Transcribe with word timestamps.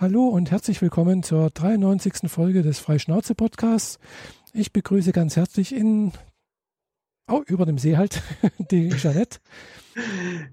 Hallo 0.00 0.28
und 0.28 0.52
herzlich 0.52 0.80
willkommen 0.80 1.24
zur 1.24 1.50
93. 1.50 2.30
Folge 2.30 2.62
des 2.62 2.78
Freischnauze 2.78 3.34
Podcasts. 3.34 3.98
Ich 4.52 4.72
begrüße 4.72 5.10
ganz 5.10 5.34
herzlich 5.34 5.74
in, 5.74 6.12
oh, 7.28 7.42
über 7.48 7.66
dem 7.66 7.78
See 7.78 7.96
halt, 7.96 8.22
die 8.70 8.90
Jeanette. 8.90 9.40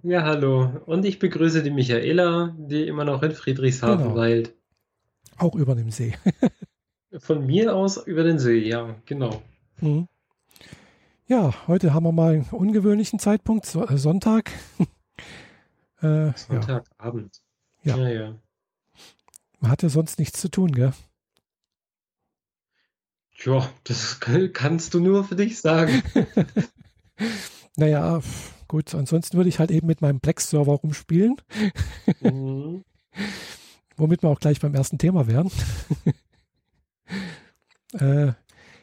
Ja, 0.02 0.24
hallo. 0.24 0.82
Und 0.88 1.06
ich 1.06 1.20
begrüße 1.20 1.62
die 1.62 1.70
Michaela, 1.70 2.56
die 2.58 2.88
immer 2.88 3.06
noch 3.06 3.22
in 3.22 3.34
Friedrichshafen 3.34 4.06
genau. 4.06 4.16
weilt. 4.16 4.56
Auch 5.38 5.54
über 5.54 5.76
dem 5.76 5.92
See. 5.92 6.16
Von 7.20 7.46
mir 7.46 7.76
aus 7.76 7.98
über 7.98 8.24
den 8.24 8.40
See, 8.40 8.68
ja, 8.68 8.96
genau. 9.06 9.44
Mhm. 9.80 10.08
Ja, 11.28 11.54
heute 11.68 11.94
haben 11.94 12.06
wir 12.06 12.12
mal 12.12 12.34
einen 12.34 12.50
ungewöhnlichen 12.50 13.20
Zeitpunkt, 13.20 13.68
äh, 13.76 13.96
Sonntag. 13.96 14.50
äh, 16.02 16.32
Sonntagabend. 16.36 17.44
Ja. 17.84 17.96
ja, 17.98 18.10
ja. 18.10 18.36
Man 19.66 19.72
hat 19.72 19.82
ja 19.82 19.90
sonst 19.90 20.20
nichts 20.20 20.40
zu 20.40 20.50
tun, 20.50 20.74
gell? 20.74 20.94
Ja, 23.44 23.68
das 23.84 24.20
kannst 24.20 24.94
du 24.94 25.00
nur 25.00 25.24
für 25.24 25.36
dich 25.36 25.60
sagen. 25.60 26.04
naja, 27.76 28.22
gut, 28.68 28.94
ansonsten 28.94 29.38
würde 29.38 29.50
ich 29.50 29.58
halt 29.58 29.72
eben 29.72 29.88
mit 29.88 30.02
meinem 30.02 30.20
Plex-Server 30.20 30.74
rumspielen. 30.74 31.38
Mhm. 32.22 32.84
Womit 33.98 34.22
wir 34.22 34.30
auch 34.30 34.40
gleich 34.40 34.60
beim 34.60 34.76
ersten 34.76 35.00
Thema 35.00 35.26
wären. 35.26 35.50
äh, 37.94 38.34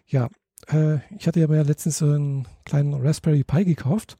ja, 0.08 0.30
äh, 0.66 0.98
ich 1.16 1.28
hatte 1.28 1.38
ja 1.38 1.46
mir 1.46 1.62
letztens 1.62 1.98
so 1.98 2.06
einen 2.06 2.48
kleinen 2.64 2.94
Raspberry 2.94 3.44
Pi 3.44 3.64
gekauft 3.64 4.18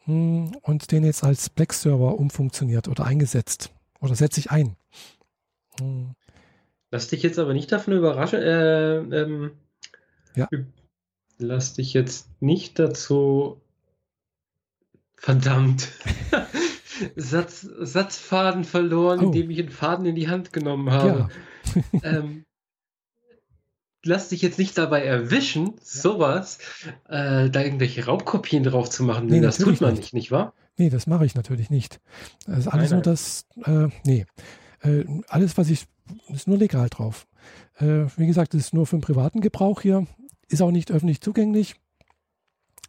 hm, 0.00 0.54
und 0.60 0.92
den 0.92 1.02
jetzt 1.02 1.24
als 1.24 1.48
Plex-Server 1.48 2.18
umfunktioniert 2.18 2.88
oder 2.88 3.06
eingesetzt. 3.06 3.72
Oder 4.00 4.14
setze 4.14 4.38
ich 4.38 4.50
ein. 4.50 4.76
Hm. 5.80 6.14
Lass 6.90 7.08
dich 7.08 7.22
jetzt 7.22 7.38
aber 7.38 7.54
nicht 7.54 7.72
davon 7.72 7.94
überraschen. 7.94 8.40
Äh, 8.40 8.96
ähm, 8.96 9.52
ja. 10.34 10.48
Lass 11.38 11.74
dich 11.74 11.94
jetzt 11.94 12.28
nicht 12.40 12.78
dazu. 12.78 13.60
Verdammt. 15.16 15.88
Satz, 17.16 17.62
Satzfaden 17.80 18.64
verloren, 18.64 19.20
oh. 19.20 19.22
indem 19.24 19.50
ich 19.50 19.58
einen 19.58 19.70
Faden 19.70 20.06
in 20.06 20.14
die 20.14 20.28
Hand 20.28 20.52
genommen 20.52 20.90
habe. 20.90 21.28
Ja. 21.74 21.82
ähm, 22.02 22.44
lass 24.04 24.28
dich 24.28 24.42
jetzt 24.42 24.58
nicht 24.58 24.76
dabei 24.76 25.02
erwischen, 25.04 25.66
ja. 25.66 25.72
sowas, 25.82 26.58
äh, 27.08 27.50
da 27.50 27.60
irgendwelche 27.62 28.04
Raubkopien 28.04 28.64
drauf 28.64 28.90
zu 28.90 29.04
machen. 29.04 29.26
Nee, 29.26 29.40
das 29.40 29.58
tut 29.58 29.80
man 29.80 29.94
nicht, 29.94 30.12
nicht 30.12 30.30
wahr? 30.30 30.54
Nee, 30.76 30.90
das 30.90 31.06
mache 31.06 31.24
ich 31.24 31.34
natürlich 31.34 31.70
nicht. 31.70 32.00
Das 32.46 32.60
ist 32.60 32.68
alles 32.68 32.90
nein, 32.90 32.98
nur 32.98 33.02
das, 33.02 33.46
äh, 33.64 33.88
nee. 34.04 34.26
Äh, 34.82 35.04
alles, 35.28 35.56
was 35.56 35.70
ich, 35.70 35.86
ist 36.28 36.48
nur 36.48 36.58
legal 36.58 36.88
drauf. 36.88 37.26
Äh, 37.76 38.06
wie 38.16 38.26
gesagt, 38.26 38.54
das 38.54 38.62
ist 38.62 38.74
nur 38.74 38.86
für 38.86 38.96
den 38.96 39.02
privaten 39.02 39.40
Gebrauch 39.40 39.80
hier, 39.80 40.06
ist 40.48 40.62
auch 40.62 40.70
nicht 40.70 40.90
öffentlich 40.90 41.20
zugänglich. 41.20 41.76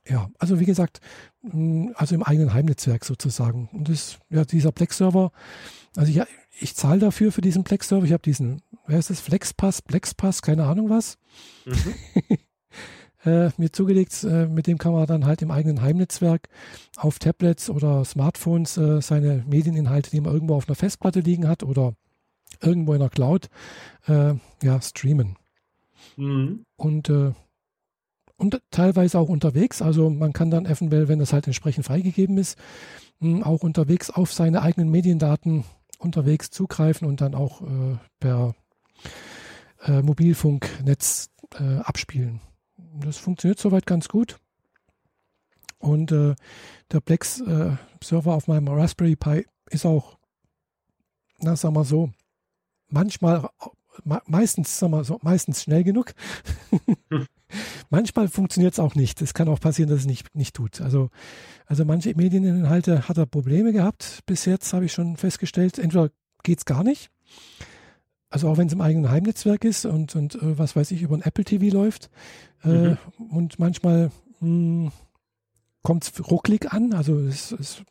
Ja, 0.07 0.29
also 0.37 0.59
wie 0.59 0.65
gesagt, 0.65 0.99
mm, 1.43 1.91
also 1.95 2.15
im 2.15 2.23
eigenen 2.23 2.53
Heimnetzwerk 2.53 3.05
sozusagen. 3.05 3.69
Und 3.71 3.89
das, 3.89 4.19
ja, 4.29 4.43
dieser 4.43 4.71
Plex-Server, 4.71 5.31
also 5.95 6.11
ich, 6.11 6.21
ich 6.59 6.75
zahle 6.75 6.99
dafür 6.99 7.31
für 7.31 7.41
diesen 7.41 7.63
Plex-Server. 7.63 8.05
Ich 8.05 8.11
habe 8.11 8.23
diesen, 8.23 8.61
wer 8.85 8.99
ist 8.99 9.09
das? 9.09 9.21
Flexpass, 9.21 9.81
Plexpass, 9.81 10.41
keine 10.41 10.65
Ahnung 10.65 10.89
was. 10.89 11.17
Mhm. 11.65 12.37
äh, 13.25 13.49
mir 13.57 13.71
zugelegt, 13.71 14.23
äh, 14.23 14.47
mit 14.47 14.67
dem 14.67 14.77
kann 14.77 14.93
man 14.93 15.05
dann 15.05 15.25
halt 15.25 15.41
im 15.41 15.51
eigenen 15.51 15.81
Heimnetzwerk 15.81 16.49
auf 16.97 17.19
Tablets 17.19 17.69
oder 17.69 18.03
Smartphones 18.05 18.77
äh, 18.77 19.01
seine 19.01 19.43
Medieninhalte, 19.47 20.11
die 20.11 20.21
man 20.21 20.33
irgendwo 20.33 20.55
auf 20.55 20.67
einer 20.67 20.75
Festplatte 20.75 21.21
liegen 21.21 21.47
hat 21.47 21.63
oder 21.63 21.93
irgendwo 22.61 22.93
in 22.93 22.99
der 22.99 23.09
Cloud, 23.09 23.49
äh, 24.07 24.35
ja, 24.61 24.81
streamen. 24.81 25.37
Mhm. 26.17 26.65
Und 26.75 27.09
äh, 27.09 27.31
und 28.35 28.59
teilweise 28.71 29.19
auch 29.19 29.29
unterwegs. 29.29 29.81
Also 29.81 30.09
man 30.09 30.33
kann 30.33 30.51
dann 30.51 30.65
eventuell, 30.65 31.07
wenn 31.07 31.19
das 31.19 31.31
halt 31.31 31.47
entsprechend 31.47 31.85
freigegeben 31.85 32.37
ist, 32.37 32.57
hm, 33.21 33.41
auch 33.43 33.63
unterwegs 33.63 34.09
auf 34.09 34.33
seine 34.33 34.63
eigenen 34.63 34.89
Mediendaten 34.89 35.63
unterwegs 35.97 36.49
zugreifen 36.49 37.07
und 37.07 37.21
dann 37.21 37.35
auch 37.35 37.61
äh, 37.61 37.97
per 38.19 38.53
Mobilfunknetz 39.85 41.29
abspielen. 41.83 42.39
Das 42.99 43.17
funktioniert 43.17 43.59
soweit 43.59 43.85
ganz 43.85 44.07
gut. 44.07 44.37
Und 45.79 46.11
äh, 46.11 46.35
der 46.91 47.01
Plex-Server 47.01 48.31
äh, 48.31 48.33
auf 48.33 48.47
meinem 48.47 48.67
Raspberry 48.69 49.15
Pi 49.15 49.45
ist 49.69 49.85
auch, 49.85 50.17
na, 51.39 51.55
sagen 51.55 51.75
wir 51.75 51.83
so, 51.83 52.11
manchmal, 52.87 53.49
meistens, 54.25 54.79
sagen 54.79 54.93
wir 54.93 55.03
so, 55.03 55.19
meistens 55.21 55.63
schnell 55.63 55.83
genug. 55.83 56.13
hm. 57.09 57.25
Manchmal 57.89 58.27
funktioniert 58.29 58.73
es 58.73 58.79
auch 58.79 58.95
nicht. 58.95 59.21
Es 59.21 59.33
kann 59.33 59.47
auch 59.47 59.59
passieren, 59.59 59.89
dass 59.89 59.99
es 59.99 60.05
nicht, 60.07 60.33
nicht 60.35 60.55
tut. 60.55 60.81
Also, 60.81 61.09
also 61.67 61.85
manche 61.85 62.15
Medieninhalte 62.15 63.07
hat 63.07 63.17
er 63.17 63.27
Probleme 63.27 63.73
gehabt. 63.73 64.21
Bis 64.25 64.45
jetzt 64.45 64.73
habe 64.73 64.85
ich 64.85 64.93
schon 64.93 65.17
festgestellt, 65.17 65.77
entweder 65.77 66.09
geht 66.41 66.59
es 66.59 66.65
gar 66.65 66.83
nicht. 66.83 67.11
Also 68.33 68.49
auch 68.49 68.57
wenn 68.57 68.65
es 68.65 68.73
im 68.73 68.81
eigenen 68.81 69.11
Heimnetzwerk 69.11 69.63
ist 69.63 69.85
und, 69.85 70.15
und 70.15 70.33
äh, 70.33 70.57
was 70.57 70.75
weiß 70.75 70.89
ich, 70.89 71.03
über 71.03 71.15
ein 71.15 71.21
Apple 71.21 71.45
TV 71.45 71.71
läuft. 71.71 72.09
Äh, 72.63 72.69
mhm. 72.69 72.97
Und 73.29 73.59
manchmal 73.59 74.09
hm, 74.39 74.91
kommt 75.83 76.03
es 76.03 76.31
rucklig 76.31 76.73
an. 76.73 76.93
Also 76.93 77.19
es 77.19 77.51
ist, 77.51 77.83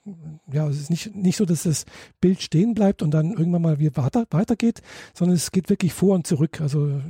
ja, 0.52 0.66
es 0.66 0.80
ist 0.80 0.90
nicht, 0.90 1.14
nicht 1.14 1.36
so, 1.36 1.44
dass 1.44 1.62
das 1.62 1.84
Bild 2.20 2.42
stehen 2.42 2.74
bleibt 2.74 3.02
und 3.02 3.12
dann 3.12 3.30
irgendwann 3.30 3.62
mal 3.62 3.78
wieder 3.78 3.96
weiter, 4.02 4.26
weitergeht, 4.30 4.82
sondern 5.14 5.36
es 5.36 5.52
geht 5.52 5.70
wirklich 5.70 5.92
vor 5.92 6.16
und 6.16 6.26
zurück. 6.26 6.60
Also 6.60 7.00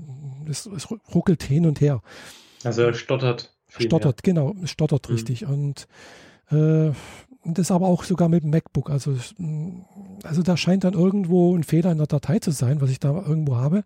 es, 0.47 0.67
es 0.67 0.91
ruckelt 1.15 1.43
hin 1.43 1.65
und 1.65 1.81
her. 1.81 2.03
Also 2.65 2.83
er 2.83 2.93
stottert. 2.93 3.57
Stottert, 3.67 4.27
mehr. 4.27 4.35
genau, 4.35 4.55
stottert 4.67 5.09
mhm. 5.09 5.15
richtig. 5.15 5.47
Und 5.47 5.89
äh, 6.51 6.91
das 7.45 7.71
aber 7.71 7.87
auch 7.87 8.05
sogar 8.05 8.29
mit 8.29 8.45
dem 8.45 8.51
MacBook. 8.51 8.91
Also, 8.91 9.17
also 10.23 10.43
da 10.43 10.57
scheint 10.57 10.85
dann 10.85 10.95
irgendwo 10.95 11.57
ein 11.57 11.65
Fehler 11.65 11.93
in 11.93 11.99
der 11.99 12.07
Datei 12.07 12.39
zu 12.39 12.51
sein, 12.51 12.81
was 12.81 12.91
ich 12.91 13.01
da 13.01 13.11
irgendwo 13.11 13.57
habe. 13.57 13.85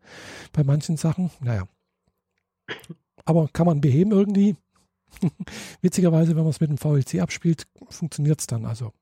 Bei 0.52 0.64
manchen 0.64 0.96
Sachen, 0.96 1.30
naja. 1.40 1.66
Aber 3.24 3.48
kann 3.52 3.66
man 3.66 3.80
beheben 3.80 4.12
irgendwie. 4.12 4.56
Witzigerweise, 5.80 6.36
wenn 6.36 6.42
man 6.42 6.50
es 6.50 6.60
mit 6.60 6.70
dem 6.70 6.78
VLC 6.78 7.20
abspielt, 7.20 7.66
funktioniert 7.88 8.40
es 8.40 8.46
dann. 8.46 8.66
Also 8.66 8.92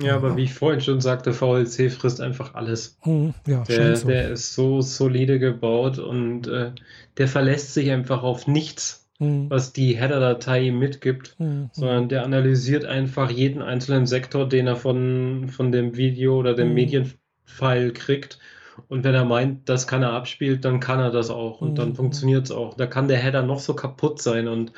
ja, 0.00 0.14
aber 0.14 0.36
wie 0.36 0.44
ich 0.44 0.54
vorhin 0.54 0.80
schon 0.80 1.00
sagte, 1.00 1.32
VLC 1.32 1.90
frisst 1.90 2.20
einfach 2.20 2.54
alles. 2.54 2.98
Mhm, 3.04 3.34
ja, 3.46 3.64
der, 3.64 3.96
so. 3.96 4.06
der 4.06 4.30
ist 4.30 4.54
so 4.54 4.80
solide 4.80 5.40
gebaut 5.40 5.98
und 5.98 6.46
äh, 6.46 6.70
der 7.16 7.26
verlässt 7.26 7.74
sich 7.74 7.90
einfach 7.90 8.22
auf 8.22 8.46
nichts, 8.46 9.07
mhm. 9.18 9.50
was 9.50 9.72
die 9.72 9.96
Header-Datei 9.96 10.70
mitgibt, 10.70 11.36
mhm. 11.38 11.70
sondern 11.72 12.08
der 12.08 12.24
analysiert 12.24 12.84
einfach 12.84 13.30
jeden 13.30 13.62
einzelnen 13.62 14.06
Sektor, 14.06 14.48
den 14.48 14.66
er 14.66 14.76
von, 14.76 15.48
von 15.48 15.72
dem 15.72 15.96
Video 15.96 16.38
oder 16.38 16.54
dem 16.54 16.68
mhm. 16.68 16.74
Medienfile 16.74 17.92
kriegt. 17.92 18.38
Und 18.86 19.02
wenn 19.04 19.14
er 19.14 19.24
meint, 19.24 19.68
das 19.68 19.86
kann 19.88 20.02
er 20.02 20.12
abspielt, 20.12 20.64
dann 20.64 20.78
kann 20.78 21.00
er 21.00 21.10
das 21.10 21.30
auch 21.30 21.60
und 21.60 21.78
dann 21.78 21.90
mhm. 21.90 21.96
funktioniert 21.96 22.44
es 22.44 22.52
auch. 22.52 22.74
Da 22.74 22.86
kann 22.86 23.08
der 23.08 23.18
Header 23.18 23.42
noch 23.42 23.58
so 23.58 23.74
kaputt 23.74 24.22
sein 24.22 24.46
und 24.46 24.72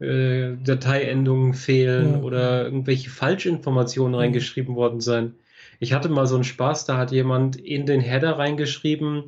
äh, 0.00 0.56
Dateiendungen 0.62 1.54
fehlen 1.54 2.12
ja. 2.12 2.20
oder 2.20 2.64
irgendwelche 2.64 3.10
Falschinformationen 3.10 4.14
reingeschrieben 4.14 4.76
worden 4.76 5.00
sein. 5.00 5.34
Ich 5.80 5.92
hatte 5.92 6.08
mal 6.08 6.26
so 6.26 6.34
einen 6.34 6.44
Spaß, 6.44 6.84
da 6.84 6.98
hat 6.98 7.10
jemand 7.10 7.56
in 7.56 7.86
den 7.86 8.00
Header 8.00 8.38
reingeschrieben 8.38 9.24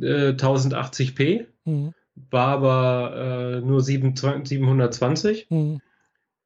äh, 0.00 0.30
1080p, 0.30 1.46
mhm. 1.64 1.94
War 2.30 2.48
aber 2.48 3.60
äh, 3.60 3.60
nur 3.60 3.80
7, 3.80 4.14
720 4.16 5.46
mhm. 5.50 5.80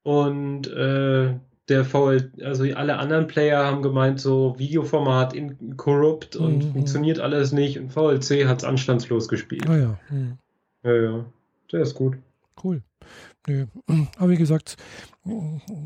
und 0.03 0.67
äh, 0.69 1.35
der 1.69 1.85
VL, 1.85 2.33
also 2.45 2.65
alle 2.75 2.99
anderen 2.99 3.27
Player 3.27 3.65
haben 3.65 3.83
gemeint, 3.83 4.21
so 4.21 4.57
Videoformat 4.59 5.35
in 5.35 5.77
corrupt 5.77 6.37
und 6.37 6.65
mhm. 6.65 6.73
funktioniert 6.73 7.19
alles 7.19 7.53
nicht 7.53 7.79
und 7.79 7.93
VLC 7.93 8.47
hat 8.47 8.59
es 8.59 8.65
anstandslos 8.65 9.29
gespielt. 9.29 9.69
Ah 9.69 9.77
ja. 9.77 9.99
Mhm. 10.11 10.39
Ja, 10.85 10.95
ja. 10.95 11.25
Der 11.73 11.81
ist 11.81 11.95
gut. 11.95 12.17
Cool. 12.63 12.83
Nö. 13.49 13.67
Aber 14.19 14.31
wie 14.31 14.37
gesagt, 14.37 14.77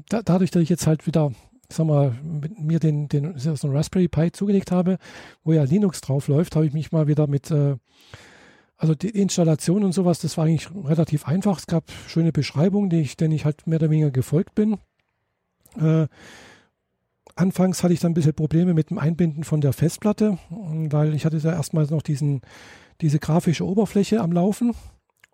da, 0.08 0.22
dadurch, 0.22 0.50
dass 0.50 0.62
ich 0.62 0.68
jetzt 0.68 0.86
halt 0.86 1.06
wieder, 1.06 1.32
sag 1.70 1.86
mal, 1.86 2.14
mit 2.22 2.58
mir 2.58 2.78
den, 2.78 3.08
den 3.08 3.38
so 3.38 3.50
einen 3.66 3.76
Raspberry 3.76 4.08
Pi 4.08 4.32
zugelegt 4.32 4.70
habe, 4.70 4.98
wo 5.44 5.52
ja 5.52 5.62
Linux 5.62 6.02
drauf 6.02 6.28
läuft, 6.28 6.56
habe 6.56 6.66
ich 6.66 6.74
mich 6.74 6.92
mal 6.92 7.06
wieder 7.06 7.26
mit, 7.26 7.50
äh, 7.50 7.76
also 8.80 8.94
die 8.94 9.10
Installation 9.10 9.84
und 9.84 9.92
sowas, 9.92 10.20
das 10.20 10.38
war 10.38 10.46
eigentlich 10.46 10.70
relativ 10.74 11.28
einfach. 11.28 11.58
Es 11.58 11.66
gab 11.66 11.84
schöne 12.08 12.32
Beschreibungen, 12.32 12.88
die 12.88 13.00
ich, 13.00 13.16
denen 13.16 13.34
ich 13.34 13.44
halt 13.44 13.66
mehr 13.66 13.78
oder 13.78 13.90
weniger 13.90 14.10
gefolgt 14.10 14.54
bin. 14.54 14.78
Äh, 15.78 16.06
anfangs 17.36 17.82
hatte 17.82 17.92
ich 17.92 18.00
dann 18.00 18.12
ein 18.12 18.14
bisschen 18.14 18.32
Probleme 18.32 18.72
mit 18.72 18.88
dem 18.88 18.98
Einbinden 18.98 19.44
von 19.44 19.60
der 19.60 19.74
Festplatte, 19.74 20.38
weil 20.48 21.14
ich 21.14 21.26
hatte 21.26 21.38
da 21.40 21.52
erstmals 21.52 21.90
noch 21.90 22.00
diesen, 22.00 22.40
diese 23.02 23.18
grafische 23.18 23.66
Oberfläche 23.66 24.22
am 24.22 24.32
Laufen. 24.32 24.74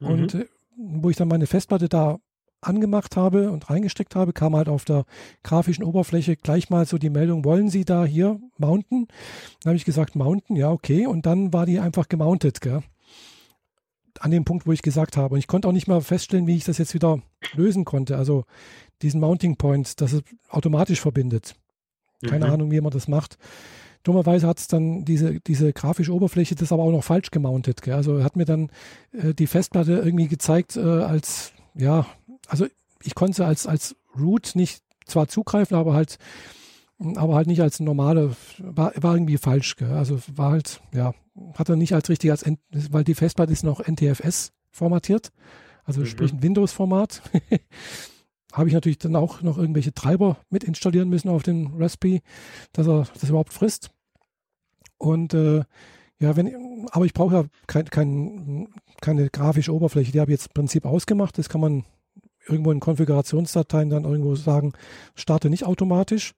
Mhm. 0.00 0.08
Und 0.08 0.34
äh, 0.34 0.46
wo 0.76 1.08
ich 1.08 1.16
dann 1.16 1.28
meine 1.28 1.46
Festplatte 1.46 1.88
da 1.88 2.18
angemacht 2.62 3.16
habe 3.16 3.52
und 3.52 3.70
reingesteckt 3.70 4.16
habe, 4.16 4.32
kam 4.32 4.56
halt 4.56 4.68
auf 4.68 4.84
der 4.84 5.04
grafischen 5.44 5.84
Oberfläche 5.84 6.34
gleich 6.34 6.68
mal 6.68 6.84
so 6.84 6.98
die 6.98 7.10
Meldung, 7.10 7.44
wollen 7.44 7.68
Sie 7.68 7.84
da 7.84 8.04
hier 8.04 8.40
mounten? 8.58 9.06
Dann 9.62 9.70
habe 9.70 9.76
ich 9.76 9.84
gesagt, 9.84 10.16
mounten, 10.16 10.56
ja, 10.56 10.72
okay. 10.72 11.06
Und 11.06 11.26
dann 11.26 11.52
war 11.52 11.64
die 11.64 11.78
einfach 11.78 12.08
gemountet, 12.08 12.60
gell? 12.60 12.82
An 14.22 14.30
dem 14.30 14.44
Punkt, 14.44 14.66
wo 14.66 14.72
ich 14.72 14.82
gesagt 14.82 15.16
habe. 15.16 15.34
Und 15.34 15.38
ich 15.38 15.46
konnte 15.46 15.68
auch 15.68 15.72
nicht 15.72 15.88
mehr 15.88 16.00
feststellen, 16.00 16.46
wie 16.46 16.56
ich 16.56 16.64
das 16.64 16.78
jetzt 16.78 16.94
wieder 16.94 17.20
lösen 17.54 17.84
konnte. 17.84 18.16
Also 18.16 18.44
diesen 19.02 19.20
Mounting 19.20 19.56
Point, 19.56 20.00
dass 20.00 20.12
es 20.12 20.22
automatisch 20.48 21.00
verbindet. 21.00 21.54
Keine 22.26 22.46
mhm. 22.46 22.52
Ahnung, 22.52 22.70
wie 22.70 22.80
man 22.80 22.92
das 22.92 23.08
macht. 23.08 23.38
Dummerweise 24.02 24.46
hat 24.46 24.58
es 24.58 24.68
dann 24.68 25.04
diese, 25.04 25.40
diese 25.40 25.72
grafische 25.72 26.14
Oberfläche 26.14 26.54
das 26.54 26.70
aber 26.72 26.84
auch 26.84 26.92
noch 26.92 27.02
falsch 27.02 27.30
gemountet. 27.30 27.82
Gell? 27.82 27.94
Also 27.94 28.22
hat 28.22 28.36
mir 28.36 28.44
dann 28.44 28.70
äh, 29.12 29.34
die 29.34 29.48
Festplatte 29.48 29.94
irgendwie 29.94 30.28
gezeigt 30.28 30.76
äh, 30.76 30.80
als, 30.80 31.52
ja, 31.74 32.06
also 32.46 32.66
ich 33.02 33.14
konnte 33.14 33.44
als, 33.44 33.66
als 33.66 33.96
Root 34.18 34.52
nicht 34.54 34.82
zwar 35.06 35.28
zugreifen, 35.28 35.76
aber 35.76 35.94
halt, 35.94 36.18
aber 37.16 37.34
halt 37.34 37.48
nicht 37.48 37.62
als 37.62 37.80
normale, 37.80 38.36
war, 38.58 38.92
war 38.96 39.14
irgendwie 39.14 39.38
falsch. 39.38 39.76
Gell? 39.76 39.92
Also 39.92 40.20
war 40.34 40.52
halt, 40.52 40.80
ja, 40.94 41.12
hat 41.54 41.68
er 41.68 41.76
nicht 41.76 41.94
als 41.94 42.08
richtig, 42.08 42.30
als, 42.30 42.44
weil 42.90 43.04
die 43.04 43.14
Festplatte 43.14 43.52
ist 43.52 43.64
noch 43.64 43.86
NTFS 43.86 44.52
formatiert, 44.70 45.32
also 45.84 46.00
mhm. 46.00 46.06
sprich 46.06 46.32
ein 46.32 46.42
Windows-Format. 46.42 47.22
habe 48.52 48.68
ich 48.68 48.74
natürlich 48.74 48.98
dann 48.98 49.16
auch 49.16 49.42
noch 49.42 49.58
irgendwelche 49.58 49.92
Treiber 49.92 50.38
mit 50.48 50.64
installieren 50.64 51.10
müssen 51.10 51.28
auf 51.28 51.42
den 51.42 51.74
Raspberry, 51.76 52.22
dass 52.72 52.86
er 52.86 53.06
das 53.20 53.28
überhaupt 53.28 53.52
frisst. 53.52 53.90
Und 54.96 55.34
äh, 55.34 55.62
ja, 56.18 56.36
wenn, 56.36 56.86
aber 56.90 57.04
ich 57.04 57.12
brauche 57.12 57.34
ja 57.34 57.44
kein, 57.66 57.84
kein, 57.90 58.68
keine 59.02 59.28
grafische 59.28 59.74
Oberfläche. 59.74 60.12
Die 60.12 60.20
habe 60.20 60.30
ich 60.30 60.38
jetzt 60.38 60.48
im 60.48 60.54
Prinzip 60.54 60.86
ausgemacht. 60.86 61.36
Das 61.36 61.50
kann 61.50 61.60
man 61.60 61.84
irgendwo 62.48 62.72
in 62.72 62.80
Konfigurationsdateien 62.80 63.90
dann 63.90 64.04
irgendwo 64.04 64.34
sagen, 64.36 64.72
starte 65.14 65.50
nicht 65.50 65.66
automatisch, 65.66 66.32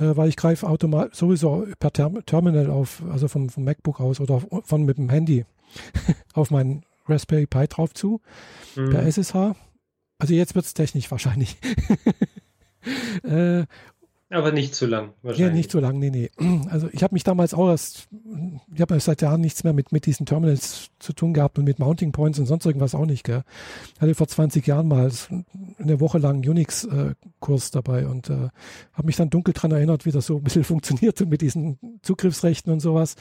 äh, 0.00 0.16
weil 0.16 0.28
ich 0.28 0.36
greife 0.36 0.66
automatisch 0.66 1.18
sowieso 1.18 1.66
per 1.78 1.92
Term 1.92 2.24
Terminal 2.26 2.70
auf, 2.70 3.02
also 3.10 3.28
vom, 3.28 3.48
vom 3.48 3.64
MacBook 3.64 4.00
aus 4.00 4.20
oder 4.20 4.42
von 4.64 4.84
mit 4.84 4.98
dem 4.98 5.10
Handy 5.10 5.44
auf 6.34 6.50
meinen 6.50 6.82
Raspberry 7.06 7.46
Pi 7.46 7.66
drauf 7.68 7.94
zu, 7.94 8.20
mhm. 8.76 8.90
per 8.90 9.02
SSH. 9.02 9.54
Also 10.18 10.34
jetzt 10.34 10.54
wird 10.54 10.64
es 10.64 10.74
technisch 10.74 11.10
wahrscheinlich. 11.10 11.56
äh, 13.22 13.64
aber 14.30 14.52
nicht 14.52 14.76
zu 14.76 14.86
lang, 14.86 15.12
wahrscheinlich. 15.22 15.48
Ja, 15.48 15.52
nicht 15.52 15.70
zu 15.72 15.80
lang, 15.80 15.98
nee, 15.98 16.10
nee. 16.10 16.30
Also 16.70 16.88
ich 16.92 17.02
habe 17.02 17.14
mich 17.14 17.24
damals 17.24 17.52
auch 17.52 17.68
erst, 17.68 18.08
ich 18.72 18.80
habe 18.80 18.98
seit 19.00 19.22
Jahren 19.22 19.40
nichts 19.40 19.64
mehr 19.64 19.72
mit, 19.72 19.90
mit 19.90 20.06
diesen 20.06 20.24
Terminals 20.24 20.90
zu 21.00 21.12
tun 21.12 21.34
gehabt 21.34 21.58
und 21.58 21.64
mit 21.64 21.80
Mounting 21.80 22.12
Points 22.12 22.38
und 22.38 22.46
sonst 22.46 22.64
irgendwas 22.64 22.94
auch 22.94 23.06
nicht, 23.06 23.24
gell. 23.24 23.42
Ich 23.96 24.00
hatte 24.00 24.14
vor 24.14 24.28
20 24.28 24.64
Jahren 24.66 24.86
mal 24.86 25.10
eine 25.78 25.98
Woche 25.98 26.18
lang 26.18 26.46
Unix-Kurs 26.48 27.72
dabei 27.72 28.06
und 28.06 28.30
äh, 28.30 28.50
habe 28.92 29.06
mich 29.06 29.16
dann 29.16 29.30
dunkel 29.30 29.52
dran 29.52 29.72
erinnert, 29.72 30.06
wie 30.06 30.12
das 30.12 30.26
so 30.26 30.36
ein 30.36 30.44
bisschen 30.44 30.64
funktioniert 30.70 31.20
mit 31.28 31.40
diesen 31.40 31.78
Zugriffsrechten 32.02 32.72
und 32.72 32.80
sowas. 32.80 33.16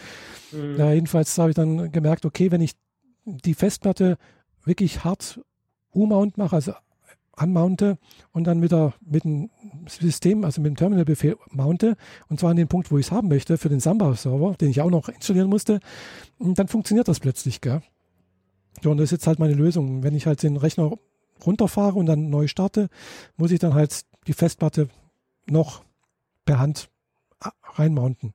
Mhm. 0.51 0.77
Ja, 0.77 0.93
jedenfalls 0.93 1.35
habe 1.39 1.49
ich 1.49 1.55
dann 1.55 1.91
gemerkt, 1.91 2.25
okay, 2.25 2.51
wenn 2.51 2.61
ich 2.61 2.73
die 3.25 3.55
Festplatte 3.55 4.17
wirklich 4.63 5.03
hart 5.03 5.41
U-Mount 5.93 6.37
mache, 6.37 6.55
also 6.55 6.73
anmounte 7.39 7.97
und 8.31 8.45
dann 8.45 8.59
mit, 8.59 8.71
der, 8.71 8.93
mit 9.01 9.23
dem 9.23 9.49
System, 9.87 10.43
also 10.43 10.61
mit 10.61 10.69
dem 10.69 10.75
Terminal-Befehl 10.75 11.37
mounte 11.51 11.95
und 12.29 12.39
zwar 12.39 12.51
an 12.51 12.57
den 12.57 12.67
Punkt, 12.67 12.91
wo 12.91 12.97
ich 12.97 13.07
es 13.07 13.11
haben 13.11 13.27
möchte, 13.27 13.57
für 13.57 13.69
den 13.69 13.79
Samba-Server, 13.79 14.55
den 14.55 14.69
ich 14.69 14.81
auch 14.81 14.89
noch 14.89 15.09
installieren 15.09 15.49
musste, 15.49 15.79
dann 16.39 16.67
funktioniert 16.67 17.07
das 17.07 17.19
plötzlich, 17.19 17.61
gell? 17.61 17.81
Ja, 18.83 18.91
und 18.91 18.97
das 18.97 19.05
ist 19.05 19.11
jetzt 19.11 19.27
halt 19.27 19.39
meine 19.39 19.53
Lösung. 19.53 20.03
Wenn 20.03 20.15
ich 20.15 20.25
halt 20.25 20.41
den 20.41 20.55
Rechner 20.55 20.91
runterfahre 21.45 21.97
und 21.97 22.05
dann 22.05 22.29
neu 22.29 22.47
starte, 22.47 22.89
muss 23.35 23.51
ich 23.51 23.59
dann 23.59 23.73
halt 23.73 24.05
die 24.27 24.33
Festplatte 24.33 24.89
noch 25.47 25.83
per 26.45 26.59
Hand 26.59 26.89
reinmounten. 27.63 28.33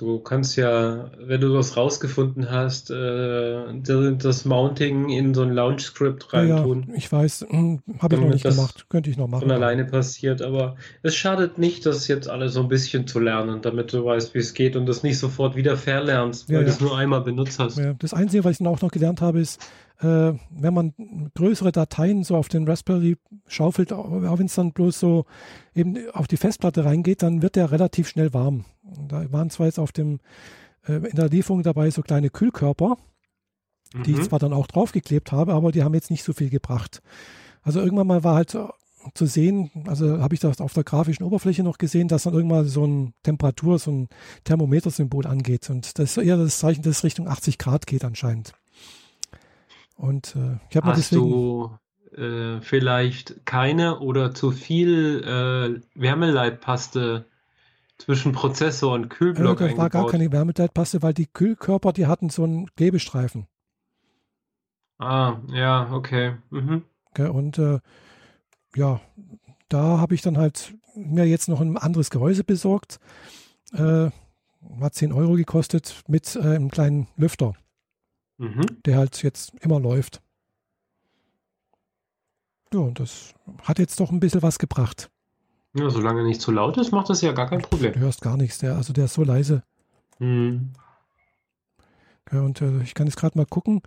Du 0.00 0.18
kannst 0.18 0.56
ja, 0.56 1.10
wenn 1.18 1.42
du 1.42 1.52
das 1.52 1.76
rausgefunden 1.76 2.50
hast, 2.50 2.90
äh, 2.90 3.64
das 3.82 4.46
Mounting 4.46 5.10
in 5.10 5.34
so 5.34 5.42
ein 5.42 5.52
Launch-Script 5.52 6.32
reintun. 6.32 6.86
Ja, 6.88 6.94
ich 6.94 7.12
weiß, 7.12 7.44
hm, 7.50 7.80
habe 7.98 8.14
ich 8.14 8.20
noch 8.22 8.30
nicht 8.30 8.42
gemacht, 8.42 8.86
könnte 8.88 9.10
ich 9.10 9.18
noch 9.18 9.28
machen. 9.28 9.42
Von 9.42 9.50
alleine 9.50 9.84
passiert, 9.84 10.40
aber 10.40 10.76
es 11.02 11.16
schadet 11.16 11.58
nicht, 11.58 11.84
das 11.84 12.08
jetzt 12.08 12.30
alle 12.30 12.48
so 12.48 12.62
ein 12.62 12.68
bisschen 12.68 13.06
zu 13.06 13.20
lernen, 13.20 13.60
damit 13.60 13.92
du 13.92 14.02
weißt, 14.02 14.32
wie 14.32 14.38
es 14.38 14.54
geht 14.54 14.74
und 14.74 14.86
das 14.86 15.02
nicht 15.02 15.18
sofort 15.18 15.54
wieder 15.54 15.76
verlernst, 15.76 16.48
weil 16.48 16.56
ja, 16.56 16.62
du 16.62 16.68
es 16.68 16.80
nur 16.80 16.96
einmal 16.96 17.20
benutzt 17.20 17.58
hast. 17.58 17.76
Ja, 17.76 17.92
das 17.92 18.14
Einzige, 18.14 18.42
was 18.44 18.52
ich 18.52 18.58
dann 18.58 18.68
auch 18.68 18.80
noch 18.80 18.92
gelernt 18.92 19.20
habe, 19.20 19.38
ist, 19.38 19.60
äh, 20.00 20.32
wenn 20.50 20.72
man 20.72 20.94
größere 21.34 21.72
Dateien 21.72 22.24
so 22.24 22.36
auf 22.36 22.48
den 22.48 22.66
Raspberry 22.66 23.18
schaufelt, 23.46 23.92
auch 23.92 24.38
wenn 24.38 24.46
es 24.46 24.54
dann 24.54 24.72
bloß 24.72 24.98
so 24.98 25.26
eben 25.74 25.98
auf 26.14 26.26
die 26.26 26.38
Festplatte 26.38 26.86
reingeht, 26.86 27.22
dann 27.22 27.42
wird 27.42 27.56
der 27.56 27.70
relativ 27.70 28.08
schnell 28.08 28.32
warm. 28.32 28.64
Da 29.08 29.30
waren 29.32 29.50
zwar 29.50 29.66
jetzt 29.66 29.78
auf 29.78 29.92
dem, 29.92 30.20
äh, 30.86 30.94
in 30.94 31.16
der 31.16 31.28
Lieferung 31.28 31.62
dabei 31.62 31.90
so 31.90 32.02
kleine 32.02 32.30
Kühlkörper, 32.30 32.96
mhm. 33.94 34.02
die 34.04 34.12
ich 34.12 34.22
zwar 34.22 34.38
dann 34.38 34.52
auch 34.52 34.66
draufgeklebt 34.66 35.32
habe, 35.32 35.54
aber 35.54 35.72
die 35.72 35.82
haben 35.82 35.94
jetzt 35.94 36.10
nicht 36.10 36.24
so 36.24 36.32
viel 36.32 36.50
gebracht. 36.50 37.02
Also 37.62 37.80
irgendwann 37.80 38.06
mal 38.06 38.24
war 38.24 38.36
halt 38.36 38.56
zu 39.14 39.26
sehen, 39.26 39.70
also 39.86 40.20
habe 40.20 40.34
ich 40.34 40.40
das 40.40 40.60
auf 40.60 40.74
der 40.74 40.84
grafischen 40.84 41.24
Oberfläche 41.24 41.62
noch 41.62 41.78
gesehen, 41.78 42.08
dass 42.08 42.24
dann 42.24 42.34
irgendwann 42.34 42.66
so 42.66 42.86
ein 42.86 43.14
Temperatur, 43.22 43.78
so 43.78 43.90
ein 43.90 44.08
Thermometersymbol 44.44 45.26
angeht. 45.26 45.70
Und 45.70 45.98
das 45.98 46.16
ist 46.16 46.24
eher 46.24 46.36
das 46.36 46.58
Zeichen, 46.58 46.82
dass 46.82 46.98
es 46.98 47.04
Richtung 47.04 47.28
80 47.28 47.58
Grad 47.58 47.86
geht 47.86 48.04
anscheinend. 48.04 48.52
Und 49.96 50.36
äh, 50.36 50.58
ich 50.68 50.76
habe 50.76 50.88
mir 50.88 50.94
deswegen. 50.94 51.22
Du 51.22 51.78
äh, 52.16 52.60
vielleicht 52.60 53.46
keine 53.46 54.00
oder 54.00 54.34
zu 54.34 54.50
viel 54.50 55.22
äh, 55.24 55.80
Wärmeleitpaste 56.00 57.26
zwischen 58.00 58.32
Prozessor 58.32 58.94
und 58.94 59.08
Kühlblock 59.08 59.60
äh, 59.60 59.68
Das 59.68 59.78
war 59.78 59.90
gar 59.90 60.06
keine 60.06 60.32
Wärmeleitpaste, 60.32 61.02
weil 61.02 61.14
die 61.14 61.26
Kühlkörper, 61.26 61.92
die 61.92 62.06
hatten 62.06 62.30
so 62.30 62.44
einen 62.44 62.66
Klebestreifen. 62.74 63.46
Ah, 64.98 65.38
ja, 65.48 65.90
okay. 65.92 66.36
Mhm. 66.50 66.82
okay 67.10 67.28
und 67.28 67.58
äh, 67.58 67.80
ja, 68.74 69.00
da 69.68 69.98
habe 69.98 70.14
ich 70.14 70.22
dann 70.22 70.36
halt 70.36 70.74
mir 70.94 71.26
jetzt 71.26 71.48
noch 71.48 71.60
ein 71.60 71.76
anderes 71.78 72.10
Gehäuse 72.10 72.44
besorgt. 72.44 72.98
Äh, 73.72 74.10
hat 74.80 74.94
10 74.94 75.12
Euro 75.12 75.34
gekostet 75.34 76.02
mit 76.06 76.36
äh, 76.36 76.40
einem 76.40 76.70
kleinen 76.70 77.06
Lüfter 77.16 77.54
mhm. 78.40 78.82
der 78.84 78.96
halt 78.96 79.22
jetzt 79.22 79.54
immer 79.60 79.78
läuft. 79.78 80.22
Ja, 82.72 82.80
und 82.80 82.98
das 82.98 83.34
hat 83.62 83.78
jetzt 83.78 84.00
doch 84.00 84.10
ein 84.10 84.20
bisschen 84.20 84.42
was 84.42 84.58
gebracht. 84.58 85.10
Ja, 85.74 85.88
solange 85.88 86.24
nicht 86.24 86.40
zu 86.40 86.50
laut 86.50 86.76
ist, 86.78 86.90
macht 86.90 87.10
das 87.10 87.20
ja 87.20 87.32
gar 87.32 87.48
kein 87.48 87.62
Problem. 87.62 87.92
Du 87.92 88.00
hörst 88.00 88.22
gar 88.22 88.36
nichts, 88.36 88.58
der, 88.58 88.76
also 88.76 88.92
der 88.92 89.04
ist 89.04 89.14
so 89.14 89.22
leise. 89.22 89.62
Mhm. 90.18 90.72
Ja, 92.32 92.40
und 92.42 92.60
äh, 92.60 92.82
ich 92.82 92.94
kann 92.94 93.06
jetzt 93.06 93.16
gerade 93.16 93.38
mal 93.38 93.46
gucken. 93.46 93.82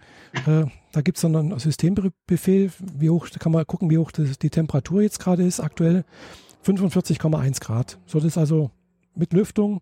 Äh, 0.45 0.65
da 0.91 1.01
gibt 1.01 1.17
es 1.17 1.21
dann 1.21 1.35
einen 1.35 1.59
Systembefehl, 1.59 2.71
wie 2.79 3.09
hoch, 3.09 3.29
da 3.29 3.39
kann 3.39 3.51
man 3.51 3.65
gucken, 3.65 3.89
wie 3.89 3.97
hoch 3.97 4.11
das, 4.11 4.37
die 4.37 4.49
Temperatur 4.49 5.01
jetzt 5.01 5.19
gerade 5.19 5.43
ist, 5.43 5.59
aktuell 5.59 6.03
45,1 6.65 7.61
Grad. 7.61 7.99
So, 8.05 8.19
das 8.19 8.27
ist 8.27 8.37
also 8.37 8.71
mit 9.15 9.33
Lüftung. 9.33 9.81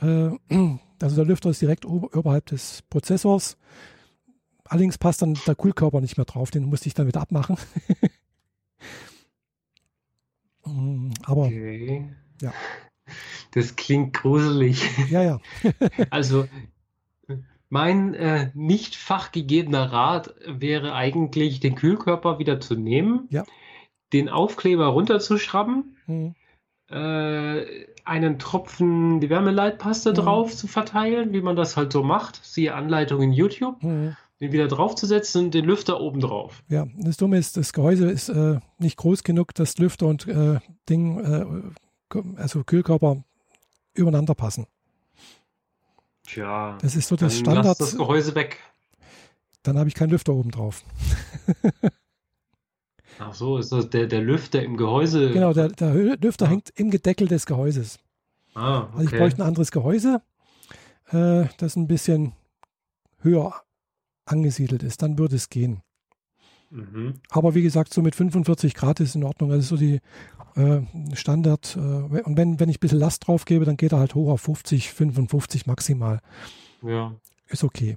Äh, 0.00 0.30
also 1.02 1.16
der 1.16 1.24
Lüfter 1.24 1.50
ist 1.50 1.60
direkt 1.60 1.86
oberhalb 1.86 2.46
des 2.46 2.82
Prozessors. 2.90 3.56
Allerdings 4.64 4.98
passt 4.98 5.22
dann 5.22 5.38
der 5.46 5.54
Kühlkörper 5.54 6.00
nicht 6.00 6.16
mehr 6.18 6.26
drauf, 6.26 6.50
den 6.50 6.64
musste 6.64 6.88
ich 6.88 6.94
dann 6.94 7.06
wieder 7.06 7.20
abmachen. 7.20 7.56
Aber 11.24 11.42
okay. 11.42 12.10
ja. 12.40 12.52
Das 13.52 13.76
klingt 13.76 14.14
gruselig. 14.14 14.88
Ja, 15.10 15.22
ja. 15.22 15.40
also 16.10 16.46
mein 17.70 18.14
äh, 18.14 18.50
nicht 18.54 18.96
fachgegebener 18.96 19.92
Rat 19.92 20.34
wäre 20.46 20.94
eigentlich, 20.94 21.60
den 21.60 21.74
Kühlkörper 21.74 22.38
wieder 22.38 22.60
zu 22.60 22.74
nehmen, 22.76 23.26
ja. 23.30 23.44
den 24.12 24.28
Aufkleber 24.28 24.86
runterzuschrauben, 24.86 25.96
mhm. 26.06 26.34
äh, 26.90 27.86
einen 28.04 28.38
Tropfen 28.38 29.20
die 29.20 29.28
Wärmeleitpaste 29.28 30.10
mhm. 30.10 30.14
drauf 30.14 30.56
zu 30.56 30.66
verteilen, 30.66 31.32
wie 31.32 31.42
man 31.42 31.56
das 31.56 31.76
halt 31.76 31.92
so 31.92 32.02
macht. 32.02 32.40
Siehe 32.42 32.74
Anleitung 32.74 33.22
in 33.22 33.32
YouTube. 33.32 33.82
Mhm 33.82 34.16
den 34.40 34.52
wieder 34.52 34.68
draufzusetzen 34.68 35.46
und 35.46 35.54
den 35.54 35.64
Lüfter 35.64 36.00
oben 36.00 36.20
drauf. 36.20 36.62
Ja, 36.68 36.86
das 36.96 37.16
Dumme 37.16 37.38
ist, 37.38 37.56
das 37.56 37.72
Gehäuse 37.72 38.10
ist 38.10 38.28
äh, 38.28 38.60
nicht 38.78 38.96
groß 38.96 39.24
genug, 39.24 39.54
dass 39.54 39.78
Lüfter 39.78 40.06
und 40.06 40.28
äh, 40.28 40.60
Ding, 40.88 41.18
äh, 41.18 41.44
also 42.36 42.62
Kühlkörper 42.62 43.24
übereinander 43.94 44.34
passen. 44.34 44.66
Tja, 46.24 46.78
das 46.80 46.94
ist 46.94 47.08
so 47.08 47.16
das 47.16 47.38
Standard. 47.38 47.64
Lass 47.64 47.78
das 47.78 47.96
Gehäuse 47.96 48.34
weg. 48.34 48.58
Dann 49.62 49.78
habe 49.78 49.88
ich 49.88 49.94
keinen 49.94 50.10
Lüfter 50.10 50.34
oben 50.34 50.50
drauf. 50.50 50.84
Ach 53.18 53.34
so, 53.34 53.58
ist 53.58 53.72
das 53.72 53.90
der, 53.90 54.06
der 54.06 54.20
Lüfter 54.20 54.62
im 54.62 54.76
Gehäuse? 54.76 55.32
Genau, 55.32 55.52
der, 55.52 55.68
der 55.68 55.92
Lüfter 55.92 56.46
ah. 56.46 56.50
hängt 56.50 56.70
im 56.76 56.90
Gedeckel 56.90 57.26
des 57.26 57.46
Gehäuses. 57.46 57.98
Ah, 58.54 58.82
okay. 58.82 58.90
Also 58.92 59.04
ich 59.04 59.18
bräuchte 59.18 59.42
ein 59.42 59.48
anderes 59.48 59.72
Gehäuse, 59.72 60.22
äh, 61.10 61.46
das 61.58 61.74
ein 61.74 61.88
bisschen 61.88 62.34
höher 63.20 63.54
angesiedelt 64.30 64.82
ist, 64.82 65.02
dann 65.02 65.18
würde 65.18 65.36
es 65.36 65.48
gehen. 65.48 65.82
Mhm. 66.70 67.14
Aber 67.30 67.54
wie 67.54 67.62
gesagt, 67.62 67.94
so 67.94 68.02
mit 68.02 68.14
45 68.14 68.74
Grad 68.74 69.00
ist 69.00 69.14
in 69.14 69.24
Ordnung. 69.24 69.52
Also 69.52 69.76
so 69.76 69.80
die 69.80 70.00
äh, 70.54 70.80
Standard. 71.14 71.76
Äh, 71.76 71.80
und 71.80 72.36
wenn, 72.36 72.60
wenn 72.60 72.68
ich 72.68 72.76
ein 72.76 72.80
bisschen 72.80 72.98
Last 72.98 73.26
drauf 73.26 73.44
gebe, 73.44 73.64
dann 73.64 73.76
geht 73.76 73.92
er 73.92 73.98
halt 73.98 74.14
hoch 74.14 74.30
auf 74.30 74.42
50, 74.42 74.92
55 74.92 75.66
maximal. 75.66 76.20
Ja. 76.82 77.14
Ist 77.46 77.64
okay. 77.64 77.96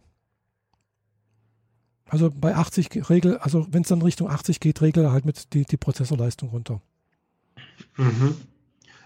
Also 2.07 2.29
bei 2.29 2.55
80 2.55 3.09
Regel, 3.09 3.37
also 3.37 3.67
wenn 3.71 3.83
es 3.83 3.87
dann 3.87 4.01
Richtung 4.01 4.29
80 4.29 4.59
geht, 4.59 4.81
regel 4.81 5.05
er 5.05 5.11
halt 5.11 5.25
mit 5.25 5.53
die, 5.53 5.63
die 5.63 5.77
Prozessorleistung 5.77 6.49
runter. 6.49 6.81
Mhm. 7.97 8.35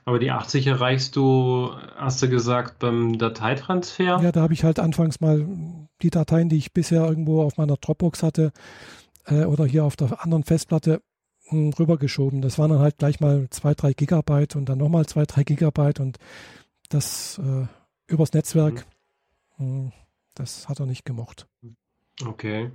Aber 0.06 0.20
die 0.20 0.30
80 0.30 0.68
erreichst 0.68 1.16
du, 1.16 1.72
hast 1.96 2.22
du 2.22 2.30
gesagt, 2.30 2.78
beim 2.78 3.18
Dateitransfer? 3.18 4.22
Ja, 4.22 4.32
da 4.32 4.42
habe 4.42 4.54
ich 4.54 4.64
halt 4.64 4.80
anfangs 4.80 5.20
mal 5.20 5.48
die 6.04 6.12
Dateien, 6.12 6.48
die 6.48 6.58
ich 6.58 6.74
bisher 6.74 7.04
irgendwo 7.04 7.42
auf 7.42 7.58
meiner 7.58 7.76
Dropbox 7.76 8.22
hatte 8.22 8.52
äh, 9.26 9.46
oder 9.46 9.66
hier 9.66 9.84
auf 9.84 9.96
der 9.96 10.24
anderen 10.24 10.44
Festplatte 10.44 11.02
mh, 11.50 11.52
hm, 11.52 11.74
rübergeschoben. 11.74 12.42
Das 12.42 12.60
waren 12.60 12.70
dann 12.70 12.80
halt 12.80 13.00
gleich 13.00 13.20
mal 13.20 13.50
2, 13.50 13.74
3 13.74 13.94
Gigabyte 13.94 14.56
und 14.56 14.70
dann 14.70 14.78
nochmal 14.78 15.08
2, 15.08 15.26
3 15.26 15.44
Gigabyte 15.44 16.00
und 16.00 16.20
das 16.90 17.40
äh, 17.40 17.66
übers 18.06 18.32
Netzwerk, 18.34 18.86
mhm. 19.58 19.66
mh, 19.66 19.84
hm, 19.86 19.92
das 20.36 20.70
hat 20.70 20.80
er 20.80 20.86
nicht 20.86 21.06
gemocht. 21.06 21.48
Okay. 22.24 22.70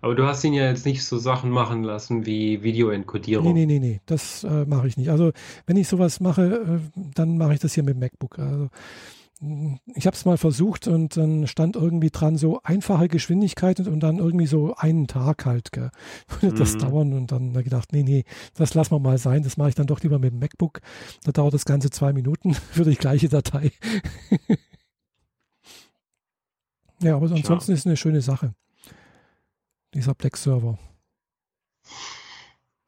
Aber 0.00 0.14
du 0.14 0.26
hast 0.26 0.42
ihn 0.44 0.54
ja 0.54 0.68
jetzt 0.68 0.86
nicht 0.86 1.04
so 1.04 1.18
Sachen 1.18 1.50
machen 1.50 1.82
lassen 1.82 2.24
wie 2.24 2.62
Videoenkodierung. 2.62 3.44
Nee, 3.52 3.66
nee, 3.66 3.66
nee, 3.66 3.78
nee, 3.78 4.00
das 4.06 4.42
äh, 4.44 4.64
mache 4.64 4.88
ich 4.88 4.96
nicht. 4.96 5.10
Also 5.10 5.32
wenn 5.66 5.76
ich 5.76 5.86
sowas 5.86 6.20
mache, 6.20 6.80
äh, 6.96 7.00
dann 7.14 7.36
mache 7.36 7.52
ich 7.54 7.60
das 7.60 7.74
hier 7.74 7.82
mit 7.82 7.98
MacBook. 7.98 8.38
Also 8.38 8.70
mm, 9.40 9.74
ich 9.94 10.06
habe 10.06 10.16
es 10.16 10.24
mal 10.24 10.38
versucht 10.38 10.88
und 10.88 11.14
dann 11.18 11.46
stand 11.46 11.76
irgendwie 11.76 12.08
dran 12.08 12.38
so 12.38 12.62
einfache 12.62 13.08
Geschwindigkeit 13.08 13.80
und, 13.80 14.00
dann 14.00 14.18
irgendwie 14.18 14.46
so 14.46 14.74
einen 14.76 15.06
Tag 15.06 15.44
halt. 15.44 15.72
Gell. 15.72 15.90
Würde 16.40 16.56
das 16.56 16.74
mhm. 16.74 16.78
dauern 16.78 17.12
und 17.12 17.30
dann 17.30 17.52
gedacht, 17.52 17.92
nee, 17.92 18.02
nee, 18.02 18.24
das 18.54 18.72
lassen 18.72 18.92
wir 18.92 18.98
mal 18.98 19.18
sein. 19.18 19.42
Das 19.42 19.58
mache 19.58 19.68
ich 19.68 19.74
dann 19.74 19.86
doch 19.86 20.00
lieber 20.00 20.18
mit 20.18 20.32
dem 20.32 20.38
MacBook. 20.38 20.80
Da 21.24 21.32
dauert 21.32 21.52
das 21.52 21.66
Ganze 21.66 21.90
zwei 21.90 22.14
Minuten 22.14 22.54
für 22.72 22.84
die 22.84 22.96
gleiche 22.96 23.28
Datei. 23.28 23.72
ja, 27.02 27.14
aber 27.14 27.30
ansonsten 27.30 27.72
ja. 27.72 27.74
ist 27.74 27.80
es 27.80 27.86
eine 27.86 27.98
schöne 27.98 28.22
Sache 28.22 28.54
dieser 29.94 30.14
Plex-Server. 30.14 30.78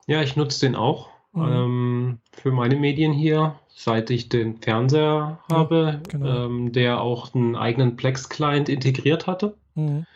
Ja, 0.07 0.23
ich 0.23 0.37
nutze 0.37 0.67
den 0.67 0.77
auch 0.77 1.11
mhm. 1.33 1.43
ähm, 1.43 2.19
für 2.33 2.53
meine 2.53 2.77
Medien 2.77 3.13
hier, 3.13 3.59
seit 3.69 4.11
ich 4.11 4.29
den 4.29 4.59
Fernseher 4.59 5.39
ja, 5.49 5.57
habe, 5.57 6.01
genau. 6.09 6.47
ähm, 6.47 6.73
der 6.73 7.01
auch 7.01 7.35
einen 7.35 7.57
eigenen 7.57 7.97
Plex-Client 7.97 8.69
integriert 8.69 9.27
hatte. 9.27 9.57
Mhm. 9.75 10.07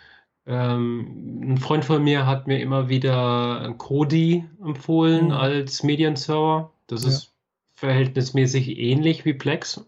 Ähm, 0.46 1.40
ein 1.42 1.58
Freund 1.58 1.84
von 1.84 2.04
mir 2.04 2.26
hat 2.26 2.46
mir 2.46 2.60
immer 2.60 2.88
wieder 2.88 3.74
Kodi 3.78 4.44
empfohlen 4.64 5.26
mhm. 5.26 5.32
als 5.32 5.82
Medienserver. 5.82 6.72
Das 6.86 7.02
ja. 7.02 7.08
ist 7.08 7.32
verhältnismäßig 7.72 8.78
ähnlich 8.78 9.24
wie 9.24 9.34
Plex. 9.34 9.84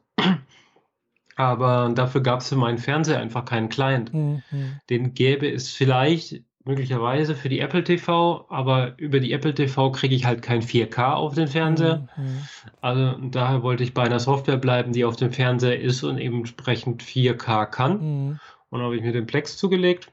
Aber 1.36 1.92
dafür 1.94 2.20
gab 2.20 2.40
es 2.40 2.48
für 2.48 2.56
meinen 2.56 2.78
Fernseher 2.78 3.20
einfach 3.20 3.44
keinen 3.44 3.68
Client. 3.68 4.12
Mhm. 4.12 4.42
Den 4.90 5.14
gäbe 5.14 5.48
es 5.48 5.70
vielleicht 5.70 6.42
möglicherweise 6.68 7.34
für 7.34 7.48
die 7.48 7.60
Apple 7.60 7.82
TV, 7.82 8.44
aber 8.50 8.92
über 8.98 9.20
die 9.20 9.32
Apple 9.32 9.54
TV 9.54 9.90
kriege 9.90 10.14
ich 10.14 10.26
halt 10.26 10.42
kein 10.42 10.60
4K 10.60 11.14
auf 11.14 11.34
den 11.34 11.48
Fernseher. 11.48 12.06
Mhm. 12.14 12.42
Also 12.82 13.14
daher 13.30 13.62
wollte 13.62 13.84
ich 13.84 13.94
bei 13.94 14.02
einer 14.02 14.20
Software 14.20 14.58
bleiben, 14.58 14.92
die 14.92 15.06
auf 15.06 15.16
dem 15.16 15.32
Fernseher 15.32 15.80
ist 15.80 16.02
und 16.04 16.18
eben 16.18 16.40
entsprechend 16.40 17.02
4K 17.02 17.64
kann. 17.64 18.00
Mhm. 18.00 18.40
Und 18.68 18.82
habe 18.82 18.94
ich 18.96 19.02
mir 19.02 19.12
den 19.12 19.24
Plex 19.24 19.56
zugelegt. 19.56 20.12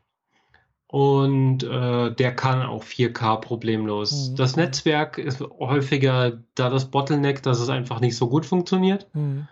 Und 0.88 1.63
äh, 1.63 2.15
der 2.15 2.33
kann 2.33 2.62
auch 2.62 2.85
4K 2.85 3.41
problemlos. 3.41 4.29
Mhm. 4.29 4.35
Das 4.38 4.55
Netzwerk 4.55 5.17
ist 5.17 5.41
häufiger 5.41 6.41
da 6.55 6.69
das 6.69 6.89
Bottleneck, 6.89 7.43
dass 7.43 7.59
es 7.59 7.67
einfach 7.67 8.00
nicht 8.00 8.15
so 8.15 8.29
gut 8.29 8.45
funktioniert. 8.45 9.07
Mhm. 9.13 9.50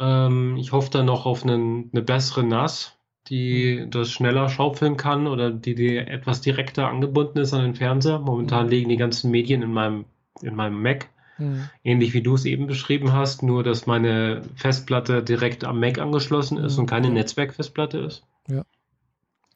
Ähm, 0.00 0.56
ich 0.56 0.72
hoffe 0.72 0.88
dann 0.90 1.04
noch 1.04 1.26
auf 1.26 1.42
einen, 1.42 1.90
eine 1.92 2.00
bessere 2.00 2.44
NAS 2.44 2.96
die 3.28 3.80
mhm. 3.80 3.90
das 3.90 4.10
schneller 4.10 4.48
schaufeln 4.48 4.96
kann 4.96 5.26
oder 5.26 5.50
die, 5.50 5.74
die 5.74 5.96
etwas 5.96 6.40
direkter 6.40 6.88
angebunden 6.88 7.38
ist 7.38 7.54
an 7.54 7.62
den 7.62 7.74
Fernseher. 7.74 8.18
Momentan 8.18 8.66
mhm. 8.66 8.70
liegen 8.70 8.88
die 8.88 8.96
ganzen 8.96 9.30
Medien 9.30 9.62
in 9.62 9.72
meinem, 9.72 10.04
in 10.42 10.54
meinem 10.54 10.80
Mac. 10.82 11.08
Mhm. 11.38 11.68
Ähnlich 11.84 12.14
wie 12.14 12.22
du 12.22 12.34
es 12.34 12.44
eben 12.44 12.66
beschrieben 12.66 13.12
hast, 13.12 13.42
nur 13.42 13.62
dass 13.62 13.86
meine 13.86 14.42
Festplatte 14.56 15.22
direkt 15.22 15.64
am 15.64 15.80
Mac 15.80 15.98
angeschlossen 15.98 16.58
ist 16.58 16.76
mhm. 16.76 16.80
und 16.80 16.86
keine 16.86 17.10
Netzwerkfestplatte 17.10 17.98
ist. 17.98 18.24
Ja. 18.48 18.64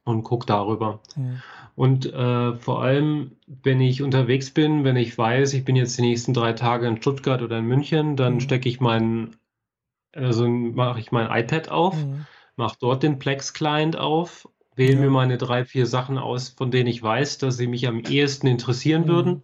Und 0.05 0.23
guck 0.23 0.47
darüber. 0.47 1.01
Mhm. 1.17 1.43
Und 1.77 2.13
äh, 2.13 2.55
vor 2.55 2.83
allem, 2.83 3.33
wenn 3.47 3.81
ich 3.81 4.03
unterwegs 4.03 4.53
bin, 4.53 4.85
wenn 4.85 4.97
ich 4.97 5.19
weiß, 5.19 5.55
ich 5.55 5.65
bin 5.65 5.75
jetzt 5.75 5.99
die 5.99 6.03
nächsten 6.03 6.33
drei 6.33 6.53
Tage 6.53 6.87
in 6.87 6.99
Stuttgart 6.99 7.43
oder 7.43 7.59
in 7.59 7.65
München, 7.65 8.15
dann 8.15 8.35
mhm. 8.35 8.41
stecke 8.41 8.69
ich 8.69 8.81
meinen, 8.81 9.37
also 10.15 10.47
mache 10.47 11.01
ich 11.01 11.11
mein 11.11 11.29
iPad 11.31 11.71
auf 11.71 11.97
mache 12.57 12.77
dort 12.81 13.03
den 13.03 13.19
Plex-Client 13.19 13.97
auf, 13.97 14.49
wähle 14.77 14.95
ja. 14.95 15.01
mir 15.01 15.11
meine 15.11 15.39
drei, 15.39 15.65
vier 15.65 15.87
Sachen 15.87 16.19
aus, 16.19 16.51
von 16.51 16.71
denen 16.71 16.89
ich 16.89 17.03
weiß, 17.03 17.39
dass 17.39 17.57
sie 17.57 17.67
mich 17.67 17.87
am 17.87 18.01
ehesten 18.01 18.47
interessieren 18.47 19.03
mhm. 19.03 19.09
würden 19.09 19.43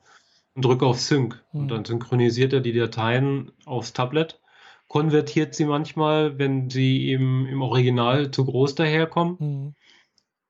und 0.54 0.64
drücke 0.64 0.86
auf 0.86 1.00
Sync. 1.00 1.42
Mhm. 1.52 1.60
Und 1.60 1.68
dann 1.68 1.84
synchronisiert 1.84 2.52
er 2.52 2.60
die 2.60 2.72
Dateien 2.72 3.52
aufs 3.64 3.92
Tablet, 3.92 4.40
konvertiert 4.88 5.54
sie 5.54 5.66
manchmal, 5.66 6.38
wenn 6.38 6.68
sie 6.68 7.12
im, 7.12 7.46
im 7.46 7.62
Original 7.62 8.30
zu 8.30 8.44
groß 8.44 8.74
daherkommen. 8.74 9.36
Mhm. 9.38 9.74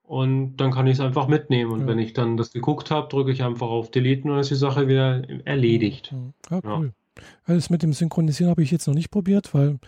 Und 0.03 0.57
dann 0.57 0.73
kann 0.73 0.89
ich 0.89 0.95
es 0.95 1.01
einfach 1.01 1.29
mitnehmen. 1.29 1.71
Und 1.71 1.83
ja. 1.83 1.87
wenn 1.87 1.99
ich 2.01 2.15
dann 2.15 2.37
das 2.37 2.53
geguckt 2.53 2.91
habe, 2.91 3.09
drücke 3.09 3.31
ich 3.31 3.45
einfach 3.45 3.69
auf 3.69 3.93
Delete 3.93 4.25
und 4.25 4.31
dann 4.31 4.41
ist 4.41 4.51
die 4.51 4.57
Sache 4.57 4.89
wieder 4.89 5.23
erledigt. 5.45 6.13
Mhm. 6.13 6.33
Ja, 6.51 6.61
cool. 6.65 6.93
Ja. 7.47 7.55
Das 7.55 7.71
mit 7.71 7.83
dem 7.83 7.93
Synchronisieren 7.93 8.51
habe 8.51 8.63
ich 8.63 8.71
jetzt 8.71 8.87
noch 8.87 8.95
nicht 8.95 9.11
probiert, 9.11 9.55
weil 9.55 9.79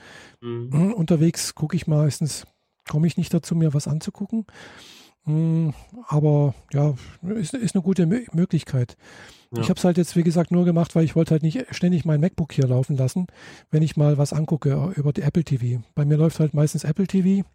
mhm. 0.40 0.92
unterwegs 0.96 1.54
gucke 1.54 1.74
ich 1.74 1.86
meistens 1.86 2.46
komme 2.88 3.06
ich 3.06 3.16
nicht 3.16 3.32
dazu, 3.32 3.54
mir 3.54 3.74
was 3.74 3.88
anzugucken. 3.88 4.46
Hm, 5.24 5.72
aber 6.08 6.54
ja, 6.72 6.94
ist, 7.36 7.54
ist 7.54 7.74
eine 7.74 7.82
gute 7.82 8.06
Möglichkeit. 8.06 8.96
Ja. 9.54 9.60
Ich 9.62 9.68
habe 9.68 9.78
es 9.78 9.84
halt 9.84 9.98
jetzt, 9.98 10.16
wie 10.16 10.22
gesagt, 10.22 10.50
nur 10.50 10.64
gemacht, 10.64 10.96
weil 10.96 11.04
ich 11.04 11.14
wollte 11.14 11.32
halt 11.32 11.42
nicht 11.42 11.66
ständig 11.74 12.04
mein 12.04 12.20
MacBook 12.20 12.52
hier 12.52 12.66
laufen 12.66 12.96
lassen, 12.96 13.26
wenn 13.70 13.82
ich 13.82 13.96
mal 13.96 14.18
was 14.18 14.32
angucke 14.32 14.92
über 14.96 15.12
die 15.12 15.22
Apple 15.22 15.44
TV. 15.44 15.82
Bei 15.94 16.04
mir 16.04 16.16
läuft 16.16 16.40
halt 16.40 16.54
meistens 16.54 16.84
Apple 16.84 17.06
TV 17.06 17.46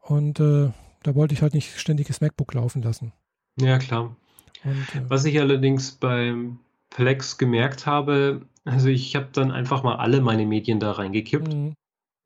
und 0.00 0.40
äh, 0.40 0.70
da 1.02 1.14
wollte 1.14 1.34
ich 1.34 1.42
halt 1.42 1.54
nicht 1.54 1.78
ständig 1.78 2.06
das 2.06 2.20
MacBook 2.20 2.54
laufen 2.54 2.82
lassen. 2.82 3.12
Ja, 3.60 3.78
klar. 3.78 4.16
Und, 4.64 4.94
äh, 4.94 5.02
was 5.08 5.24
ich 5.24 5.38
allerdings 5.40 5.92
beim 5.92 6.60
Plex 6.90 7.36
gemerkt 7.36 7.86
habe, 7.86 8.46
also 8.64 8.88
ich 8.88 9.14
habe 9.16 9.28
dann 9.32 9.50
einfach 9.50 9.82
mal 9.82 9.96
alle 9.96 10.20
meine 10.20 10.46
Medien 10.46 10.78
da 10.78 10.92
reingekippt. 10.92 11.52
Mhm. 11.52 11.74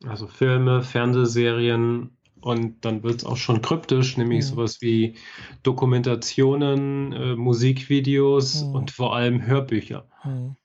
Also 0.09 0.27
Filme, 0.27 0.83
Fernsehserien 0.83 2.17
und 2.41 2.85
dann 2.85 3.03
wird 3.03 3.17
es 3.17 3.25
auch 3.25 3.37
schon 3.37 3.61
kryptisch, 3.61 4.17
nämlich 4.17 4.45
mhm. 4.45 4.49
sowas 4.49 4.81
wie 4.81 5.17
Dokumentationen, 5.63 7.13
äh, 7.13 7.35
Musikvideos 7.35 8.63
mhm. 8.63 8.75
und 8.75 8.91
vor 8.91 9.17
allem 9.17 9.45
Hörbücher. 9.45 10.09
Mhm. 10.25 10.57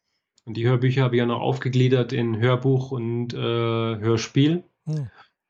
Und 0.45 0.57
die 0.57 0.67
Hörbücher 0.67 1.03
habe 1.03 1.15
ich 1.15 1.19
ja 1.19 1.25
noch 1.25 1.39
aufgegliedert 1.39 2.13
in 2.13 2.37
Hörbuch 2.37 2.91
und 2.91 3.33
äh, 3.33 3.37
Hörspiel. 3.37 4.63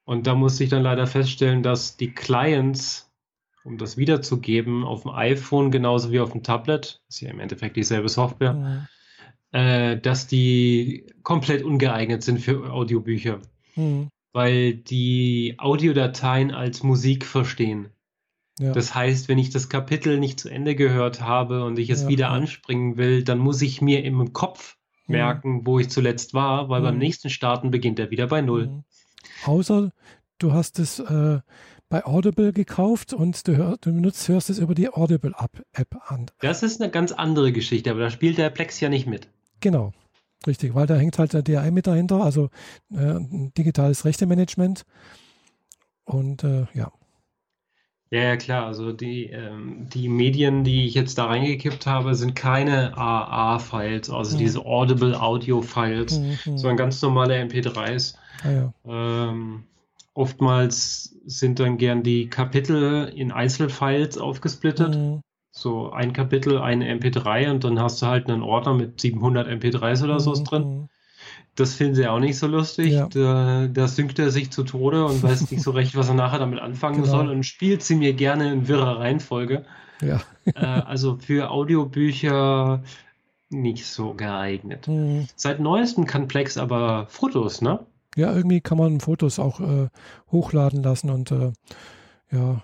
Und 0.04 0.28
da 0.28 0.36
musste 0.36 0.64
ich 0.64 0.70
dann 0.70 0.84
leider 0.84 1.08
feststellen, 1.08 1.64
dass 1.64 1.98
die 1.98 2.14
Clients, 2.14 3.12
um 3.64 3.78
das 3.78 3.98
wiederzugeben, 3.98 4.84
auf 4.84 5.04
dem 5.04 5.12
iPhone 5.12 5.72
genauso 5.72 6.12
wie 6.12 6.20
auf 6.20 6.32
dem 6.32 6.44
Tablet, 6.44 7.02
ist 7.08 7.22
ja 7.22 7.30
im 7.30 7.40
Endeffekt 7.40 7.78
dieselbe 7.78 8.10
Software, 8.10 8.88
äh, 9.52 9.98
dass 9.98 10.28
die 10.28 11.08
komplett 11.24 11.64
ungeeignet 11.64 12.24
sind 12.24 12.40
für 12.40 12.72
Audiobücher. 12.72 13.40
Mhm. 13.76 14.10
Weil 14.34 14.74
die 14.74 15.56
Audiodateien 15.58 16.52
als 16.52 16.84
Musik 16.84 17.26
verstehen. 17.26 17.90
Ja. 18.60 18.72
Das 18.74 18.94
heißt, 18.94 19.28
wenn 19.28 19.40
ich 19.40 19.50
das 19.50 19.70
Kapitel 19.70 20.20
nicht 20.20 20.40
zu 20.40 20.50
Ende 20.50 20.76
gehört 20.76 21.22
habe 21.22 21.66
und 21.66 21.80
ich 21.80 21.90
es 21.90 22.04
ja, 22.04 22.08
wieder 22.08 22.26
ja. 22.26 22.32
anspringen 22.32 22.98
will, 22.98 23.24
dann 23.24 23.40
muss 23.40 23.62
ich 23.62 23.82
mir 23.82 24.04
im 24.04 24.34
Kopf 24.34 24.78
mhm. 25.08 25.14
merken, 25.14 25.66
wo 25.66 25.80
ich 25.80 25.90
zuletzt 25.90 26.34
war, 26.34 26.70
weil 26.70 26.82
mhm. 26.82 26.86
beim 26.86 26.98
nächsten 26.98 27.30
Starten 27.30 27.72
beginnt 27.72 28.00
er 28.00 28.12
wieder 28.12 28.28
bei 28.28 28.42
Null. 28.42 28.68
Mhm. 28.68 28.84
Außer 29.46 29.92
du 30.38 30.54
hast 30.54 30.80
es 30.80 31.00
äh, 31.00 31.40
bei 31.90 32.06
Audible 32.06 32.54
gekauft 32.54 33.14
und 33.14 33.48
du, 33.48 33.58
hör, 33.58 33.78
du 33.78 33.94
benutzt, 33.94 34.28
hörst 34.28 34.50
es 34.50 34.60
über 34.60 34.76
die 34.76 34.90
Audible-App 34.90 36.12
an. 36.12 36.28
Das 36.40 36.64
ist 36.64 36.82
eine 36.82 36.90
ganz 36.90 37.12
andere 37.12 37.52
Geschichte, 37.52 37.92
aber 37.92 38.00
da 38.00 38.10
spielt 38.10 38.38
der 38.38 38.50
Plex 38.50 38.80
ja 38.80 38.90
nicht 38.90 39.08
mit. 39.08 39.28
Genau. 39.60 39.92
Richtig, 40.48 40.74
weil 40.74 40.88
da 40.88 40.96
hängt 40.96 41.20
halt 41.20 41.34
der 41.34 41.44
DRM 41.44 41.74
mit 41.74 41.88
dahinter, 41.88 42.24
also 42.24 42.50
äh, 42.92 43.20
digitales 43.58 44.06
Rechtemanagement. 44.06 44.86
Und 46.04 46.44
äh, 46.44 46.66
ja. 46.74 46.92
Ja, 48.10 48.24
ja, 48.24 48.38
klar. 48.38 48.66
Also 48.66 48.92
die, 48.92 49.28
ähm, 49.28 49.88
die 49.94 50.10
Medien, 50.10 50.66
die 50.66 50.86
ich 50.86 50.96
jetzt 50.96 51.18
da 51.18 51.28
reingekippt 51.28 51.86
habe, 51.86 52.14
sind 52.16 52.36
keine 52.36 52.98
AA-Files, 52.98 54.10
also 54.10 54.36
mhm. 54.36 54.40
diese 54.40 54.66
Audible 54.66 55.20
Audio-Files, 55.20 56.20
mhm, 56.20 56.38
mhm. 56.46 56.58
sondern 56.58 56.78
ganz 56.78 57.02
normale 57.02 57.42
MP3s. 57.42 58.16
Ah, 58.44 58.52
ja. 58.52 58.74
ähm, 58.86 59.64
oftmals 60.14 61.16
sind 61.26 61.60
dann 61.60 61.78
gern 61.78 62.04
die 62.04 62.30
Kapitel 62.30 63.08
in 63.16 63.32
Einzelfiles 63.32 64.18
aufgesplittet. 64.18 64.96
Mhm. 64.96 65.22
So 65.62 65.92
ein 65.92 66.14
Kapitel, 66.14 66.58
eine 66.58 66.94
MP3 66.94 67.52
und 67.52 67.64
dann 67.64 67.80
hast 67.80 68.02
du 68.02 68.08
halt 68.08 68.30
einen 68.30 68.42
Ordner 68.42 68.74
mit 68.74 69.00
700 69.00 69.48
MP3s 69.48 70.04
oder 70.04 70.20
so 70.20 70.32
mhm. 70.32 70.44
drin. 70.44 70.90
Das 71.56 71.76
finden 71.76 71.96
sie 71.96 72.08
auch 72.08 72.20
nicht 72.20 72.38
so 72.38 72.48
lustig. 72.48 72.94
Ja. 72.94 73.08
Da, 73.08 73.68
da 73.68 73.88
synkt 73.88 74.20
er 74.20 74.32
sich 74.32 74.52
zu 74.52 74.64
Tode 74.64 75.06
und 75.06 75.22
weiß 75.22 75.52
nicht 75.52 75.62
so 75.62 75.72
recht, 75.72 75.96
was 75.96 76.08
er 76.08 76.16
nachher 76.16 76.40
damit 76.40 76.60
anfangen 76.60 77.04
genau. 77.04 77.08
soll 77.08 77.30
und 77.30 77.44
spielt 77.44 77.84
sie 77.84 77.96
mir 77.96 78.14
gerne 78.14 78.52
in 78.52 78.68
wirrer 78.68 79.00
Reihenfolge. 79.00 79.66
Ja. 80.02 80.22
äh, 80.56 80.66
also 80.66 81.18
für 81.18 81.52
Audiobücher 81.52 82.84
nicht 83.50 83.86
so 83.86 84.14
geeignet. 84.14 84.88
Mhm. 84.88 85.28
Seit 85.36 85.60
neuestem 85.60 86.06
kann 86.06 86.28
Plex 86.28 86.58
aber 86.58 87.06
Fotos, 87.08 87.62
ne? 87.62 87.80
Ja, 88.16 88.34
irgendwie 88.34 88.62
kann 88.62 88.78
man 88.78 89.00
Fotos 89.00 89.40
auch 89.40 89.60
äh, 89.60 89.90
hochladen 90.32 90.84
lassen 90.84 91.10
und 91.10 91.32
äh, 91.32 91.52
ja. 92.32 92.62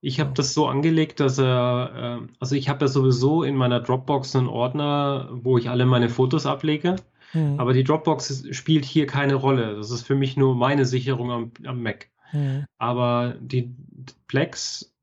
Ich 0.00 0.20
habe 0.20 0.32
das 0.34 0.54
so 0.54 0.66
angelegt, 0.66 1.20
dass 1.20 1.38
er, 1.38 2.20
äh, 2.22 2.32
also 2.38 2.54
ich 2.54 2.68
habe 2.68 2.84
ja 2.84 2.88
sowieso 2.88 3.42
in 3.42 3.56
meiner 3.56 3.80
Dropbox 3.80 4.36
einen 4.36 4.48
Ordner, 4.48 5.28
wo 5.32 5.58
ich 5.58 5.70
alle 5.70 5.86
meine 5.86 6.08
Fotos 6.08 6.46
ablege. 6.46 6.96
Mhm. 7.32 7.58
Aber 7.58 7.72
die 7.72 7.84
Dropbox 7.84 8.46
spielt 8.52 8.84
hier 8.84 9.06
keine 9.06 9.34
Rolle. 9.34 9.76
Das 9.76 9.90
ist 9.90 10.06
für 10.06 10.14
mich 10.14 10.36
nur 10.36 10.54
meine 10.54 10.84
Sicherung 10.84 11.30
am, 11.30 11.52
am 11.64 11.82
Mac. 11.82 12.10
Mhm. 12.32 12.64
Aber 12.78 13.34
die 13.40 13.74
Plex 14.28 14.94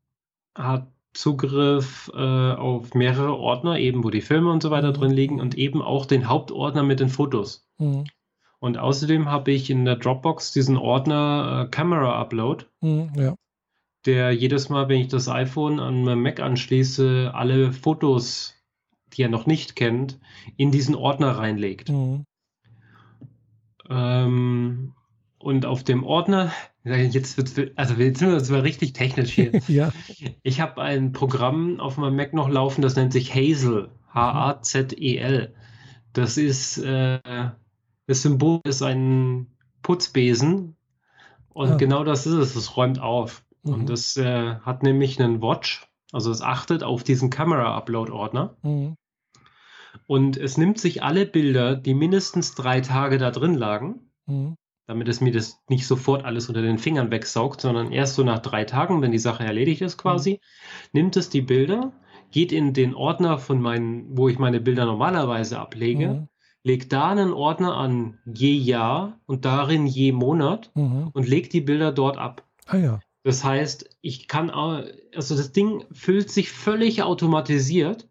hat 0.56 0.88
Zugriff 1.14 2.12
äh, 2.14 2.20
auf 2.20 2.94
mehrere 2.94 3.38
Ordner, 3.38 3.80
eben 3.80 4.04
wo 4.04 4.10
die 4.10 4.22
Filme 4.22 4.52
und 4.52 4.62
so 4.62 4.70
weiter 4.72 4.90
mhm. 4.90 4.94
drin 4.94 5.12
liegen 5.12 5.40
und 5.40 5.58
eben 5.58 5.82
auch 5.82 6.06
den 6.06 6.28
Hauptordner 6.28 6.84
mit 6.84 7.00
den 7.00 7.10
Fotos. 7.10 7.68
Mhm. 7.78 8.06
Und 8.60 8.78
außerdem 8.78 9.30
habe 9.30 9.52
ich 9.52 9.70
in 9.70 9.86
der 9.86 9.96
Dropbox 9.96 10.52
diesen 10.52 10.78
Ordner 10.78 11.66
äh, 11.66 11.70
Camera 11.70 12.20
Upload, 12.20 12.66
mhm, 12.82 13.12
ja. 13.16 13.36
Der 14.06 14.32
jedes 14.32 14.70
Mal, 14.70 14.90
wenn 14.90 15.02
ich 15.02 15.08
das 15.08 15.28
iPhone 15.28 15.80
an 15.80 16.04
meinem 16.04 16.22
Mac 16.22 16.40
anschließe, 16.40 17.32
alle 17.34 17.74
Fotos, 17.74 18.56
die 19.14 19.24
er 19.24 19.30
noch 19.30 19.46
nicht 19.46 19.76
kennt, 19.76 20.20
in 20.58 20.72
diesen 20.72 20.96
Ordner 20.96 21.38
reinlegt. 21.38 21.90
Mhm. 21.90 22.26
Ähm, 23.90 24.94
und 25.38 25.66
auf 25.66 25.84
dem 25.84 26.04
Ordner, 26.04 26.52
jetzt 26.84 27.38
wird 27.38 27.78
also 27.78 27.94
jetzt 27.96 28.20
sind 28.20 28.32
wir 28.32 28.44
zwar 28.44 28.64
richtig 28.64 28.94
technisch 28.94 29.32
hier. 29.32 29.52
ja. 29.68 29.92
Ich 30.42 30.60
habe 30.60 30.82
ein 30.82 31.12
Programm 31.12 31.80
auf 31.80 31.98
meinem 31.98 32.16
Mac 32.16 32.34
noch 32.34 32.50
laufen, 32.50 32.82
das 32.82 32.96
nennt 32.96 33.14
sich 33.14 33.34
Hazel, 33.34 33.90
H-A-Z-E-L. 34.14 35.54
Das 36.14 36.38
ist 36.38 36.78
äh, 36.80 37.20
das 38.08 38.22
Symbol 38.22 38.62
ist 38.64 38.82
ein 38.82 39.48
Putzbesen 39.82 40.76
und 41.50 41.72
ah. 41.72 41.76
genau 41.76 42.04
das 42.04 42.26
ist 42.26 42.34
es. 42.34 42.56
Es 42.56 42.76
räumt 42.76 43.00
auf 43.00 43.45
mhm. 43.66 43.74
und 43.74 43.90
das 43.90 44.18
äh, 44.18 44.56
hat 44.56 44.84
nämlich 44.84 45.20
einen 45.22 45.42
Watch, 45.42 45.88
also 46.12 46.32
es 46.32 46.42
achtet 46.42 46.84
auf 46.84 47.04
diesen 47.04 47.30
Camera-Upload-Ordner. 47.30 48.58
Mhm. 48.62 48.96
Und 50.08 50.38
es 50.38 50.58
nimmt 50.58 50.78
sich 50.78 51.04
alle 51.04 51.26
Bilder, 51.26 51.76
die 51.76 51.94
mindestens 51.94 52.54
drei 52.54 52.82
Tage 52.82 53.18
da 53.18 53.32
drin 53.32 53.56
lagen, 53.56 54.12
mhm 54.26 54.56
damit 54.88 55.08
es 55.08 55.22
mir 55.22 55.32
das 55.32 55.62
nicht 55.68 55.88
sofort 55.88 56.26
alles 56.26 56.48
unter 56.48 56.62
den 56.62 56.78
Fingern 56.78 57.12
wegsaugt, 57.12 57.62
sondern 57.62 57.92
erst 57.92 58.16
so 58.16 58.24
nach 58.24 58.40
drei 58.40 58.66
Tagen, 58.66 59.02
wenn 59.02 59.12
die 59.12 59.20
Sache 59.20 59.44
erledigt 59.44 59.82
ist 59.82 59.98
quasi, 59.98 60.34
mhm. 60.34 60.38
nimmt 60.94 61.18
es 61.18 61.30
die 61.30 61.42
Bilder, 61.42 61.94
geht 62.32 62.52
in 62.52 62.74
den 62.74 62.94
Ordner 62.94 63.38
von 63.38 63.62
meinen, 63.62 64.18
wo 64.18 64.30
ich 64.30 64.40
meine 64.40 64.60
Bilder 64.60 64.86
normalerweise 64.86 65.60
ablege, 65.60 66.08
mhm. 66.08 66.28
legt 66.64 66.94
da 66.94 67.10
einen 67.10 67.34
Ordner 67.34 67.76
an 67.78 68.20
je 68.26 68.54
Jahr 68.54 69.20
und 69.26 69.46
darin 69.46 69.88
je 69.88 70.12
Monat 70.12 70.72
mhm. 70.76 71.10
und 71.14 71.28
legt 71.28 71.54
die 71.54 71.62
Bilder 71.62 71.92
dort 71.92 72.18
ab. 72.18 72.44
Ah 72.68 72.78
ja. 72.78 73.00
Das 73.26 73.44
heißt, 73.44 73.90
ich 74.02 74.28
kann, 74.28 74.52
also 74.52 75.36
das 75.36 75.52
Ding 75.52 75.84
füllt 75.92 76.30
sich 76.30 76.52
völlig 76.52 77.02
automatisiert 77.02 78.08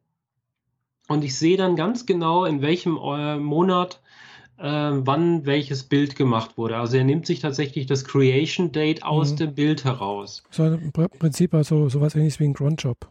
und 1.07 1.23
ich 1.23 1.39
sehe 1.39 1.57
dann 1.57 1.77
ganz 1.77 2.05
genau, 2.05 2.45
in 2.45 2.63
welchem 2.63 2.97
äh, 2.97 3.37
Monat 3.37 4.03
äh, 4.59 4.65
wann 4.65 5.47
welches 5.47 5.85
Bild 5.85 6.17
gemacht 6.17 6.59
wurde. 6.59 6.79
Also 6.79 6.97
er 6.97 7.05
nimmt 7.05 7.27
sich 7.27 7.39
tatsächlich 7.39 7.87
das 7.87 8.05
Creation 8.05 8.73
Date 8.73 9.05
aus 9.05 9.31
mhm. 9.31 9.37
dem 9.37 9.55
Bild 9.55 9.85
heraus. 9.85 10.43
So 10.51 10.65
im 10.65 10.91
Prinzip 10.91 11.55
also 11.55 11.89
sowas 11.89 12.17
ähnliches 12.17 12.41
wie 12.41 12.47
ein 12.47 12.55
Cronjob. 12.55 13.09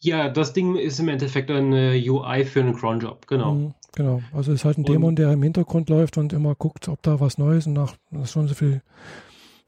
Ja, 0.00 0.30
das 0.30 0.54
Ding 0.54 0.76
ist 0.76 0.98
im 0.98 1.08
Endeffekt 1.08 1.50
eine 1.50 1.92
UI 1.92 2.46
für 2.46 2.60
einen 2.60 2.74
Cronjob, 2.74 3.26
genau. 3.26 3.52
Mhm, 3.52 3.74
genau, 3.94 4.22
also 4.32 4.52
es 4.52 4.60
ist 4.60 4.64
halt 4.64 4.78
ein 4.78 4.84
Dämon, 4.84 5.14
der 5.14 5.30
im 5.30 5.42
Hintergrund 5.42 5.90
läuft 5.90 6.16
und 6.16 6.32
immer 6.32 6.54
guckt, 6.54 6.88
ob 6.88 7.02
da 7.02 7.20
was 7.20 7.36
Neues 7.36 7.66
und 7.66 7.74
nach 7.74 7.96
schon 8.24 8.48
so 8.48 8.54
viel 8.54 8.80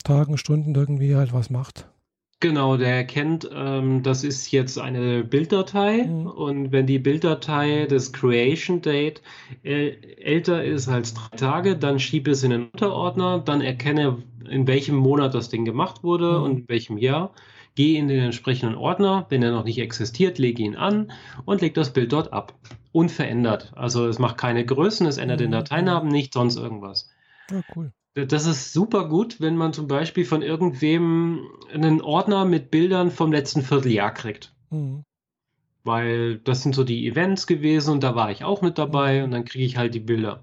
Tagen, 0.07 0.38
Stunden 0.38 0.75
irgendwie 0.75 1.16
halt 1.16 1.33
was 1.33 1.51
macht. 1.51 1.88
Genau, 2.38 2.77
der 2.77 2.95
erkennt, 2.95 3.49
ähm, 3.53 4.03
das 4.03 4.23
ist 4.23 4.53
jetzt 4.53 4.79
eine 4.79 5.25
Bilddatei 5.25 6.05
mhm. 6.05 6.27
und 6.27 6.71
wenn 6.71 6.87
die 6.87 6.99
Bilddatei 6.99 7.87
des 7.87 8.12
Creation 8.12 8.83
Date 8.83 9.23
äh, 9.64 9.92
älter 10.23 10.62
ist 10.62 10.87
als 10.88 11.14
drei 11.14 11.37
Tage, 11.37 11.77
dann 11.77 11.99
schiebe 11.99 12.31
es 12.31 12.42
in 12.42 12.51
den 12.51 12.69
Unterordner, 12.69 13.38
dann 13.38 13.62
erkenne, 13.62 14.23
in 14.49 14.66
welchem 14.66 14.97
Monat 14.97 15.35
das 15.35 15.49
Ding 15.49 15.64
gemacht 15.64 16.05
wurde 16.05 16.38
mhm. 16.38 16.45
und 16.45 16.59
in 16.59 16.69
welchem 16.69 16.99
Jahr. 16.99 17.33
Gehe 17.75 17.99
in 17.99 18.09
den 18.09 18.23
entsprechenden 18.23 18.77
Ordner, 18.77 19.27
wenn 19.29 19.42
er 19.42 19.51
noch 19.51 19.64
nicht 19.64 19.79
existiert, 19.79 20.38
lege 20.38 20.62
ihn 20.62 20.77
an 20.77 21.12
und 21.47 21.62
lege 21.62 21.75
das 21.75 21.92
Bild 21.92 22.12
dort 22.12 22.33
ab. 22.33 22.55
Unverändert. 22.92 23.73
Also 23.75 24.07
es 24.07 24.19
macht 24.19 24.38
keine 24.38 24.64
Größen, 24.64 25.07
es 25.07 25.19
ändert 25.19 25.40
mhm. 25.40 25.45
den 25.45 25.53
Dateinamen 25.53 26.09
nicht, 26.09 26.35
sonst 26.35 26.57
irgendwas. 26.57 27.11
Ja, 27.51 27.62
cool. 27.75 27.92
Das 28.16 28.46
ist 28.46 28.72
super 28.72 29.09
gut, 29.11 29.42
wenn 29.42 29.57
man 29.57 29.74
zum 29.74 29.88
Beispiel 29.88 30.24
von 30.24 30.40
irgendwem 30.40 31.48
einen 31.70 32.00
Ordner 32.00 32.46
mit 32.46 32.70
Bildern 32.70 33.11
vom 33.11 33.31
letzten 33.31 33.61
Vierteljahr 33.61 34.12
kriegt. 34.14 34.55
Mhm. 34.70 35.05
Weil 35.85 36.38
das 36.38 36.62
sind 36.62 36.74
so 36.74 36.83
die 36.83 37.07
Events 37.07 37.46
gewesen 37.46 37.92
und 37.92 38.02
da 38.02 38.14
war 38.14 38.31
ich 38.31 38.42
auch 38.42 38.62
mit 38.62 38.79
dabei 38.79 39.18
mhm. 39.18 39.24
und 39.24 39.31
dann 39.33 39.44
kriege 39.44 39.66
ich 39.66 39.76
halt 39.76 39.94
die 39.94 40.00
Bilder. 40.00 40.42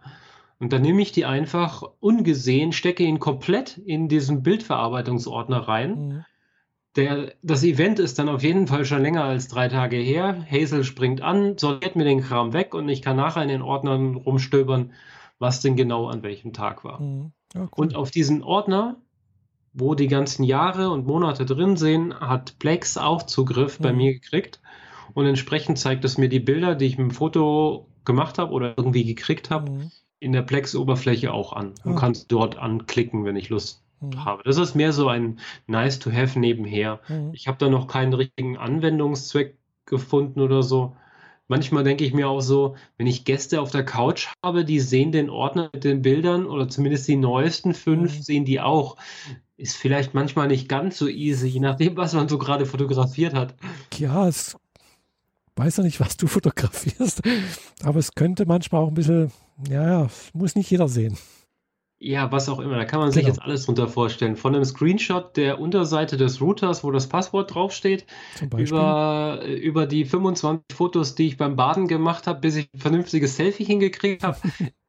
Und 0.59 0.71
dann 0.71 0.83
nehme 0.83 1.01
ich 1.01 1.11
die 1.11 1.25
einfach 1.25 1.83
ungesehen, 1.99 2.73
stecke 2.73 3.03
ihn 3.03 3.19
komplett 3.19 3.79
in 3.79 4.07
diesen 4.07 4.43
Bildverarbeitungsordner 4.43 5.67
rein. 5.67 5.95
Mhm. 5.95 6.25
Der, 6.95 7.33
das 7.41 7.63
Event 7.63 7.97
ist 7.97 8.19
dann 8.19 8.29
auf 8.29 8.43
jeden 8.43 8.67
Fall 8.67 8.85
schon 8.85 9.01
länger 9.01 9.23
als 9.23 9.47
drei 9.47 9.67
Tage 9.67 9.97
her. 9.97 10.45
Hazel 10.49 10.83
springt 10.83 11.21
an, 11.21 11.57
sortiert 11.57 11.95
mir 11.95 12.05
den 12.05 12.21
Kram 12.21 12.53
weg 12.53 12.75
und 12.75 12.87
ich 12.87 13.01
kann 13.01 13.17
nachher 13.17 13.41
in 13.41 13.49
den 13.49 13.63
Ordnern 13.63 14.13
rumstöbern, 14.13 14.93
was 15.39 15.59
denn 15.59 15.75
genau 15.75 16.05
an 16.05 16.21
welchem 16.21 16.53
Tag 16.53 16.83
war. 16.83 17.01
Mhm. 17.01 17.31
Ja, 17.53 17.61
cool. 17.61 17.69
Und 17.75 17.95
auf 17.95 18.11
diesen 18.11 18.43
Ordner, 18.43 18.97
wo 19.73 19.95
die 19.95 20.07
ganzen 20.07 20.43
Jahre 20.43 20.89
und 20.89 21.05
Monate 21.05 21.45
drin 21.45 21.77
sind, 21.77 22.19
hat 22.19 22.59
Plex 22.59 22.97
auch 22.97 23.23
Zugriff 23.23 23.79
mhm. 23.79 23.83
bei 23.83 23.93
mir 23.93 24.13
gekriegt. 24.13 24.59
Und 25.13 25.25
entsprechend 25.25 25.77
zeigt 25.77 26.05
es 26.05 26.17
mir 26.17 26.29
die 26.29 26.39
Bilder, 26.39 26.75
die 26.75 26.85
ich 26.85 26.97
mit 26.97 27.11
dem 27.11 27.11
Foto 27.11 27.87
gemacht 28.05 28.37
habe 28.39 28.51
oder 28.51 28.73
irgendwie 28.77 29.05
gekriegt 29.05 29.49
habe, 29.49 29.71
mhm. 29.71 29.91
in 30.19 30.31
der 30.31 30.41
Plex-Oberfläche 30.41 31.33
auch 31.33 31.53
an. 31.53 31.73
Und 31.83 31.97
ah. 31.97 31.99
kannst 31.99 32.31
dort 32.31 32.57
anklicken, 32.57 33.25
wenn 33.25 33.35
ich 33.35 33.49
Lust 33.49 33.83
mhm. 34.01 34.25
habe. 34.25 34.43
Das 34.43 34.57
ist 34.57 34.75
mehr 34.75 34.93
so 34.93 35.07
ein 35.07 35.39
nice 35.67 35.99
to 35.99 36.11
have 36.11 36.39
nebenher. 36.39 36.99
Mhm. 37.07 37.31
Ich 37.33 37.47
habe 37.47 37.57
da 37.57 37.69
noch 37.69 37.87
keinen 37.87 38.13
richtigen 38.13 38.57
Anwendungszweck 38.57 39.57
gefunden 39.85 40.41
oder 40.41 40.63
so. 40.63 40.95
Manchmal 41.47 41.83
denke 41.83 42.05
ich 42.05 42.13
mir 42.13 42.29
auch 42.29 42.41
so, 42.41 42.75
wenn 42.97 43.07
ich 43.07 43.25
Gäste 43.25 43.61
auf 43.61 43.71
der 43.71 43.83
Couch 43.83 44.27
habe, 44.43 44.63
die 44.63 44.79
sehen 44.79 45.11
den 45.11 45.29
Ordner 45.29 45.69
mit 45.73 45.83
den 45.83 46.01
Bildern 46.01 46.45
oder 46.45 46.69
zumindest 46.69 47.07
die 47.07 47.17
neuesten 47.17 47.73
fünf 47.73 48.17
mhm. 48.17 48.21
sehen 48.21 48.45
die 48.45 48.61
auch. 48.61 48.97
Ist 49.57 49.77
vielleicht 49.77 50.13
manchmal 50.13 50.47
nicht 50.47 50.67
ganz 50.67 50.97
so 50.97 51.07
easy, 51.07 51.47
je 51.47 51.59
nachdem, 51.59 51.95
was 51.95 52.13
man 52.13 52.27
so 52.27 52.37
gerade 52.37 52.65
fotografiert 52.65 53.33
hat. 53.33 53.55
Ja, 53.97 54.27
es 54.27 54.57
weiß 55.55 55.77
ja 55.77 55.83
nicht, 55.83 55.99
was 55.99 56.17
du 56.17 56.27
fotografierst, 56.27 57.21
aber 57.83 57.99
es 57.99 58.15
könnte 58.15 58.45
manchmal 58.45 58.81
auch 58.81 58.87
ein 58.87 58.93
bisschen, 58.93 59.31
ja, 59.69 59.87
ja, 59.87 60.07
muss 60.33 60.55
nicht 60.55 60.71
jeder 60.71 60.87
sehen. 60.87 61.17
Ja, 62.03 62.33
was 62.33 62.49
auch 62.49 62.59
immer. 62.59 62.75
Da 62.75 62.83
kann 62.83 62.99
man 62.99 63.13
sich 63.13 63.21
genau. 63.21 63.33
jetzt 63.33 63.41
alles 63.41 63.65
drunter 63.65 63.87
vorstellen. 63.87 64.35
Von 64.35 64.53
einem 64.53 64.65
Screenshot 64.65 65.37
der 65.37 65.61
Unterseite 65.61 66.17
des 66.17 66.41
Routers, 66.41 66.83
wo 66.83 66.91
das 66.91 67.07
Passwort 67.07 67.55
draufsteht, 67.55 68.05
über, 68.57 69.41
über 69.45 69.87
die 69.87 70.03
25 70.03 70.65
Fotos, 70.75 71.15
die 71.15 71.27
ich 71.27 71.37
beim 71.37 71.55
Baden 71.55 71.87
gemacht 71.87 72.27
habe, 72.27 72.41
bis 72.41 72.57
ich 72.57 72.67
ein 72.73 72.79
vernünftiges 72.79 73.37
Selfie 73.37 73.63
hingekriegt 73.63 74.21
habe. 74.21 74.37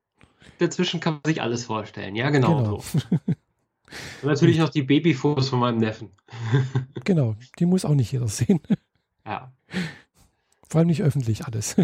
Dazwischen 0.59 0.99
kann 0.99 1.15
man 1.15 1.23
sich 1.25 1.41
alles 1.41 1.67
vorstellen. 1.67 2.17
Ja, 2.17 2.31
genau. 2.31 2.57
genau. 2.57 2.79
So. 2.81 2.99
Und 4.23 4.29
natürlich 4.29 4.59
noch 4.59 4.71
die 4.71 4.83
Babyfotos 4.83 5.51
von 5.51 5.61
meinem 5.61 5.79
Neffen. 5.79 6.11
genau, 7.05 7.37
die 7.61 7.67
muss 7.67 7.85
auch 7.85 7.95
nicht 7.95 8.11
jeder 8.11 8.27
sehen. 8.27 8.59
Ja. 9.25 9.53
Vor 10.69 10.81
allem 10.81 10.89
nicht 10.89 11.03
öffentlich 11.03 11.47
alles. 11.47 11.77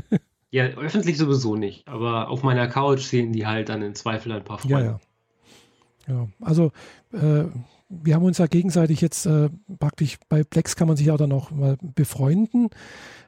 Ja, 0.51 0.65
öffentlich 0.65 1.19
sowieso 1.19 1.55
nicht, 1.55 1.87
aber 1.87 2.29
auf 2.31 2.43
meiner 2.43 2.67
Couch 2.67 3.03
sehen 3.03 3.33
die 3.33 3.47
halt 3.47 3.69
dann 3.69 3.83
im 3.83 3.95
Zweifel 3.95 4.33
ein 4.33 4.43
paar 4.43 4.59
Freunde. 4.59 4.75
Ja, 4.75 4.85
ja. 4.85 5.01
Ja, 6.07 6.29
also 6.41 6.73
äh, 7.13 7.45
wir 7.89 8.15
haben 8.15 8.25
uns 8.25 8.39
ja 8.39 8.47
gegenseitig 8.47 9.01
jetzt 9.01 9.27
äh, 9.27 9.51
praktisch 9.79 10.19
bei 10.29 10.45
Plex 10.45 10.77
kann 10.77 10.89
man 10.89 10.97
sich 10.97 11.07
ja 11.07 11.17
dann 11.17 11.33
auch 11.33 11.51
mal 11.51 11.77
befreunden. 11.81 12.71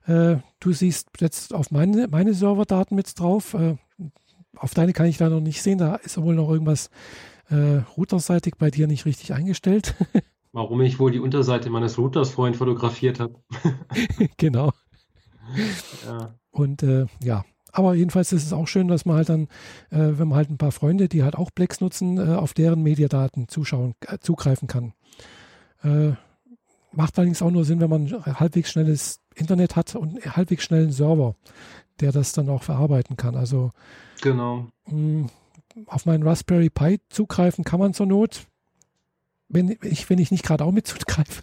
Äh, 0.07 0.37
du 0.61 0.73
siehst 0.73 1.09
jetzt 1.21 1.53
auf 1.53 1.71
meine, 1.71 2.09
meine 2.09 2.35
Serverdaten 2.35 2.97
mit 2.97 3.19
drauf. 3.19 3.55
Äh, 3.55 3.77
auf 4.57 4.75
deine 4.75 4.93
kann 4.93 5.07
ich 5.07 5.19
da 5.19 5.29
noch 5.29 5.41
nicht 5.41 5.63
sehen. 5.63 5.79
Da 5.79 5.97
ist 5.97 6.21
wohl 6.21 6.35
noch 6.35 6.51
irgendwas 6.51 6.91
äh, 7.51 7.83
routerseitig 7.97 8.55
bei 8.59 8.71
dir 8.71 8.87
nicht 8.87 9.05
richtig 9.05 9.35
eingestellt. 9.35 9.95
Warum 10.53 10.81
ich 10.83 10.99
wohl 10.99 11.11
die 11.11 11.21
Unterseite 11.21 11.71
meines 11.71 11.99
Routers 11.99 12.31
vorhin 12.31 12.55
fotografiert 12.55 13.21
habe. 13.21 13.35
genau. 14.37 14.73
Ja. 16.07 16.35
Und 16.51 16.83
äh, 16.83 17.07
ja, 17.23 17.45
aber 17.73 17.95
jedenfalls 17.95 18.33
ist 18.33 18.45
es 18.45 18.53
auch 18.53 18.69
schön, 18.69 18.87
dass 18.87 19.07
man 19.07 19.17
halt 19.17 19.31
dann, 19.31 19.45
äh, 19.91 20.19
wenn 20.19 20.29
man 20.29 20.37
halt 20.37 20.51
ein 20.51 20.59
paar 20.59 20.73
Freunde, 20.73 21.09
die 21.09 21.23
halt 21.23 21.37
auch 21.37 21.51
Plex 21.55 21.81
nutzen, 21.81 22.19
äh, 22.19 22.37
auf 22.37 22.53
deren 22.53 22.83
Mediadaten 22.83 23.49
zuschauen, 23.49 23.95
äh, 24.07 24.19
zugreifen 24.19 24.69
kann. 24.69 24.93
Äh, 25.83 26.13
macht 26.93 27.19
allerdings 27.19 27.41
auch 27.41 27.51
nur 27.51 27.65
Sinn, 27.65 27.81
wenn 27.81 27.91
man 27.91 28.13
halbwegs 28.39 28.71
schnelles 28.71 29.21
Internet 29.35 29.75
hat 29.75 29.95
und 29.97 30.25
halbwegs 30.37 30.65
schnellen 30.65 30.93
Server, 30.93 31.35
der 32.01 32.13
das 32.13 32.33
dann 32.33 32.51
auch 32.51 32.63
verarbeiten 32.63 33.17
kann. 33.17 33.35
Also 33.35 33.71
genau. 34.21 34.67
Mh, 34.87 35.29
auf 35.87 36.05
meinen 36.05 36.23
Raspberry 36.23 36.69
Pi 36.69 37.01
zugreifen 37.09 37.65
kann 37.65 37.81
man 37.81 37.95
zur 37.95 38.07
Not, 38.07 38.47
wenn 39.49 39.79
ich, 39.83 40.11
wenn 40.11 40.19
ich 40.19 40.31
nicht 40.31 40.45
gerade 40.45 40.65
auch 40.65 40.73
mit 40.73 40.87
zugreife. 40.87 41.43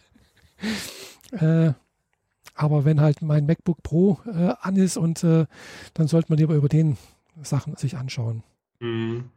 Aber 2.59 2.83
wenn 2.83 2.99
halt 2.99 3.21
mein 3.21 3.45
MacBook 3.45 3.81
Pro 3.83 4.19
äh, 4.25 4.53
an 4.59 4.75
ist 4.75 4.97
und 4.97 5.23
äh, 5.23 5.45
dann 5.93 6.07
sollte 6.07 6.29
man 6.29 6.37
lieber 6.37 6.55
über 6.55 6.67
den 6.67 6.97
Sachen 7.41 7.77
sich 7.77 7.95
anschauen. 7.95 8.43
Mhm. 8.79 9.29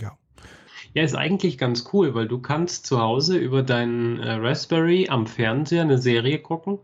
Ja. 0.00 0.18
Ja, 0.92 1.04
ist 1.04 1.14
eigentlich 1.14 1.56
ganz 1.56 1.88
cool, 1.92 2.14
weil 2.14 2.26
du 2.26 2.40
kannst 2.40 2.86
zu 2.86 3.00
Hause 3.00 3.38
über 3.38 3.62
deinen 3.62 4.18
äh, 4.18 4.32
Raspberry 4.32 5.08
am 5.08 5.26
Fernseher 5.26 5.82
eine 5.82 5.98
Serie 5.98 6.40
gucken 6.40 6.80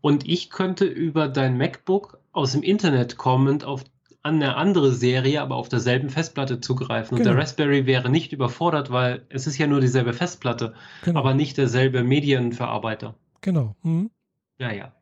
und 0.00 0.28
ich 0.28 0.50
könnte 0.50 0.84
über 0.84 1.28
dein 1.28 1.56
MacBook 1.56 2.18
aus 2.32 2.52
dem 2.52 2.62
Internet 2.62 3.16
kommend 3.16 3.64
auf 3.64 3.84
an 4.24 4.36
eine 4.36 4.56
andere 4.56 4.90
Serie, 4.90 5.42
aber 5.42 5.56
auf 5.56 5.68
derselben 5.68 6.08
Festplatte 6.08 6.58
zugreifen. 6.58 7.18
Genau. 7.18 7.28
Und 7.28 7.36
der 7.36 7.42
Raspberry 7.42 7.84
wäre 7.84 8.08
nicht 8.08 8.32
überfordert, 8.32 8.90
weil 8.90 9.26
es 9.28 9.46
ist 9.46 9.58
ja 9.58 9.66
nur 9.66 9.82
dieselbe 9.82 10.14
Festplatte, 10.14 10.72
genau. 11.04 11.20
aber 11.20 11.34
nicht 11.34 11.58
derselbe 11.58 12.02
Medienverarbeiter. 12.02 13.14
Genau. 13.42 13.76
Mhm. 13.82 14.10
Ja, 14.58 14.72
ja. 14.72 14.92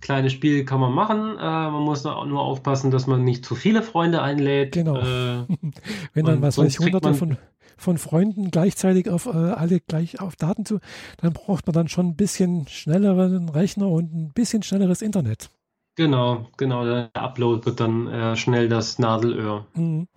Kleine 0.00 0.30
Spiele 0.30 0.64
kann 0.64 0.80
man 0.80 0.92
machen. 0.92 1.36
Äh, 1.38 1.42
man 1.42 1.82
muss 1.82 2.04
nur 2.04 2.40
aufpassen, 2.40 2.90
dass 2.90 3.06
man 3.06 3.24
nicht 3.24 3.44
zu 3.44 3.54
viele 3.54 3.82
Freunde 3.82 4.22
einlädt. 4.22 4.72
Genau. 4.72 4.96
Äh, 4.96 5.44
Wenn 6.14 6.24
dann, 6.24 6.42
was 6.42 6.56
weiß 6.56 6.72
ich, 6.72 6.78
hunderte 6.78 7.14
von, 7.14 7.36
von 7.76 7.98
Freunden 7.98 8.50
gleichzeitig 8.50 9.10
auf 9.10 9.26
äh, 9.26 9.30
alle 9.30 9.80
gleich 9.80 10.20
auf 10.20 10.36
Daten 10.36 10.64
zu, 10.64 10.80
dann 11.18 11.32
braucht 11.32 11.66
man 11.66 11.74
dann 11.74 11.88
schon 11.88 12.08
ein 12.08 12.16
bisschen 12.16 12.66
schnelleren 12.68 13.48
Rechner 13.50 13.88
und 13.88 14.14
ein 14.14 14.32
bisschen 14.32 14.62
schnelleres 14.62 15.02
Internet. 15.02 15.50
Genau, 15.96 16.46
genau. 16.56 16.84
Der 16.84 17.10
Upload 17.14 17.66
wird 17.66 17.80
dann 17.80 18.06
äh, 18.06 18.36
schnell 18.36 18.68
das 18.68 18.98
Nadelöhr. 18.98 19.66
Mhm. 19.74 20.08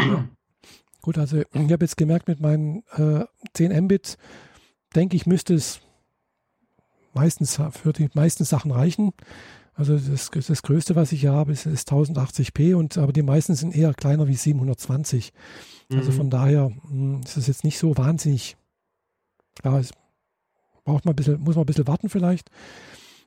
Gut, 1.01 1.17
also 1.17 1.41
ich 1.41 1.71
habe 1.71 1.83
jetzt 1.83 1.97
gemerkt, 1.97 2.29
mit 2.29 2.39
meinen 2.39 2.83
äh, 2.95 3.25
10 3.53 3.85
Mbit, 3.85 4.17
denke 4.95 5.17
ich, 5.17 5.25
müsste 5.25 5.53
es 5.53 5.81
meistens 7.13 7.59
für 7.71 7.93
die 7.93 8.09
meisten 8.13 8.43
Sachen 8.43 8.71
reichen. 8.71 9.13
Also 9.75 9.97
das, 9.97 10.29
das 10.29 10.61
Größte, 10.61 10.95
was 10.95 11.11
ich 11.11 11.21
hier 11.21 11.33
habe, 11.33 11.51
ist, 11.51 11.65
ist 11.65 11.91
1080p 11.91 12.75
und 12.75 12.97
aber 12.97 13.11
die 13.11 13.23
meisten 13.23 13.55
sind 13.55 13.75
eher 13.75 13.93
kleiner 13.93 14.27
wie 14.27 14.35
720. 14.35 15.33
Also 15.33 15.95
mhm. 15.95 15.99
Also 15.99 16.11
von 16.11 16.29
daher 16.29 16.69
mh, 16.69 16.89
hm, 16.89 17.21
ist 17.23 17.37
es 17.37 17.47
jetzt 17.47 17.63
nicht 17.63 17.79
so 17.79 17.97
wahnsinnig. 17.97 18.55
Klar, 19.55 19.79
es 19.79 19.91
braucht 20.83 21.05
man 21.05 21.13
ein 21.13 21.15
bisschen, 21.15 21.39
muss 21.41 21.55
man 21.55 21.63
ein 21.63 21.67
bisschen 21.67 21.87
warten 21.87 22.09
vielleicht. 22.09 22.49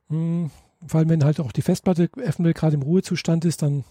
Mh, 0.09 0.17
hm, 0.17 0.51
vor 0.87 0.99
allem, 0.99 1.09
wenn 1.09 1.25
halt 1.25 1.41
auch 1.41 1.53
die 1.53 1.63
Festplatte 1.63 2.05
eventuell 2.17 2.53
gerade 2.53 2.75
im 2.75 2.83
Ruhezustand 2.83 3.45
ist, 3.45 3.63
dann 3.63 3.85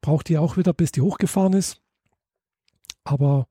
braucht 0.00 0.28
die 0.28 0.38
auch 0.38 0.56
wieder, 0.56 0.72
bis 0.72 0.90
die 0.90 1.02
hochgefahren 1.02 1.52
ist. 1.52 1.80
Aber 3.04 3.46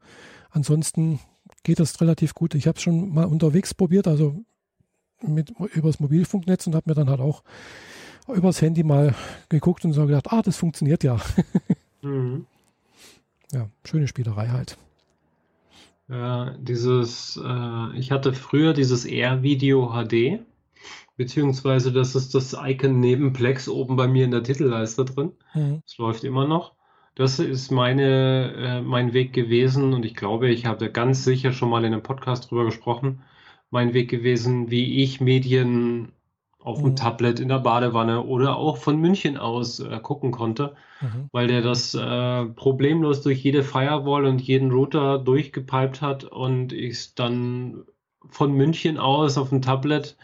ansonsten 0.50 1.20
geht 1.64 1.80
das 1.80 2.02
relativ 2.02 2.34
gut. 2.34 2.56
Ich 2.56 2.68
habe 2.68 2.78
es 2.78 2.84
schon 2.84 3.14
mal 3.14 3.26
unterwegs 3.26 3.74
probiert, 3.74 4.08
also 4.08 4.44
mit, 5.28 5.52
übers 5.74 6.00
Mobilfunknetz 6.00 6.68
und 6.68 6.76
habe 6.76 6.90
mir 6.90 6.96
dann 6.96 7.10
halt 7.10 7.20
auch 7.22 7.44
übers 8.28 8.62
Handy 8.62 8.84
mal 8.84 9.16
geguckt 9.50 9.84
und 9.86 9.94
so 9.94 10.06
gedacht, 10.06 10.32
ah, 10.32 10.42
das 10.42 10.58
funktioniert 10.58 11.04
ja. 11.04 11.20
mhm. 12.02 12.46
Ja, 13.52 13.68
schöne 13.86 14.08
Spielerei 14.08 14.48
halt. 14.48 14.78
Ja, 16.10 16.56
dieses, 16.60 17.40
äh, 17.44 17.98
ich 17.98 18.12
hatte 18.12 18.34
früher 18.34 18.74
dieses 18.74 19.06
Air-Video 19.06 19.94
HD. 19.94 20.40
Beziehungsweise 21.16 21.94
das 21.94 22.16
ist 22.16 22.34
das 22.34 22.58
Icon 22.60 23.00
neben 23.00 23.34
Plex 23.34 23.70
oben 23.70 23.96
bei 23.96 24.08
mir 24.08 24.26
in 24.26 24.32
der 24.32 24.44
Titelleiste 24.44 25.06
drin. 25.06 25.32
Mhm. 25.54 25.82
Das 25.86 25.98
läuft 25.98 26.24
immer 26.24 26.48
noch. 26.48 26.74
Das 27.16 27.38
ist 27.38 27.72
meine, 27.72 28.54
äh, 28.54 28.82
mein 28.82 29.14
Weg 29.14 29.34
gewesen 29.34 29.94
und 29.94 30.04
ich 30.04 30.16
glaube, 30.16 30.50
ich 30.50 30.66
habe 30.66 30.92
ganz 30.92 31.24
sicher 31.24 31.52
schon 31.52 31.70
mal 31.70 31.86
in 31.86 31.94
einem 31.94 32.02
Podcast 32.02 32.50
drüber 32.50 32.66
gesprochen. 32.66 33.22
Mein 33.74 33.96
Weg 33.96 34.08
gewesen, 34.08 34.70
wie 34.70 35.04
ich 35.04 35.20
Medien 35.20 36.12
auf 36.60 36.78
dem 36.78 36.92
mhm. 36.92 36.96
Tablet 36.96 37.40
in 37.40 37.50
der 37.50 37.58
Badewanne 37.58 38.24
oder 38.24 38.56
auch 38.56 38.78
von 38.78 38.98
München 38.98 39.36
aus 39.36 39.80
äh, 39.80 40.00
gucken 40.00 40.32
konnte, 40.32 40.76
mhm. 41.02 41.28
weil 41.32 41.48
der 41.48 41.62
das 41.62 41.96
äh, 41.96 42.46
problemlos 42.46 43.24
durch 43.24 43.44
jede 43.44 43.64
Firewall 43.64 44.26
und 44.26 44.40
jeden 44.42 44.72
Router 44.72 45.18
durchgepiped 45.18 46.02
hat 46.02 46.24
und 46.24 46.72
ich 46.72 47.16
dann 47.16 47.84
von 48.30 48.54
München 48.54 49.00
aus 49.00 49.40
auf 49.40 49.50
dem 49.50 49.64
Tablet 49.64 50.18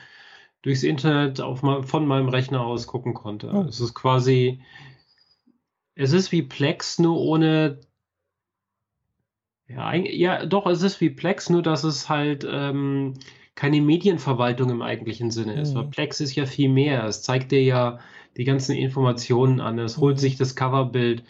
durchs 0.61 0.83
Internet 0.83 1.41
auf 1.41 1.63
mein, 1.63 1.83
von 1.83 2.05
meinem 2.05 2.29
Rechner 2.29 2.61
aus 2.61 2.85
gucken 2.85 3.15
konnte. 3.15 3.49
Oh. 3.51 3.63
Es 3.63 3.79
ist 3.79 3.95
quasi, 3.95 4.61
es 5.95 6.13
ist 6.13 6.31
wie 6.31 6.43
Plex, 6.43 6.99
nur 6.99 7.19
ohne 7.19 7.79
ja, 9.69 9.93
ja, 9.93 10.45
doch, 10.45 10.65
es 10.65 10.81
ist 10.81 10.99
wie 10.99 11.11
Plex, 11.11 11.49
nur 11.49 11.61
dass 11.61 11.83
es 11.83 12.09
halt 12.09 12.45
ähm, 12.49 13.13
keine 13.59 13.81
Medienverwaltung 13.81 14.69
im 14.69 14.81
eigentlichen 14.81 15.31
Sinne 15.31 15.59
ist. 15.59 15.75
Mhm. 15.75 15.89
Plex 15.89 16.21
ist 16.21 16.33
ja 16.33 16.45
viel 16.45 16.69
mehr. 16.69 17.03
Es 17.03 17.23
zeigt 17.23 17.51
dir 17.51 17.61
ja 17.61 17.99
die 18.37 18.45
ganzen 18.45 18.73
Informationen 18.73 19.59
an. 19.59 19.77
Es 19.79 19.97
holt 19.97 20.15
mhm. 20.15 20.19
sich 20.21 20.37
das 20.37 20.55
Coverbild. 20.55 21.25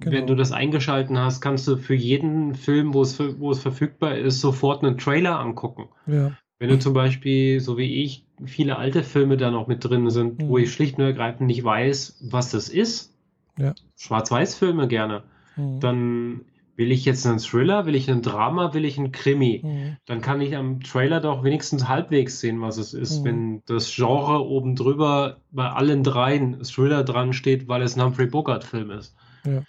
Genau. 0.00 0.16
Wenn 0.16 0.26
du 0.26 0.34
das 0.34 0.52
eingeschalten 0.52 1.18
hast, 1.18 1.42
kannst 1.42 1.68
du 1.68 1.76
für 1.76 1.94
jeden 1.94 2.54
Film, 2.54 2.94
wo 2.94 3.02
es, 3.02 3.20
wo 3.20 3.50
es 3.50 3.58
verfügbar 3.58 4.16
ist, 4.16 4.40
sofort 4.40 4.82
einen 4.82 4.96
Trailer 4.96 5.38
angucken. 5.38 5.90
Ja. 6.06 6.32
Wenn 6.58 6.70
du 6.70 6.78
zum 6.78 6.94
Beispiel, 6.94 7.60
so 7.60 7.76
wie 7.76 8.02
ich, 8.02 8.24
viele 8.46 8.78
alte 8.78 9.02
Filme 9.02 9.36
da 9.36 9.50
noch 9.50 9.66
mit 9.66 9.84
drin 9.84 10.08
sind, 10.08 10.40
mhm. 10.40 10.48
wo 10.48 10.56
ich 10.56 10.72
schlicht 10.72 10.96
und 10.96 11.04
ergreifend 11.04 11.46
nicht 11.46 11.62
weiß, 11.62 12.20
was 12.22 12.52
das 12.52 12.70
ist, 12.70 13.14
ja. 13.58 13.74
Schwarz-Weiß-Filme 13.98 14.88
gerne, 14.88 15.24
mhm. 15.56 15.80
dann 15.80 16.40
will 16.76 16.92
ich 16.92 17.04
jetzt 17.04 17.26
einen 17.26 17.38
Thriller, 17.38 17.86
will 17.86 17.94
ich 17.94 18.10
einen 18.10 18.22
Drama, 18.22 18.74
will 18.74 18.84
ich 18.84 18.98
einen 18.98 19.12
Krimi, 19.12 19.62
mhm. 19.64 19.96
dann 20.06 20.20
kann 20.20 20.40
ich 20.40 20.56
am 20.56 20.80
Trailer 20.80 21.20
doch 21.20 21.42
wenigstens 21.42 21.88
halbwegs 21.88 22.40
sehen, 22.40 22.60
was 22.60 22.76
es 22.76 22.94
ist. 22.94 23.20
Mhm. 23.20 23.24
Wenn 23.24 23.62
das 23.66 23.94
Genre 23.94 24.44
oben 24.46 24.76
drüber 24.76 25.38
bei 25.50 25.68
allen 25.68 26.02
dreien 26.02 26.62
Thriller 26.62 27.02
dran 27.04 27.32
steht, 27.32 27.68
weil 27.68 27.82
es 27.82 27.96
ein 27.96 28.04
Humphrey 28.04 28.26
Bogart-Film 28.26 28.90
ist. 28.90 29.16
Ja. 29.44 29.62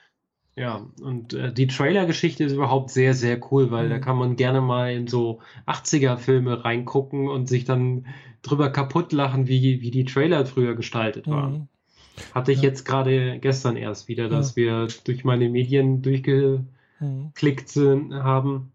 Ja, 0.60 0.88
und 1.02 1.36
äh, 1.36 1.54
die 1.54 1.68
Trailer-Geschichte 1.68 2.44
ist 2.44 2.54
überhaupt 2.54 2.90
sehr, 2.90 3.14
sehr 3.14 3.40
cool, 3.52 3.70
weil 3.70 3.86
mhm. 3.86 3.90
da 3.92 4.00
kann 4.00 4.18
man 4.18 4.36
gerne 4.36 4.60
mal 4.60 4.92
in 4.92 5.06
so 5.06 5.40
80er-Filme 5.68 6.66
reingucken 6.66 7.28
und 7.28 7.48
sich 7.48 7.64
dann 7.64 8.08
drüber 8.42 8.72
kaputt 8.72 9.14
lachen, 9.14 9.48
wie, 9.48 9.82
wie 9.82 9.92
die 9.92 10.06
Trailer 10.06 10.48
früher 10.48 10.74
gestaltet 10.74 11.28
waren. 11.28 11.54
Mhm. 11.54 11.68
Hatte 12.34 12.52
ich 12.52 12.64
ja. 12.64 12.70
jetzt 12.70 12.86
gerade 12.86 13.38
gestern 13.38 13.76
erst 13.76 14.08
wieder, 14.08 14.30
dass 14.30 14.56
wir 14.56 14.88
durch 15.06 15.24
meine 15.24 15.48
Medien 15.48 16.02
durchgeklickt 16.02 16.66
mhm. 17.00 17.32
haben 18.14 18.72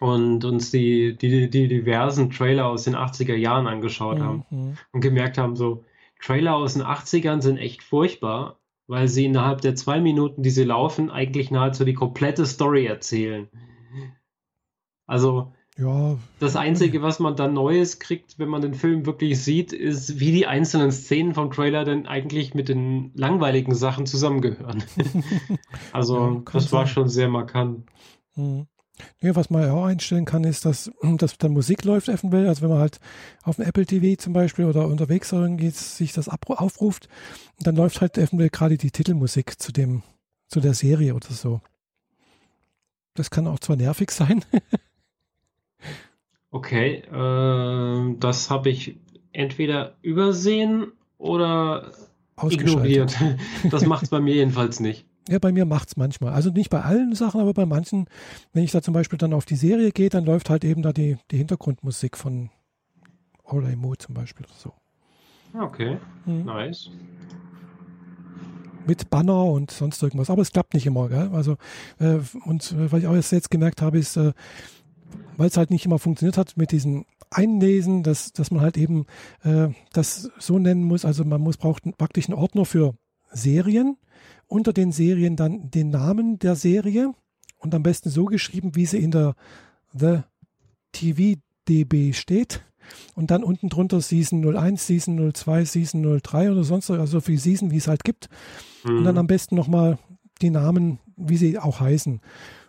und 0.00 0.44
uns 0.44 0.70
die, 0.70 1.16
die, 1.16 1.48
die 1.48 1.68
diversen 1.68 2.30
Trailer 2.30 2.66
aus 2.66 2.84
den 2.84 2.94
80er 2.94 3.34
Jahren 3.34 3.66
angeschaut 3.66 4.20
haben 4.20 4.44
mhm. 4.50 4.76
und 4.92 5.00
gemerkt 5.00 5.38
haben, 5.38 5.56
so, 5.56 5.84
Trailer 6.20 6.56
aus 6.56 6.74
den 6.74 6.82
80ern 6.82 7.42
sind 7.42 7.58
echt 7.58 7.82
furchtbar, 7.82 8.58
weil 8.86 9.08
sie 9.08 9.26
innerhalb 9.26 9.60
der 9.60 9.74
zwei 9.74 10.00
Minuten, 10.00 10.42
die 10.42 10.50
sie 10.50 10.64
laufen, 10.64 11.10
eigentlich 11.10 11.50
nahezu 11.50 11.84
die 11.84 11.94
komplette 11.94 12.46
Story 12.46 12.86
erzählen. 12.86 13.48
Also 15.06 15.52
ja. 15.76 16.18
das 16.38 16.56
Einzige, 16.56 17.02
was 17.02 17.18
man 17.18 17.36
dann 17.36 17.54
Neues 17.54 17.98
kriegt, 17.98 18.38
wenn 18.38 18.48
man 18.48 18.62
den 18.62 18.74
Film 18.74 19.06
wirklich 19.06 19.42
sieht, 19.42 19.72
ist, 19.72 20.20
wie 20.20 20.32
die 20.32 20.46
einzelnen 20.46 20.92
Szenen 20.92 21.34
vom 21.34 21.50
Trailer 21.50 21.84
denn 21.84 22.06
eigentlich 22.06 22.54
mit 22.54 22.68
den 22.68 23.10
langweiligen 23.14 23.74
Sachen 23.74 24.06
zusammengehören. 24.06 24.84
also 25.92 26.16
ja, 26.16 26.42
das 26.52 26.72
war 26.72 26.86
sein. 26.86 26.94
schon 26.94 27.08
sehr 27.08 27.28
markant. 27.28 27.84
Mhm. 28.36 28.66
Ja, 29.20 29.34
was 29.34 29.50
man 29.50 29.68
auch 29.70 29.84
einstellen 29.84 30.24
kann, 30.24 30.44
ist, 30.44 30.64
dass, 30.64 30.90
dass 31.18 31.38
dann 31.38 31.52
Musik 31.52 31.84
läuft 31.84 32.08
eventuell. 32.08 32.46
Also 32.46 32.62
wenn 32.62 32.70
man 32.70 32.78
halt 32.78 33.00
auf 33.42 33.56
dem 33.56 33.64
Apple 33.64 33.86
TV 33.86 34.20
zum 34.20 34.32
Beispiel 34.32 34.66
oder 34.66 34.86
unterwegs 34.86 35.32
irgendwie 35.32 35.70
sich 35.70 36.12
das 36.12 36.28
aufruft, 36.28 37.08
dann 37.58 37.76
läuft 37.76 38.00
halt 38.00 38.16
eventuell 38.18 38.50
gerade 38.50 38.78
die 38.78 38.90
Titelmusik 38.90 39.60
zu 39.60 39.72
dem, 39.72 40.02
zu 40.48 40.60
der 40.60 40.74
Serie 40.74 41.14
oder 41.14 41.30
so. 41.30 41.60
Das 43.14 43.30
kann 43.30 43.46
auch 43.46 43.58
zwar 43.58 43.76
nervig 43.76 44.10
sein. 44.12 44.44
Okay, 46.50 47.02
äh, 47.10 48.16
das 48.18 48.50
habe 48.50 48.70
ich 48.70 48.96
entweder 49.32 49.96
übersehen 50.02 50.92
oder 51.18 51.92
ignoriert. 52.48 53.16
Das 53.70 53.86
macht 53.86 54.04
es 54.04 54.10
bei 54.10 54.20
mir 54.20 54.34
jedenfalls 54.34 54.80
nicht. 54.80 55.06
Ja, 55.28 55.38
bei 55.38 55.52
mir 55.52 55.64
macht 55.64 55.88
es 55.88 55.96
manchmal. 55.96 56.34
Also 56.34 56.50
nicht 56.50 56.68
bei 56.68 56.82
allen 56.82 57.14
Sachen, 57.14 57.40
aber 57.40 57.54
bei 57.54 57.64
manchen, 57.64 58.06
wenn 58.52 58.62
ich 58.62 58.72
da 58.72 58.82
zum 58.82 58.92
Beispiel 58.92 59.18
dann 59.18 59.32
auf 59.32 59.46
die 59.46 59.56
Serie 59.56 59.90
gehe, 59.90 60.10
dann 60.10 60.24
läuft 60.24 60.50
halt 60.50 60.64
eben 60.64 60.82
da 60.82 60.92
die, 60.92 61.16
die 61.30 61.38
Hintergrundmusik 61.38 62.16
von 62.16 62.50
All 63.44 63.68
I 63.70 63.76
Mo 63.76 63.94
zum 63.94 64.14
Beispiel 64.14 64.44
oder 64.44 64.54
so. 64.54 64.72
Okay, 65.58 65.98
mhm. 66.26 66.44
nice. 66.44 66.90
Mit 68.86 69.08
Banner 69.08 69.44
und 69.44 69.70
sonst 69.70 70.02
irgendwas, 70.02 70.28
aber 70.28 70.42
es 70.42 70.52
klappt 70.52 70.74
nicht 70.74 70.84
immer. 70.84 71.08
Gell? 71.08 71.30
Also, 71.32 71.56
äh, 72.00 72.18
und 72.44 72.72
äh, 72.72 72.92
was 72.92 73.00
ich 73.00 73.06
auch 73.06 73.14
jetzt 73.14 73.50
gemerkt 73.50 73.80
habe, 73.80 73.98
ist, 73.98 74.16
äh, 74.18 74.32
weil 75.36 75.48
es 75.48 75.56
halt 75.56 75.70
nicht 75.70 75.84
immer 75.84 75.98
funktioniert 75.98 76.38
hat 76.38 76.56
mit 76.56 76.72
diesen 76.72 77.06
Einlesen, 77.30 78.02
dass, 78.02 78.32
dass 78.32 78.50
man 78.50 78.60
halt 78.60 78.76
eben 78.76 79.06
äh, 79.42 79.68
das 79.92 80.30
so 80.38 80.58
nennen 80.58 80.84
muss. 80.84 81.04
Also 81.04 81.24
man 81.24 81.40
muss 81.40 81.56
braucht 81.56 81.84
praktisch 81.98 82.28
einen 82.28 82.38
Ordner 82.38 82.64
für 82.64 82.94
Serien. 83.32 83.96
Unter 84.46 84.72
den 84.72 84.92
Serien 84.92 85.36
dann 85.36 85.70
den 85.70 85.90
Namen 85.90 86.38
der 86.38 86.54
Serie 86.54 87.12
und 87.58 87.74
am 87.74 87.82
besten 87.82 88.10
so 88.10 88.26
geschrieben, 88.26 88.76
wie 88.76 88.86
sie 88.86 88.98
in 88.98 89.10
der 89.10 89.34
The 89.92 90.20
TV 90.92 91.40
DB 91.68 92.12
steht. 92.12 92.62
Und 93.14 93.30
dann 93.30 93.42
unten 93.42 93.70
drunter 93.70 94.02
Season 94.02 94.44
01, 94.44 94.86
Season 94.86 95.32
02, 95.32 95.64
Season 95.64 96.20
03 96.20 96.52
oder 96.52 96.64
sonst 96.64 96.90
also 96.90 97.06
so 97.06 97.20
viel 97.20 97.38
Season, 97.38 97.70
wie 97.70 97.78
es 97.78 97.88
halt 97.88 98.04
gibt. 98.04 98.28
Mhm. 98.84 98.98
Und 98.98 99.04
dann 99.04 99.14
mhm. 99.14 99.20
am 99.20 99.26
besten 99.26 99.56
nochmal 99.56 99.98
die 100.42 100.50
Namen, 100.50 100.98
wie 101.16 101.38
sie 101.38 101.58
auch 101.58 101.80
heißen. 101.80 102.20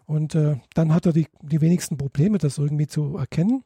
Und 0.05 0.35
äh, 0.35 0.57
dann 0.73 0.93
hat 0.93 1.05
er 1.05 1.13
die, 1.13 1.27
die 1.41 1.61
wenigsten 1.61 1.97
Probleme, 1.97 2.37
das 2.37 2.57
irgendwie 2.57 2.87
zu 2.87 3.17
erkennen. 3.17 3.63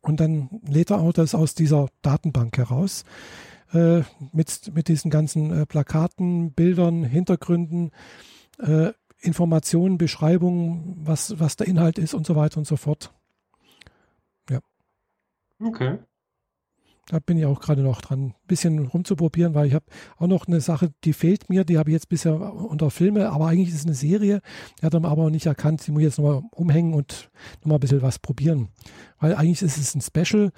Und 0.00 0.20
dann 0.20 0.60
lädt 0.66 0.90
er 0.90 1.00
auch 1.00 1.12
das 1.12 1.34
aus 1.34 1.54
dieser 1.54 1.88
Datenbank 2.02 2.56
heraus 2.58 3.04
äh, 3.72 4.02
mit, 4.32 4.72
mit 4.74 4.88
diesen 4.88 5.10
ganzen 5.10 5.52
äh, 5.52 5.66
Plakaten, 5.66 6.52
Bildern, 6.52 7.04
Hintergründen, 7.04 7.90
äh, 8.58 8.92
Informationen, 9.18 9.98
Beschreibungen, 9.98 10.96
was, 11.02 11.38
was 11.40 11.56
der 11.56 11.66
Inhalt 11.66 11.98
ist 11.98 12.14
und 12.14 12.26
so 12.26 12.36
weiter 12.36 12.58
und 12.58 12.66
so 12.66 12.76
fort. 12.76 13.12
Ja. 14.50 14.60
Okay. 15.60 15.98
Da 17.08 17.20
bin 17.20 17.38
ich 17.38 17.46
auch 17.46 17.60
gerade 17.60 17.82
noch 17.82 18.00
dran, 18.00 18.20
ein 18.20 18.34
bisschen 18.48 18.86
rumzuprobieren, 18.86 19.54
weil 19.54 19.68
ich 19.68 19.74
habe 19.74 19.84
auch 20.18 20.26
noch 20.26 20.48
eine 20.48 20.60
Sache, 20.60 20.90
die 21.04 21.12
fehlt 21.12 21.48
mir, 21.48 21.64
die 21.64 21.78
habe 21.78 21.90
ich 21.90 21.94
jetzt 21.94 22.08
bisher 22.08 22.34
unter 22.34 22.90
Filme, 22.90 23.30
aber 23.30 23.46
eigentlich 23.46 23.68
ist 23.68 23.76
es 23.76 23.86
eine 23.86 23.94
Serie, 23.94 24.40
die 24.80 24.86
hat 24.86 24.94
er 24.94 25.04
aber 25.04 25.22
auch 25.22 25.30
nicht 25.30 25.46
erkannt, 25.46 25.86
die 25.86 25.92
muss 25.92 26.00
ich 26.00 26.06
jetzt 26.06 26.18
nochmal 26.18 26.42
umhängen 26.50 26.94
und 26.94 27.30
nochmal 27.60 27.78
ein 27.78 27.80
bisschen 27.80 28.02
was 28.02 28.18
probieren. 28.18 28.68
Weil 29.20 29.36
eigentlich 29.36 29.62
ist 29.62 29.78
es 29.78 29.94
ein 29.94 30.00
Special 30.00 30.50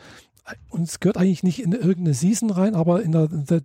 und 0.70 0.82
es 0.82 1.00
gehört 1.00 1.18
eigentlich 1.18 1.42
nicht 1.42 1.62
in 1.62 1.72
irgendeine 1.72 2.14
Season 2.14 2.50
rein, 2.50 2.74
aber 2.74 3.02
in 3.02 3.12
der, 3.12 3.28
der 3.28 3.62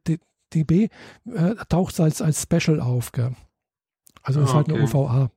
DB 0.54 0.90
äh, 1.26 1.56
taucht 1.70 1.94
es 1.94 2.00
als, 2.00 2.22
als 2.22 2.44
Special 2.44 2.82
auf. 2.82 3.12
Gell? 3.12 3.34
Also 4.22 4.42
ah, 4.42 4.44
ist 4.44 4.54
halt 4.54 4.70
okay. 4.70 4.80
eine 4.80 4.84
UVA. 4.84 5.32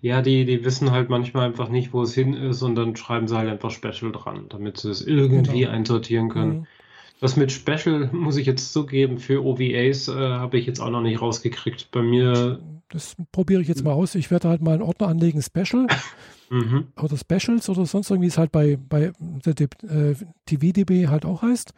Ja, 0.00 0.22
die, 0.22 0.44
die 0.44 0.64
wissen 0.64 0.90
halt 0.90 1.08
manchmal 1.08 1.46
einfach 1.46 1.68
nicht, 1.68 1.92
wo 1.92 2.02
es 2.02 2.14
hin 2.14 2.34
ist 2.34 2.62
und 2.62 2.74
dann 2.74 2.96
schreiben 2.96 3.28
sie 3.28 3.36
halt 3.36 3.48
einfach 3.48 3.70
Special 3.70 4.12
dran, 4.12 4.46
damit 4.48 4.78
sie 4.78 4.90
es 4.90 5.02
irgendwie 5.02 5.60
genau. 5.60 5.72
einsortieren 5.72 6.28
können. 6.28 6.58
Mhm. 6.58 6.66
Das 7.20 7.36
mit 7.36 7.52
Special, 7.52 8.10
muss 8.12 8.36
ich 8.36 8.46
jetzt 8.46 8.72
zugeben, 8.72 9.18
für 9.18 9.44
OVAs 9.44 10.08
äh, 10.08 10.12
habe 10.12 10.58
ich 10.58 10.66
jetzt 10.66 10.80
auch 10.80 10.90
noch 10.90 11.00
nicht 11.00 11.22
rausgekriegt. 11.22 11.90
Bei 11.90 12.02
mir. 12.02 12.60
Das 12.90 13.16
probiere 13.32 13.62
ich 13.62 13.68
jetzt 13.68 13.84
mal 13.84 13.92
aus. 13.92 14.14
Ich 14.14 14.30
werde 14.30 14.48
halt 14.48 14.62
mal 14.62 14.74
einen 14.74 14.82
Ordner 14.82 15.08
anlegen, 15.08 15.40
Special. 15.40 15.86
mhm. 16.50 16.88
Oder 17.00 17.16
Specials 17.16 17.68
oder 17.68 17.86
sonst 17.86 18.10
irgendwie, 18.10 18.28
es 18.28 18.38
halt 18.38 18.52
bei, 18.52 18.76
bei 18.76 19.12
der 19.18 19.68
äh, 19.88 20.14
TVDB 20.46 21.08
halt 21.08 21.24
auch 21.24 21.42
heißt. 21.42 21.72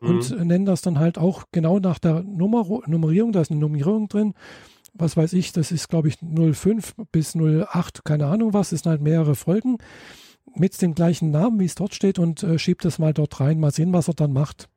Und 0.00 0.30
mhm. 0.30 0.46
nennen 0.46 0.66
das 0.66 0.82
dann 0.82 0.98
halt 0.98 1.18
auch 1.18 1.44
genau 1.50 1.78
nach 1.78 1.98
der 1.98 2.22
Nummer, 2.22 2.64
Nummerierung, 2.86 3.32
da 3.32 3.40
ist 3.40 3.50
eine 3.50 3.60
Nummerierung 3.60 4.08
drin 4.08 4.34
was 4.94 5.16
weiß 5.16 5.32
ich, 5.34 5.52
das 5.52 5.72
ist 5.72 5.88
glaube 5.88 6.08
ich 6.08 6.18
05 6.18 6.94
bis 7.12 7.36
08, 7.36 8.04
keine 8.04 8.26
Ahnung 8.26 8.54
was, 8.54 8.70
das 8.70 8.80
sind 8.80 8.90
halt 8.90 9.02
mehrere 9.02 9.34
Folgen 9.34 9.78
mit 10.54 10.80
dem 10.80 10.94
gleichen 10.94 11.30
Namen, 11.30 11.58
wie 11.60 11.64
es 11.64 11.74
dort 11.74 11.94
steht 11.94 12.18
und 12.18 12.42
äh, 12.42 12.58
schiebt 12.58 12.84
das 12.84 12.98
mal 12.98 13.12
dort 13.12 13.40
rein, 13.40 13.60
mal 13.60 13.72
sehen, 13.72 13.92
was 13.92 14.08
er 14.08 14.14
dann 14.14 14.32
macht. 14.32 14.68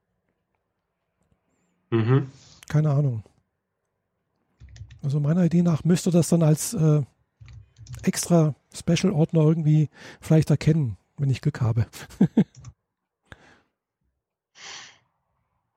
Mhm. 1.89 2.27
Keine 2.67 2.91
Ahnung. 2.91 3.23
Also 5.01 5.19
meiner 5.19 5.45
Idee 5.45 5.61
nach 5.61 5.83
müsste 5.83 6.11
das 6.11 6.29
dann 6.29 6.43
als 6.43 6.73
äh, 6.73 7.01
extra 8.03 8.55
Special-Ordner 8.73 9.41
irgendwie 9.41 9.89
vielleicht 10.19 10.49
erkennen, 10.49 10.97
wenn 11.17 11.29
ich 11.29 11.41
Glück 11.41 11.61
habe. 11.61 11.85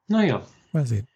naja. 0.09 0.42
Mal 0.72 0.87
sehen. 0.87 1.07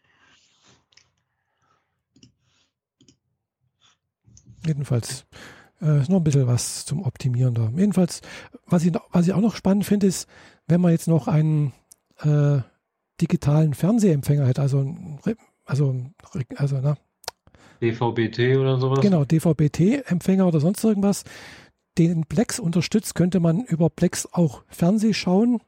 Jedenfalls 4.67 5.27
äh, 5.81 6.01
ist 6.01 6.11
noch 6.11 6.19
ein 6.19 6.25
bisschen 6.25 6.47
was 6.47 6.85
zum 6.85 7.03
Optimieren 7.03 7.55
da. 7.55 7.71
Jedenfalls, 7.77 8.21
was 8.67 8.85
ich, 8.85 8.93
was 9.11 9.27
ich 9.27 9.33
auch 9.33 9.41
noch 9.41 9.57
spannend 9.57 9.85
finde, 9.85 10.07
ist, 10.07 10.29
wenn 10.67 10.81
man 10.81 10.93
jetzt 10.93 11.09
noch 11.09 11.29
einen 11.29 11.73
äh, 12.23 12.59
digitalen 13.21 13.75
Fernsehempfänger 13.75 14.47
hat, 14.47 14.59
also, 14.59 14.95
also, 15.65 15.95
also, 16.57 16.81
na. 16.81 16.97
DVB-T 17.81 18.57
oder 18.57 18.79
sowas? 18.79 19.01
Genau, 19.01 19.25
DVB-T-Empfänger 19.25 20.47
oder 20.47 20.61
sonst 20.61 20.83
irgendwas, 20.83 21.25
den 21.99 22.25
Plex 22.25 22.59
unterstützt, 22.59 23.15
könnte 23.15 23.41
man 23.41 23.63
über 23.63 23.91
Plex 23.91 24.27
auch 24.33 24.63
Fernseh 24.69 25.13
schauen, 25.13 25.61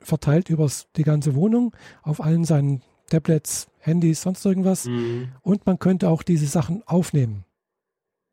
verteilt 0.00 0.50
über 0.50 0.68
die 0.96 1.02
ganze 1.02 1.34
Wohnung, 1.34 1.74
auf 2.02 2.20
allen 2.20 2.44
seinen 2.44 2.82
Tablets, 3.10 3.68
Handys, 3.78 4.22
sonst 4.22 4.44
irgendwas. 4.44 4.86
Mhm. 4.86 5.28
Und 5.42 5.66
man 5.66 5.78
könnte 5.78 6.08
auch 6.08 6.22
diese 6.22 6.46
Sachen 6.46 6.82
aufnehmen. 6.86 7.44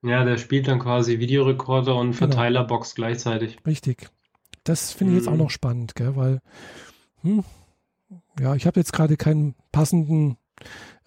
Ja, 0.03 0.23
der 0.23 0.37
spielt 0.37 0.67
dann 0.67 0.79
quasi 0.79 1.19
Videorekorder 1.19 1.95
und 1.95 2.11
genau. 2.11 2.17
Verteilerbox 2.17 2.95
genau. 2.95 3.07
gleichzeitig. 3.07 3.57
Richtig. 3.65 4.09
Das 4.63 4.91
finde 4.91 5.13
ich 5.13 5.19
jetzt 5.19 5.27
auch 5.27 5.33
mhm. 5.33 5.39
noch 5.39 5.49
spannend, 5.49 5.95
gell, 5.95 6.15
weil, 6.15 6.41
hm, 7.21 7.43
ja, 8.39 8.55
ich 8.55 8.67
habe 8.67 8.79
jetzt 8.79 8.93
gerade 8.93 9.17
keinen 9.17 9.55
passenden 9.71 10.37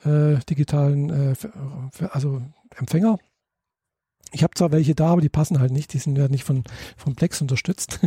äh, 0.05 0.37
digitalen, 0.48 1.11
äh, 1.11 1.35
also 2.11 2.42
Empfänger. 2.76 3.18
Ich 4.33 4.44
habe 4.44 4.55
zwar 4.55 4.70
welche 4.70 4.94
da, 4.94 5.09
aber 5.09 5.20
die 5.20 5.29
passen 5.29 5.59
halt 5.59 5.72
nicht. 5.72 5.92
Die 5.92 5.98
sind 5.98 6.16
ja 6.16 6.29
nicht 6.29 6.44
von, 6.44 6.62
von 6.96 7.16
Plex 7.16 7.40
unterstützt. 7.40 8.00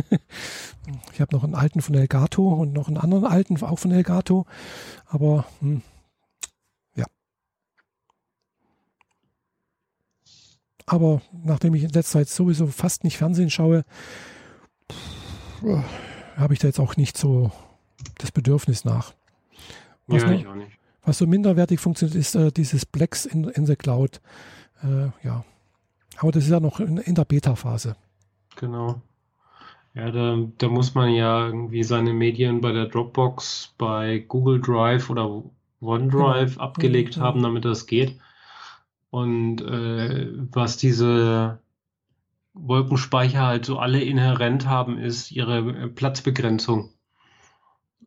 ich 1.12 1.20
habe 1.20 1.36
noch 1.36 1.44
einen 1.44 1.54
alten 1.54 1.82
von 1.82 1.94
Elgato 1.94 2.48
und 2.48 2.72
noch 2.72 2.88
einen 2.88 2.96
anderen 2.96 3.26
alten 3.26 3.62
auch 3.62 3.78
von 3.78 3.92
Elgato. 3.92 4.46
Aber 5.06 5.44
hm, 5.60 5.82
Aber 10.86 11.22
nachdem 11.44 11.74
ich 11.74 11.82
in 11.82 11.90
letzter 11.90 12.18
Zeit 12.18 12.28
sowieso 12.28 12.66
fast 12.66 13.04
nicht 13.04 13.16
Fernsehen 13.16 13.50
schaue, 13.50 13.84
habe 16.36 16.52
ich 16.52 16.60
da 16.60 16.68
jetzt 16.68 16.80
auch 16.80 16.96
nicht 16.96 17.16
so 17.16 17.50
das 18.18 18.32
Bedürfnis 18.32 18.84
nach. 18.84 19.14
Was, 20.06 20.22
ja, 20.22 20.32
ich 20.32 20.46
auch 20.46 20.54
nicht. 20.54 20.72
was 21.02 21.18
so 21.18 21.26
minderwertig 21.26 21.80
funktioniert, 21.80 22.16
ist 22.16 22.34
äh, 22.34 22.52
dieses 22.52 22.84
Blacks 22.84 23.24
in, 23.24 23.44
in 23.44 23.66
the 23.66 23.76
Cloud. 23.76 24.20
Äh, 24.82 25.06
ja. 25.26 25.44
Aber 26.18 26.32
das 26.32 26.44
ist 26.44 26.50
ja 26.50 26.60
noch 26.60 26.80
in, 26.80 26.98
in 26.98 27.14
der 27.14 27.24
Beta-Phase. 27.24 27.96
Genau. 28.56 29.00
Ja, 29.94 30.10
da, 30.10 30.36
da 30.58 30.68
muss 30.68 30.94
man 30.94 31.10
ja 31.10 31.46
irgendwie 31.46 31.84
seine 31.84 32.12
Medien 32.12 32.60
bei 32.60 32.72
der 32.72 32.86
Dropbox, 32.86 33.74
bei 33.78 34.18
Google 34.18 34.60
Drive 34.60 35.08
oder 35.08 35.42
OneDrive 35.80 36.54
genau. 36.54 36.64
abgelegt 36.64 37.16
mhm. 37.16 37.20
haben, 37.22 37.42
damit 37.42 37.64
das 37.64 37.86
geht. 37.86 38.18
Und 39.14 39.60
äh, 39.60 40.32
was 40.50 40.76
diese 40.76 41.60
Wolkenspeicher 42.52 43.46
halt 43.46 43.64
so 43.64 43.78
alle 43.78 44.02
inhärent 44.02 44.66
haben, 44.66 44.98
ist 44.98 45.30
ihre 45.30 45.58
äh, 45.58 45.86
Platzbegrenzung. 45.86 46.90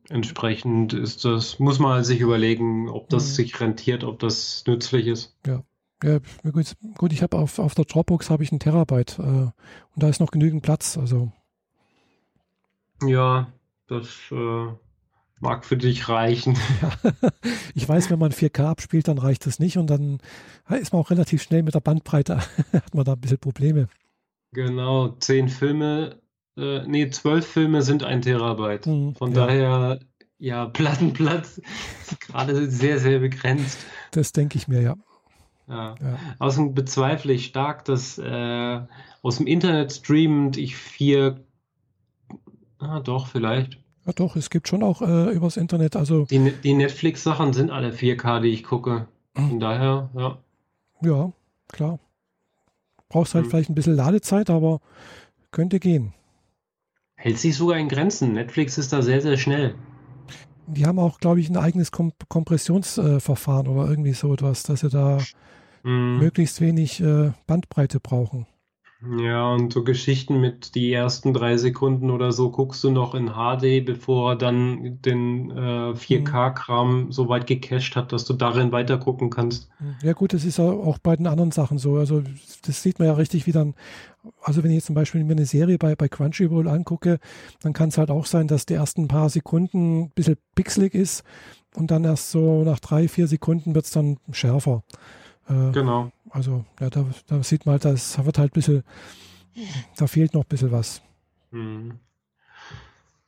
Entsprechend 0.10 0.91
ist 0.91 1.24
das, 1.24 1.60
muss 1.60 1.80
man 1.80 2.04
sich 2.04 2.20
überlegen, 2.20 2.89
ob 2.89 3.08
das 3.08 3.24
mhm. 3.24 3.34
sich 3.36 3.62
rentiert, 3.62 4.04
ob 4.04 4.20
das 4.20 4.65
nützlich 4.67 5.08
ist. 5.08 5.38
Ja. 5.46 5.63
Ja, 6.04 6.20
gut, 6.52 6.74
gut 6.98 7.13
ich 7.13 7.24
habe 7.24 7.38
auf, 7.38 7.58
auf 7.58 7.74
der 7.74 7.86
Dropbox 7.86 8.30
habe 8.30 8.43
ich 8.43 8.52
einen 8.52 8.60
Terabyte 8.60 9.17
äh, 9.17 9.22
und 9.22 9.54
da 9.96 10.10
ist 10.10 10.20
noch 10.20 10.32
genügend 10.32 10.62
Platz. 10.62 10.98
Also. 10.98 11.32
Ja, 13.02 13.48
das 13.88 14.10
äh, 14.32 14.67
mag 15.39 15.65
für 15.65 15.78
dich 15.78 16.10
reichen. 16.10 16.58
Ja, 16.82 17.32
ich 17.73 17.88
weiß, 17.88 18.10
wenn 18.10 18.19
man 18.19 18.32
4K 18.32 18.65
abspielt, 18.65 19.08
dann 19.08 19.17
reicht 19.17 19.45
das 19.45 19.60
nicht 19.60 19.78
und 19.78 19.88
dann 19.88 20.19
ist 20.69 20.93
man 20.93 21.02
auch 21.02 21.10
relativ 21.10 21.41
schnell 21.41 21.63
mit 21.63 21.76
der 21.76 21.80
Bandbreite, 21.80 22.38
hat 22.73 22.93
man 22.93 23.06
da 23.06 23.13
ein 23.13 23.21
bisschen 23.21 23.38
Probleme. 23.38 23.88
Genau, 24.52 25.10
zehn 25.19 25.50
Filme, 25.50 26.19
äh, 26.58 26.82
nee, 26.88 27.10
zwölf 27.10 27.45
Filme 27.45 27.82
sind 27.82 28.04
ein 28.04 28.21
Terabyte. 28.21 28.88
Mhm, 28.88 29.15
Von 29.15 29.34
ja. 29.34 29.45
daher, 29.45 30.00
ja, 30.39 30.65
Plattenplatz 30.65 31.62
ist 32.02 32.19
gerade 32.28 32.69
sehr, 32.69 33.00
sehr 33.00 33.19
begrenzt. 33.19 33.80
Das 34.12 34.32
denke 34.32 34.58
ich 34.58 34.67
mir, 34.67 34.82
ja. 34.82 34.95
Ja. 35.67 35.95
ja. 36.02 36.19
Außerdem 36.39 36.73
bezweifle 36.73 37.34
ich 37.34 37.45
stark, 37.45 37.86
dass 37.86 38.17
äh, 38.17 38.82
aus 39.21 39.38
dem 39.38 39.47
Internet 39.47 39.91
streamend 39.93 40.58
ich 40.58 40.76
vier, 40.76 41.43
ah, 42.80 43.02
doch, 43.02 43.28
vielleicht 43.28 43.80
ja, 44.08 44.13
doch, 44.13 44.38
es 44.38 44.50
gibt 44.50 44.70
schon 44.70 44.84
auch 44.84 45.02
äh, 45.02 45.32
übers 45.32 45.58
Internet. 45.58 45.98
Also 45.98 46.26
die, 46.26 46.54
die 46.63 46.74
Netflix-Sachen 46.74 47.52
sind 47.52 47.70
alle 47.70 47.91
4K, 47.91 48.39
die 48.39 48.50
ich 48.50 48.63
gucke. 48.63 49.08
Von 49.36 49.56
mhm. 49.56 49.60
daher, 49.60 50.10
ja. 50.15 50.38
Ja, 51.02 51.34
klar. 51.67 52.00
Brauchst 53.10 53.36
halt 53.36 53.46
mhm. 53.46 53.50
vielleicht 53.50 53.70
ein 53.70 53.76
bisschen 53.76 53.96
Ladezeit, 53.96 54.50
aber 54.50 54.80
könnte 55.52 55.80
gehen. 55.80 56.13
hält 57.15 57.38
sich 57.38 57.58
sogar 57.58 57.78
in 57.78 57.89
Grenzen. 57.89 58.34
Netflix 58.34 58.78
ist 58.78 58.93
da 58.93 59.02
sehr, 59.02 59.22
sehr 59.22 59.38
schnell. 59.38 59.76
Die 60.67 60.86
haben 60.86 61.00
auch, 61.00 61.20
glaube 61.20 61.39
ich, 61.41 61.50
ein 61.50 61.58
eigenes 61.58 61.91
Kom 61.91 62.13
Kompressionsverfahren 62.30 63.67
äh, 63.67 63.70
oder 63.70 63.89
irgendwie 63.89 64.13
so 64.13 64.34
etwas, 64.34 64.63
dass 64.63 64.82
sie 64.82 64.89
da 64.89 65.17
mm. 65.84 66.17
möglichst 66.17 66.62
wenig 66.62 67.02
äh, 67.02 67.32
Bandbreite 67.46 68.00
brauchen. 68.00 68.48
Ja, 69.20 69.54
und 69.54 69.74
so 69.74 69.84
Geschichten 69.84 70.42
mit 70.42 70.74
die 70.74 70.92
ersten 70.92 71.32
drei 71.32 71.58
Sekunden 71.58 72.10
oder 72.10 72.32
so 72.32 72.50
guckst 72.50 72.84
du 72.84 72.90
noch 72.90 73.14
in 73.14 73.34
HD, 73.34 73.86
bevor 73.86 74.32
er 74.32 74.36
dann 74.36 75.00
den 75.04 75.52
äh, 75.52 75.94
4K-Kram 75.94 77.06
mhm. 77.06 77.12
so 77.12 77.30
weit 77.30 77.46
gecached 77.46 77.96
hat, 77.96 78.12
dass 78.12 78.26
du 78.26 78.34
darin 78.34 78.72
weiter 78.72 78.98
gucken 78.98 79.30
kannst. 79.30 79.70
Ja 80.02 80.14
gut, 80.14 80.34
das 80.34 80.46
ist 80.46 80.60
auch 80.60 80.98
bei 80.98 81.16
den 81.16 81.28
anderen 81.28 81.52
Sachen 81.52 81.78
so. 81.78 81.98
Also 81.98 82.24
das 82.66 82.82
sieht 82.82 82.98
man 82.98 83.08
ja 83.08 83.14
richtig, 83.14 83.46
wie 83.46 83.52
dann, 83.52 83.76
also 84.42 84.64
wenn 84.64 84.72
ich 84.72 84.78
jetzt 84.78 84.88
zum 84.88 84.96
Beispiel 84.96 85.24
mir 85.24 85.34
eine 85.34 85.46
Serie 85.46 85.78
bei, 85.78 85.96
bei 85.96 86.08
Crunchyroll 86.08 86.68
angucke, 86.68 87.20
dann 87.62 87.74
kann 87.74 87.90
es 87.90 88.00
halt 88.00 88.10
auch 88.10 88.26
sein, 88.26 88.48
dass 88.48 88.66
die 88.66 88.74
ersten 88.74 89.08
paar 89.08 89.30
Sekunden 89.30 90.06
ein 90.06 90.10
bisschen 90.10 90.38
pixelig 90.56 90.96
ist 90.96 91.24
und 91.76 91.92
dann 91.92 92.04
erst 92.04 92.32
so 92.32 92.64
nach 92.64 92.80
drei, 92.80 93.08
vier 93.08 93.28
Sekunden 93.28 93.76
wird 93.76 93.86
es 93.86 93.92
dann 93.92 94.18
schärfer. 94.32 94.82
Äh, 95.48 95.72
genau. 95.72 96.12
Also, 96.30 96.66
ja, 96.80 96.90
da, 96.90 97.06
da, 97.28 97.44
sieht 97.44 97.66
man 97.66 97.74
halt, 97.74 97.86
das 97.86 98.24
wird 98.24 98.38
halt 98.38 98.52
ein 98.52 98.54
bisschen, 98.54 98.84
da 99.98 100.08
fehlt 100.08 100.34
noch 100.34 100.44
ein 100.44 100.50
bisschen 100.50 100.72
was. 100.72 101.02
Hm. 101.52 102.00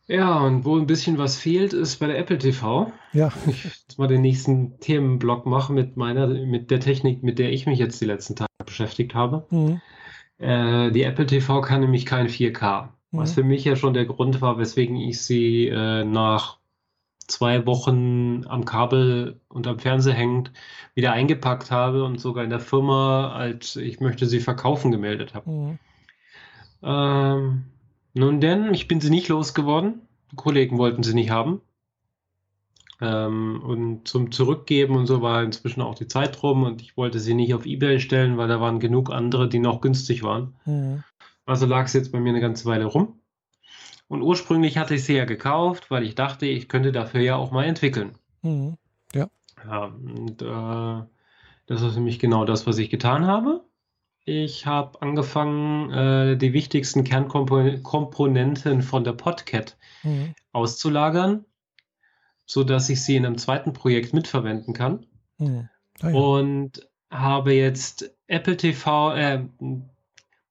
Ja, 0.08 0.40
und 0.40 0.66
wo 0.66 0.76
ein 0.76 0.88
bisschen 0.88 1.20
was 1.20 1.38
fehlt, 1.38 1.74
ist 1.74 1.98
bei 1.98 2.08
der 2.08 2.18
Apple 2.18 2.40
TV. 2.40 2.92
Ja. 3.14 3.32
Ich 3.48 3.64
jetzt 3.64 4.00
mal 4.00 4.08
den 4.08 4.22
nächsten 4.22 4.80
Themenblock 4.80 5.46
mache 5.46 5.72
mit 5.72 5.98
meiner, 5.98 6.28
mit 6.28 6.72
der 6.72 6.80
Technik, 6.80 7.22
mit 7.22 7.38
der 7.38 7.52
ich 7.52 7.68
mich 7.68 7.78
jetzt 7.78 8.02
die 8.02 8.06
letzten 8.06 8.36
Tage 8.36 8.50
beschäftigt 8.66 9.14
habe. 9.14 9.46
Mhm. 9.52 9.82
Äh, 10.40 10.92
die 10.92 11.04
Apple 11.04 11.28
TV 11.28 11.62
kann 11.62 11.82
nämlich 11.82 12.08
kein 12.08 12.28
4K. 12.28 12.90
Mhm. 13.12 13.20
Was 13.20 13.34
für 13.34 13.44
mich 13.44 13.64
ja 13.66 13.76
schon 13.76 13.94
der 13.94 14.06
Grund 14.06 14.42
war, 14.42 14.58
weswegen 14.58 14.96
ich 14.96 15.22
sie 15.22 15.68
äh, 15.68 16.04
nach 16.04 16.59
zwei 17.30 17.66
Wochen 17.66 18.46
am 18.48 18.66
Kabel 18.66 19.40
und 19.48 19.68
am 19.68 19.80
Fernseher 19.80 20.14
hängend 20.14 20.52
wieder 20.96 21.12
eingepackt 21.12 21.72
habe 21.72 22.04
und 22.04 22.20
sogar 22.20 22.44
in 22.44 22.50
der 22.50 22.60
Firma, 22.60 23.32
als 23.32 23.76
ich 23.76 24.00
möchte 24.00 24.26
sie 24.26 24.40
verkaufen, 24.40 24.92
gemeldet 24.92 25.34
habe. 25.34 25.50
Mhm. 25.50 25.80
Ähm, 26.82 27.64
nun 28.14 28.42
denn, 28.42 28.74
ich 28.74 28.88
bin 28.88 29.02
sie 29.02 29.10
nicht 29.10 29.28
losgeworden. 29.28 30.02
Die 30.32 30.36
Kollegen 30.36 30.78
wollten 30.78 31.04
sie 31.04 31.14
nicht 31.14 31.30
haben. 31.30 31.62
Ähm, 33.02 33.62
und 33.64 34.08
zum 34.08 34.32
Zurückgeben 34.32 34.96
und 34.96 35.06
so 35.06 35.22
war 35.22 35.44
inzwischen 35.44 35.82
auch 35.82 35.96
die 35.96 36.08
Zeit 36.08 36.42
rum 36.44 36.64
und 36.64 36.82
ich 36.82 36.98
wollte 36.98 37.20
sie 37.20 37.34
nicht 37.34 37.54
auf 37.54 37.66
Ebay 37.66 38.00
stellen, 38.00 38.38
weil 38.38 38.50
da 38.50 38.60
waren 38.60 38.80
genug 38.80 39.10
andere, 39.10 39.48
die 39.48 39.60
noch 39.60 39.80
günstig 39.80 40.22
waren. 40.24 40.56
Mhm. 40.66 41.04
Also 41.46 41.66
lag 41.66 41.86
es 41.86 41.94
jetzt 41.94 42.12
bei 42.12 42.20
mir 42.20 42.30
eine 42.30 42.42
ganze 42.42 42.66
Weile 42.66 42.86
rum. 42.86 43.19
Und 44.10 44.24
ursprünglich 44.24 44.78
hatte 44.78 44.96
ich 44.96 45.06
sie 45.06 45.16
ja 45.16 45.26
gekauft, 45.26 45.92
weil 45.92 46.04
ich 46.04 46.16
dachte, 46.16 46.48
ich 46.48 46.68
könnte 46.68 46.92
dafür 46.92 47.22
ja 47.22 47.36
auch 47.36 47.52
mal 47.52 47.66
entwickeln. 47.66 48.18
Mhm. 48.42 48.76
Ja. 49.14 49.30
Ja, 49.64 49.86
und 49.86 50.42
äh, 50.42 51.08
das 51.68 51.82
ist 51.84 51.96
nämlich 51.96 52.18
genau 52.18 52.44
das, 52.44 52.66
was 52.66 52.80
ich 52.80 52.90
getan 52.90 53.28
habe. 53.28 53.64
Ich 54.26 54.66
habe 54.66 55.00
angefangen, 55.02 55.92
äh, 55.92 56.38
die 56.38 56.54
wichtigsten 56.54 57.04
Kernkomponenten 57.04 58.82
von 58.82 59.04
der 59.04 59.14
Podcat 59.14 59.78
mhm. 60.02 60.34
auszulagern, 60.54 61.46
sodass 62.48 62.90
ich 62.90 63.04
sie 63.04 63.16
in 63.16 63.28
einem 63.28 63.38
zweiten 63.38 63.74
Projekt 63.74 64.14
mitverwenden 64.14 64.74
kann. 64.74 65.06
Mhm. 65.38 65.70
Ah, 66.02 66.10
ja. 66.10 66.16
Und 66.16 66.90
habe 67.12 67.54
jetzt 67.54 68.12
Apple 68.26 68.58
TV, 68.58 69.14
äh, 69.14 69.46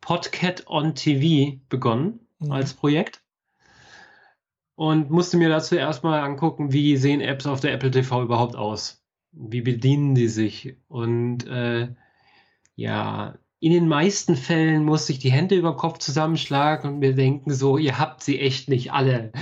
Podcat 0.01 0.65
on 0.69 0.95
TV 0.95 1.59
begonnen 1.69 2.21
mhm. 2.39 2.53
als 2.53 2.75
Projekt 2.75 3.21
und 4.79 5.11
musste 5.11 5.37
mir 5.39 5.49
dazu 5.49 5.75
erstmal 5.75 6.21
angucken, 6.21 6.73
wie 6.73 6.97
sehen 6.97 7.21
Apps 7.21 7.49
auf 7.49 7.59
der 7.59 7.73
Apple 7.73 7.91
TV 7.91 8.23
überhaupt 8.23 8.55
aus? 8.55 9.03
Wie 9.33 9.61
bedienen 9.61 10.15
die 10.15 10.29
sich? 10.29 10.77
Und 10.87 11.49
äh, 11.49 11.89
ja, 12.77 13.35
in 13.59 13.73
den 13.73 13.89
meisten 13.89 14.37
Fällen 14.37 14.85
musste 14.85 15.11
ich 15.11 15.19
die 15.19 15.33
Hände 15.33 15.57
über 15.57 15.73
den 15.73 15.79
Kopf 15.79 15.99
zusammenschlagen 15.99 16.93
und 16.93 17.01
mir 17.01 17.13
denken 17.13 17.53
so, 17.53 17.77
ihr 17.77 17.99
habt 17.99 18.23
sie 18.23 18.39
echt 18.39 18.69
nicht 18.69 18.93
alle. 18.93 19.33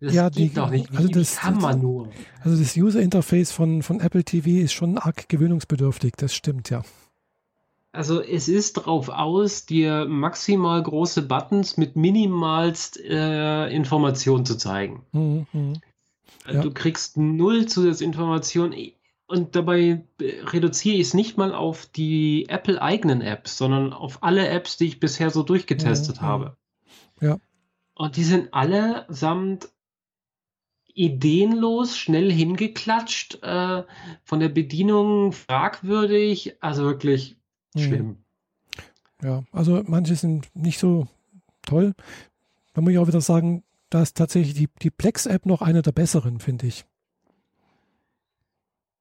Das 0.00 0.14
ja, 0.14 0.30
geht 0.30 0.52
die, 0.52 0.54
doch 0.54 0.70
nicht. 0.70 0.90
Also 0.96 1.08
das, 1.08 1.36
kann 1.36 1.58
man 1.58 1.82
nur? 1.82 2.08
Also 2.40 2.56
das 2.56 2.74
User 2.74 3.00
Interface 3.00 3.52
von, 3.52 3.82
von 3.82 4.00
Apple 4.00 4.24
TV 4.24 4.64
ist 4.64 4.72
schon 4.72 4.96
arg 4.96 5.28
gewöhnungsbedürftig, 5.28 6.14
das 6.16 6.34
stimmt 6.34 6.70
ja. 6.70 6.82
Also 7.96 8.20
es 8.20 8.48
ist 8.48 8.76
darauf 8.76 9.08
aus, 9.08 9.64
dir 9.64 10.04
maximal 10.06 10.82
große 10.82 11.22
Buttons 11.22 11.76
mit 11.78 11.96
minimalst 11.96 13.00
äh, 13.00 13.68
Informationen 13.68 14.44
zu 14.44 14.56
zeigen. 14.56 15.04
Mhm, 15.12 15.46
mhm. 15.52 15.80
Äh, 16.46 16.54
ja. 16.54 16.62
Du 16.62 16.72
kriegst 16.72 17.16
null 17.16 17.66
Zusatzinformationen 17.66 18.92
und 19.26 19.56
dabei 19.56 20.04
reduziere 20.20 20.96
ich 20.96 21.08
es 21.08 21.14
nicht 21.14 21.38
mal 21.38 21.54
auf 21.54 21.86
die 21.86 22.48
Apple-eigenen 22.48 23.22
Apps, 23.22 23.56
sondern 23.56 23.92
auf 23.92 24.22
alle 24.22 24.46
Apps, 24.46 24.76
die 24.76 24.86
ich 24.86 25.00
bisher 25.00 25.30
so 25.30 25.42
durchgetestet 25.42 26.20
mhm, 26.20 26.26
mhm. 26.26 26.30
habe. 26.30 26.56
Ja. 27.20 27.38
Und 27.94 28.16
die 28.16 28.24
sind 28.24 28.52
allesamt 28.52 29.70
ideenlos, 30.96 31.96
schnell 31.98 32.30
hingeklatscht, 32.30 33.42
äh, 33.42 33.84
von 34.22 34.40
der 34.40 34.48
Bedienung 34.48 35.32
fragwürdig, 35.32 36.56
also 36.60 36.84
wirklich. 36.84 37.36
Schlimm. 37.82 38.16
Ja, 39.22 39.44
also 39.52 39.82
manche 39.86 40.14
sind 40.14 40.48
nicht 40.54 40.78
so 40.78 41.06
toll. 41.62 41.94
Da 42.74 42.80
muss 42.80 42.92
ich 42.92 42.98
auch 42.98 43.08
wieder 43.08 43.20
sagen, 43.20 43.62
da 43.90 44.02
ist 44.02 44.16
tatsächlich 44.16 44.54
die, 44.54 44.68
die 44.82 44.90
Plex-App 44.90 45.46
noch 45.46 45.62
eine 45.62 45.82
der 45.82 45.92
besseren, 45.92 46.40
finde 46.40 46.66
ich. 46.66 46.84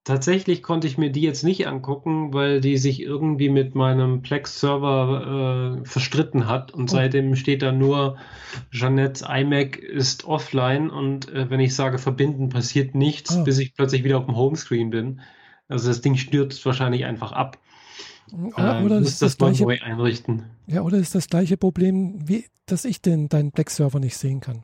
Tatsächlich 0.06 0.62
konnte 0.62 0.86
ich 0.86 1.00
mir 1.00 1.12
die 1.12 1.22
jetzt 1.22 1.44
nicht 1.44 1.68
angucken, 1.68 2.32
weil 2.32 2.62
die 2.62 2.78
sich 2.78 3.02
irgendwie 3.02 3.50
mit 3.50 3.74
meinem 3.74 4.22
Plex-Server 4.22 5.82
äh, 5.82 5.86
verstritten 5.86 6.48
hat 6.48 6.72
und 6.72 6.84
oh. 6.84 6.94
seitdem 6.94 7.36
steht 7.36 7.64
da 7.64 7.72
nur, 7.72 8.18
Jeanettes 8.72 9.24
iMac 9.28 9.78
ist 9.78 10.26
offline 10.26 10.92
und 10.92 11.34
äh, 11.34 11.50
wenn 11.50 11.60
ich 11.60 11.74
sage 11.74 11.98
verbinden, 11.98 12.50
passiert 12.50 12.94
nichts, 12.94 13.36
ah. 13.36 13.42
bis 13.42 13.58
ich 13.58 13.74
plötzlich 13.74 14.04
wieder 14.04 14.20
auf 14.20 14.28
dem 14.28 14.36
Homescreen 14.36 14.92
bin. 14.92 15.22
Also 15.68 15.88
das 15.88 16.02
Ding 16.02 16.16
stürzt 16.18 16.64
wahrscheinlich 16.68 17.06
einfach 17.06 17.32
ab. 17.32 17.58
Oder, 18.32 18.80
äh, 18.80 18.84
oder 18.84 18.98
ist 18.98 19.22
das, 19.22 19.32
das 19.32 19.38
gleiche, 19.38 19.64
neu 19.64 19.80
einrichten. 19.82 20.46
Ja, 20.68 20.82
oder 20.82 20.98
ist 20.98 21.16
das 21.16 21.28
gleiche 21.28 21.58
Problem, 21.58 22.28
wie, 22.28 22.46
dass 22.66 22.86
ich 22.86 23.02
den, 23.02 23.30
deinen 23.30 23.52
Plex-Server 23.52 24.00
nicht 24.00 24.18
sehen 24.18 24.40
kann? 24.40 24.64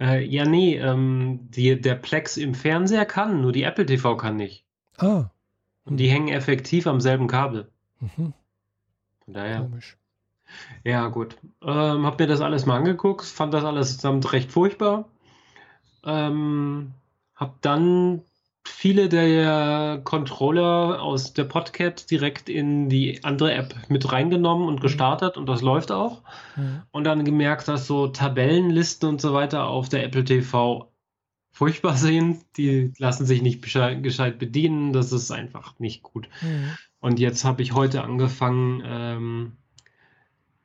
Äh, 0.00 0.24
ja, 0.24 0.44
nee, 0.44 0.76
ähm, 0.76 1.48
die, 1.50 1.80
der 1.80 1.94
Plex 1.94 2.36
im 2.36 2.54
Fernseher 2.54 3.06
kann, 3.06 3.40
nur 3.40 3.52
die 3.52 3.62
Apple 3.62 3.86
TV 3.86 4.16
kann 4.16 4.36
nicht. 4.36 4.64
Ah. 4.98 5.30
Und 5.84 5.96
die 5.98 6.08
hängen 6.08 6.28
effektiv 6.28 6.86
am 6.86 7.00
selben 7.00 7.26
Kabel. 7.26 7.68
Mhm. 8.00 8.32
Von 9.24 9.34
daher. 9.34 9.62
Komisch. 9.62 9.96
Ja, 10.84 11.08
gut. 11.08 11.36
Ähm, 11.62 12.06
hab 12.06 12.18
mir 12.18 12.26
das 12.26 12.40
alles 12.40 12.66
mal 12.66 12.76
angeguckt, 12.76 13.24
fand 13.24 13.52
das 13.52 13.64
alles 13.64 13.96
zusammen 13.96 14.22
recht 14.22 14.52
furchtbar. 14.52 15.08
Ähm, 16.04 16.92
hab 17.34 17.60
dann 17.62 18.22
viele 18.66 19.08
der 19.08 20.00
Controller 20.04 21.00
aus 21.00 21.32
der 21.32 21.44
Podcat 21.44 22.10
direkt 22.10 22.48
in 22.48 22.88
die 22.88 23.24
andere 23.24 23.52
App 23.52 23.74
mit 23.88 24.12
reingenommen 24.12 24.68
und 24.68 24.76
mhm. 24.76 24.80
gestartet 24.80 25.36
und 25.36 25.46
das 25.46 25.62
läuft 25.62 25.92
auch. 25.92 26.22
Mhm. 26.56 26.82
Und 26.90 27.04
dann 27.04 27.24
gemerkt, 27.24 27.68
dass 27.68 27.86
so 27.86 28.08
Tabellenlisten 28.08 29.08
und 29.08 29.20
so 29.20 29.32
weiter 29.32 29.66
auf 29.66 29.88
der 29.88 30.04
Apple 30.04 30.24
TV 30.24 30.90
furchtbar 31.52 31.94
sind. 31.96 32.44
Die 32.56 32.92
lassen 32.98 33.24
sich 33.26 33.42
nicht 33.42 33.62
gescheit 33.62 34.38
bedienen. 34.38 34.92
Das 34.92 35.12
ist 35.12 35.30
einfach 35.30 35.78
nicht 35.78 36.02
gut. 36.02 36.28
Mhm. 36.42 36.76
Und 37.00 37.18
jetzt 37.18 37.44
habe 37.44 37.62
ich 37.62 37.72
heute 37.72 38.02
angefangen, 38.02 38.82
ähm, 38.84 39.52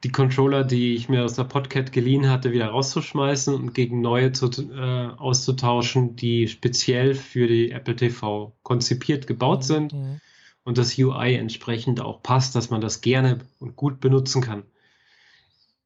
die 0.04 0.12
Controller, 0.12 0.64
die 0.64 0.96
ich 0.96 1.10
mir 1.10 1.24
aus 1.24 1.36
der 1.36 1.44
Podcat 1.44 1.92
geliehen 1.92 2.30
hatte, 2.30 2.52
wieder 2.52 2.68
rauszuschmeißen 2.68 3.54
und 3.54 3.74
gegen 3.74 4.02
neue 4.02 4.32
zu, 4.32 4.50
äh, 4.72 5.10
auszutauschen, 5.16 6.16
die 6.16 6.48
speziell 6.48 7.14
für 7.14 7.48
die 7.48 7.72
Apple 7.72 7.96
TV 7.96 8.56
konzipiert 8.64 9.28
gebaut 9.28 9.60
mhm. 9.60 9.64
sind 9.64 9.94
mhm. 9.94 10.22
und 10.64 10.78
das 10.78 10.98
UI 10.98 11.36
entsprechend 11.36 12.02
auch 12.02 12.24
passt, 12.24 12.56
dass 12.56 12.72
man 12.72 12.82
das 12.82 13.02
gerne 13.02 13.40
und 13.60 13.76
gut 13.76 14.00
benutzen 14.00 14.42
kann. 14.42 14.64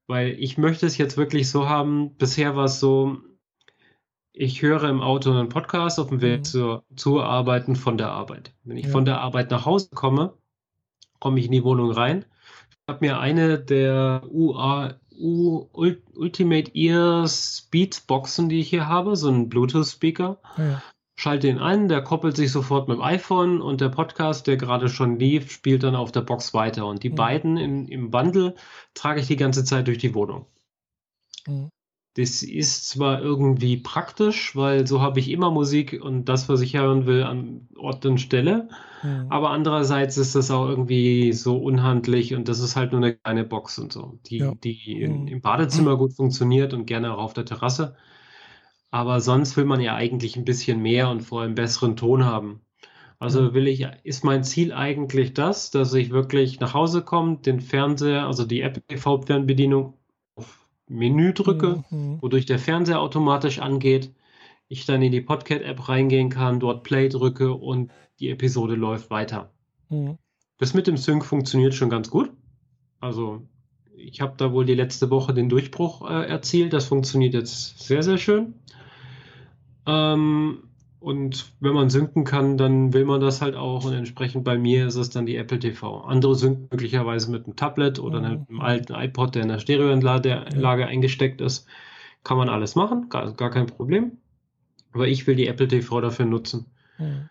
Weil 0.07 0.29
ich 0.39 0.57
möchte 0.57 0.85
es 0.85 0.97
jetzt 0.97 1.17
wirklich 1.17 1.49
so 1.49 1.67
haben, 1.67 2.15
bisher 2.15 2.55
war 2.55 2.65
es 2.65 2.79
so, 2.79 3.17
ich 4.31 4.61
höre 4.61 4.83
im 4.83 5.01
Auto 5.01 5.31
einen 5.31 5.49
Podcast 5.49 5.99
auf 5.99 6.07
dem 6.07 6.21
Weg 6.21 6.39
mhm. 6.39 6.43
zur, 6.45 6.83
zur 6.95 7.25
Arbeiten 7.25 7.75
von 7.75 7.97
der 7.97 8.11
Arbeit. 8.11 8.53
Wenn 8.63 8.77
ich 8.77 8.85
ja. 8.85 8.91
von 8.91 9.03
der 9.03 9.19
Arbeit 9.19 9.51
nach 9.51 9.65
Hause 9.65 9.89
komme, 9.93 10.33
komme 11.19 11.39
ich 11.39 11.47
in 11.47 11.51
die 11.51 11.63
Wohnung 11.63 11.91
rein 11.91 12.23
habe 12.87 13.05
mir 13.05 13.19
eine 13.19 13.59
der 13.59 14.23
UA, 14.29 14.99
U, 15.17 15.67
Ultimate 15.71 16.71
Ear 16.75 17.27
Speed 17.27 18.05
Boxen, 18.07 18.49
die 18.49 18.59
ich 18.59 18.69
hier 18.69 18.87
habe, 18.87 19.15
so 19.15 19.29
einen 19.29 19.49
Bluetooth-Speaker. 19.49 20.39
Ja. 20.57 20.83
Schalte 21.17 21.47
ihn 21.47 21.59
ein, 21.59 21.87
der 21.87 22.03
koppelt 22.03 22.35
sich 22.35 22.51
sofort 22.51 22.89
mit 22.89 22.97
dem 22.97 23.01
iPhone 23.01 23.61
und 23.61 23.79
der 23.79 23.87
Podcast, 23.87 24.47
der 24.47 24.57
gerade 24.57 24.89
schon 24.89 25.17
lief, 25.17 25.49
spielt 25.49 25.83
dann 25.83 25.95
auf 25.95 26.11
der 26.11 26.21
Box 26.21 26.53
weiter. 26.53 26.85
Und 26.85 27.03
die 27.03 27.09
mhm. 27.09 27.15
beiden 27.15 27.57
in, 27.57 27.87
im 27.87 28.11
Bundle 28.11 28.55
trage 28.93 29.21
ich 29.21 29.27
die 29.27 29.37
ganze 29.37 29.63
Zeit 29.63 29.87
durch 29.87 29.97
die 29.97 30.13
Wohnung. 30.13 30.45
Mhm. 31.47 31.69
Das 32.17 32.43
ist 32.43 32.87
zwar 32.87 33.21
irgendwie 33.21 33.75
praktisch, 33.75 34.55
weil 34.55 34.87
so 34.87 35.01
habe 35.01 35.19
ich 35.19 35.29
immer 35.29 35.51
Musik 35.51 35.99
und 36.01 36.29
das, 36.29 36.47
was 36.47 36.61
ich 36.61 36.77
hören 36.77 37.05
will, 37.05 37.23
an 37.23 37.67
Ort 37.77 38.05
und 38.05 38.19
Stelle. 38.19 38.69
Mhm. 39.03 39.25
Aber 39.29 39.49
andererseits 39.49 40.17
ist 40.17 40.33
das 40.33 40.49
auch 40.49 40.69
irgendwie 40.69 41.33
so 41.33 41.57
unhandlich 41.57 42.33
und 42.33 42.47
das 42.47 42.61
ist 42.61 42.77
halt 42.77 42.93
nur 42.93 43.01
eine 43.01 43.15
kleine 43.15 43.43
Box 43.43 43.77
und 43.79 43.91
so, 43.91 44.17
die, 44.27 44.37
ja. 44.37 44.53
die 44.63 45.01
in, 45.01 45.23
mhm. 45.23 45.27
im 45.27 45.41
Badezimmer 45.41 45.97
gut 45.97 46.13
funktioniert 46.13 46.73
und 46.73 46.85
gerne 46.85 47.13
auch 47.13 47.21
auf 47.21 47.33
der 47.33 47.43
Terrasse. 47.43 47.95
Aber 48.91 49.19
sonst 49.19 49.57
will 49.57 49.65
man 49.65 49.81
ja 49.81 49.95
eigentlich 49.95 50.37
ein 50.37 50.45
bisschen 50.45 50.81
mehr 50.81 51.09
und 51.09 51.19
vor 51.19 51.41
allem 51.41 51.53
besseren 51.53 51.97
Ton 51.97 52.23
haben. 52.23 52.61
Also 53.19 53.41
mhm. 53.41 53.53
will 53.53 53.67
ich, 53.67 53.85
ist 54.03 54.23
mein 54.23 54.45
Ziel 54.45 54.71
eigentlich 54.71 55.33
das, 55.33 55.69
dass 55.69 55.93
ich 55.93 56.11
wirklich 56.11 56.61
nach 56.61 56.73
Hause 56.73 57.01
komme, 57.01 57.39
den 57.39 57.59
Fernseher, 57.59 58.25
also 58.25 58.45
die 58.45 58.61
Apple 58.61 58.83
TV-Fernbedienung 58.87 59.95
Menü 60.87 61.33
drücke, 61.33 61.83
mhm. 61.89 62.21
wodurch 62.21 62.45
der 62.45 62.59
Fernseher 62.59 63.01
automatisch 63.01 63.59
angeht, 63.59 64.11
ich 64.67 64.85
dann 64.85 65.01
in 65.01 65.11
die 65.11 65.21
Podcast-App 65.21 65.89
reingehen 65.89 66.29
kann, 66.29 66.59
dort 66.59 66.83
Play 66.83 67.09
drücke 67.09 67.53
und 67.53 67.91
die 68.19 68.29
Episode 68.29 68.75
läuft 68.75 69.09
weiter. 69.09 69.51
Mhm. 69.89 70.17
Das 70.57 70.73
mit 70.73 70.87
dem 70.87 70.97
Sync 70.97 71.25
funktioniert 71.25 71.73
schon 71.73 71.89
ganz 71.89 72.09
gut. 72.09 72.31
Also 72.99 73.41
ich 73.95 74.21
habe 74.21 74.35
da 74.37 74.51
wohl 74.51 74.65
die 74.65 74.75
letzte 74.75 75.09
Woche 75.09 75.33
den 75.33 75.49
Durchbruch 75.49 76.09
äh, 76.09 76.27
erzielt. 76.27 76.73
Das 76.73 76.85
funktioniert 76.85 77.33
jetzt 77.33 77.79
sehr, 77.79 78.03
sehr 78.03 78.17
schön. 78.17 78.53
Ähm, 79.85 80.63
und 81.05 81.53
wenn 81.59 81.75
man 81.75 81.91
synken 81.91 82.23
kann, 82.23 82.57
dann 82.57 82.91
will 82.91 83.05
man 83.05 83.21
das 83.21 83.39
halt 83.39 83.55
auch. 83.55 83.85
Und 83.85 83.93
entsprechend 83.93 84.43
bei 84.43 84.57
mir 84.57 84.87
ist 84.87 84.95
es 84.95 85.11
dann 85.11 85.27
die 85.27 85.35
Apple 85.35 85.59
TV. 85.59 86.01
Andere 86.01 86.33
synken 86.33 86.67
möglicherweise 86.71 87.29
mit 87.29 87.45
einem 87.45 87.55
Tablet 87.55 87.99
oder 87.99 88.21
mhm. 88.21 88.25
einem 88.25 88.59
alten 88.59 88.95
iPod, 88.95 89.35
der 89.35 89.43
in 89.43 89.49
der 89.49 89.59
Stereoanlage 89.59 90.87
eingesteckt 90.87 91.41
ist. 91.41 91.67
Kann 92.23 92.37
man 92.37 92.49
alles 92.49 92.73
machen, 92.73 93.09
gar, 93.09 93.31
gar 93.33 93.51
kein 93.51 93.67
Problem. 93.67 94.13
Aber 94.93 95.07
ich 95.07 95.27
will 95.27 95.35
die 95.35 95.45
Apple 95.45 95.67
TV 95.67 96.01
dafür 96.01 96.25
nutzen. 96.25 96.65
Mhm. 96.97 97.29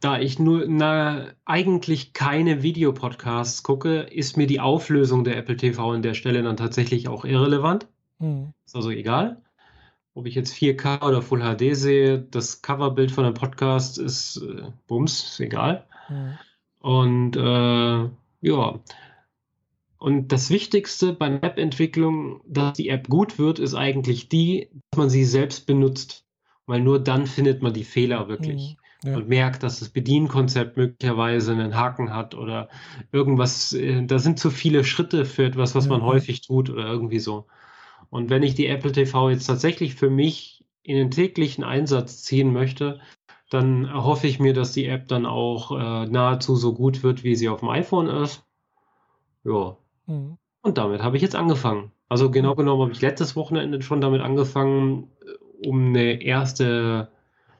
Da 0.00 0.18
ich 0.18 0.38
nur 0.38 0.64
na, 0.66 1.26
eigentlich 1.44 2.14
keine 2.14 2.62
Videopodcasts 2.62 3.62
gucke, 3.62 3.98
ist 4.00 4.38
mir 4.38 4.46
die 4.46 4.60
Auflösung 4.60 5.22
der 5.22 5.36
Apple 5.36 5.58
TV 5.58 5.92
an 5.92 6.00
der 6.00 6.14
Stelle 6.14 6.42
dann 6.42 6.56
tatsächlich 6.56 7.08
auch 7.08 7.26
irrelevant. 7.26 7.88
Mhm. 8.20 8.54
Ist 8.64 8.74
also 8.74 8.88
egal 8.88 9.42
ob 10.18 10.26
ich 10.26 10.34
jetzt 10.34 10.52
4K 10.52 11.06
oder 11.06 11.22
Full 11.22 11.40
HD 11.40 11.76
sehe, 11.76 12.18
das 12.18 12.60
Coverbild 12.60 13.12
von 13.12 13.24
einem 13.24 13.34
Podcast 13.34 13.98
ist 13.98 14.38
äh, 14.38 14.72
Bums, 14.88 15.22
ist 15.22 15.40
egal. 15.40 15.86
Mhm. 16.08 16.38
Und 16.80 17.36
äh, 17.36 18.08
ja. 18.40 18.80
Und 19.98 20.28
das 20.32 20.50
Wichtigste 20.50 21.12
bei 21.12 21.26
einer 21.26 21.42
App-Entwicklung, 21.44 22.40
dass 22.46 22.72
die 22.72 22.88
App 22.88 23.08
gut 23.08 23.38
wird, 23.38 23.60
ist 23.60 23.74
eigentlich 23.74 24.28
die, 24.28 24.68
dass 24.90 24.98
man 24.98 25.10
sie 25.10 25.24
selbst 25.24 25.66
benutzt. 25.66 26.24
Weil 26.66 26.80
nur 26.80 26.98
dann 26.98 27.26
findet 27.26 27.62
man 27.62 27.72
die 27.72 27.84
Fehler 27.84 28.28
wirklich. 28.28 28.76
Mhm. 29.04 29.08
Ja. 29.08 29.16
Und 29.16 29.28
merkt, 29.28 29.62
dass 29.62 29.78
das 29.78 29.90
Bedienkonzept 29.90 30.76
möglicherweise 30.76 31.52
einen 31.52 31.76
Haken 31.76 32.12
hat 32.12 32.34
oder 32.34 32.68
irgendwas, 33.12 33.72
äh, 33.72 34.04
da 34.04 34.18
sind 34.18 34.40
zu 34.40 34.50
viele 34.50 34.82
Schritte 34.82 35.24
für 35.24 35.44
etwas, 35.44 35.76
was 35.76 35.84
ja. 35.84 35.92
man 35.92 36.02
häufig 36.02 36.40
tut 36.40 36.70
oder 36.70 36.86
irgendwie 36.86 37.20
so. 37.20 37.46
Und 38.10 38.30
wenn 38.30 38.42
ich 38.42 38.54
die 38.54 38.66
Apple 38.66 38.92
TV 38.92 39.30
jetzt 39.30 39.46
tatsächlich 39.46 39.94
für 39.94 40.10
mich 40.10 40.64
in 40.82 40.96
den 40.96 41.10
täglichen 41.10 41.64
Einsatz 41.64 42.22
ziehen 42.22 42.52
möchte, 42.52 43.00
dann 43.50 43.84
erhoffe 43.86 44.26
ich 44.26 44.38
mir, 44.38 44.52
dass 44.54 44.72
die 44.72 44.86
App 44.86 45.08
dann 45.08 45.26
auch 45.26 45.72
äh, 45.72 46.06
nahezu 46.06 46.56
so 46.56 46.74
gut 46.74 47.02
wird, 47.02 47.24
wie 47.24 47.34
sie 47.34 47.48
auf 47.48 47.60
dem 47.60 47.70
iPhone 47.70 48.08
ist. 48.08 48.44
Ja. 49.44 49.76
Mhm. 50.06 50.38
Und 50.62 50.78
damit 50.78 51.02
habe 51.02 51.16
ich 51.16 51.22
jetzt 51.22 51.36
angefangen. 51.36 51.92
Also 52.08 52.30
genau 52.30 52.54
genommen 52.54 52.82
habe 52.82 52.92
ich 52.92 53.00
letztes 53.00 53.36
Wochenende 53.36 53.80
schon 53.82 54.00
damit 54.00 54.20
angefangen, 54.20 55.10
äh, 55.22 55.66
um 55.66 55.88
eine 55.88 56.22
erste 56.22 57.10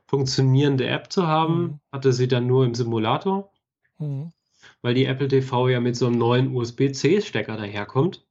funktionierende 0.07 0.87
App 0.87 1.13
zu 1.13 1.27
haben. 1.27 1.61
Mhm. 1.61 1.81
Hatte 1.93 2.13
sie 2.13 2.29
dann 2.29 2.47
nur 2.47 2.65
im 2.65 2.75
Simulator. 2.75 3.51
Mhm. 3.99 4.33
Weil 4.83 4.95
die 4.95 5.07
Apple 5.07 5.29
TV 5.29 5.69
ja 5.69 5.81
mit 5.81 5.97
so 5.97 6.07
einem 6.07 6.19
neuen 6.19 6.55
USB-C-Stecker 6.55 7.57
daherkommt. 7.57 8.27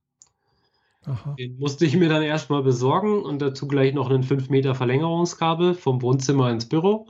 Aha. 1.07 1.35
Den 1.39 1.57
musste 1.57 1.85
ich 1.85 1.95
mir 1.95 2.09
dann 2.09 2.21
erstmal 2.21 2.63
besorgen 2.63 3.23
und 3.23 3.41
dazu 3.41 3.67
gleich 3.67 3.93
noch 3.93 4.09
einen 4.09 4.23
5 4.23 4.49
Meter 4.49 4.75
Verlängerungskabel 4.75 5.73
vom 5.73 6.01
Wohnzimmer 6.01 6.51
ins 6.51 6.67
Büro. 6.67 7.07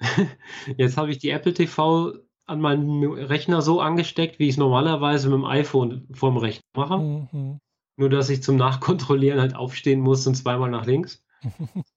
Jetzt 0.76 0.96
habe 0.96 1.10
ich 1.10 1.18
die 1.18 1.30
Apple 1.30 1.54
TV 1.54 2.14
an 2.46 2.60
meinem 2.60 3.12
Rechner 3.12 3.62
so 3.62 3.80
angesteckt, 3.80 4.38
wie 4.38 4.44
ich 4.44 4.50
es 4.50 4.56
normalerweise 4.56 5.28
mit 5.28 5.38
dem 5.38 5.44
iPhone 5.44 6.08
vorm 6.12 6.36
Rechner 6.36 6.62
mache. 6.76 6.98
Mhm. 6.98 7.58
Nur, 7.96 8.10
dass 8.10 8.28
ich 8.28 8.42
zum 8.42 8.56
Nachkontrollieren 8.56 9.40
halt 9.40 9.54
aufstehen 9.54 10.00
muss 10.00 10.26
und 10.26 10.34
zweimal 10.34 10.70
nach 10.70 10.86
links. 10.86 11.24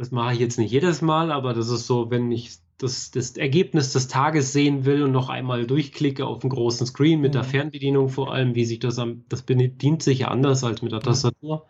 das 0.00 0.10
mache 0.12 0.32
ich 0.32 0.40
jetzt 0.40 0.58
nicht 0.58 0.70
jedes 0.70 1.02
Mal, 1.02 1.30
aber 1.30 1.52
das 1.52 1.68
ist 1.68 1.86
so, 1.86 2.10
wenn 2.10 2.32
ich 2.32 2.56
das, 2.78 3.10
das 3.10 3.36
Ergebnis 3.36 3.92
des 3.92 4.08
Tages 4.08 4.50
sehen 4.50 4.86
will 4.86 5.02
und 5.02 5.12
noch 5.12 5.28
einmal 5.28 5.66
durchklicke 5.66 6.24
auf 6.26 6.38
dem 6.38 6.48
großen 6.48 6.86
Screen 6.86 7.20
mit 7.20 7.32
mhm. 7.32 7.34
der 7.34 7.44
Fernbedienung 7.44 8.08
vor 8.08 8.32
allem, 8.32 8.54
wie 8.54 8.64
sich 8.64 8.78
das 8.78 8.98
am, 8.98 9.24
das 9.28 9.42
bedient 9.42 10.02
sich 10.02 10.20
ja 10.20 10.28
anders 10.28 10.64
als 10.64 10.80
mit 10.80 10.92
der 10.92 11.00
Tastatur, 11.00 11.66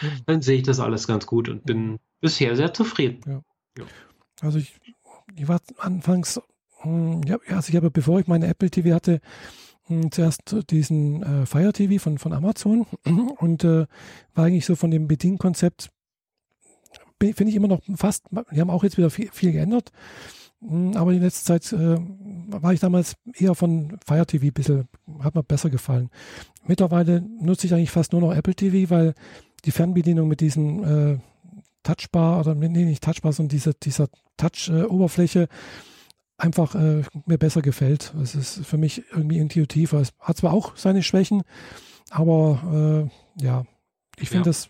mhm. 0.00 0.06
dann 0.24 0.40
sehe 0.40 0.56
ich 0.56 0.62
das 0.62 0.80
alles 0.80 1.06
ganz 1.06 1.26
gut 1.26 1.50
und 1.50 1.66
bin 1.66 1.98
bisher 2.22 2.56
sehr 2.56 2.72
zufrieden. 2.72 3.20
Ja. 3.26 3.42
Ja. 3.76 3.84
Also 4.40 4.56
ich, 4.56 4.80
ich 5.36 5.46
war 5.46 5.60
anfangs, 5.76 6.40
hm, 6.78 7.20
ja, 7.26 7.36
also 7.48 7.68
ich 7.68 7.76
habe, 7.76 7.90
bevor 7.90 8.18
ich 8.18 8.28
meine 8.28 8.46
Apple 8.46 8.70
TV 8.70 8.94
hatte, 8.94 9.20
hm, 9.88 10.10
zuerst 10.10 10.56
diesen 10.70 11.22
äh, 11.22 11.44
Fire 11.44 11.74
TV 11.74 12.02
von, 12.02 12.16
von 12.16 12.32
Amazon 12.32 12.86
und 13.04 13.62
äh, 13.62 13.84
war 14.34 14.46
eigentlich 14.46 14.64
so 14.64 14.74
von 14.74 14.90
dem 14.90 15.06
Bedienkonzept 15.06 15.90
finde 17.32 17.50
ich 17.50 17.56
immer 17.56 17.68
noch 17.68 17.80
fast, 17.96 18.24
wir 18.30 18.60
haben 18.60 18.70
auch 18.70 18.84
jetzt 18.84 18.98
wieder 18.98 19.10
viel, 19.10 19.30
viel 19.32 19.52
geändert. 19.52 19.90
Hm, 20.60 20.96
aber 20.96 21.12
in 21.12 21.22
letzter 21.22 21.58
Zeit 21.58 21.72
äh, 21.72 21.98
war 21.98 22.72
ich 22.72 22.80
damals 22.80 23.14
eher 23.34 23.54
von 23.54 23.98
Fire 24.04 24.26
TV 24.26 24.46
ein 24.46 24.52
bisschen, 24.52 24.88
hat 25.20 25.34
mir 25.34 25.42
besser 25.42 25.70
gefallen. 25.70 26.10
Mittlerweile 26.66 27.20
nutze 27.20 27.66
ich 27.66 27.74
eigentlich 27.74 27.90
fast 27.90 28.12
nur 28.12 28.20
noch 28.20 28.34
Apple 28.34 28.54
TV, 28.54 28.90
weil 28.90 29.14
die 29.64 29.70
Fernbedienung 29.70 30.28
mit 30.28 30.40
diesem 30.40 30.84
äh, 30.84 31.18
Touchbar 31.82 32.40
oder 32.40 32.54
nee, 32.54 32.68
nicht 32.68 33.02
Touchbar, 33.02 33.32
sondern 33.32 33.50
diese, 33.50 33.74
dieser 33.74 34.08
Touch-Oberfläche 34.36 35.42
äh, 35.42 35.48
einfach 36.36 36.74
äh, 36.74 37.02
mir 37.26 37.38
besser 37.38 37.62
gefällt. 37.62 38.14
Es 38.22 38.34
ist 38.34 38.66
für 38.66 38.78
mich 38.78 39.04
irgendwie 39.12 39.38
intuitiver. 39.38 40.00
Es 40.00 40.12
hat 40.18 40.36
zwar 40.36 40.52
auch 40.52 40.76
seine 40.76 41.02
Schwächen, 41.02 41.42
aber 42.10 43.08
äh, 43.38 43.42
ja, 43.44 43.64
ich 44.18 44.28
finde, 44.28 44.46
ja. 44.46 44.50
dass 44.50 44.68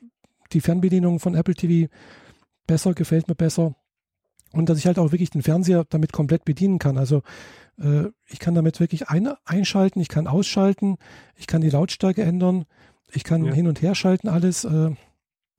die 0.52 0.61
Fernbedienung 0.61 1.20
von 1.20 1.34
Apple 1.34 1.55
TV 1.55 1.92
besser, 2.67 2.95
gefällt 2.95 3.29
mir 3.29 3.35
besser 3.35 3.75
und 4.53 4.69
dass 4.69 4.79
ich 4.79 4.87
halt 4.87 4.99
auch 4.99 5.12
wirklich 5.12 5.31
den 5.31 5.43
Fernseher 5.43 5.85
damit 5.89 6.12
komplett 6.12 6.45
bedienen 6.45 6.79
kann. 6.79 6.97
Also 6.97 7.23
äh, 7.79 8.05
ich 8.27 8.39
kann 8.39 8.55
damit 8.55 8.81
wirklich 8.81 9.09
ein, 9.09 9.29
einschalten, 9.45 10.01
ich 10.01 10.09
kann 10.09 10.27
ausschalten, 10.27 10.97
ich 11.37 11.47
kann 11.47 11.61
die 11.61 11.71
Lautstärke 11.71 12.23
ändern, 12.23 12.65
ich 13.12 13.25
kann 13.25 13.45
ja. 13.45 13.53
hin 13.53 13.67
und 13.67 13.83
her 13.83 13.95
schalten 13.95 14.29
alles. 14.29 14.65
Äh, 14.65 14.91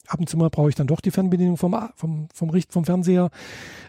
ab 0.08 0.20
und 0.20 0.30
zu 0.30 0.38
mal 0.38 0.50
brauche 0.50 0.70
ich 0.70 0.76
dann 0.76 0.88
doch 0.88 1.02
die 1.02 1.12
Fernbedienung 1.12 1.58
vom, 1.58 1.76
vom, 1.96 2.28
vom, 2.34 2.50
Richt, 2.50 2.72
vom 2.72 2.86
Fernseher, 2.86 3.30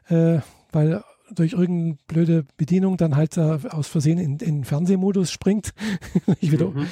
äh, 0.09 0.39
weil 0.73 1.03
durch 1.35 1.53
irgendeine 1.53 1.99
blöde 2.07 2.47
Bedienung 2.57 2.97
dann 2.97 3.17
halt 3.17 3.37
äh, 3.37 3.59
aus 3.71 3.89
Versehen 3.89 4.19
in, 4.19 4.39
in 4.39 4.65
Fernsehmodus 4.65 5.31
springt, 5.31 5.75
ich 6.41 6.53
wieder 6.53 6.71
mhm. 6.71 6.87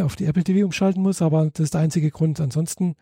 auf 0.00 0.16
die 0.16 0.26
Apple 0.26 0.44
TV 0.44 0.64
umschalten 0.64 1.02
muss, 1.02 1.22
aber 1.22 1.50
das 1.50 1.64
ist 1.64 1.74
der 1.74 1.80
einzige 1.80 2.10
Grund. 2.10 2.40
Ansonsten 2.40 2.96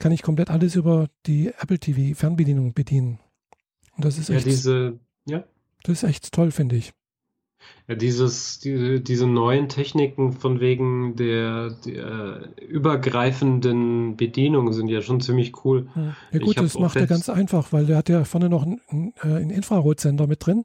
kann 0.00 0.12
ich 0.12 0.22
komplett 0.22 0.50
alles 0.50 0.74
über 0.74 1.08
die 1.26 1.48
Apple 1.48 1.78
TV 1.78 2.18
Fernbedienung 2.18 2.74
bedienen. 2.74 3.20
Und 3.96 4.04
das 4.04 4.18
ist 4.18 4.30
echt, 4.30 4.46
ja, 4.46 4.50
diese, 4.50 4.98
ja. 5.26 5.44
Das 5.84 6.02
ist 6.02 6.08
echt 6.08 6.32
toll, 6.32 6.50
finde 6.50 6.76
ich. 6.76 6.92
Ja, 7.86 7.94
dieses, 7.94 8.58
diese, 8.60 9.00
diese 9.00 9.26
neuen 9.26 9.68
Techniken 9.68 10.32
von 10.32 10.60
wegen 10.60 11.16
der, 11.16 11.70
der 11.84 12.48
übergreifenden 12.66 14.16
Bedienung 14.16 14.72
sind 14.72 14.88
ja 14.88 15.02
schon 15.02 15.20
ziemlich 15.20 15.64
cool. 15.64 15.88
Ja, 16.32 16.38
gut, 16.38 16.56
das 16.56 16.78
macht 16.78 16.96
er 16.96 17.06
ganz 17.06 17.28
einfach, 17.28 17.72
weil 17.72 17.86
der 17.86 17.98
hat 17.98 18.08
ja 18.08 18.24
vorne 18.24 18.48
noch 18.48 18.62
einen, 18.62 19.12
äh, 19.22 19.26
einen 19.26 19.50
Infrarotsender 19.50 20.26
mit 20.26 20.46
drin. 20.46 20.64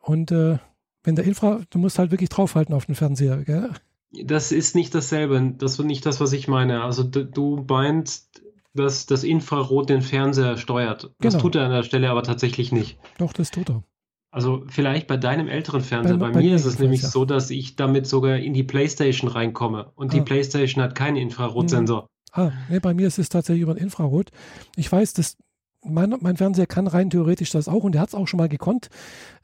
Und 0.00 0.32
äh, 0.32 0.58
wenn 1.04 1.16
der 1.16 1.24
Infra, 1.24 1.60
du 1.70 1.78
musst 1.78 1.98
halt 1.98 2.10
wirklich 2.10 2.30
draufhalten 2.30 2.74
auf 2.74 2.86
den 2.86 2.94
Fernseher, 2.94 3.44
gell? 3.44 3.70
Das 4.10 4.52
ist 4.52 4.74
nicht 4.74 4.94
dasselbe. 4.94 5.54
Das 5.58 5.78
ist 5.78 5.84
nicht 5.84 6.06
das, 6.06 6.18
was 6.20 6.32
ich 6.32 6.48
meine. 6.48 6.82
Also 6.82 7.04
du 7.04 7.64
meinst, 7.68 8.42
dass 8.74 9.06
das 9.06 9.24
Infrarot 9.24 9.88
den 9.88 10.02
Fernseher 10.02 10.56
steuert. 10.56 11.10
Das 11.18 11.34
genau. 11.34 11.42
tut 11.42 11.56
er 11.56 11.64
an 11.64 11.70
der 11.70 11.82
Stelle 11.82 12.10
aber 12.10 12.22
tatsächlich 12.22 12.72
nicht. 12.72 12.98
Doch, 13.18 13.32
das 13.32 13.50
tut 13.50 13.70
er. 13.70 13.82
Also 14.30 14.64
vielleicht 14.68 15.06
bei 15.06 15.16
deinem 15.16 15.48
älteren 15.48 15.80
Fernseher. 15.80 16.18
Bei, 16.18 16.28
bei, 16.28 16.32
bei 16.34 16.40
mir 16.42 16.54
ist 16.54 16.66
es 16.66 16.78
nämlich 16.78 17.02
so, 17.02 17.24
dass 17.24 17.50
ich 17.50 17.76
damit 17.76 18.06
sogar 18.06 18.36
in 18.36 18.52
die 18.52 18.62
PlayStation 18.62 19.30
reinkomme. 19.30 19.90
Und 19.94 20.10
ah. 20.10 20.14
die 20.14 20.20
PlayStation 20.20 20.82
hat 20.82 20.94
keinen 20.94 21.16
Infrarotsensor. 21.16 22.06
Ah, 22.32 22.52
nee, 22.68 22.78
bei 22.78 22.92
mir 22.92 23.06
ist 23.06 23.18
es 23.18 23.30
tatsächlich 23.30 23.62
über 23.62 23.72
ein 23.72 23.78
Infrarot. 23.78 24.30
Ich 24.76 24.92
weiß, 24.92 25.14
dass 25.14 25.38
mein, 25.84 26.14
mein 26.20 26.36
Fernseher 26.36 26.66
kann 26.66 26.86
rein 26.86 27.10
theoretisch 27.10 27.50
das 27.50 27.68
auch 27.68 27.84
und 27.84 27.92
der 27.92 28.00
hat 28.00 28.08
es 28.08 28.14
auch 28.14 28.26
schon 28.26 28.38
mal 28.38 28.48
gekonnt, 28.48 28.88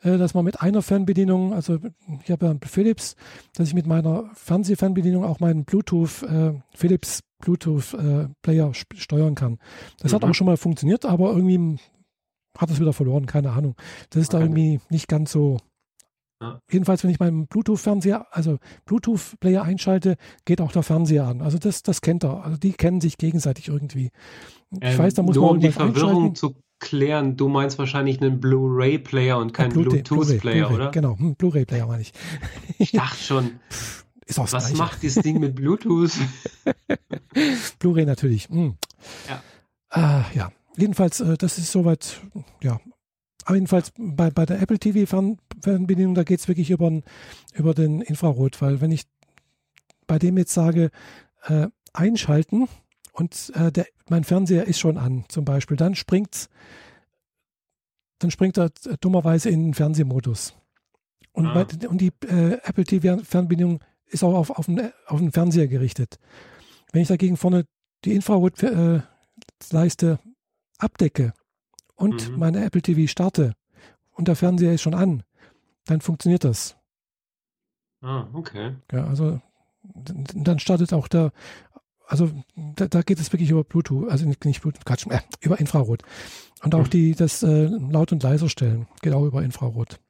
äh, 0.02 0.18
dass 0.18 0.34
man 0.34 0.44
mit 0.44 0.60
einer 0.60 0.82
Fernbedienung, 0.82 1.52
also 1.52 1.78
ich 2.22 2.30
habe 2.30 2.46
ja 2.46 2.54
Philips, 2.66 3.16
dass 3.54 3.68
ich 3.68 3.74
mit 3.74 3.86
meiner 3.86 4.30
Fernsehfernbedienung 4.34 5.24
auch 5.24 5.40
meinen 5.40 5.64
Bluetooth, 5.64 6.22
äh, 6.22 6.52
Philips 6.74 7.20
Bluetooth 7.38 7.94
äh, 7.94 8.28
Player 8.42 8.72
steuern 8.74 9.34
kann. 9.34 9.58
Das 10.00 10.12
mhm. 10.12 10.16
hat 10.16 10.24
auch 10.24 10.34
schon 10.34 10.46
mal 10.46 10.56
funktioniert, 10.56 11.04
aber 11.04 11.32
irgendwie 11.32 11.78
hat 12.58 12.70
es 12.70 12.80
wieder 12.80 12.92
verloren, 12.92 13.26
keine 13.26 13.52
Ahnung. 13.52 13.74
Das 14.10 14.22
ist 14.22 14.34
okay. 14.34 14.38
da 14.38 14.44
irgendwie 14.44 14.80
nicht 14.88 15.08
ganz 15.08 15.32
so. 15.32 15.58
Ja. 16.44 16.60
Jedenfalls, 16.70 17.02
wenn 17.02 17.10
ich 17.10 17.18
meinen 17.18 17.46
Bluetooth-Fernseher, 17.46 18.26
also 18.30 18.58
Bluetooth-Player 18.84 19.62
einschalte, 19.62 20.16
geht 20.44 20.60
auch 20.60 20.72
der 20.72 20.82
Fernseher 20.82 21.26
an. 21.26 21.40
Also 21.40 21.58
das, 21.58 21.82
das 21.82 22.02
kennt 22.02 22.22
er. 22.22 22.44
Also 22.44 22.58
die 22.58 22.72
kennen 22.72 23.00
sich 23.00 23.16
gegenseitig 23.16 23.68
irgendwie. 23.68 24.10
Ich 24.70 24.78
ähm, 24.82 24.98
weiß, 24.98 25.14
da 25.14 25.22
muss 25.22 25.36
nur 25.36 25.46
man 25.46 25.54
um 25.56 25.60
die 25.60 25.72
Verwirrung 25.72 26.34
zu 26.34 26.54
klären, 26.80 27.36
du 27.36 27.48
meinst 27.48 27.78
wahrscheinlich 27.78 28.20
einen 28.20 28.40
Blu-ray-Player 28.40 29.38
und 29.38 29.54
keinen 29.54 29.72
Bluetooth-Player, 29.72 30.68
Blu 30.68 30.76
oder? 30.76 30.90
Genau, 30.90 31.18
hm, 31.18 31.34
Blu-ray-Player 31.36 31.86
meine 31.86 32.02
ich. 32.02 32.12
Ich 32.78 32.92
dachte 32.92 33.22
schon. 33.22 33.50
Ist 34.26 34.38
auch 34.38 34.50
Was 34.52 34.66
Gleiche. 34.66 34.76
macht 34.78 35.02
dieses 35.02 35.22
Ding 35.22 35.38
mit 35.38 35.54
Bluetooth? 35.54 36.12
Blu-ray 37.78 38.04
natürlich. 38.04 38.48
Hm. 38.48 38.76
Ja. 39.28 39.42
Ah, 39.90 40.24
ja. 40.34 40.50
Jedenfalls, 40.76 41.20
äh, 41.20 41.36
das 41.36 41.58
ist 41.58 41.72
soweit, 41.72 42.20
ja. 42.62 42.80
Aber 43.44 43.54
jedenfalls 43.56 43.92
bei, 43.96 44.30
bei 44.30 44.46
der 44.46 44.60
Apple 44.60 44.78
TV 44.78 45.06
Fernbedienung, 45.60 46.14
da 46.14 46.24
geht 46.24 46.40
es 46.40 46.48
wirklich 46.48 46.70
über, 46.70 47.02
über 47.54 47.74
den 47.74 48.00
Infrarot, 48.00 48.60
weil 48.62 48.80
wenn 48.80 48.92
ich 48.92 49.04
bei 50.06 50.18
dem 50.18 50.36
jetzt 50.38 50.54
sage, 50.54 50.90
äh, 51.44 51.68
einschalten 51.92 52.68
und 53.12 53.52
äh, 53.54 53.70
der, 53.70 53.86
mein 54.08 54.24
Fernseher 54.24 54.66
ist 54.66 54.80
schon 54.80 54.98
an, 54.98 55.24
zum 55.28 55.44
Beispiel, 55.44 55.76
dann 55.76 55.94
springt 55.94 56.48
dann 58.18 58.30
springt 58.30 58.56
er 58.56 58.70
dummerweise 59.00 59.50
in 59.50 59.64
den 59.64 59.74
Fernsehmodus. 59.74 60.54
Und, 61.32 61.46
ah. 61.46 61.64
bei, 61.64 61.88
und 61.88 62.00
die 62.00 62.12
äh, 62.26 62.58
Apple 62.62 62.84
TV 62.84 63.18
Fernbedienung 63.18 63.80
ist 64.06 64.22
auch 64.24 64.34
auf, 64.34 64.50
auf, 64.50 64.66
den, 64.66 64.92
auf 65.06 65.18
den 65.18 65.32
Fernseher 65.32 65.68
gerichtet. 65.68 66.18
Wenn 66.92 67.02
ich 67.02 67.08
dagegen 67.08 67.36
vorne 67.36 67.66
die 68.04 68.14
Infrarotleiste 68.14 69.02
äh, 70.12 70.16
abdecke 70.78 71.34
und 71.94 72.30
mhm. 72.30 72.38
meine 72.38 72.64
Apple 72.64 72.82
TV 72.82 73.10
starte 73.10 73.54
und 74.12 74.28
der 74.28 74.36
Fernseher 74.36 74.72
ist 74.72 74.82
schon 74.82 74.94
an, 74.94 75.22
dann 75.86 76.00
funktioniert 76.00 76.44
das. 76.44 76.76
Ah, 78.00 78.26
okay. 78.32 78.74
Ja, 78.92 79.06
also 79.06 79.40
dann 79.82 80.58
startet 80.58 80.92
auch 80.92 81.08
der, 81.08 81.32
also 82.06 82.30
da, 82.76 82.86
da 82.86 83.02
geht 83.02 83.18
es 83.18 83.32
wirklich 83.32 83.50
über 83.50 83.64
Bluetooth, 83.64 84.10
also 84.10 84.26
nicht, 84.26 84.44
nicht 84.44 84.62
Bluetooth, 84.62 84.84
Quatsch, 84.84 85.06
äh, 85.08 85.20
über 85.40 85.58
Infrarot. 85.58 86.02
Und 86.62 86.74
auch 86.74 86.86
mhm. 86.86 86.90
die, 86.90 87.14
das 87.14 87.42
äh, 87.42 87.66
laut 87.66 88.12
und 88.12 88.22
leiser 88.22 88.48
stellen, 88.48 88.86
geht 89.02 89.12
auch 89.12 89.24
über 89.24 89.42
Infrarot. 89.42 90.00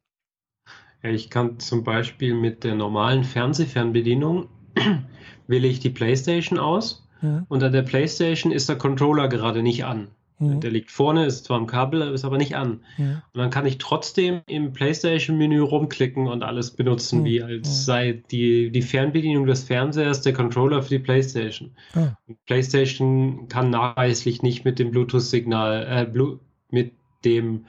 Ja, 1.03 1.09
ich 1.09 1.29
kann 1.29 1.59
zum 1.59 1.83
Beispiel 1.83 2.33
mit 2.33 2.63
der 2.63 2.75
normalen 2.75 3.23
Fernsehfernbedienung 3.23 4.47
wähle 5.47 5.67
ich 5.67 5.79
die 5.79 5.89
Playstation 5.89 6.59
aus 6.59 7.07
ja. 7.21 7.45
und 7.47 7.63
an 7.63 7.71
der 7.71 7.83
Playstation 7.83 8.51
ist 8.51 8.69
der 8.69 8.77
Controller 8.77 9.27
gerade 9.27 9.61
nicht 9.61 9.85
an. 9.85 10.09
Mhm. 10.39 10.59
Der 10.59 10.71
liegt 10.71 10.91
vorne, 10.91 11.25
ist 11.25 11.45
zwar 11.45 11.57
am 11.57 11.67
Kabel, 11.67 12.01
ist 12.13 12.25
aber 12.25 12.37
nicht 12.37 12.55
an. 12.55 12.81
Mhm. 12.97 13.21
Und 13.33 13.39
dann 13.39 13.49
kann 13.49 13.65
ich 13.65 13.77
trotzdem 13.77 14.41
im 14.47 14.73
PlayStation-Menü 14.73 15.61
rumklicken 15.61 16.27
und 16.27 16.43
alles 16.43 16.71
benutzen, 16.71 17.21
mhm. 17.21 17.25
wie 17.25 17.43
als 17.43 17.85
sei 17.85 18.23
die, 18.31 18.71
die 18.71 18.81
Fernbedienung 18.81 19.45
des 19.45 19.63
Fernsehers 19.63 20.21
der 20.21 20.33
Controller 20.33 20.83
für 20.83 20.89
die 20.89 20.99
PlayStation. 20.99 21.71
Ah. 21.93 22.17
PlayStation 22.45 23.47
kann 23.47 23.69
nachweislich 23.69 24.41
nicht 24.41 24.65
mit 24.65 24.79
dem 24.79 24.91
Bluetooth-Signal, 24.91 25.87
äh, 25.89 26.05
Blu 26.05 26.39
mit 26.69 26.93
dem 27.23 27.65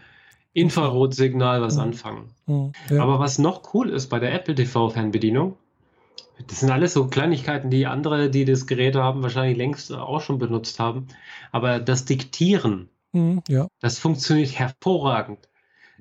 Infrarotsignal 0.53 1.61
was 1.61 1.77
anfangen. 1.77 2.31
Ja. 2.47 3.03
Aber 3.03 3.19
was 3.19 3.39
noch 3.39 3.75
cool 3.75 3.91
ist 3.91 4.09
bei 4.09 4.19
der 4.19 4.33
Apple 4.33 4.55
TV-Fernbedienung, 4.55 5.57
das 6.47 6.61
sind 6.61 6.71
alles 6.71 6.93
so 6.93 7.07
Kleinigkeiten, 7.07 7.71
die 7.71 7.87
andere, 7.87 8.31
die 8.31 8.45
das 8.45 8.67
Gerät 8.67 8.95
haben, 8.95 9.23
wahrscheinlich 9.23 9.57
längst 9.57 9.93
auch 9.93 10.21
schon 10.21 10.39
benutzt 10.39 10.79
haben. 10.79 11.07
Aber 11.51 11.81
das 11.81 12.05
Diktieren, 12.05 12.89
mhm, 13.13 13.43
ja. 13.49 13.69
das 13.81 13.99
funktioniert 13.99 14.59
hervorragend. 14.59 15.49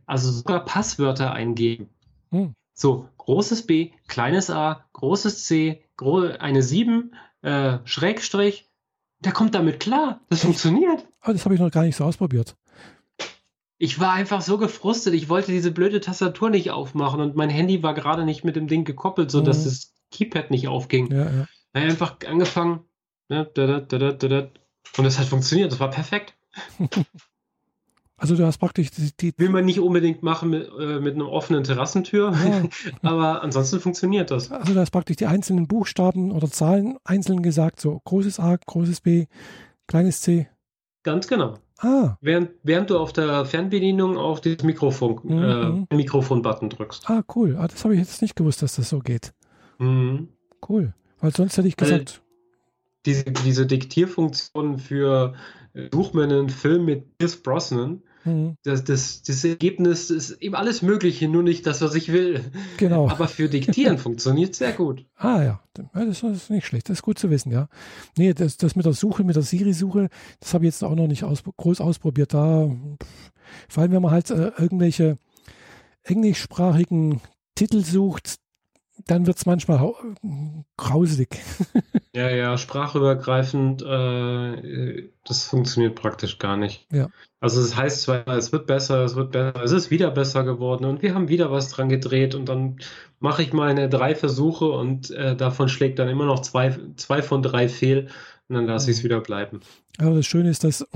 Also 0.05 0.31
sogar 0.31 0.65
Passwörter 0.65 1.31
eingeben. 1.33 1.89
Mhm. 2.31 2.53
So, 2.73 3.07
großes 3.17 3.65
B, 3.65 3.91
kleines 4.07 4.49
a, 4.49 4.85
großes 4.93 5.45
C, 5.45 5.83
gro 5.95 6.27
eine 6.39 6.61
7, 6.61 7.15
äh, 7.41 7.77
Schrägstrich. 7.85 8.69
Der 9.19 9.31
kommt 9.31 9.55
damit 9.55 9.79
klar. 9.79 10.19
Das 10.29 10.41
funktioniert. 10.41 11.07
Aber 11.21 11.33
das 11.33 11.45
habe 11.45 11.55
ich 11.55 11.61
noch 11.61 11.71
gar 11.71 11.83
nicht 11.83 11.95
so 11.95 12.03
ausprobiert. 12.03 12.55
Ich 13.77 13.99
war 13.99 14.13
einfach 14.13 14.41
so 14.41 14.57
gefrustet. 14.57 15.13
Ich 15.13 15.29
wollte 15.29 15.51
diese 15.51 15.71
blöde 15.71 16.01
Tastatur 16.01 16.49
nicht 16.49 16.71
aufmachen 16.71 17.21
und 17.21 17.35
mein 17.35 17.49
Handy 17.49 17.81
war 17.81 17.93
gerade 17.93 18.25
nicht 18.25 18.43
mit 18.43 18.55
dem 18.55 18.67
Ding 18.67 18.83
gekoppelt, 18.83 19.31
sodass 19.31 19.59
mhm. 19.59 19.63
das 19.65 19.94
Keypad 20.15 20.51
nicht 20.51 20.67
aufging. 20.67 21.11
Ja, 21.11 21.25
ja. 21.25 21.47
Da 21.73 21.81
einfach 21.81 22.17
angefangen. 22.27 22.81
Ne, 23.27 23.49
da, 23.53 23.79
da, 23.79 24.11
da, 24.11 24.49
und 24.97 25.05
es 25.05 25.19
hat 25.19 25.27
funktioniert. 25.27 25.71
Das 25.71 25.79
war 25.79 25.89
perfekt. 25.89 26.35
Also 28.17 28.37
du 28.37 28.45
hast 28.45 28.59
praktisch 28.59 28.91
die, 28.91 29.33
will 29.37 29.49
man 29.49 29.65
nicht 29.65 29.81
unbedingt 29.81 30.23
machen 30.23 30.49
mit, 30.51 30.69
äh, 30.79 31.01
mit 31.01 31.15
einer 31.15 31.29
offenen 31.29 31.65
Terrassentür, 31.65 32.31
ja. 32.31 32.63
aber 33.01 33.43
ansonsten 33.43 33.81
funktioniert 33.81 34.31
das. 34.31 34.51
Also 34.51 34.73
du 34.73 34.79
hast 34.79 34.91
praktisch 34.91 35.17
die 35.17 35.25
einzelnen 35.25 35.67
Buchstaben 35.67 36.31
oder 36.31 36.49
Zahlen 36.49 36.97
einzeln 37.03 37.43
gesagt, 37.43 37.81
so 37.81 38.01
großes 38.05 38.39
A, 38.39 38.55
großes 38.55 39.01
B, 39.01 39.25
kleines 39.87 40.21
C. 40.21 40.47
Ganz 41.03 41.27
genau. 41.27 41.55
Ah. 41.79 42.15
Während, 42.21 42.51
während 42.63 42.89
du 42.89 42.97
auf 42.97 43.11
der 43.11 43.45
Fernbedienung 43.45 44.17
auf 44.17 44.39
das 44.39 44.63
Mikrofon, 44.63 45.19
mhm. 45.23 45.87
äh, 45.91 45.95
Mikrofon-Button 45.95 46.69
drückst. 46.69 47.09
Ah, 47.09 47.21
cool. 47.35 47.57
Ah, 47.59 47.67
das 47.67 47.83
habe 47.83 47.95
ich 47.95 47.99
jetzt 47.99 48.21
nicht 48.21 48.37
gewusst, 48.37 48.61
dass 48.61 48.77
das 48.77 48.89
so 48.89 48.99
geht. 48.99 49.33
Mhm. 49.77 50.29
Cool. 50.67 50.93
Weil 51.19 51.33
sonst 51.33 51.57
hätte 51.57 51.67
ich 51.67 51.77
gesagt. 51.77 52.21
diese, 53.05 53.25
diese 53.25 53.65
Diktierfunktion 53.65 54.79
für 54.79 55.33
äh, 55.73 55.89
Such 55.93 56.13
mir 56.13 56.23
einen 56.23 56.49
Film 56.49 56.85
mit 56.85 57.17
Pierce 57.17 57.37
Brosnan. 57.37 58.01
Mhm. 58.23 58.57
Das, 58.63 58.83
das, 58.83 59.21
das 59.21 59.43
Ergebnis 59.43 60.09
ist 60.09 60.31
eben 60.41 60.55
alles 60.55 60.81
Mögliche, 60.81 61.27
nur 61.27 61.43
nicht 61.43 61.67
das, 61.67 61.81
was 61.81 61.93
ich 61.93 62.11
will. 62.11 62.43
Genau. 62.77 63.07
Aber 63.09 63.27
für 63.27 63.49
Diktieren 63.49 63.97
funktioniert 63.99 64.55
sehr 64.55 64.71
gut. 64.71 65.05
Ah 65.15 65.43
ja, 65.43 65.61
das 65.93 66.23
ist 66.23 66.49
nicht 66.49 66.65
schlecht. 66.65 66.89
Das 66.89 66.99
ist 66.99 67.03
gut 67.03 67.19
zu 67.19 67.29
wissen, 67.29 67.51
ja. 67.51 67.67
Nee, 68.17 68.33
das, 68.33 68.57
das 68.57 68.75
mit 68.75 68.85
der 68.85 68.93
Suche, 68.93 69.23
mit 69.23 69.35
der 69.35 69.43
Siri-Suche, 69.43 70.09
das 70.39 70.53
habe 70.53 70.65
ich 70.65 70.73
jetzt 70.73 70.83
auch 70.83 70.95
noch 70.95 71.07
nicht 71.07 71.23
aus, 71.23 71.43
groß 71.43 71.81
ausprobiert. 71.81 72.33
Da, 72.33 72.71
vor 73.69 73.83
allem, 73.83 73.91
wenn 73.91 74.01
man 74.01 74.11
halt 74.11 74.31
äh, 74.31 74.51
irgendwelche 74.57 75.17
englischsprachigen 76.03 77.21
Titel 77.53 77.83
sucht, 77.83 78.35
dann 79.07 79.27
wird 79.27 79.37
es 79.37 79.45
manchmal 79.45 79.93
grausig. 80.77 81.39
ja, 82.13 82.29
ja, 82.29 82.57
sprachübergreifend, 82.57 83.81
äh, 83.81 85.09
das 85.25 85.43
funktioniert 85.43 85.95
praktisch 85.95 86.39
gar 86.39 86.57
nicht. 86.57 86.87
Ja. 86.91 87.09
Also 87.39 87.61
es 87.61 87.75
heißt 87.75 88.01
zwar, 88.01 88.27
es 88.29 88.51
wird 88.51 88.65
besser, 88.67 89.03
es 89.03 89.15
wird 89.15 89.31
besser, 89.31 89.63
es 89.63 89.71
ist 89.71 89.91
wieder 89.91 90.11
besser 90.11 90.43
geworden 90.43 90.85
und 90.85 91.01
wir 91.01 91.13
haben 91.13 91.27
wieder 91.27 91.51
was 91.51 91.69
dran 91.69 91.89
gedreht 91.89 92.33
und 92.33 92.49
dann 92.49 92.79
mache 93.19 93.43
ich 93.43 93.53
meine 93.53 93.89
drei 93.89 94.15
Versuche 94.15 94.65
und 94.65 95.11
äh, 95.11 95.35
davon 95.35 95.69
schlägt 95.69 95.99
dann 95.99 96.09
immer 96.09 96.25
noch 96.25 96.39
zwei, 96.39 96.77
zwei 96.95 97.21
von 97.21 97.41
drei 97.41 97.69
fehl 97.69 98.07
und 98.47 98.55
dann 98.55 98.65
lasse 98.65 98.89
ich 98.89 98.97
es 98.97 99.03
mhm. 99.03 99.05
wieder 99.05 99.21
bleiben. 99.21 99.59
Aber 99.97 100.15
das 100.15 100.25
Schöne 100.25 100.49
ist, 100.49 100.63
dass, 100.63 100.87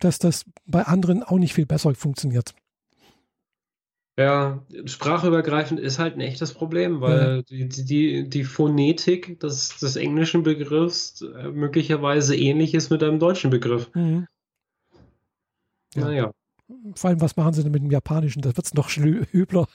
dass 0.00 0.18
das 0.18 0.44
bei 0.66 0.84
anderen 0.84 1.22
auch 1.22 1.38
nicht 1.38 1.54
viel 1.54 1.66
besser 1.66 1.94
funktioniert. 1.94 2.54
Ja, 4.18 4.64
sprachübergreifend 4.84 5.78
ist 5.78 6.00
halt 6.00 6.16
ein 6.16 6.20
echtes 6.20 6.52
Problem, 6.52 7.00
weil 7.00 7.36
ja. 7.36 7.42
die, 7.42 7.68
die, 7.68 8.28
die 8.28 8.42
Phonetik 8.42 9.38
des, 9.38 9.78
des 9.78 9.94
englischen 9.94 10.42
Begriffs 10.42 11.22
äh, 11.22 11.50
möglicherweise 11.50 12.34
ähnlich 12.34 12.74
ist 12.74 12.90
mit 12.90 13.00
einem 13.04 13.20
deutschen 13.20 13.50
Begriff. 13.50 13.94
Mhm. 13.94 14.26
Ja. 15.94 16.04
Naja. 16.04 16.32
Vor 16.96 17.10
allem, 17.10 17.20
was 17.20 17.36
machen 17.36 17.52
sie 17.52 17.62
denn 17.62 17.70
mit 17.70 17.80
dem 17.80 17.92
Japanischen? 17.92 18.42
Da 18.42 18.56
wird 18.56 18.66
es 18.66 18.74
noch 18.74 18.90
übler. 19.32 19.68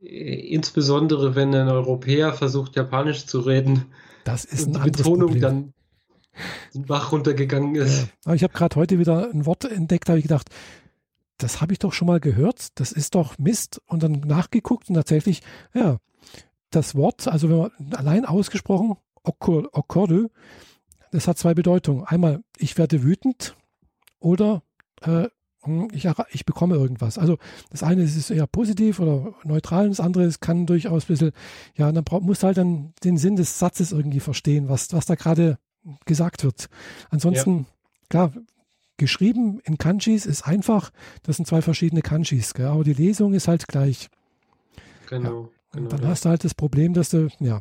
Äh, 0.00 0.54
insbesondere, 0.54 1.34
wenn 1.34 1.54
ein 1.54 1.68
Europäer 1.68 2.32
versucht, 2.32 2.76
Japanisch 2.76 3.26
zu 3.26 3.40
reden. 3.40 3.92
Das 4.24 4.46
ist 4.46 4.68
ein 4.68 4.76
und 4.76 4.86
die 4.86 4.90
Betonung 4.90 5.32
Problem. 5.32 5.40
dann 5.42 5.74
den 6.72 6.86
Bach 6.86 7.12
runtergegangen 7.12 7.74
ist. 7.74 8.04
Ja. 8.04 8.08
Aber 8.24 8.34
ich 8.36 8.42
habe 8.42 8.54
gerade 8.54 8.76
heute 8.76 8.98
wieder 8.98 9.30
ein 9.30 9.44
Wort 9.44 9.66
entdeckt, 9.66 10.08
da 10.08 10.12
habe 10.12 10.18
ich 10.18 10.24
gedacht, 10.24 10.48
das 11.38 11.60
habe 11.60 11.72
ich 11.72 11.78
doch 11.78 11.92
schon 11.92 12.06
mal 12.06 12.20
gehört, 12.20 12.78
das 12.78 12.92
ist 12.92 13.14
doch 13.14 13.38
Mist. 13.38 13.80
Und 13.86 14.02
dann 14.02 14.20
nachgeguckt 14.20 14.88
und 14.88 14.94
tatsächlich, 14.94 15.42
ja, 15.74 15.98
das 16.70 16.94
Wort, 16.94 17.28
also 17.28 17.50
wenn 17.50 17.58
man 17.58 17.94
allein 17.94 18.24
ausgesprochen, 18.24 18.96
Occorde, 19.24 20.30
das 21.12 21.28
hat 21.28 21.38
zwei 21.38 21.54
Bedeutungen. 21.54 22.04
Einmal, 22.04 22.42
ich 22.56 22.78
werde 22.78 23.02
wütend 23.02 23.54
oder 24.18 24.62
äh, 25.02 25.28
hm, 25.64 25.88
ich, 25.92 26.08
ich 26.30 26.44
bekomme 26.44 26.74
irgendwas. 26.74 27.18
Also 27.18 27.38
das 27.70 27.82
eine 27.82 28.02
ist 28.02 28.30
eher 28.30 28.46
positiv 28.46 28.98
oder 28.98 29.34
neutral, 29.44 29.88
das 29.88 30.00
andere 30.00 30.24
ist, 30.24 30.40
kann 30.40 30.66
durchaus 30.66 31.04
ein 31.04 31.08
bisschen, 31.08 31.32
ja, 31.76 31.92
dann 31.92 32.04
muss 32.20 32.42
halt 32.42 32.56
dann 32.56 32.94
den 33.04 33.16
Sinn 33.16 33.36
des 33.36 33.58
Satzes 33.58 33.92
irgendwie 33.92 34.20
verstehen, 34.20 34.68
was, 34.68 34.92
was 34.92 35.06
da 35.06 35.14
gerade 35.14 35.58
gesagt 36.04 36.44
wird. 36.44 36.68
Ansonsten, 37.10 37.58
ja. 37.58 37.64
klar, 38.08 38.32
geschrieben 39.02 39.58
in 39.64 39.78
Kanjis 39.78 40.26
ist 40.26 40.46
einfach, 40.46 40.92
das 41.24 41.36
sind 41.36 41.46
zwei 41.46 41.60
verschiedene 41.60 42.02
Kanjis, 42.02 42.54
gell? 42.54 42.66
aber 42.66 42.84
die 42.84 42.94
Lesung 42.94 43.34
ist 43.34 43.48
halt 43.48 43.66
gleich. 43.66 44.08
Genau. 45.08 45.28
Ja. 45.28 45.36
Und 45.38 45.52
genau, 45.72 45.88
dann 45.88 46.02
ja. 46.02 46.08
hast 46.08 46.24
du 46.24 46.28
halt 46.28 46.44
das 46.44 46.54
Problem, 46.54 46.94
dass 46.94 47.08
du, 47.08 47.28
ja. 47.40 47.58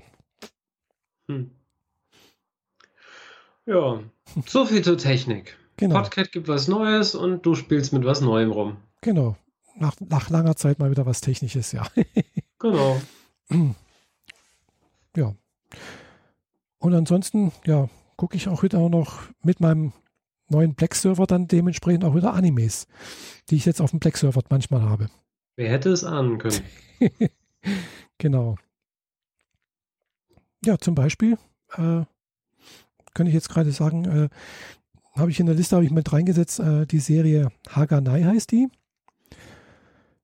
Hm. 1.27 1.49
Ja, 3.65 4.03
so 4.45 4.65
viel 4.65 4.83
zur 4.83 4.99
Technik. 4.99 5.57
Genau. 5.77 5.95
Podcat 5.95 6.31
gibt 6.31 6.47
was 6.47 6.67
Neues 6.67 7.15
und 7.15 7.43
du 7.43 7.55
spielst 7.55 7.91
mit 7.91 8.05
was 8.05 8.21
Neuem 8.21 8.51
rum. 8.51 8.77
Genau. 9.01 9.35
Nach, 9.75 9.95
nach 9.99 10.29
langer 10.29 10.55
Zeit 10.55 10.77
mal 10.77 10.91
wieder 10.91 11.07
was 11.07 11.21
Technisches, 11.21 11.71
ja. 11.71 11.87
Genau. 12.59 13.01
ja. 15.15 15.33
Und 16.77 16.93
ansonsten, 16.93 17.51
ja, 17.65 17.89
gucke 18.15 18.35
ich 18.37 18.47
auch 18.47 18.61
wieder 18.61 18.77
auch 18.77 18.89
noch 18.89 19.23
mit 19.41 19.59
meinem 19.61 19.93
neuen 20.51 20.75
Black-Server 20.75 21.25
dann 21.25 21.47
dementsprechend 21.47 22.03
auch 22.03 22.15
wieder 22.15 22.33
Animes, 22.33 22.87
die 23.49 23.55
ich 23.55 23.65
jetzt 23.65 23.81
auf 23.81 23.91
dem 23.91 23.99
Black-Server 23.99 24.41
manchmal 24.49 24.81
habe. 24.81 25.09
Wer 25.55 25.69
hätte 25.69 25.89
es 25.89 26.03
ahnen 26.03 26.37
können? 26.37 26.61
genau. 28.17 28.57
Ja, 30.63 30.77
zum 30.77 30.93
Beispiel, 30.93 31.37
äh, 31.73 32.03
könnte 33.13 33.29
ich 33.29 33.33
jetzt 33.33 33.49
gerade 33.49 33.71
sagen, 33.71 34.05
äh, 34.05 34.29
habe 35.15 35.31
ich 35.31 35.39
in 35.39 35.47
der 35.47 35.55
Liste 35.55 35.75
habe 35.75 35.85
ich 35.85 35.91
mit 35.91 36.11
reingesetzt, 36.13 36.59
äh, 36.59 36.85
die 36.85 36.99
Serie 36.99 37.49
Haganai 37.69 38.23
heißt 38.23 38.51
die. 38.51 38.69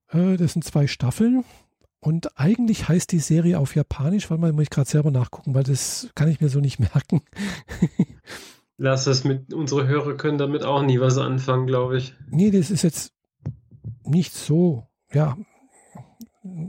Äh, 0.10 0.38
das 0.38 0.54
sind 0.54 0.64
zwei 0.64 0.88
Staffeln. 0.88 1.44
Und 2.00 2.40
eigentlich 2.40 2.88
heißt 2.88 3.12
die 3.12 3.20
Serie 3.20 3.60
auf 3.60 3.76
Japanisch, 3.76 4.30
weil 4.30 4.38
man 4.38 4.54
muss 4.54 4.64
ich 4.64 4.70
gerade 4.70 4.90
selber 4.90 5.12
nachgucken, 5.12 5.56
weil 5.56 5.64
das 5.64 6.10
kann 6.16 6.30
ich 6.30 6.40
mir 6.40 6.50
so 6.50 6.60
nicht 6.60 6.80
merken. 6.94 7.22
Lass 8.78 9.08
es 9.08 9.24
mit, 9.24 9.54
unsere 9.54 9.88
Hörer 9.88 10.16
können 10.16 10.38
damit 10.38 10.64
auch 10.64 10.84
nie 10.84 11.00
was 11.00 11.18
anfangen, 11.18 11.66
glaube 11.66 11.98
ich. 11.98 12.14
nee, 12.30 12.52
das 12.52 12.70
ist 12.70 12.84
jetzt 12.84 13.14
nicht 14.04 14.34
so, 14.34 14.88
ja, 15.12 15.36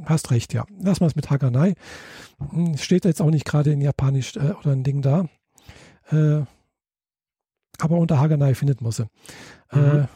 hast 0.04 0.30
recht, 0.30 0.54
ja. 0.54 0.64
Lass 0.80 1.00
mal 1.00 1.06
es 1.06 1.16
mit 1.16 1.30
Haganai. 1.30 1.74
Hm, 2.50 2.76
Steht 2.76 3.04
jetzt 3.04 3.20
auch 3.20 3.30
nicht 3.30 3.44
gerade 3.44 3.72
in 3.72 3.80
Japanisch 3.80 4.36
äh, 4.36 4.52
oder 4.58 4.72
ein 4.72 4.84
Ding 4.84 5.02
da. 5.02 5.28
Äh, 6.10 6.42
aber 7.78 7.98
unter 7.98 8.18
Haganai 8.18 8.54
findet 8.54 8.80
man 8.80 8.92
sie. 8.92 9.06
Mhm. 9.72 10.00
Äh, 10.00 10.06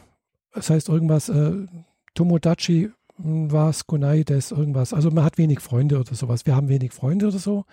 das 0.53 0.69
heißt 0.69 0.89
irgendwas, 0.89 1.29
äh, 1.29 1.65
Tomodachi 2.13 2.91
was 3.17 3.85
Kunai 3.85 4.23
des 4.23 4.51
irgendwas. 4.51 4.93
Also 4.93 5.11
man 5.11 5.23
hat 5.23 5.37
wenig 5.37 5.59
Freunde 5.59 5.99
oder 5.99 6.15
sowas. 6.15 6.45
Wir 6.45 6.55
haben 6.55 6.69
wenig 6.69 6.91
Freunde 6.93 7.27
oder 7.27 7.39
so. 7.39 7.65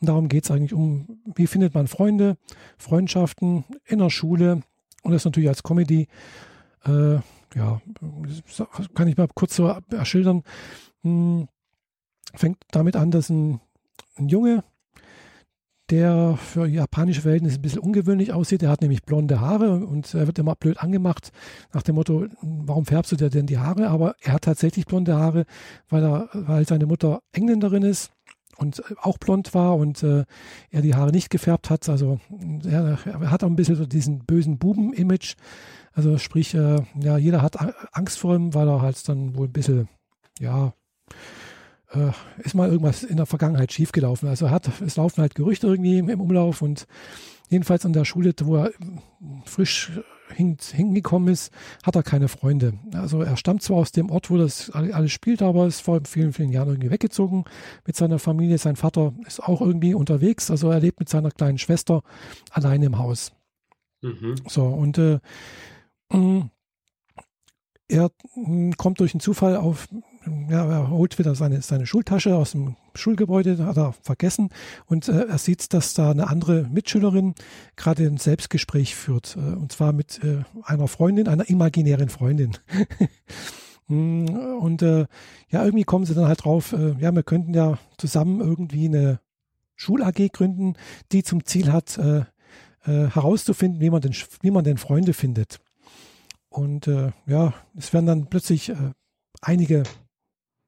Und 0.00 0.08
darum 0.08 0.28
geht 0.28 0.44
es 0.44 0.50
eigentlich 0.50 0.72
um, 0.72 1.20
wie 1.34 1.46
findet 1.46 1.74
man 1.74 1.88
Freunde, 1.88 2.36
Freundschaften 2.78 3.64
in 3.84 3.98
der 3.98 4.10
Schule 4.10 4.62
und 5.02 5.12
das 5.12 5.24
natürlich 5.24 5.48
als 5.48 5.62
Comedy. 5.62 6.08
Äh, 6.84 7.16
ja, 7.54 7.80
kann 8.94 9.08
ich 9.08 9.16
mal 9.16 9.28
kurz 9.34 9.56
so 9.56 9.74
erschildern. 9.90 10.42
Hm, 11.02 11.48
fängt 12.34 12.58
damit 12.70 12.96
an, 12.96 13.10
dass 13.10 13.30
ein, 13.30 13.60
ein 14.16 14.28
Junge, 14.28 14.64
der 15.90 16.36
für 16.38 16.66
japanische 16.66 17.20
Verhältnisse 17.20 17.58
ein 17.58 17.62
bisschen 17.62 17.80
ungewöhnlich 17.80 18.32
aussieht. 18.32 18.62
Er 18.62 18.70
hat 18.70 18.80
nämlich 18.80 19.02
blonde 19.02 19.40
Haare 19.40 19.72
und 19.72 20.14
er 20.14 20.26
wird 20.26 20.38
immer 20.38 20.54
blöd 20.54 20.78
angemacht 20.78 21.30
nach 21.72 21.82
dem 21.82 21.96
Motto, 21.96 22.26
warum 22.40 22.86
färbst 22.86 23.12
du 23.12 23.16
dir 23.16 23.30
denn 23.30 23.46
die 23.46 23.58
Haare? 23.58 23.88
Aber 23.88 24.14
er 24.22 24.34
hat 24.34 24.42
tatsächlich 24.42 24.86
blonde 24.86 25.16
Haare, 25.16 25.44
weil, 25.88 26.02
er, 26.02 26.28
weil 26.32 26.66
seine 26.66 26.86
Mutter 26.86 27.20
Engländerin 27.32 27.82
ist 27.82 28.12
und 28.56 28.82
auch 29.02 29.18
blond 29.18 29.52
war 29.52 29.76
und 29.76 30.02
äh, 30.02 30.24
er 30.70 30.82
die 30.82 30.94
Haare 30.94 31.10
nicht 31.10 31.28
gefärbt 31.28 31.70
hat. 31.70 31.88
Also 31.88 32.18
er, 32.64 32.98
er 33.04 33.30
hat 33.30 33.44
auch 33.44 33.48
ein 33.48 33.56
bisschen 33.56 33.76
so 33.76 33.84
diesen 33.84 34.20
bösen 34.20 34.58
Buben-Image. 34.58 35.34
Also 35.92 36.18
sprich, 36.18 36.54
äh, 36.54 36.82
ja, 37.00 37.18
jeder 37.18 37.42
hat 37.42 37.56
Angst 37.92 38.18
vor 38.18 38.34
ihm, 38.34 38.54
weil 38.54 38.68
er 38.68 38.80
halt 38.80 39.06
dann 39.08 39.36
wohl 39.36 39.48
ein 39.48 39.52
bisschen, 39.52 39.88
ja, 40.40 40.72
äh, 41.96 42.12
ist 42.38 42.54
mal 42.54 42.70
irgendwas 42.70 43.02
in 43.02 43.16
der 43.16 43.26
Vergangenheit 43.26 43.72
schiefgelaufen. 43.72 44.28
Also 44.28 44.50
hat, 44.50 44.70
es 44.80 44.96
laufen 44.96 45.20
halt 45.20 45.34
Gerüchte 45.34 45.66
irgendwie 45.66 45.98
im 45.98 46.20
Umlauf 46.20 46.62
und 46.62 46.86
jedenfalls 47.48 47.84
an 47.84 47.92
der 47.92 48.04
Schule, 48.04 48.32
wo 48.42 48.56
er 48.56 48.72
frisch 49.44 49.92
hin, 50.34 50.56
hingekommen 50.72 51.28
ist, 51.28 51.52
hat 51.82 51.96
er 51.96 52.02
keine 52.02 52.28
Freunde. 52.28 52.74
Also 52.94 53.22
er 53.22 53.36
stammt 53.36 53.62
zwar 53.62 53.78
aus 53.78 53.92
dem 53.92 54.10
Ort, 54.10 54.30
wo 54.30 54.38
das 54.38 54.70
alles 54.70 55.12
spielt, 55.12 55.42
aber 55.42 55.66
ist 55.66 55.82
vor 55.82 56.00
vielen, 56.06 56.32
vielen 56.32 56.50
Jahren 56.50 56.70
irgendwie 56.70 56.90
weggezogen 56.90 57.44
mit 57.86 57.96
seiner 57.96 58.18
Familie. 58.18 58.58
Sein 58.58 58.76
Vater 58.76 59.14
ist 59.26 59.42
auch 59.42 59.60
irgendwie 59.60 59.94
unterwegs, 59.94 60.50
also 60.50 60.70
er 60.70 60.80
lebt 60.80 61.00
mit 61.00 61.08
seiner 61.08 61.30
kleinen 61.30 61.58
Schwester 61.58 62.02
alleine 62.50 62.86
im 62.86 62.98
Haus. 62.98 63.32
Mhm. 64.02 64.36
So, 64.48 64.64
und 64.64 64.98
äh, 64.98 65.18
er 67.88 68.10
kommt 68.76 69.00
durch 69.00 69.14
einen 69.14 69.20
Zufall 69.20 69.56
auf, 69.56 69.88
ja, 70.48 70.64
er 70.64 70.90
holt 70.90 71.18
wieder 71.18 71.34
seine, 71.34 71.62
seine 71.62 71.86
Schultasche 71.86 72.36
aus 72.36 72.52
dem 72.52 72.76
Schulgebäude, 72.94 73.64
hat 73.64 73.76
er 73.76 73.92
vergessen 74.02 74.50
und 74.86 75.08
äh, 75.08 75.26
er 75.26 75.38
sieht, 75.38 75.72
dass 75.72 75.94
da 75.94 76.10
eine 76.10 76.28
andere 76.28 76.64
Mitschülerin 76.64 77.34
gerade 77.76 78.04
ein 78.04 78.16
Selbstgespräch 78.16 78.94
führt 78.94 79.36
äh, 79.36 79.40
und 79.40 79.72
zwar 79.72 79.92
mit 79.92 80.22
äh, 80.22 80.44
einer 80.62 80.88
Freundin, 80.88 81.28
einer 81.28 81.48
imaginären 81.48 82.08
Freundin. 82.08 82.52
und 83.88 84.82
äh, 84.82 85.06
ja, 85.50 85.64
irgendwie 85.64 85.84
kommen 85.84 86.06
sie 86.06 86.14
dann 86.14 86.28
halt 86.28 86.44
drauf, 86.44 86.72
äh, 86.72 86.94
ja, 86.98 87.14
wir 87.14 87.22
könnten 87.22 87.54
ja 87.54 87.78
zusammen 87.98 88.40
irgendwie 88.40 88.86
eine 88.86 89.20
Schul-AG 89.76 90.30
gründen, 90.32 90.74
die 91.12 91.22
zum 91.22 91.44
Ziel 91.44 91.72
hat, 91.72 91.98
äh, 91.98 92.24
herauszufinden, 92.86 93.80
wie 93.80 93.88
man, 93.88 94.02
denn, 94.02 94.14
wie 94.42 94.50
man 94.50 94.62
denn 94.62 94.76
Freunde 94.76 95.14
findet. 95.14 95.58
Und 96.50 96.86
ja, 96.86 97.54
es 97.78 97.94
werden 97.94 98.04
dann 98.04 98.26
plötzlich 98.26 98.70
einige 99.40 99.84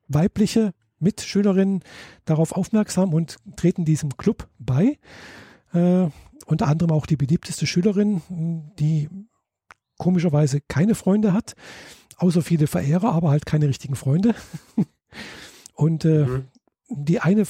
weibliche 0.08 0.72
Mitschülerinnen 0.98 1.82
darauf 2.24 2.52
aufmerksam 2.52 3.12
und 3.12 3.36
treten 3.56 3.84
diesem 3.84 4.16
Club 4.16 4.48
bei. 4.58 4.98
Äh, 5.72 6.08
unter 6.46 6.68
anderem 6.68 6.92
auch 6.92 7.06
die 7.06 7.16
beliebteste 7.16 7.66
Schülerin, 7.66 8.22
die 8.78 9.08
komischerweise 9.98 10.60
keine 10.60 10.94
Freunde 10.94 11.32
hat, 11.32 11.54
außer 12.16 12.42
viele 12.42 12.66
Verehrer, 12.66 13.12
aber 13.12 13.30
halt 13.30 13.46
keine 13.46 13.68
richtigen 13.68 13.96
Freunde. 13.96 14.34
und 15.74 16.04
äh, 16.04 16.24
mhm. 16.24 16.44
die 16.88 17.20
eine, 17.20 17.44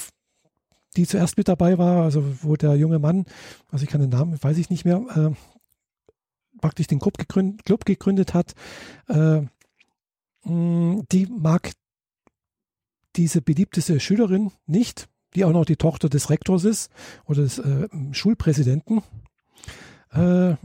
die 0.96 1.06
zuerst 1.06 1.36
mit 1.36 1.48
dabei 1.48 1.78
war, 1.78 2.04
also 2.04 2.24
wo 2.42 2.56
der 2.56 2.76
junge 2.76 2.98
Mann, 2.98 3.26
also 3.70 3.84
ich 3.84 3.90
kann 3.90 4.00
den 4.00 4.10
Namen, 4.10 4.42
weiß 4.42 4.56
ich 4.58 4.70
nicht 4.70 4.84
mehr, 4.84 5.04
äh, 5.14 5.34
praktisch 6.60 6.86
den 6.86 7.00
Club 7.00 7.18
gegründet, 7.18 7.64
Club 7.64 7.84
gegründet 7.84 8.34
hat, 8.34 8.54
äh, 9.08 9.42
die 10.44 11.26
mag 11.26 11.72
diese 13.16 13.42
beliebteste 13.42 14.00
Schülerin 14.00 14.52
nicht, 14.66 15.08
die 15.34 15.44
auch 15.44 15.52
noch 15.52 15.64
die 15.64 15.76
Tochter 15.76 16.08
des 16.08 16.30
Rektors 16.30 16.64
ist 16.64 16.90
oder 17.26 17.42
des 17.42 17.58
äh, 17.58 17.88
Schulpräsidenten. 18.12 19.02
Äh, 20.12 20.56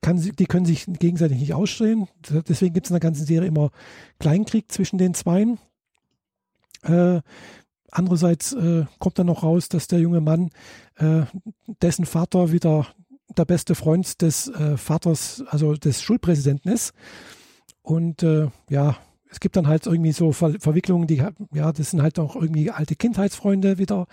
kann 0.00 0.20
die 0.20 0.46
können 0.46 0.66
sich 0.66 0.86
gegenseitig 0.86 1.38
nicht 1.38 1.54
ausstehen. 1.54 2.08
Deswegen 2.48 2.74
gibt 2.74 2.86
es 2.86 2.90
in 2.90 2.94
der 2.94 3.00
ganzen 3.00 3.26
Serie 3.26 3.48
immer 3.48 3.70
Kleinkrieg 4.18 4.70
zwischen 4.70 4.98
den 4.98 5.14
Zweien. 5.14 5.58
Äh, 6.82 7.20
andererseits 7.90 8.52
äh, 8.52 8.86
kommt 8.98 9.18
dann 9.18 9.26
noch 9.26 9.42
raus, 9.42 9.68
dass 9.68 9.88
der 9.88 9.98
junge 9.98 10.20
Mann, 10.20 10.50
äh, 10.96 11.22
dessen 11.82 12.06
Vater 12.06 12.52
wieder 12.52 12.86
der 13.36 13.44
beste 13.44 13.74
Freund 13.74 14.22
des 14.22 14.48
äh, 14.48 14.76
Vaters, 14.76 15.42
also 15.48 15.74
des 15.74 16.02
Schulpräsidenten 16.02 16.70
ist. 16.70 16.92
Und 17.82 18.22
ja, 18.68 18.98
es 19.30 19.40
gibt 19.40 19.56
dann 19.56 19.66
halt 19.66 19.86
irgendwie 19.86 20.12
so 20.12 20.32
Ver 20.32 20.54
Verwicklungen, 20.60 21.06
die, 21.06 21.22
ja, 21.52 21.72
das 21.72 21.90
sind 21.90 22.02
halt 22.02 22.18
auch 22.18 22.36
irgendwie 22.36 22.70
alte 22.70 22.96
Kindheitsfreunde 22.96 23.78
wieder, 23.78 24.06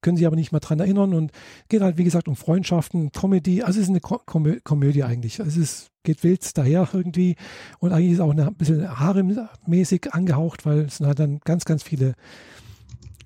können 0.00 0.16
sich 0.16 0.26
aber 0.26 0.36
nicht 0.36 0.52
mehr 0.52 0.60
dran 0.60 0.80
erinnern 0.80 1.14
und 1.14 1.32
geht 1.68 1.82
halt, 1.82 1.98
wie 1.98 2.04
gesagt, 2.04 2.28
um 2.28 2.36
Freundschaften, 2.36 3.12
Comedy, 3.12 3.62
also 3.62 3.78
es 3.78 3.84
ist 3.84 3.90
eine 3.90 4.00
Ko 4.00 4.20
Komö 4.24 4.60
Komödie 4.62 5.04
eigentlich. 5.04 5.40
Es 5.40 5.56
ist, 5.56 5.90
geht 6.04 6.22
wild 6.22 6.56
daher 6.56 6.88
irgendwie 6.92 7.36
und 7.78 7.92
eigentlich 7.92 8.12
ist 8.12 8.20
auch 8.20 8.30
eine, 8.30 8.46
ein 8.46 8.54
bisschen 8.54 8.98
haremmäßig 8.98 10.12
angehaucht, 10.12 10.64
weil 10.66 10.80
es 10.80 10.98
sind 10.98 11.06
halt 11.06 11.18
dann 11.18 11.40
ganz, 11.40 11.64
ganz 11.64 11.82
viele 11.82 12.14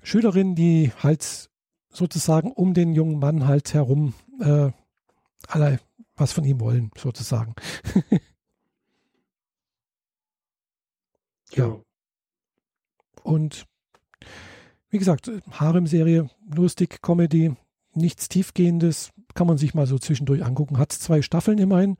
Schülerinnen, 0.03 0.55
die 0.55 0.91
halt 1.03 1.49
sozusagen 1.89 2.51
um 2.51 2.73
den 2.73 2.93
jungen 2.93 3.19
Mann 3.19 3.47
halt 3.47 3.73
herum 3.73 4.13
äh, 4.39 4.71
alle 5.47 5.79
was 6.15 6.31
von 6.31 6.43
ihm 6.43 6.59
wollen, 6.59 6.91
sozusagen. 6.97 7.53
ja. 11.51 11.79
Und 13.23 13.65
wie 14.89 14.99
gesagt, 14.99 15.31
Harem-Serie, 15.51 16.29
lustig, 16.53 17.01
Comedy, 17.01 17.55
nichts 17.93 18.29
Tiefgehendes, 18.29 19.11
kann 19.33 19.47
man 19.47 19.57
sich 19.57 19.73
mal 19.73 19.87
so 19.87 19.97
zwischendurch 19.97 20.43
angucken. 20.43 20.77
Hat 20.77 20.91
zwei 20.91 21.21
Staffeln 21.21 21.57
immerhin 21.57 21.97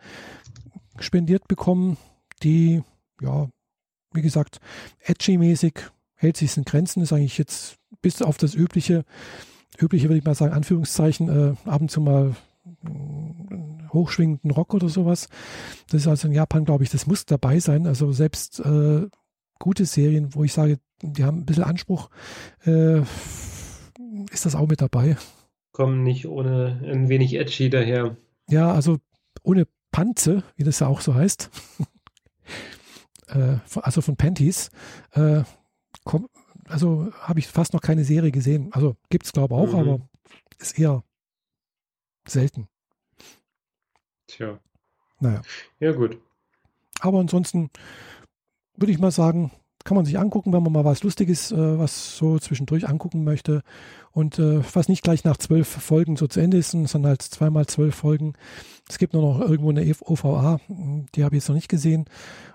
spendiert 0.99 1.47
bekommen, 1.47 1.97
die, 2.43 2.83
ja, 3.21 3.49
wie 4.13 4.21
gesagt, 4.21 4.59
edgy-mäßig, 4.99 5.79
hält 6.15 6.37
sich 6.37 6.55
in 6.57 6.65
Grenzen, 6.65 7.01
ist 7.01 7.13
eigentlich 7.13 7.37
jetzt 7.37 7.75
bis 8.01 8.21
auf 8.21 8.37
das 8.37 8.55
übliche, 8.55 9.05
übliche 9.79 10.09
würde 10.09 10.17
ich 10.17 10.25
mal 10.25 10.35
sagen, 10.35 10.53
Anführungszeichen, 10.53 11.29
äh, 11.29 11.69
ab 11.69 11.81
und 11.81 11.89
zu 11.89 12.01
mal 12.01 12.35
hochschwingenden 13.91 14.51
Rock 14.51 14.73
oder 14.73 14.89
sowas. 14.89 15.27
Das 15.89 16.01
ist 16.01 16.07
also 16.07 16.27
in 16.27 16.33
Japan, 16.33 16.65
glaube 16.65 16.83
ich, 16.83 16.89
das 16.89 17.07
muss 17.07 17.25
dabei 17.25 17.59
sein. 17.59 17.87
Also 17.87 18.11
selbst 18.11 18.59
äh, 18.59 19.07
gute 19.61 19.85
Serien, 19.85 20.33
wo 20.33 20.43
ich 20.43 20.53
sage, 20.53 20.79
die 21.01 21.23
haben 21.23 21.39
ein 21.39 21.45
bisschen 21.45 21.63
Anspruch, 21.63 22.09
äh, 22.65 22.99
ist 24.31 24.45
das 24.45 24.55
auch 24.55 24.67
mit 24.67 24.81
dabei. 24.81 25.15
Kommen 25.71 26.03
nicht 26.03 26.27
ohne 26.27 26.81
ein 26.83 27.09
wenig 27.09 27.35
edgy 27.35 27.69
daher. 27.69 28.17
Ja, 28.49 28.73
also 28.73 28.97
ohne 29.43 29.67
Panze, 29.91 30.43
wie 30.55 30.63
das 30.63 30.79
ja 30.79 30.87
auch 30.87 30.99
so 30.99 31.13
heißt. 31.13 31.49
äh, 33.27 33.57
also 33.75 34.01
von 34.01 34.17
Panties. 34.17 34.71
Äh, 35.11 35.43
komm, 36.03 36.27
also 36.67 37.11
habe 37.21 37.39
ich 37.39 37.47
fast 37.47 37.73
noch 37.73 37.81
keine 37.81 38.03
Serie 38.03 38.31
gesehen. 38.31 38.69
Also 38.73 38.97
gibt 39.09 39.25
es 39.25 39.31
glaube 39.31 39.53
ich 39.53 39.61
auch, 39.61 39.73
mhm. 39.73 39.79
aber 39.79 40.01
ist 40.59 40.77
eher 40.77 41.03
selten. 42.27 42.67
Tja. 44.27 44.59
Naja. 45.19 45.41
Ja, 45.79 45.91
gut. 45.91 46.19
Aber 46.99 47.19
ansonsten 47.19 47.69
würde 48.75 48.91
ich 48.91 48.99
mal 48.99 49.11
sagen, 49.11 49.51
kann 49.83 49.95
man 49.95 50.05
sich 50.05 50.19
angucken, 50.19 50.53
wenn 50.53 50.63
man 50.63 50.73
mal 50.73 50.85
was 50.85 51.03
Lustiges, 51.03 51.51
äh, 51.51 51.79
was 51.79 52.17
so 52.17 52.39
zwischendurch 52.39 52.87
angucken 52.87 53.23
möchte. 53.23 53.63
Und 54.11 54.39
äh, 54.39 54.61
was 54.73 54.89
nicht 54.89 55.03
gleich 55.03 55.23
nach 55.23 55.37
zwölf 55.37 55.67
Folgen 55.67 56.17
so 56.17 56.27
zu 56.27 56.39
Ende 56.39 56.57
ist, 56.57 56.71
sondern 56.71 57.07
halt 57.07 57.21
zweimal 57.21 57.65
zwölf 57.65 57.95
Folgen. 57.95 58.33
Es 58.89 58.97
gibt 58.97 59.13
nur 59.13 59.21
noch 59.21 59.39
irgendwo 59.41 59.69
eine 59.69 59.89
OVA, 60.01 60.59
die 61.15 61.23
habe 61.23 61.35
ich 61.35 61.41
jetzt 61.41 61.47
noch 61.47 61.55
nicht 61.55 61.69
gesehen. 61.69 62.05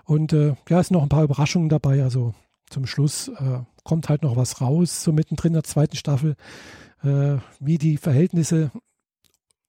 Und 0.05 0.33
äh, 0.33 0.55
ja, 0.69 0.79
es 0.79 0.87
sind 0.87 0.95
noch 0.95 1.03
ein 1.03 1.09
paar 1.09 1.23
Überraschungen 1.23 1.69
dabei. 1.69 2.03
Also 2.03 2.33
zum 2.69 2.85
Schluss 2.85 3.29
äh, 3.29 3.59
kommt 3.83 4.09
halt 4.09 4.21
noch 4.21 4.35
was 4.35 4.61
raus, 4.61 5.03
so 5.03 5.11
mittendrin 5.11 5.49
in 5.49 5.53
der 5.53 5.63
zweiten 5.63 5.95
Staffel, 5.95 6.35
äh, 7.03 7.37
wie 7.59 7.77
die 7.77 7.97
Verhältnisse 7.97 8.71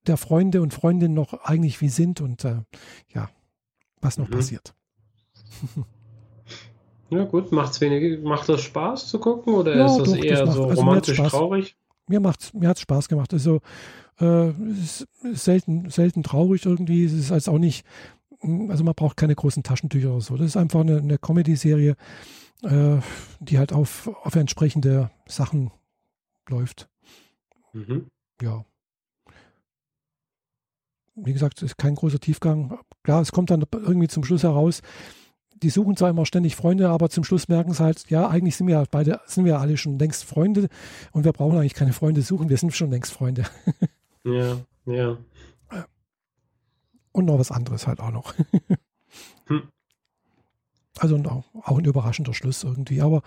der 0.06 0.16
Freunde 0.16 0.62
und 0.62 0.74
Freundinnen 0.74 1.14
noch 1.14 1.32
eigentlich 1.44 1.80
wie 1.80 1.88
sind 1.88 2.20
und 2.20 2.44
äh, 2.44 2.62
ja, 3.14 3.30
was 4.00 4.18
noch 4.18 4.28
mhm. 4.28 4.32
passiert. 4.32 4.74
Ja, 7.10 7.24
gut, 7.24 7.52
macht's 7.52 7.80
wenig, 7.80 8.22
macht 8.22 8.48
das 8.48 8.60
Spaß 8.60 9.08
zu 9.08 9.18
gucken 9.18 9.54
oder 9.54 9.76
ja, 9.76 9.86
ist 9.86 9.98
das 9.98 10.10
doch, 10.10 10.16
eher 10.16 10.44
das 10.44 10.54
so 10.54 10.66
also 10.66 10.80
romantisch 10.80 11.16
traurig? 11.16 11.76
Mir 12.06 12.20
macht 12.20 12.52
mir 12.54 12.68
hat's 12.68 12.82
Spaß 12.82 13.08
gemacht. 13.08 13.32
Also 13.32 13.60
äh, 14.20 14.48
es 14.48 15.06
ist 15.22 15.44
selten, 15.44 15.90
selten 15.90 16.22
traurig 16.22 16.66
irgendwie. 16.66 17.04
Es 17.04 17.12
ist 17.12 17.32
also 17.32 17.52
auch 17.52 17.58
nicht, 17.58 17.86
also 18.40 18.84
man 18.84 18.94
braucht 18.94 19.16
keine 19.16 19.34
großen 19.34 19.62
Taschentücher 19.62 20.10
oder 20.10 20.20
so. 20.20 20.36
Das 20.36 20.46
ist 20.46 20.56
einfach 20.56 20.80
eine, 20.80 20.98
eine 20.98 21.18
Comedy-Serie, 21.18 21.96
äh, 22.62 22.98
die 23.40 23.58
halt 23.58 23.72
auf, 23.72 24.08
auf 24.22 24.34
entsprechende 24.34 25.10
Sachen 25.26 25.70
läuft. 26.48 26.88
Mhm. 27.72 28.08
Ja. 28.42 28.64
Wie 31.14 31.32
gesagt, 31.32 31.58
es 31.58 31.70
ist 31.70 31.78
kein 31.78 31.94
großer 31.94 32.20
Tiefgang. 32.20 32.78
Klar, 33.02 33.22
es 33.22 33.32
kommt 33.32 33.50
dann 33.50 33.64
irgendwie 33.72 34.08
zum 34.08 34.24
Schluss 34.24 34.44
heraus, 34.44 34.82
die 35.62 35.70
suchen 35.70 35.96
zwar 35.96 36.10
immer 36.10 36.26
ständig 36.26 36.56
Freunde, 36.56 36.88
aber 36.88 37.10
zum 37.10 37.24
Schluss 37.24 37.48
merken 37.48 37.72
sie 37.72 37.82
halt, 37.82 38.08
ja, 38.10 38.28
eigentlich 38.28 38.56
sind 38.56 38.66
wir 38.66 38.76
ja 38.76 38.84
beide, 38.90 39.20
sind 39.26 39.44
wir 39.44 39.58
alle 39.60 39.76
schon 39.76 39.98
längst 39.98 40.24
Freunde 40.24 40.68
und 41.12 41.24
wir 41.24 41.32
brauchen 41.32 41.58
eigentlich 41.58 41.74
keine 41.74 41.92
Freunde 41.92 42.22
suchen, 42.22 42.48
wir 42.48 42.56
sind 42.56 42.74
schon 42.74 42.90
längst 42.90 43.12
Freunde. 43.12 43.44
Ja, 44.24 44.58
ja. 44.84 45.16
Und 47.12 47.24
noch 47.24 47.38
was 47.38 47.50
anderes 47.50 47.86
halt 47.86 48.00
auch 48.00 48.10
noch. 48.10 48.34
Hm. 49.46 49.62
Also 50.98 51.16
auch, 51.16 51.44
auch, 51.62 51.78
ein 51.78 51.84
überraschender 51.84 52.34
Schluss 52.34 52.64
irgendwie. 52.64 53.00
Aber 53.00 53.22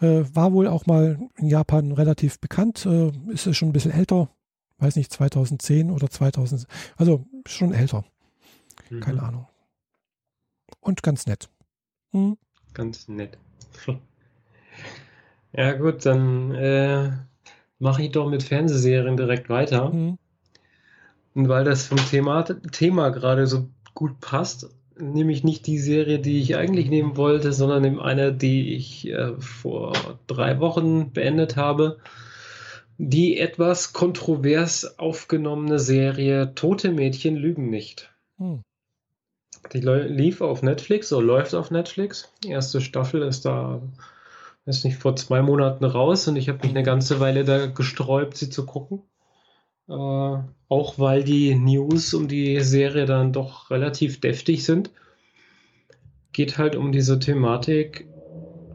äh, 0.00 0.24
war 0.32 0.52
wohl 0.52 0.66
auch 0.66 0.86
mal 0.86 1.18
in 1.36 1.46
Japan 1.46 1.92
relativ 1.92 2.40
bekannt. 2.40 2.86
Äh, 2.86 3.12
ist 3.28 3.46
es 3.46 3.56
schon 3.56 3.68
ein 3.68 3.72
bisschen 3.72 3.92
älter. 3.92 4.30
Weiß 4.78 4.96
nicht, 4.96 5.12
2010 5.12 5.90
oder 5.90 6.08
2000. 6.10 6.66
Also 6.96 7.26
schon 7.46 7.72
älter. 7.72 8.04
Mhm. 8.88 9.00
Keine 9.00 9.22
Ahnung. 9.22 9.46
Und 10.80 11.02
ganz 11.02 11.26
nett. 11.26 11.50
Hm. 12.12 12.36
Ganz 12.74 13.08
nett. 13.08 13.38
Ja, 15.52 15.72
gut, 15.72 16.06
dann 16.06 16.54
äh, 16.54 17.10
mache 17.80 18.04
ich 18.04 18.12
doch 18.12 18.30
mit 18.30 18.44
Fernsehserien 18.44 19.16
direkt 19.16 19.48
weiter. 19.48 19.92
Hm. 19.92 20.16
Und 21.34 21.48
weil 21.48 21.64
das 21.64 21.86
vom 21.86 21.98
Thema, 21.98 22.44
Thema 22.44 23.10
gerade 23.10 23.46
so 23.46 23.68
gut 23.94 24.20
passt, 24.20 24.70
nehme 24.98 25.32
ich 25.32 25.44
nicht 25.44 25.66
die 25.66 25.78
Serie, 25.78 26.18
die 26.18 26.40
ich 26.40 26.56
eigentlich 26.56 26.88
nehmen 26.88 27.16
wollte, 27.16 27.52
sondern 27.52 27.82
nehme 27.82 28.02
eine, 28.02 28.32
die 28.32 28.74
ich 28.74 29.08
äh, 29.08 29.32
vor 29.38 29.92
drei 30.26 30.60
Wochen 30.60 31.12
beendet 31.12 31.56
habe. 31.56 31.98
Die 32.98 33.38
etwas 33.38 33.92
kontrovers 33.92 34.98
aufgenommene 34.98 35.78
Serie 35.78 36.54
Tote 36.54 36.92
Mädchen 36.92 37.34
lügen 37.36 37.70
nicht. 37.70 38.12
Hm. 38.38 38.62
Die 39.72 39.80
lief 39.80 40.40
auf 40.40 40.62
Netflix, 40.62 41.08
so 41.08 41.20
läuft 41.20 41.54
auf 41.54 41.70
Netflix. 41.70 42.32
Die 42.42 42.48
erste 42.48 42.80
Staffel 42.80 43.22
ist 43.22 43.44
da, 43.44 43.80
ist 44.66 44.84
nicht 44.84 44.98
vor 44.98 45.14
zwei 45.16 45.42
Monaten 45.42 45.84
raus 45.84 46.26
und 46.26 46.36
ich 46.36 46.48
habe 46.48 46.58
mich 46.62 46.70
eine 46.70 46.82
ganze 46.82 47.20
Weile 47.20 47.44
da 47.44 47.66
gesträubt, 47.66 48.36
sie 48.36 48.50
zu 48.50 48.66
gucken. 48.66 49.02
Äh, 49.88 49.92
auch 49.92 50.98
weil 50.98 51.24
die 51.24 51.54
News 51.54 52.14
um 52.14 52.28
die 52.28 52.60
Serie 52.60 53.06
dann 53.06 53.32
doch 53.32 53.70
relativ 53.70 54.20
deftig 54.20 54.64
sind. 54.64 54.90
Geht 56.32 56.58
halt 56.58 56.76
um 56.76 56.92
diese 56.92 57.18
Thematik, 57.18 58.08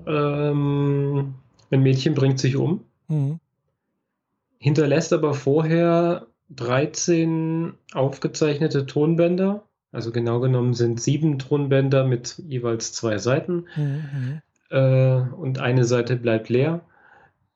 ähm, 0.08 1.36
ein 1.72 1.82
Mädchen 1.82 2.14
bringt 2.14 2.40
sich 2.40 2.58
um, 2.58 2.86
mhm. 3.08 3.40
hinterlässt 4.60 5.14
aber 5.14 5.34
vorher 5.34 6.28
13 6.50 7.74
aufgezeichnete 7.94 8.86
Tonbänder 8.86 9.64
also 9.96 10.12
genau 10.12 10.42
genommen 10.42 10.74
sind 10.74 11.02
sieben 11.02 11.40
Tonbänder 11.40 12.04
mit 12.04 12.36
jeweils 12.48 12.92
zwei 12.92 13.18
Seiten 13.18 13.66
mhm. 13.78 14.42
äh, 14.70 15.22
und 15.22 15.60
eine 15.60 15.86
Seite 15.86 16.18
bleibt 16.18 16.50
leer. 16.50 16.82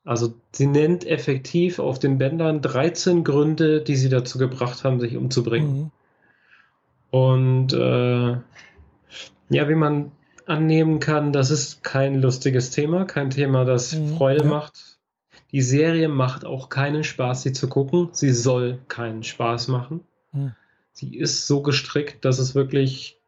Also 0.05 0.33
sie 0.53 0.65
nennt 0.65 1.05
effektiv 1.05 1.79
auf 1.79 1.99
den 1.99 2.17
Bändern 2.17 2.61
13 2.61 3.25
Gründe, 3.25 3.81
die 3.81 3.97
sie 3.97 4.07
dazu 4.07 4.37
gebracht 4.37 4.85
haben, 4.85 5.01
sich 5.01 5.17
umzubringen. 5.17 5.77
Mhm. 5.77 5.91
Und 7.11 7.73
äh, 7.73 8.37
ja, 9.49 9.67
wie 9.67 9.75
man 9.75 10.11
annehmen 10.45 10.99
kann, 10.99 11.33
das 11.33 11.51
ist 11.51 11.83
kein 11.83 12.21
lustiges 12.21 12.71
Thema, 12.71 13.03
kein 13.03 13.31
Thema, 13.31 13.65
das 13.65 13.93
mhm. 13.93 14.15
Freude 14.15 14.43
ja. 14.45 14.49
macht. 14.49 14.97
Die 15.51 15.61
Serie 15.61 16.07
macht 16.07 16.45
auch 16.45 16.69
keinen 16.69 17.03
Spaß, 17.03 17.41
sie 17.41 17.51
zu 17.51 17.67
gucken. 17.67 18.09
Sie 18.13 18.31
soll 18.31 18.79
keinen 18.87 19.23
Spaß 19.23 19.67
machen. 19.67 20.01
Mhm 20.31 20.53
die 21.01 21.17
ist 21.17 21.47
so 21.47 21.61
gestrickt, 21.61 22.25
dass 22.25 22.39
es 22.39 22.55
wirklich, 22.55 23.19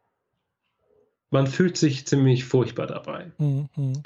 man 1.30 1.46
fühlt 1.46 1.76
sich 1.76 2.06
ziemlich 2.06 2.44
furchtbar 2.44 2.86
dabei. 2.86 3.32
Mhm. 3.38 4.02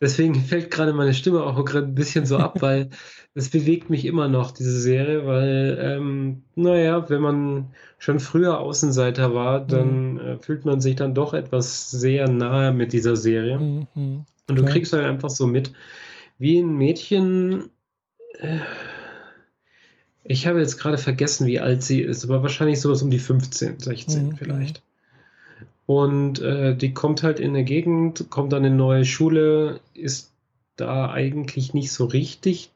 Deswegen 0.00 0.36
fällt 0.36 0.70
gerade 0.70 0.92
meine 0.92 1.12
Stimme 1.12 1.42
auch 1.42 1.64
gerade 1.64 1.86
ein 1.86 1.94
bisschen 1.94 2.24
so 2.24 2.36
ab, 2.36 2.56
weil 2.62 2.90
es 3.34 3.50
bewegt 3.50 3.90
mich 3.90 4.04
immer 4.04 4.28
noch, 4.28 4.52
diese 4.52 4.78
Serie, 4.80 5.26
weil, 5.26 5.78
ähm, 5.80 6.42
naja, 6.54 7.08
wenn 7.10 7.20
man 7.20 7.70
schon 7.98 8.20
früher 8.20 8.60
Außenseiter 8.60 9.34
war, 9.34 9.60
dann 9.60 10.14
mhm. 10.14 10.20
äh, 10.20 10.38
fühlt 10.38 10.64
man 10.64 10.80
sich 10.80 10.96
dann 10.96 11.14
doch 11.14 11.34
etwas 11.34 11.90
sehr 11.90 12.28
nahe 12.28 12.72
mit 12.72 12.92
dieser 12.92 13.16
Serie. 13.16 13.58
Mhm. 13.58 14.24
Und 14.48 14.56
du 14.56 14.62
okay. 14.62 14.72
kriegst 14.72 14.92
halt 14.92 15.04
einfach 15.04 15.30
so 15.30 15.46
mit, 15.46 15.72
wie 16.38 16.60
ein 16.60 16.76
Mädchen. 16.76 17.70
Äh, 18.38 18.58
ich 20.28 20.46
habe 20.46 20.60
jetzt 20.60 20.78
gerade 20.78 20.98
vergessen, 20.98 21.46
wie 21.46 21.58
alt 21.58 21.82
sie 21.82 22.02
ist, 22.02 22.22
aber 22.24 22.42
wahrscheinlich 22.42 22.80
sowas 22.80 23.02
um 23.02 23.10
die 23.10 23.18
15, 23.18 23.80
16 23.80 24.26
mhm. 24.26 24.36
vielleicht. 24.36 24.82
Und 25.86 26.40
äh, 26.40 26.76
die 26.76 26.92
kommt 26.92 27.22
halt 27.22 27.40
in 27.40 27.50
eine 27.50 27.64
Gegend, 27.64 28.26
kommt 28.28 28.52
an 28.52 28.64
eine 28.64 28.74
neue 28.74 29.06
Schule, 29.06 29.80
ist 29.94 30.30
da 30.76 31.10
eigentlich 31.10 31.72
nicht 31.72 31.90
so 31.92 32.04
richtig. 32.04 32.70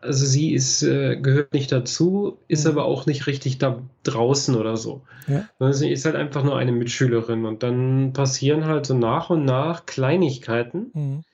Also 0.00 0.26
sie 0.26 0.52
ist, 0.52 0.82
äh, 0.82 1.16
gehört 1.16 1.52
nicht 1.52 1.70
dazu, 1.70 2.36
ist 2.48 2.64
mhm. 2.64 2.72
aber 2.72 2.84
auch 2.84 3.06
nicht 3.06 3.28
richtig 3.28 3.58
da 3.58 3.80
draußen 4.02 4.56
oder 4.56 4.76
so. 4.76 5.02
Ja. 5.28 5.72
sie 5.72 5.90
ist 5.90 6.04
halt 6.04 6.16
einfach 6.16 6.42
nur 6.42 6.58
eine 6.58 6.72
Mitschülerin. 6.72 7.44
Und 7.44 7.62
dann 7.62 8.12
passieren 8.12 8.64
halt 8.66 8.86
so 8.86 8.94
nach 8.94 9.30
und 9.30 9.44
nach 9.44 9.86
Kleinigkeiten. 9.86 10.90
Mhm 10.94 11.24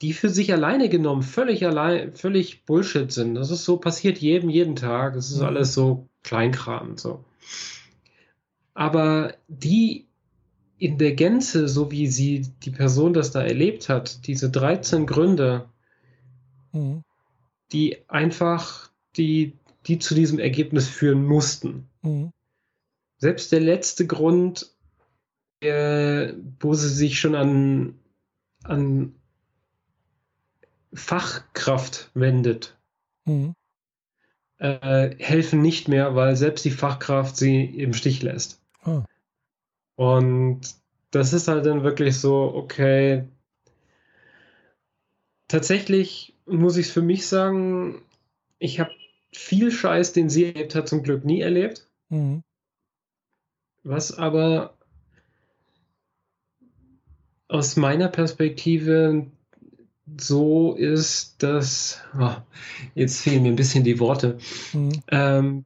die 0.00 0.12
für 0.12 0.28
sich 0.28 0.52
alleine 0.52 0.88
genommen 0.88 1.22
völlig 1.22 1.66
allein, 1.66 2.12
völlig 2.14 2.64
Bullshit 2.64 3.10
sind. 3.10 3.34
Das 3.34 3.50
ist 3.50 3.64
so, 3.64 3.78
passiert 3.78 4.18
jedem, 4.18 4.48
jeden 4.48 4.76
Tag. 4.76 5.16
Es 5.16 5.30
ist 5.30 5.38
mhm. 5.38 5.46
alles 5.46 5.74
so 5.74 6.08
Kleinkram 6.22 6.96
so. 6.96 7.24
Aber 8.74 9.34
die 9.48 10.06
in 10.78 10.98
der 10.98 11.14
Gänze, 11.14 11.68
so 11.68 11.90
wie 11.90 12.06
sie, 12.06 12.46
die 12.62 12.70
Person 12.70 13.12
das 13.12 13.32
da 13.32 13.42
erlebt 13.42 13.88
hat, 13.88 14.26
diese 14.28 14.48
13 14.50 15.06
Gründe, 15.06 15.68
mhm. 16.72 17.02
die 17.72 18.08
einfach, 18.08 18.90
die, 19.16 19.54
die 19.86 19.98
zu 19.98 20.14
diesem 20.14 20.38
Ergebnis 20.38 20.88
führen 20.88 21.24
mussten. 21.24 21.88
Mhm. 22.02 22.32
Selbst 23.16 23.50
der 23.50 23.60
letzte 23.60 24.06
Grund, 24.06 24.70
äh, 25.60 26.32
wo 26.60 26.74
sie 26.74 26.88
sich 26.88 27.18
schon 27.18 27.34
an, 27.34 27.94
an 28.62 29.17
Fachkraft 30.92 32.10
wendet. 32.14 32.76
Mhm. 33.24 33.54
äh, 34.58 35.14
helfen 35.18 35.62
nicht 35.62 35.88
mehr, 35.88 36.14
weil 36.14 36.36
selbst 36.36 36.64
die 36.64 36.70
Fachkraft 36.70 37.36
sie 37.36 37.64
im 37.64 37.92
Stich 37.92 38.22
lässt. 38.22 38.60
Oh. 38.84 39.02
Und 39.96 40.60
das 41.10 41.32
ist 41.32 41.48
halt 41.48 41.66
dann 41.66 41.84
wirklich 41.84 42.18
so, 42.18 42.52
okay, 42.54 43.24
tatsächlich 45.46 46.34
muss 46.46 46.76
ich 46.76 46.86
es 46.86 46.92
für 46.92 47.02
mich 47.02 47.26
sagen, 47.26 48.02
ich 48.58 48.80
habe 48.80 48.90
viel 49.32 49.70
Scheiß, 49.70 50.12
den 50.12 50.30
sie 50.30 50.46
erlebt 50.46 50.74
hat, 50.74 50.88
zum 50.88 51.02
Glück 51.02 51.24
nie 51.24 51.40
erlebt. 51.40 51.88
Mhm. 52.08 52.42
Was 53.84 54.16
aber 54.16 54.74
aus 57.48 57.76
meiner 57.76 58.08
Perspektive 58.08 59.26
so 60.18 60.74
ist, 60.74 61.42
dass 61.42 62.00
oh, 62.18 62.36
jetzt 62.94 63.20
fehlen 63.20 63.42
mir 63.42 63.50
ein 63.50 63.56
bisschen 63.56 63.84
die 63.84 64.00
Worte. 64.00 64.38
Mhm. 64.72 65.02
Ähm, 65.10 65.64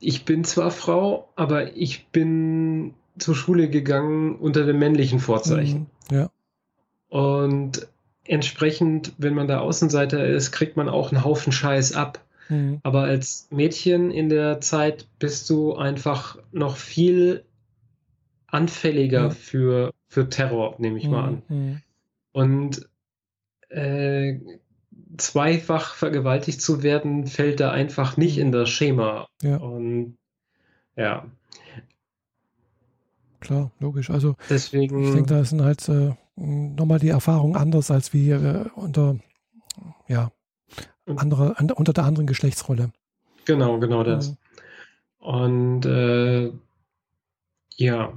ich 0.00 0.24
bin 0.24 0.44
zwar 0.44 0.70
Frau, 0.70 1.28
aber 1.36 1.76
ich 1.76 2.08
bin 2.08 2.94
zur 3.18 3.34
Schule 3.34 3.68
gegangen 3.70 4.36
unter 4.36 4.64
dem 4.64 4.78
männlichen 4.78 5.20
Vorzeichen. 5.20 5.86
Mhm. 6.10 6.16
Ja. 6.16 6.30
Und 7.08 7.86
entsprechend, 8.24 9.12
wenn 9.18 9.34
man 9.34 9.48
da 9.48 9.60
Außenseiter 9.60 10.24
ist, 10.26 10.52
kriegt 10.52 10.76
man 10.76 10.88
auch 10.88 11.12
einen 11.12 11.24
Haufen 11.24 11.52
Scheiß 11.52 11.92
ab. 11.92 12.24
Mhm. 12.48 12.80
Aber 12.82 13.02
als 13.02 13.48
Mädchen 13.50 14.10
in 14.10 14.28
der 14.28 14.60
Zeit 14.60 15.06
bist 15.18 15.48
du 15.50 15.74
einfach 15.74 16.38
noch 16.52 16.76
viel 16.76 17.44
anfälliger 18.46 19.28
mhm. 19.28 19.32
für, 19.32 19.94
für 20.08 20.28
Terror, 20.28 20.74
nehme 20.78 20.98
ich 20.98 21.08
mal 21.08 21.24
an. 21.24 21.42
Mhm. 21.48 21.82
Und 22.32 22.88
äh, 23.72 24.40
zweifach 25.16 25.94
vergewaltigt 25.94 26.60
zu 26.60 26.82
werden, 26.82 27.26
fällt 27.26 27.60
da 27.60 27.70
einfach 27.70 28.16
nicht 28.16 28.38
in 28.38 28.52
das 28.52 28.70
Schema. 28.70 29.28
Ja. 29.42 29.56
Und 29.56 30.16
ja. 30.96 31.26
Klar, 33.40 33.72
logisch. 33.80 34.10
Also 34.10 34.36
deswegen. 34.48 35.04
Ich 35.04 35.12
denke, 35.12 35.34
da 35.34 35.44
sind 35.44 35.62
halt 35.62 35.88
äh, 35.88 36.14
nochmal 36.36 36.98
die 36.98 37.08
Erfahrungen 37.08 37.56
anders 37.56 37.90
als 37.90 38.12
wie 38.12 38.30
äh, 38.30 38.66
unter 38.74 39.16
ja 40.08 40.30
andere, 41.06 41.58
an, 41.58 41.70
unter 41.70 41.92
der 41.92 42.04
anderen 42.04 42.26
Geschlechtsrolle. 42.26 42.92
Genau, 43.44 43.78
genau 43.80 44.04
das. 44.04 44.30
Mhm. 44.30 44.36
Und 45.18 45.86
äh, 45.86 46.52
ja. 47.76 48.12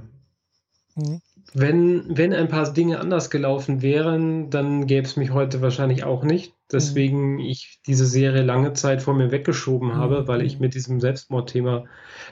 Mhm 0.94 1.20
wenn, 1.54 2.04
wenn 2.08 2.32
ein 2.32 2.48
paar 2.48 2.72
Dinge 2.72 3.00
anders 3.00 3.30
gelaufen 3.30 3.82
wären, 3.82 4.50
dann 4.50 4.86
gäbe 4.86 5.06
es 5.06 5.16
mich 5.16 5.32
heute 5.32 5.62
wahrscheinlich 5.62 6.04
auch 6.04 6.22
nicht. 6.24 6.54
Deswegen 6.72 7.34
mhm. 7.34 7.38
ich 7.40 7.80
diese 7.86 8.06
Serie 8.06 8.42
lange 8.42 8.72
Zeit 8.72 9.02
vor 9.02 9.14
mir 9.14 9.30
weggeschoben 9.30 9.90
mhm. 9.90 9.96
habe, 9.96 10.28
weil 10.28 10.42
ich 10.42 10.58
mit 10.58 10.74
diesem 10.74 11.00
Selbstmordthema 11.00 11.84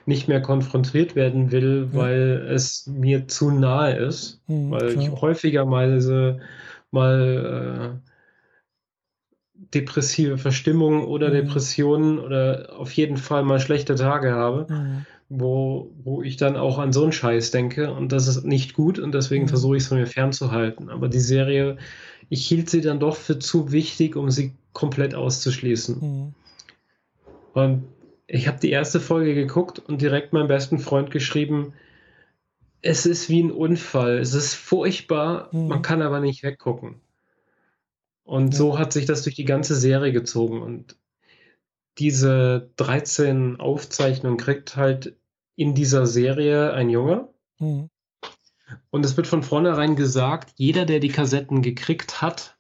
nicht 0.07 0.29
mehr 0.29 0.43
konfrontiert 0.43 1.15
werden 1.15 1.53
will, 1.53 1.89
ja. 1.93 1.99
weil 1.99 2.49
es 2.51 2.87
mir 2.87 3.29
zu 3.29 3.51
nahe 3.51 3.97
ist. 3.97 4.43
Mhm, 4.49 4.71
weil 4.71 4.89
klar. 4.93 5.05
ich 5.05 5.11
häufiger 5.21 5.65
mal, 5.65 6.01
mal 6.91 8.01
äh, 8.03 8.11
depressive 9.75 10.39
Verstimmung 10.39 11.07
oder 11.07 11.29
mhm. 11.29 11.35
Depressionen 11.35 12.19
oder 12.19 12.75
auf 12.77 12.91
jeden 12.93 13.17
Fall 13.17 13.45
mal 13.45 13.61
schlechte 13.61 13.95
Tage 13.95 14.33
habe. 14.33 14.67
Wo, 15.37 15.91
wo 16.03 16.23
ich 16.23 16.37
dann 16.37 16.57
auch 16.57 16.79
an 16.79 16.93
so 16.93 17.03
einen 17.03 17.13
Scheiß 17.13 17.51
denke 17.51 17.93
und 17.93 18.13
das 18.13 18.29
ist 18.29 18.45
nicht 18.45 18.75
gut 18.75 18.99
und 18.99 19.13
deswegen 19.13 19.45
mhm. 19.45 19.49
versuche 19.49 19.77
ich 19.77 19.83
es 19.83 19.89
von 19.89 19.99
mir 19.99 20.07
fernzuhalten. 20.07 20.91
Aber 20.91 21.09
die 21.09 21.21
Serie, 21.21 21.77
ich 22.29 22.47
hielt 22.47 22.71
sie 22.71 22.81
dann 22.81 23.01
doch 23.01 23.17
für 23.17 23.39
zu 23.39 23.73
wichtig, 23.73 24.17
um 24.17 24.31
sie 24.31 24.53
komplett 24.73 25.15
auszuschließen. 25.15 26.01
Mhm. 26.01 26.35
Und 27.53 27.85
ich 28.27 28.49
habe 28.49 28.59
die 28.61 28.71
erste 28.71 29.01
Folge 29.01 29.35
geguckt 29.35 29.79
und 29.79 30.01
direkt 30.01 30.33
meinem 30.33 30.49
besten 30.49 30.79
Freund 30.79 31.11
geschrieben, 31.11 31.75
es 32.83 33.07
ist 33.07 33.29
wie 33.29 33.43
ein 33.43 33.51
Unfall, 33.51 34.19
es 34.19 34.35
ist 34.35 34.55
furchtbar, 34.55 35.49
mhm. 35.53 35.69
man 35.69 35.83
kann 35.83 36.03
aber 36.03 36.21
nicht 36.21 36.43
weggucken. 36.43 37.01
Und 38.25 38.53
ja. 38.53 38.59
so 38.59 38.79
hat 38.79 38.93
sich 38.93 39.07
das 39.07 39.23
durch 39.23 39.35
die 39.35 39.45
ganze 39.45 39.75
Serie 39.75 40.13
gezogen 40.13 40.63
und 40.63 40.97
diese 41.99 42.71
13 42.77 43.61
Aufzeichnungen 43.61 44.39
kriegt 44.39 44.77
halt 44.77 45.17
in 45.57 45.75
dieser 45.75 46.07
Serie 46.07 46.73
ein 46.73 46.91
Junge. 46.91 47.29
Mhm. 47.59 47.91
Und 48.91 49.05
es 49.05 49.17
wird 49.17 49.27
von 49.27 49.43
vornherein 49.43 49.97
gesagt, 49.97 50.53
jeder, 50.57 50.85
der 50.87 51.01
die 51.01 51.09
Kassetten 51.09 51.63
gekriegt 51.63 52.23
hat, 52.23 52.57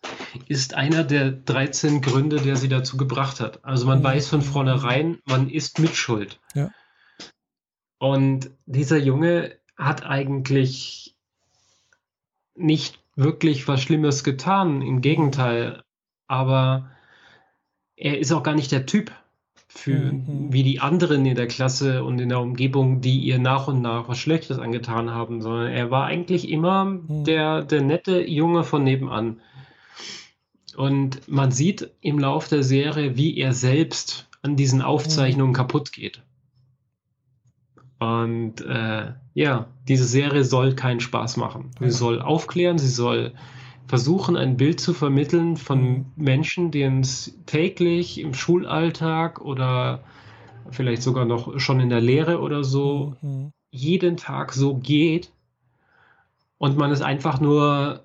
ist 0.47 0.75
einer 0.75 1.05
der 1.05 1.31
13 1.31 2.01
Gründe, 2.01 2.37
der 2.37 2.57
sie 2.57 2.69
dazu 2.69 2.97
gebracht 2.97 3.41
hat. 3.41 3.65
Also 3.65 3.87
man 3.87 4.01
mhm. 4.01 4.05
weiß 4.05 4.29
von 4.29 4.43
vornherein, 4.43 5.19
man 5.25 5.49
ist 5.49 5.79
mitschuld. 5.79 6.41
Ja. 6.55 6.71
Und 7.99 8.51
dieser 8.67 8.99
Junge 8.99 9.57
hat 9.77 10.05
eigentlich 10.05 11.17
nicht 12.55 13.03
wirklich 13.17 13.67
was 13.67 13.81
Schlimmes 13.81 14.25
getan, 14.25 14.83
im 14.83 15.01
Gegenteil. 15.01 15.83
Aber 16.27 16.91
er 17.97 18.19
ist 18.19 18.33
auch 18.33 18.43
gar 18.43 18.55
nicht 18.55 18.73
der 18.73 18.87
Typ, 18.87 19.13
für 19.77 20.13
mhm. 20.13 20.53
wie 20.53 20.63
die 20.63 20.81
anderen 20.81 21.27
in 21.27 21.35
der 21.35 21.49
Klasse 21.49 22.05
und 22.05 22.21
in 22.21 22.29
der 22.29 22.41
Umgebung, 22.41 23.01
die 23.01 23.19
ihr 23.19 23.39
nach 23.39 23.67
und 23.67 23.83
nach 23.83 24.09
was 24.09 24.19
Schlechtes 24.19 24.59
angetan 24.59 25.11
haben, 25.11 25.43
sondern 25.43 25.73
er 25.73 25.91
war 25.91 26.05
eigentlich 26.07 26.49
immer 26.49 26.85
mhm. 26.85 27.25
der, 27.25 27.63
der 27.63 27.83
nette 27.83 28.25
Junge 28.27 28.63
von 28.63 28.85
nebenan. 28.85 29.41
Und 30.77 31.29
man 31.29 31.51
sieht 31.51 31.91
im 32.01 32.19
Lauf 32.19 32.49
der 32.49 32.63
Serie, 32.63 33.17
wie 33.17 33.37
er 33.37 33.53
selbst 33.53 34.29
an 34.43 34.57
diesen 34.57 34.81
Aufzeichnungen 34.81 35.53
mhm. 35.53 35.57
kaputt 35.57 35.93
geht. 35.93 36.23
Und 37.99 38.61
äh, 38.61 39.13
ja, 39.35 39.67
diese 39.89 40.05
Serie 40.05 40.45
soll 40.45 40.75
keinen 40.75 41.01
Spaß 41.01 41.37
machen. 41.37 41.71
Sie 41.81 41.91
soll 41.91 42.21
aufklären, 42.21 42.79
sie 42.79 42.89
soll 42.89 43.33
versuchen, 43.87 44.37
ein 44.37 44.57
Bild 44.57 44.81
zu 44.81 44.95
vermitteln 44.95 45.57
von. 45.57 46.07
Menschen, 46.17 46.71
denen 46.71 47.01
es 47.01 47.39
täglich 47.47 48.21
im 48.21 48.35
Schulalltag 48.35 49.41
oder 49.41 50.05
vielleicht 50.71 51.03
sogar 51.03 51.25
noch 51.25 51.59
schon 51.59 51.81
in 51.81 51.91
der 51.91 52.01
Lehre 52.01 52.41
oder 52.41 52.65
so 52.65 53.17
mhm. 53.21 53.53
jeden 53.71 54.17
Tag 54.17 54.53
so 54.53 54.77
geht 54.77 55.33
und 56.59 56.77
man 56.77 56.91
es 56.91 57.03
einfach 57.03 57.41
nur 57.41 58.05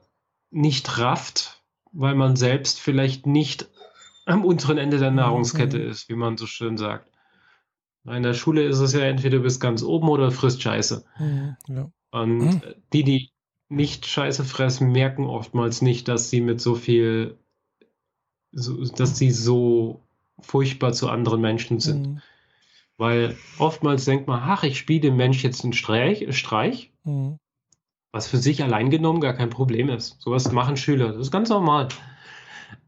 nicht 0.51 0.97
rafft, 0.97 1.61
weil 1.91 2.15
man 2.15 2.35
selbst 2.35 2.79
vielleicht 2.79 3.25
nicht 3.25 3.69
am 4.25 4.45
unteren 4.45 4.77
Ende 4.77 4.97
der 4.97 5.11
mhm. 5.11 5.17
Nahrungskette 5.17 5.79
mhm. 5.79 5.89
ist, 5.89 6.09
wie 6.09 6.15
man 6.15 6.37
so 6.37 6.45
schön 6.45 6.77
sagt. 6.77 7.09
In 8.05 8.23
der 8.23 8.33
Schule 8.33 8.63
ist 8.63 8.79
es 8.79 8.93
ja 8.93 9.01
entweder 9.01 9.37
du 9.37 9.43
bist 9.43 9.61
ganz 9.61 9.83
oben 9.83 10.09
oder 10.09 10.31
frisst 10.31 10.61
Scheiße. 10.61 11.05
Mhm, 11.19 11.55
ja. 11.67 11.91
Und 12.11 12.37
mhm. 12.37 12.61
die, 12.93 13.03
die 13.03 13.31
nicht 13.69 14.07
Scheiße 14.07 14.43
fressen, 14.43 14.91
merken 14.91 15.25
oftmals 15.25 15.81
nicht, 15.81 16.07
dass 16.07 16.29
sie 16.29 16.41
mit 16.41 16.59
so 16.59 16.75
viel, 16.75 17.37
so, 18.51 18.83
dass 18.83 19.17
sie 19.17 19.31
so 19.31 20.01
furchtbar 20.39 20.93
zu 20.93 21.09
anderen 21.09 21.39
Menschen 21.39 21.79
sind. 21.79 22.07
Mhm. 22.07 22.21
Weil 22.97 23.37
oftmals 23.59 24.05
denkt 24.05 24.27
man, 24.27 24.41
ach, 24.43 24.63
ich 24.63 24.77
spiele 24.77 25.01
dem 25.01 25.15
Mensch 25.15 25.43
jetzt 25.43 25.63
einen 25.63 25.73
Streich, 25.73 26.35
Streich 26.35 26.91
mhm. 27.03 27.37
was 28.11 28.27
für 28.27 28.37
sich 28.37 28.63
allein 28.63 28.89
genommen 28.89 29.21
gar 29.21 29.33
kein 29.33 29.49
Problem 29.49 29.89
ist. 29.89 30.19
Sowas 30.19 30.51
machen 30.51 30.75
Schüler, 30.75 31.13
das 31.13 31.27
ist 31.27 31.31
ganz 31.31 31.49
normal. 31.49 31.87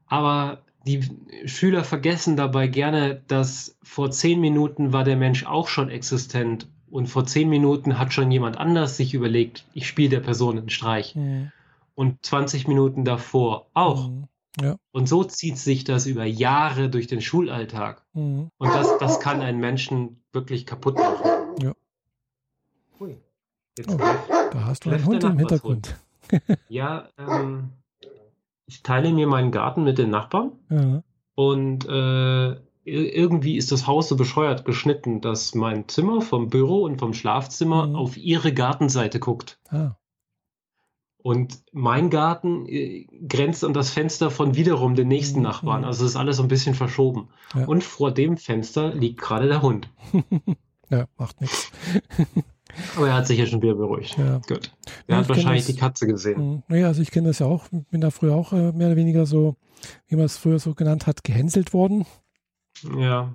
Aber 0.07 0.63
die 0.85 1.01
Schüler 1.45 1.83
vergessen 1.83 2.35
dabei 2.35 2.67
gerne, 2.67 3.21
dass 3.27 3.77
vor 3.83 4.09
zehn 4.11 4.41
Minuten 4.41 4.91
war 4.91 5.03
der 5.03 5.15
Mensch 5.15 5.45
auch 5.45 5.67
schon 5.67 5.89
existent 5.89 6.67
und 6.91 7.07
vor 7.07 7.25
zehn 7.25 7.49
Minuten 7.49 7.97
hat 7.97 8.13
schon 8.13 8.31
jemand 8.31 8.57
anders 8.57 8.97
sich 8.97 9.13
überlegt, 9.13 9.65
ich 9.73 9.87
spiele 9.87 10.09
der 10.09 10.19
Person 10.19 10.57
einen 10.57 10.69
Streich. 10.69 11.15
Mhm. 11.15 11.51
Und 11.95 12.25
20 12.25 12.67
Minuten 12.67 13.05
davor 13.05 13.67
auch. 13.73 14.09
Mhm. 14.09 14.27
Ja. 14.59 14.75
Und 14.91 15.07
so 15.07 15.23
zieht 15.23 15.57
sich 15.57 15.83
das 15.83 16.05
über 16.05 16.25
Jahre 16.25 16.89
durch 16.89 17.07
den 17.07 17.21
Schulalltag. 17.21 18.03
Mhm. 18.13 18.49
Und 18.57 18.73
das, 18.73 18.97
das 18.99 19.19
kann 19.19 19.41
einen 19.41 19.59
Menschen 19.59 20.21
wirklich 20.33 20.65
kaputt 20.65 20.95
machen. 20.95 21.29
Ja. 21.61 21.73
Ui. 22.99 23.17
Jetzt 23.77 23.89
oh, 23.89 23.97
da 23.97 24.65
hast 24.65 24.85
du 24.85 24.89
einen 24.89 25.05
Hund 25.05 25.23
im 25.23 25.37
Hintergrund. 25.37 25.95
ja, 26.69 27.07
ähm, 27.17 27.69
ich 28.65 28.83
teile 28.83 29.11
mir 29.11 29.27
meinen 29.27 29.51
Garten 29.51 29.83
mit 29.83 29.97
den 29.97 30.09
Nachbarn. 30.09 30.51
Ja. 30.69 31.03
Und 31.35 31.85
äh, 31.87 32.55
irgendwie 32.83 33.57
ist 33.57 33.71
das 33.71 33.87
Haus 33.87 34.09
so 34.09 34.15
bescheuert 34.15 34.65
geschnitten, 34.65 35.21
dass 35.21 35.53
mein 35.55 35.87
Zimmer 35.87 36.21
vom 36.21 36.49
Büro 36.49 36.83
und 36.83 36.99
vom 36.99 37.13
Schlafzimmer 37.13 37.87
mhm. 37.87 37.95
auf 37.95 38.17
ihre 38.17 38.53
Gartenseite 38.53 39.19
guckt. 39.19 39.59
Ah. 39.69 39.95
Und 41.23 41.63
mein 41.71 42.09
Garten 42.09 42.65
äh, 42.67 43.05
grenzt 43.27 43.63
an 43.63 43.73
das 43.73 43.91
Fenster 43.91 44.31
von 44.31 44.55
wiederum 44.55 44.95
den 44.95 45.07
nächsten 45.07 45.39
mhm. 45.39 45.43
Nachbarn. 45.43 45.83
Also 45.83 46.05
ist 46.05 46.15
alles 46.15 46.37
so 46.37 46.43
ein 46.43 46.47
bisschen 46.47 46.73
verschoben. 46.73 47.29
Ja. 47.55 47.65
Und 47.65 47.83
vor 47.83 48.11
dem 48.11 48.37
Fenster 48.37 48.93
liegt 48.93 49.21
gerade 49.21 49.47
der 49.47 49.61
Hund. 49.61 49.89
ja, 50.89 51.05
macht 51.17 51.39
nichts. 51.41 51.71
Aber 52.95 53.09
er 53.09 53.15
hat 53.15 53.27
sich 53.27 53.37
ja 53.37 53.45
schon 53.45 53.61
wieder 53.61 53.75
beruhigt. 53.75 54.17
Ja. 54.17 54.39
Gut. 54.47 54.71
Er 55.07 55.15
ja, 55.15 55.21
hat 55.21 55.29
wahrscheinlich 55.29 55.65
das, 55.65 55.75
die 55.75 55.79
Katze 55.79 56.07
gesehen. 56.07 56.63
Naja, 56.67 56.83
mhm. 56.83 56.87
also 56.87 57.01
ich 57.01 57.11
kenne 57.11 57.27
das 57.27 57.39
ja 57.39 57.45
auch. 57.45 57.67
Bin 57.69 58.01
da 58.01 58.09
früher 58.09 58.33
auch 58.33 58.53
äh, 58.53 58.71
mehr 58.71 58.87
oder 58.87 58.95
weniger 58.95 59.25
so, 59.27 59.57
wie 60.07 60.15
man 60.15 60.25
es 60.25 60.37
früher 60.37 60.57
so 60.57 60.73
genannt 60.73 61.05
hat, 61.05 61.23
gehänselt 61.23 61.73
worden. 61.73 62.05
Ja. 62.83 63.33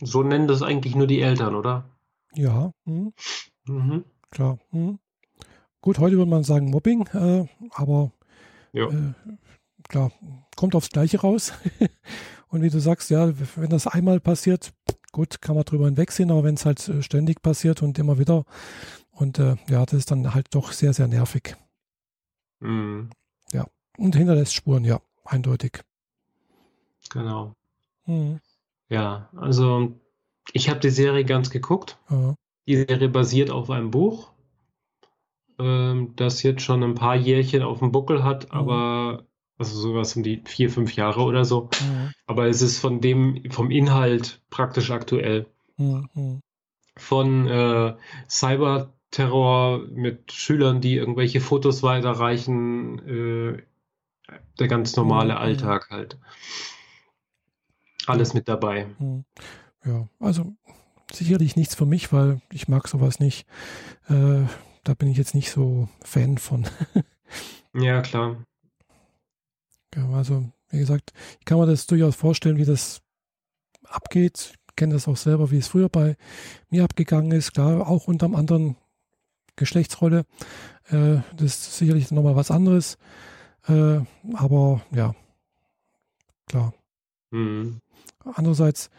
So 0.00 0.22
nennen 0.22 0.48
das 0.48 0.62
eigentlich 0.62 0.94
nur 0.94 1.06
die 1.06 1.20
Eltern, 1.20 1.54
oder? 1.54 1.84
Ja. 2.34 2.72
Hm. 2.84 3.12
Mhm. 3.66 4.04
Klar. 4.30 4.58
Hm. 4.70 4.98
Gut, 5.80 5.98
heute 5.98 6.16
würde 6.16 6.30
man 6.30 6.44
sagen 6.44 6.70
Mobbing, 6.70 7.06
äh, 7.08 7.46
aber 7.72 8.12
äh, 8.72 8.86
klar, 9.88 10.12
kommt 10.56 10.74
aufs 10.74 10.90
Gleiche 10.90 11.20
raus. 11.20 11.52
Und 12.48 12.62
wie 12.62 12.70
du 12.70 12.80
sagst, 12.80 13.10
ja, 13.10 13.32
wenn 13.56 13.70
das 13.70 13.86
einmal 13.86 14.20
passiert, 14.20 14.72
gut, 15.12 15.40
kann 15.40 15.54
man 15.54 15.64
drüber 15.64 15.84
hinwegsehen, 15.86 16.30
aber 16.30 16.44
wenn 16.44 16.54
es 16.54 16.64
halt 16.64 16.88
äh, 16.88 17.02
ständig 17.02 17.42
passiert 17.42 17.82
und 17.82 17.98
immer 17.98 18.18
wieder, 18.18 18.44
und 19.12 19.38
äh, 19.38 19.56
ja, 19.68 19.84
das 19.84 19.94
ist 19.94 20.10
dann 20.10 20.34
halt 20.34 20.54
doch 20.54 20.72
sehr, 20.72 20.92
sehr 20.92 21.08
nervig. 21.08 21.56
Mhm. 22.60 23.10
Ja, 23.52 23.66
und 23.98 24.16
hinterlässt 24.16 24.54
Spuren, 24.54 24.84
ja, 24.84 25.00
eindeutig. 25.24 25.84
Genau. 27.10 27.54
Mhm. 28.06 28.40
Ja, 28.88 29.28
also 29.36 29.92
ich 30.52 30.68
habe 30.68 30.80
die 30.80 30.90
Serie 30.90 31.24
ganz 31.24 31.50
geguckt. 31.50 31.98
Ja. 32.10 32.34
Die 32.66 32.76
Serie 32.76 33.08
basiert 33.08 33.50
auf 33.50 33.70
einem 33.70 33.90
Buch, 33.90 34.32
ähm, 35.58 36.12
das 36.16 36.42
jetzt 36.42 36.62
schon 36.62 36.82
ein 36.82 36.94
paar 36.94 37.16
Jährchen 37.16 37.62
auf 37.62 37.80
dem 37.80 37.92
Buckel 37.92 38.24
hat, 38.24 38.52
mhm. 38.52 38.58
aber 38.58 39.24
also 39.58 39.76
sowas 39.76 40.14
um 40.16 40.22
die 40.22 40.42
vier, 40.44 40.70
fünf 40.70 40.94
Jahre 40.94 41.22
oder 41.22 41.44
so. 41.44 41.68
Mhm. 41.80 42.12
Aber 42.26 42.46
es 42.46 42.62
ist 42.62 42.78
von 42.78 43.00
dem, 43.00 43.42
vom 43.50 43.70
Inhalt 43.70 44.40
praktisch 44.50 44.90
aktuell. 44.90 45.46
Mhm. 45.76 46.40
Von 46.96 47.48
äh, 47.48 47.96
Cyberterror 48.28 49.80
mit 49.90 50.32
Schülern, 50.32 50.80
die 50.80 50.96
irgendwelche 50.96 51.40
Fotos 51.40 51.82
weiterreichen, 51.82 52.98
äh, 53.08 53.62
der 54.58 54.68
ganz 54.68 54.96
normale 54.96 55.34
mhm. 55.34 55.40
Alltag 55.40 55.90
halt. 55.90 56.18
Alles 58.08 58.34
mit 58.34 58.48
dabei. 58.48 58.86
Mhm. 58.98 59.24
Ja, 59.84 60.08
also 60.18 60.54
sicherlich 61.12 61.56
nichts 61.56 61.74
für 61.74 61.86
mich, 61.86 62.12
weil 62.12 62.40
ich 62.52 62.68
mag 62.68 62.88
sowas 62.88 63.20
nicht. 63.20 63.46
Äh, 64.08 64.42
da 64.84 64.94
bin 64.94 65.08
ich 65.08 65.18
jetzt 65.18 65.34
nicht 65.34 65.50
so 65.50 65.88
Fan 66.02 66.38
von. 66.38 66.66
ja, 67.74 68.00
klar. 68.02 68.36
Ja, 69.94 70.08
also, 70.10 70.50
wie 70.70 70.78
gesagt, 70.78 71.12
ich 71.38 71.44
kann 71.44 71.58
mir 71.58 71.66
das 71.66 71.86
durchaus 71.86 72.16
vorstellen, 72.16 72.56
wie 72.56 72.64
das 72.64 73.00
abgeht. 73.84 74.54
Ich 74.68 74.76
kenne 74.76 74.94
das 74.94 75.08
auch 75.08 75.16
selber, 75.16 75.50
wie 75.50 75.58
es 75.58 75.68
früher 75.68 75.88
bei 75.88 76.16
mir 76.70 76.84
abgegangen 76.84 77.32
ist. 77.32 77.54
Klar, 77.54 77.88
auch 77.88 78.06
unter 78.06 78.26
einem 78.26 78.36
anderen 78.36 78.76
Geschlechtsrolle. 79.56 80.24
Äh, 80.90 81.18
das 81.36 81.42
ist 81.42 81.76
sicherlich 81.78 82.10
nochmal 82.10 82.36
was 82.36 82.50
anderes. 82.50 82.96
Äh, 83.66 84.00
aber 84.34 84.82
ja, 84.92 85.14
klar. 86.46 86.72
Mhm. 87.30 87.80
Andererseits, 88.34 88.90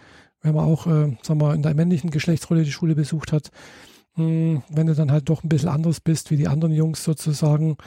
wenn 0.42 0.56
man 0.56 0.66
auch, 0.66 0.88
äh, 0.88 1.18
sagen 1.22 1.42
wir, 1.42 1.54
in 1.54 1.64
der 1.64 1.74
männlichen 1.74 2.12
Geschlechtsrolle 2.12 2.64
die 2.64 2.72
Schule 2.72 2.96
besucht 2.96 3.32
hat, 3.32 3.52
mh, 4.16 4.24
hm, 4.24 4.64
wenn 4.70 4.88
du 4.88 4.96
dann 4.96 5.12
halt 5.12 5.30
doch 5.30 5.44
ein 5.44 5.50
bisschen 5.50 5.70
anders 5.70 6.00
bist 6.00 6.32
wie 6.32 6.38
die 6.38 6.48
anderen 6.48 6.74
Jungs 6.74 7.04
sozusagen, 7.04 7.78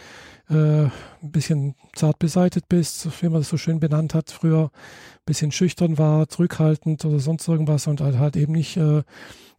äh, 0.49 0.85
ein 0.85 0.91
bisschen 1.23 1.75
zart 1.95 2.19
beseitet 2.19 2.69
bist, 2.69 3.23
wie 3.23 3.29
man 3.29 3.41
das 3.41 3.49
so 3.49 3.57
schön 3.57 3.81
benannt 3.81 4.15
hat, 4.15 4.31
früher 4.31 4.65
ein 4.65 5.27
bisschen 5.27 5.53
schüchtern 5.53 5.99
war, 5.99 6.29
zurückhaltend 6.29 7.05
oder 7.05 7.19
sonst 7.19 7.49
irgendwas 7.49 7.87
und 7.87 8.01
halt, 8.01 8.19
halt 8.19 8.37
eben 8.37 8.53
nicht 8.53 8.77
äh, 8.77 9.03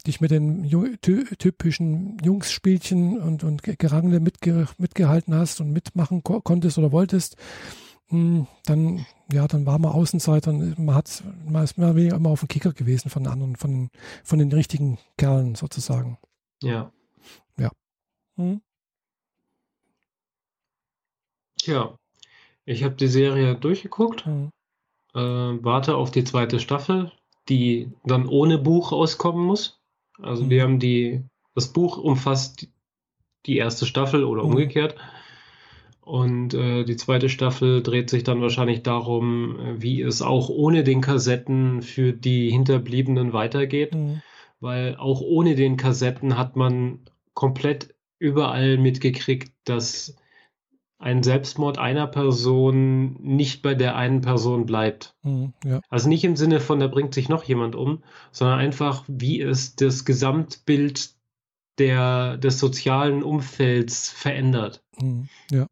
dich 0.05 0.19
mit 0.19 0.31
den 0.31 0.69
typischen 1.01 2.17
Jungsspielchen 2.23 3.19
und, 3.19 3.43
und 3.43 3.63
Gerangele 3.63 4.19
mitge 4.19 4.67
mitgehalten 4.77 5.33
hast 5.33 5.61
und 5.61 5.71
mitmachen 5.71 6.23
ko 6.23 6.41
konntest 6.41 6.77
oder 6.77 6.91
wolltest, 6.91 7.37
hm, 8.09 8.47
dann, 8.65 9.05
ja, 9.33 9.47
dann 9.47 9.65
war 9.65 9.79
man 9.79 9.91
Außenseiter 9.91 10.51
und 10.51 10.77
man 10.79 10.95
hat, 10.95 11.23
man 11.45 11.63
ist 11.63 11.77
mehr 11.77 11.95
immer 11.95 12.29
auf 12.29 12.39
dem 12.41 12.47
Kicker 12.47 12.73
gewesen 12.73 13.09
von 13.09 13.27
anderen, 13.27 13.55
von, 13.55 13.89
von 14.23 14.39
den 14.39 14.51
richtigen 14.51 14.99
Kerlen 15.17 15.55
sozusagen. 15.55 16.17
Ja. 16.61 16.91
Ja. 17.57 17.71
Hm. 18.37 18.61
Tja, 21.59 21.97
ich 22.65 22.83
habe 22.83 22.95
die 22.95 23.07
Serie 23.07 23.55
durchgeguckt, 23.55 24.25
mhm. 24.25 24.49
äh, 25.13 25.19
warte 25.19 25.95
auf 25.95 26.11
die 26.11 26.23
zweite 26.23 26.59
Staffel, 26.59 27.11
die 27.49 27.91
dann 28.03 28.27
ohne 28.27 28.57
Buch 28.57 28.91
auskommen 28.91 29.45
muss. 29.45 29.79
Also 30.21 30.43
mhm. 30.43 30.49
wir 30.49 30.63
haben 30.63 30.79
die, 30.79 31.23
das 31.55 31.71
Buch 31.71 31.97
umfasst 31.97 32.67
die 33.45 33.57
erste 33.57 33.85
Staffel 33.85 34.23
oder 34.23 34.43
mhm. 34.43 34.49
umgekehrt. 34.49 34.95
Und 36.05 36.53
äh, 36.53 36.83
die 36.83 36.97
zweite 36.97 37.29
Staffel 37.29 37.81
dreht 37.81 38.09
sich 38.09 38.23
dann 38.23 38.41
wahrscheinlich 38.41 38.83
darum, 38.83 39.57
äh, 39.59 39.81
wie 39.81 40.01
es 40.01 40.21
auch 40.21 40.49
ohne 40.49 40.83
den 40.83 40.99
Kassetten 40.99 41.81
für 41.81 42.11
die 42.11 42.49
Hinterbliebenen 42.49 43.31
weitergeht. 43.31 43.95
Mhm. 43.95 44.21
Weil 44.59 44.97
auch 44.97 45.21
ohne 45.21 45.55
den 45.55 45.77
Kassetten 45.77 46.37
hat 46.37 46.55
man 46.55 46.99
komplett 47.33 47.95
überall 48.19 48.77
mitgekriegt, 48.77 49.53
dass 49.63 50.15
ein 50.99 51.23
Selbstmord 51.23 51.77
einer 51.77 52.07
Person 52.07 53.17
nicht 53.21 53.61
bei 53.61 53.73
der 53.73 53.95
einen 53.95 54.21
Person 54.21 54.65
bleibt. 54.65 55.15
Mhm, 55.23 55.53
ja. 55.65 55.81
Also 55.89 56.07
nicht 56.07 56.23
im 56.23 56.37
Sinne 56.37 56.61
von, 56.61 56.79
da 56.79 56.87
bringt 56.87 57.13
sich 57.13 57.27
noch 57.27 57.43
jemand 57.43 57.75
um, 57.75 58.03
sondern 58.31 58.59
einfach, 58.59 59.03
wie 59.07 59.41
es 59.41 59.75
das 59.75 60.05
Gesamtbild 60.05 61.11
der, 61.77 62.37
des 62.37 62.59
sozialen 62.59 63.21
Umfelds 63.21 64.09
verändert. 64.09 64.81
Mhm, 64.97 65.27
ja 65.51 65.67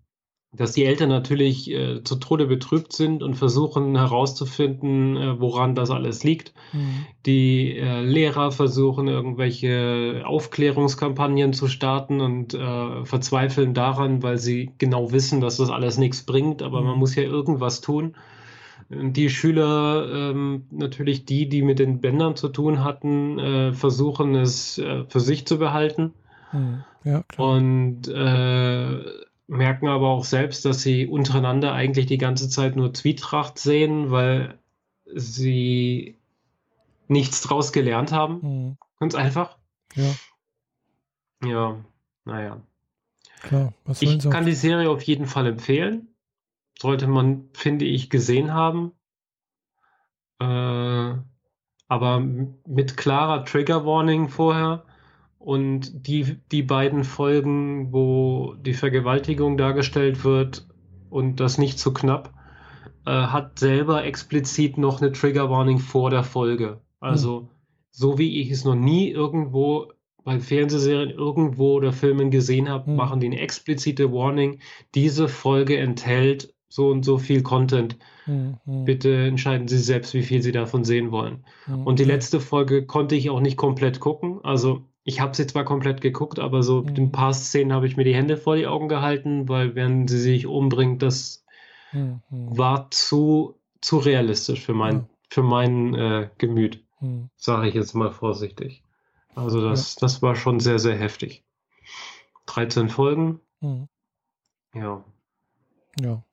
dass 0.53 0.73
die 0.73 0.83
Eltern 0.83 1.07
natürlich 1.07 1.71
äh, 1.71 2.03
zu 2.03 2.17
Tode 2.17 2.45
betrübt 2.45 2.91
sind 2.91 3.23
und 3.23 3.35
versuchen 3.35 3.95
herauszufinden, 3.95 5.15
äh, 5.15 5.39
woran 5.39 5.75
das 5.75 5.91
alles 5.91 6.25
liegt. 6.25 6.53
Mhm. 6.73 7.05
Die 7.25 7.77
äh, 7.77 8.01
Lehrer 8.01 8.51
versuchen 8.51 9.07
irgendwelche 9.07 10.23
Aufklärungskampagnen 10.25 11.53
zu 11.53 11.67
starten 11.67 12.19
und 12.19 12.53
äh, 12.53 13.05
verzweifeln 13.05 13.73
daran, 13.73 14.23
weil 14.23 14.37
sie 14.37 14.71
genau 14.77 15.13
wissen, 15.13 15.39
dass 15.39 15.55
das 15.55 15.69
alles 15.69 15.97
nichts 15.97 16.23
bringt, 16.23 16.61
aber 16.61 16.81
mhm. 16.81 16.87
man 16.87 16.99
muss 16.99 17.15
ja 17.15 17.23
irgendwas 17.23 17.79
tun. 17.79 18.15
Die 18.89 19.29
Schüler, 19.29 20.05
ähm, 20.13 20.65
natürlich 20.69 21.23
die, 21.23 21.47
die 21.47 21.61
mit 21.61 21.79
den 21.79 22.01
Bändern 22.01 22.35
zu 22.35 22.49
tun 22.49 22.83
hatten, 22.83 23.39
äh, 23.39 23.71
versuchen 23.71 24.35
es 24.35 24.79
äh, 24.79 25.05
für 25.07 25.21
sich 25.21 25.47
zu 25.47 25.57
behalten. 25.57 26.11
Mhm. 26.51 26.83
Ja, 27.05 27.23
klar. 27.23 27.55
Und 27.55 28.09
merken 29.51 29.89
aber 29.89 30.07
auch 30.07 30.23
selbst, 30.23 30.63
dass 30.63 30.81
sie 30.81 31.07
untereinander 31.07 31.73
eigentlich 31.73 32.05
die 32.05 32.17
ganze 32.17 32.49
Zeit 32.49 32.77
nur 32.77 32.93
Zwietracht 32.93 33.59
sehen, 33.59 34.09
weil 34.09 34.57
sie 35.13 36.17
nichts 37.09 37.41
draus 37.41 37.73
gelernt 37.73 38.13
haben. 38.13 38.39
Mhm. 38.41 38.77
Ganz 38.99 39.13
einfach. 39.13 39.57
Ja. 39.95 40.15
Ja, 41.43 41.85
naja. 42.23 42.61
Klar, 43.41 43.73
was 43.83 44.01
ich 44.01 44.29
kann 44.29 44.45
die 44.45 44.53
Serie 44.53 44.89
auf 44.89 45.01
jeden 45.01 45.25
Fall 45.25 45.47
empfehlen. 45.47 46.07
Sollte 46.79 47.07
man, 47.07 47.49
finde 47.53 47.85
ich, 47.85 48.09
gesehen 48.09 48.53
haben. 48.53 48.93
Äh, 50.39 51.15
aber 51.87 52.19
mit 52.21 52.95
klarer 52.95 53.43
Trigger 53.43 53.85
Warning 53.85 54.29
vorher. 54.29 54.85
Und 55.43 56.07
die, 56.07 56.37
die 56.51 56.61
beiden 56.61 57.03
Folgen, 57.03 57.91
wo 57.91 58.53
die 58.63 58.75
Vergewaltigung 58.75 59.57
dargestellt 59.57 60.23
wird 60.23 60.67
und 61.09 61.39
das 61.39 61.57
nicht 61.57 61.79
zu 61.79 61.93
knapp, 61.93 62.31
äh, 63.07 63.11
hat 63.11 63.57
selber 63.57 64.05
explizit 64.05 64.77
noch 64.77 65.01
eine 65.01 65.11
Trigger 65.11 65.49
Warning 65.49 65.79
vor 65.79 66.11
der 66.11 66.23
Folge. 66.23 66.81
Also, 66.99 67.41
mhm. 67.41 67.47
so 67.89 68.19
wie 68.19 68.39
ich 68.39 68.51
es 68.51 68.65
noch 68.65 68.75
nie 68.75 69.09
irgendwo 69.09 69.91
bei 70.23 70.39
Fernsehserien 70.39 71.09
irgendwo 71.09 71.73
oder 71.73 71.91
Filmen 71.91 72.29
gesehen 72.29 72.69
habe, 72.69 72.91
mhm. 72.91 72.97
machen 72.97 73.19
die 73.19 73.25
eine 73.25 73.39
explizite 73.39 74.11
Warning. 74.11 74.59
Diese 74.93 75.27
Folge 75.27 75.77
enthält 75.77 76.53
so 76.69 76.89
und 76.89 77.03
so 77.03 77.17
viel 77.17 77.41
Content. 77.41 77.97
Mhm. 78.27 78.85
Bitte 78.85 79.25
entscheiden 79.25 79.67
Sie 79.67 79.79
selbst, 79.79 80.13
wie 80.13 80.21
viel 80.21 80.43
Sie 80.43 80.51
davon 80.51 80.83
sehen 80.83 81.11
wollen. 81.11 81.43
Mhm. 81.65 81.87
Und 81.87 81.97
die 81.97 82.03
letzte 82.03 82.39
Folge 82.39 82.85
konnte 82.85 83.15
ich 83.15 83.31
auch 83.31 83.41
nicht 83.41 83.57
komplett 83.57 83.99
gucken. 83.99 84.39
Also 84.43 84.85
ich 85.03 85.19
habe 85.19 85.35
sie 85.35 85.47
zwar 85.47 85.65
komplett 85.65 86.01
geguckt, 86.01 86.39
aber 86.39 86.63
so 86.63 86.81
mhm. 86.83 86.95
ein 86.95 87.11
paar 87.11 87.33
Szenen 87.33 87.73
habe 87.73 87.87
ich 87.87 87.97
mir 87.97 88.03
die 88.03 88.15
Hände 88.15 88.37
vor 88.37 88.55
die 88.55 88.67
Augen 88.67 88.87
gehalten, 88.87 89.49
weil 89.49 89.75
wenn 89.75 90.07
sie 90.07 90.19
sich 90.19 90.45
umbringt, 90.45 91.01
das 91.01 91.43
mhm. 91.91 92.21
war 92.29 92.91
zu, 92.91 93.55
zu 93.81 93.97
realistisch 93.97 94.61
für 94.61 94.73
mein, 94.73 94.95
mhm. 94.95 95.07
für 95.29 95.43
mein 95.43 95.95
äh, 95.95 96.29
Gemüt, 96.37 96.83
mhm. 96.99 97.29
sage 97.35 97.67
ich 97.67 97.73
jetzt 97.73 97.93
mal 97.93 98.11
vorsichtig. 98.11 98.83
Also 99.33 99.61
das, 99.61 99.95
ja. 99.95 99.99
das 100.01 100.21
war 100.21 100.35
schon 100.35 100.59
sehr, 100.59 100.77
sehr 100.77 100.95
heftig. 100.95 101.43
13 102.47 102.89
Folgen. 102.89 103.39
Mhm. 103.61 103.87
Ja. 104.73 105.03
Ja. 105.99 106.23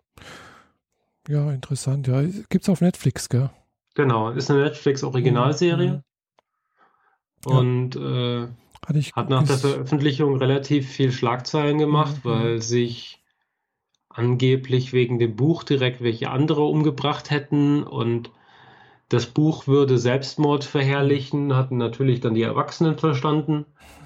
Ja, 1.29 1.53
interessant. 1.53 2.07
Ja, 2.07 2.23
gibt 2.23 2.63
es 2.63 2.69
auf 2.69 2.81
Netflix, 2.81 3.29
gell? 3.29 3.51
Genau, 3.95 4.31
ist 4.31 4.51
eine 4.51 4.63
Netflix-Originalserie. 4.63 6.03
Mhm. 7.47 7.57
Und 7.57 7.97
äh, 7.97 8.49
hat 9.13 9.29
nach 9.29 9.45
der 9.45 9.59
Veröffentlichung 9.59 10.37
relativ 10.37 10.89
viel 10.89 11.13
Schlagzeilen 11.13 11.79
gemacht, 11.79 12.25
mhm. 12.25 12.31
weil 12.31 12.63
sich 12.63 13.23
angeblich 14.09 14.93
wegen 14.93 15.19
dem 15.19 15.37
Buch 15.37 15.63
direkt 15.63 16.03
welche 16.03 16.31
andere 16.31 16.63
umgebracht 16.63 17.31
hätten 17.31 17.83
und 17.83 18.31
das 19.09 19.27
Buch 19.27 19.67
würde 19.67 19.97
Selbstmord 19.97 20.65
verherrlichen, 20.65 21.55
hatten 21.55 21.79
natürlich 21.79 22.21
dann 22.21 22.35
die 22.35 22.43
Erwachsenen 22.43 22.99
verstanden. 22.99 23.65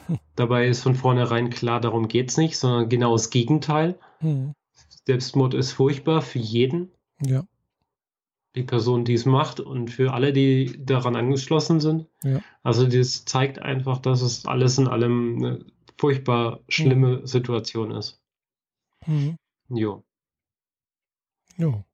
Dabei 0.37 0.68
ist 0.68 0.83
von 0.83 0.95
vornherein 0.95 1.51
klar, 1.51 1.80
darum 1.80 2.09
geht 2.09 2.30
es 2.30 2.37
nicht, 2.37 2.57
sondern 2.57 2.89
genau 2.89 3.12
das 3.12 3.30
Gegenteil. 3.30 3.99
Mhm. 4.20 4.55
Selbstmord 5.07 5.55
ist 5.55 5.72
furchtbar 5.72 6.22
für 6.22 6.39
jeden. 6.39 6.93
Ja. 7.20 7.45
Die 8.55 8.62
Person, 8.62 9.05
die 9.05 9.14
es 9.14 9.24
macht 9.24 9.61
und 9.61 9.88
für 9.88 10.12
alle, 10.12 10.32
die 10.32 10.84
daran 10.84 11.16
angeschlossen 11.16 11.80
sind. 11.80 12.07
Ja. 12.22 12.40
Also 12.62 12.86
das 12.86 13.24
zeigt 13.24 13.59
einfach, 13.61 13.98
dass 13.98 14.20
es 14.20 14.44
alles 14.44 14.76
in 14.78 14.88
allem 14.88 15.36
eine 15.36 15.66
furchtbar 15.98 16.61
schlimme 16.68 17.18
mhm. 17.18 17.26
Situation 17.26 17.92
ist. 17.92 18.20
Mhm. 19.07 19.36
Jo. 19.68 20.05
Jo. 21.57 21.84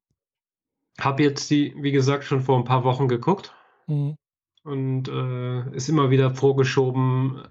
Hab 0.99 1.21
jetzt 1.21 1.51
die, 1.51 1.75
wie 1.79 1.93
gesagt, 1.93 2.25
schon 2.25 2.41
vor 2.41 2.59
ein 2.59 2.65
paar 2.65 2.85
Wochen 2.85 3.07
geguckt. 3.07 3.55
Mhm. 3.87 4.17
Und 4.65 5.09
äh, 5.09 5.77
ist 5.77 5.89
immer 5.89 6.11
wieder 6.11 6.35
vorgeschoben, 6.35 7.43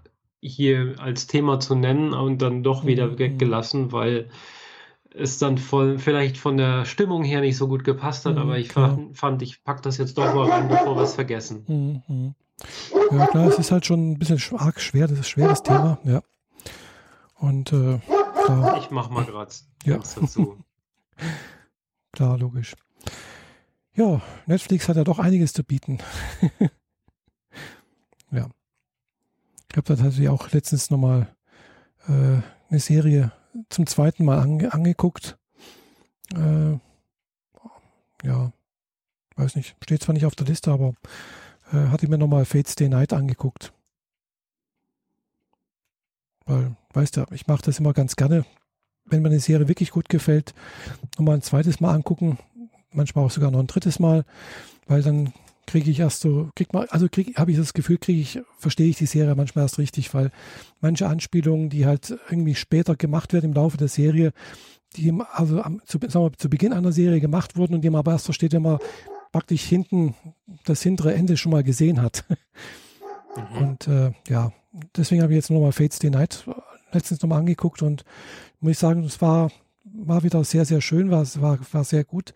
hier 0.41 0.95
als 0.99 1.27
Thema 1.27 1.59
zu 1.59 1.75
nennen 1.75 2.13
und 2.13 2.41
dann 2.41 2.63
doch 2.63 2.85
wieder 2.85 3.07
mhm. 3.07 3.19
weggelassen, 3.19 3.91
weil 3.91 4.29
es 5.17 5.37
dann 5.37 5.57
voll, 5.57 5.99
vielleicht 5.99 6.37
von 6.37 6.57
der 6.57 6.85
Stimmung 6.85 7.23
her 7.23 7.41
nicht 7.41 7.57
so 7.57 7.67
gut 7.67 7.83
gepasst 7.83 8.25
hat, 8.25 8.35
mhm, 8.35 8.41
aber 8.41 8.57
ich 8.57 8.71
fand, 8.71 9.17
fand, 9.17 9.41
ich 9.41 9.63
pack 9.63 9.81
das 9.81 9.97
jetzt 9.97 10.17
doch 10.17 10.33
mal 10.33 10.49
rein, 10.49 10.67
bevor 10.67 10.95
wir 10.95 11.03
es 11.03 11.15
vergessen. 11.15 11.63
Mhm, 11.67 12.03
mhm. 12.07 12.35
Ja, 13.11 13.27
klar, 13.27 13.47
es 13.47 13.59
ist 13.59 13.71
halt 13.71 13.85
schon 13.85 14.11
ein 14.11 14.19
bisschen 14.19 14.39
arg 14.57 14.79
schwer, 14.79 15.07
das 15.07 15.19
ist 15.19 15.25
ein 15.25 15.29
schweres 15.29 15.63
Thema, 15.63 15.99
ja. 16.03 16.21
Und 17.35 17.71
äh, 17.71 17.99
klar. 18.45 18.77
Ich 18.79 18.89
mach 18.89 19.09
mal 19.09 19.25
gerade 19.25 19.51
ja. 19.83 19.97
dazu. 19.97 20.57
klar, 22.11 22.37
logisch. 22.37 22.75
Ja, 23.93 24.21
Netflix 24.45 24.87
hat 24.89 24.95
ja 24.95 25.03
doch 25.03 25.19
einiges 25.19 25.53
zu 25.53 25.63
bieten. 25.63 25.99
ja. 28.31 28.47
Ich 29.69 29.77
habe 29.77 29.87
da 29.87 29.95
tatsächlich 29.95 30.29
auch 30.29 30.51
letztens 30.51 30.89
nochmal 30.89 31.35
äh, 32.07 32.41
eine 32.69 32.79
Serie 32.79 33.31
zum 33.69 33.87
zweiten 33.87 34.25
Mal 34.25 34.39
ange 34.39 34.73
angeguckt. 34.73 35.37
Äh, 36.33 36.77
ja, 38.23 38.51
weiß 39.35 39.55
nicht, 39.55 39.75
steht 39.83 40.03
zwar 40.03 40.13
nicht 40.13 40.25
auf 40.25 40.35
der 40.35 40.47
Liste, 40.47 40.71
aber 40.71 40.93
äh, 41.71 41.87
hatte 41.89 42.07
mir 42.07 42.17
nochmal 42.17 42.45
Fates 42.45 42.75
Day 42.75 42.89
Night 42.89 43.13
angeguckt. 43.13 43.73
Weil, 46.45 46.75
weißt 46.93 47.17
du, 47.17 47.25
ich 47.31 47.47
mache 47.47 47.63
das 47.63 47.79
immer 47.79 47.93
ganz 47.93 48.15
gerne, 48.15 48.45
wenn 49.05 49.21
mir 49.21 49.29
eine 49.29 49.39
Serie 49.39 49.67
wirklich 49.67 49.91
gut 49.91 50.09
gefällt, 50.09 50.53
nochmal 51.17 51.35
ein 51.35 51.41
zweites 51.41 51.79
Mal 51.79 51.93
angucken, 51.93 52.37
manchmal 52.91 53.25
auch 53.25 53.31
sogar 53.31 53.51
noch 53.51 53.59
ein 53.59 53.67
drittes 53.67 53.99
Mal, 53.99 54.25
weil 54.87 55.03
dann 55.03 55.33
kriege 55.67 55.91
ich 55.91 55.99
erst 55.99 56.21
so, 56.21 56.49
krieg 56.55 56.73
mal, 56.73 56.87
also 56.87 57.07
habe 57.35 57.51
ich 57.51 57.57
das 57.57 57.73
Gefühl, 57.73 57.97
kriege 57.97 58.21
ich, 58.21 58.39
verstehe 58.57 58.87
ich 58.87 58.97
die 58.97 59.05
Serie 59.05 59.35
manchmal 59.35 59.65
erst 59.65 59.77
richtig, 59.77 60.13
weil 60.13 60.31
manche 60.81 61.07
Anspielungen, 61.07 61.69
die 61.69 61.85
halt 61.85 62.17
irgendwie 62.29 62.55
später 62.55 62.95
gemacht 62.95 63.33
werden 63.33 63.45
im 63.45 63.53
Laufe 63.53 63.77
der 63.77 63.89
Serie, 63.89 64.31
die 64.95 65.13
also 65.33 65.61
am, 65.61 65.81
zu, 65.85 65.99
sagen 66.07 66.25
wir, 66.25 66.37
zu 66.37 66.49
Beginn 66.49 66.73
einer 66.73 66.93
Serie 66.93 67.19
gemacht 67.19 67.57
wurden 67.57 67.75
und 67.75 67.81
die 67.81 67.89
man 67.89 67.99
aber 67.99 68.13
erst 68.13 68.25
versteht, 68.25 68.53
wenn 68.53 68.63
man 68.63 68.79
praktisch 69.31 69.63
hinten 69.63 70.15
das 70.63 70.81
hintere 70.81 71.13
Ende 71.13 71.37
schon 71.37 71.51
mal 71.51 71.63
gesehen 71.63 72.01
hat. 72.01 72.25
Mhm. 73.35 73.57
Und 73.57 73.87
äh, 73.87 74.11
ja, 74.29 74.51
deswegen 74.95 75.21
habe 75.21 75.33
ich 75.33 75.37
jetzt 75.37 75.51
nochmal 75.51 75.73
Fates 75.73 75.99
Day 75.99 76.09
Night 76.09 76.45
letztens 76.91 77.21
nochmal 77.21 77.39
angeguckt 77.39 77.81
und 77.81 78.03
muss 78.61 78.71
ich 78.71 78.79
sagen, 78.79 79.03
es 79.03 79.21
war, 79.21 79.51
war 79.83 80.23
wieder 80.23 80.43
sehr, 80.43 80.65
sehr 80.65 80.81
schön, 80.81 81.11
war, 81.11 81.25
war, 81.41 81.59
war 81.71 81.83
sehr 81.83 82.03
gut. 82.03 82.33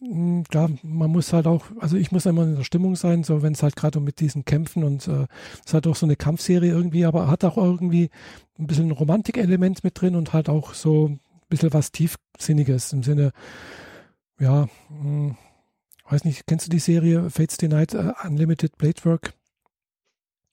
Hm, 0.00 0.44
klar, 0.44 0.70
man 0.82 1.10
muss 1.10 1.32
halt 1.32 1.46
auch, 1.46 1.66
also 1.78 1.96
ich 1.96 2.10
muss 2.10 2.26
immer 2.26 2.44
in 2.44 2.56
der 2.56 2.64
Stimmung 2.64 2.96
sein, 2.96 3.22
so 3.22 3.42
wenn 3.42 3.52
es 3.52 3.62
halt 3.62 3.76
gerade 3.76 4.00
mit 4.00 4.20
diesen 4.20 4.44
Kämpfen 4.44 4.82
und 4.82 5.06
äh, 5.08 5.26
es 5.54 5.66
ist 5.66 5.74
halt 5.74 5.86
auch 5.86 5.96
so 5.96 6.06
eine 6.06 6.16
Kampfserie 6.16 6.70
irgendwie, 6.70 7.04
aber 7.04 7.28
hat 7.28 7.44
auch 7.44 7.58
irgendwie 7.58 8.10
ein 8.58 8.66
bisschen 8.66 8.88
ein 8.88 8.92
Romantikelement 8.92 9.84
mit 9.84 10.00
drin 10.00 10.16
und 10.16 10.32
halt 10.32 10.48
auch 10.48 10.72
so 10.74 11.08
ein 11.08 11.20
bisschen 11.48 11.72
was 11.74 11.92
Tiefsinniges 11.92 12.92
im 12.92 13.02
Sinne, 13.02 13.32
ja, 14.38 14.68
mh, 14.88 15.02
hm, 15.02 15.36
weiß 16.08 16.24
nicht, 16.24 16.46
kennst 16.46 16.66
du 16.66 16.70
die 16.70 16.78
Serie 16.78 17.30
Fates 17.30 17.60
Night 17.62 17.94
uh, 17.94 18.12
Unlimited 18.24 18.76
Blade 18.78 19.04
Work? 19.04 19.34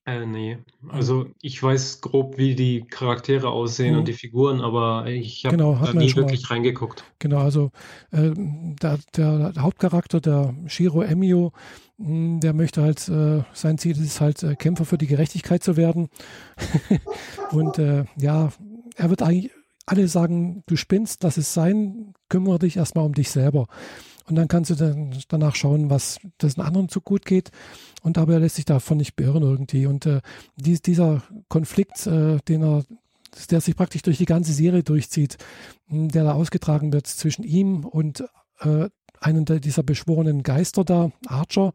Äh, 0.08 0.26
nee. 0.26 0.58
Also 0.88 1.26
ich 1.42 1.62
weiß 1.62 2.00
grob, 2.00 2.38
wie 2.38 2.56
die 2.56 2.82
Charaktere 2.82 3.50
aussehen 3.50 3.92
mhm. 3.92 4.00
und 4.00 4.08
die 4.08 4.14
Figuren, 4.14 4.62
aber 4.62 5.06
ich 5.08 5.44
habe 5.44 5.58
genau, 5.58 5.76
da 5.84 5.92
nie 5.92 6.16
wirklich 6.16 6.44
mal, 6.44 6.56
reingeguckt. 6.56 7.04
Genau, 7.20 7.40
also 7.40 7.72
äh, 8.12 8.32
der, 8.34 9.00
der, 9.18 9.54
Hauptcharakter, 9.60 10.22
der 10.22 10.56
Shiro 10.68 11.02
Emio, 11.02 11.52
hm, 11.98 12.40
der 12.40 12.54
möchte 12.54 12.84
halt, 12.84 13.06
äh, 13.10 13.44
sein 13.52 13.78
Ziel 13.78 14.02
ist 14.02 14.22
halt, 14.22 14.44
äh, 14.44 14.56
Kämpfer 14.56 14.86
für 14.86 14.98
die 14.98 15.08
Gerechtigkeit 15.08 15.62
zu 15.62 15.76
werden. 15.76 16.08
und 17.52 17.78
äh, 17.78 18.06
ja, 18.16 18.54
er 18.96 19.10
wird 19.10 19.22
eigentlich, 19.22 19.52
alle 19.86 20.08
sagen, 20.08 20.64
du 20.68 20.78
spinnst, 20.78 21.24
lass 21.24 21.36
es 21.36 21.54
sein, 21.54 22.14
kümmere 22.30 22.60
dich 22.60 22.78
erstmal 22.78 23.06
um 23.06 23.14
dich 23.14 23.30
selber. 23.30 23.68
Und 24.28 24.36
dann 24.36 24.48
kannst 24.48 24.70
du 24.70 24.76
dann 24.76 25.16
danach 25.30 25.56
schauen, 25.56 25.90
was 25.90 26.20
das 26.38 26.60
anderen 26.60 26.90
zu 26.90 27.02
gut 27.02 27.26
geht. 27.26 27.52
Und 28.02 28.18
dabei 28.18 28.38
lässt 28.38 28.56
sich 28.56 28.66
davon 28.66 28.98
nicht 28.98 29.16
beirren 29.16 29.44
irgendwie. 29.44 29.86
Und 29.86 30.06
äh, 30.06 30.22
dies, 30.58 30.82
dieser 30.82 31.24
Konflikt, 31.48 32.06
äh, 32.08 32.38
den 32.48 32.64
er, 32.64 32.84
der 33.50 33.62
sich 33.62 33.76
praktisch 33.76 34.02
durch 34.02 34.18
die 34.18 34.26
ganze 34.26 34.52
Serie 34.52 34.84
durchzieht, 34.84 35.38
hm, 35.88 36.10
der 36.10 36.26
da 36.26 36.34
ausgetragen 36.34 36.92
wird 36.92 37.08
zwischen 37.08 37.44
ihm 37.44 37.86
und 37.86 38.26
äh, 38.60 38.90
einen 39.20 39.46
dieser 39.46 39.84
beschworenen 39.84 40.44
Geister 40.44 40.84
da, 40.84 41.12
Archer, 41.28 41.74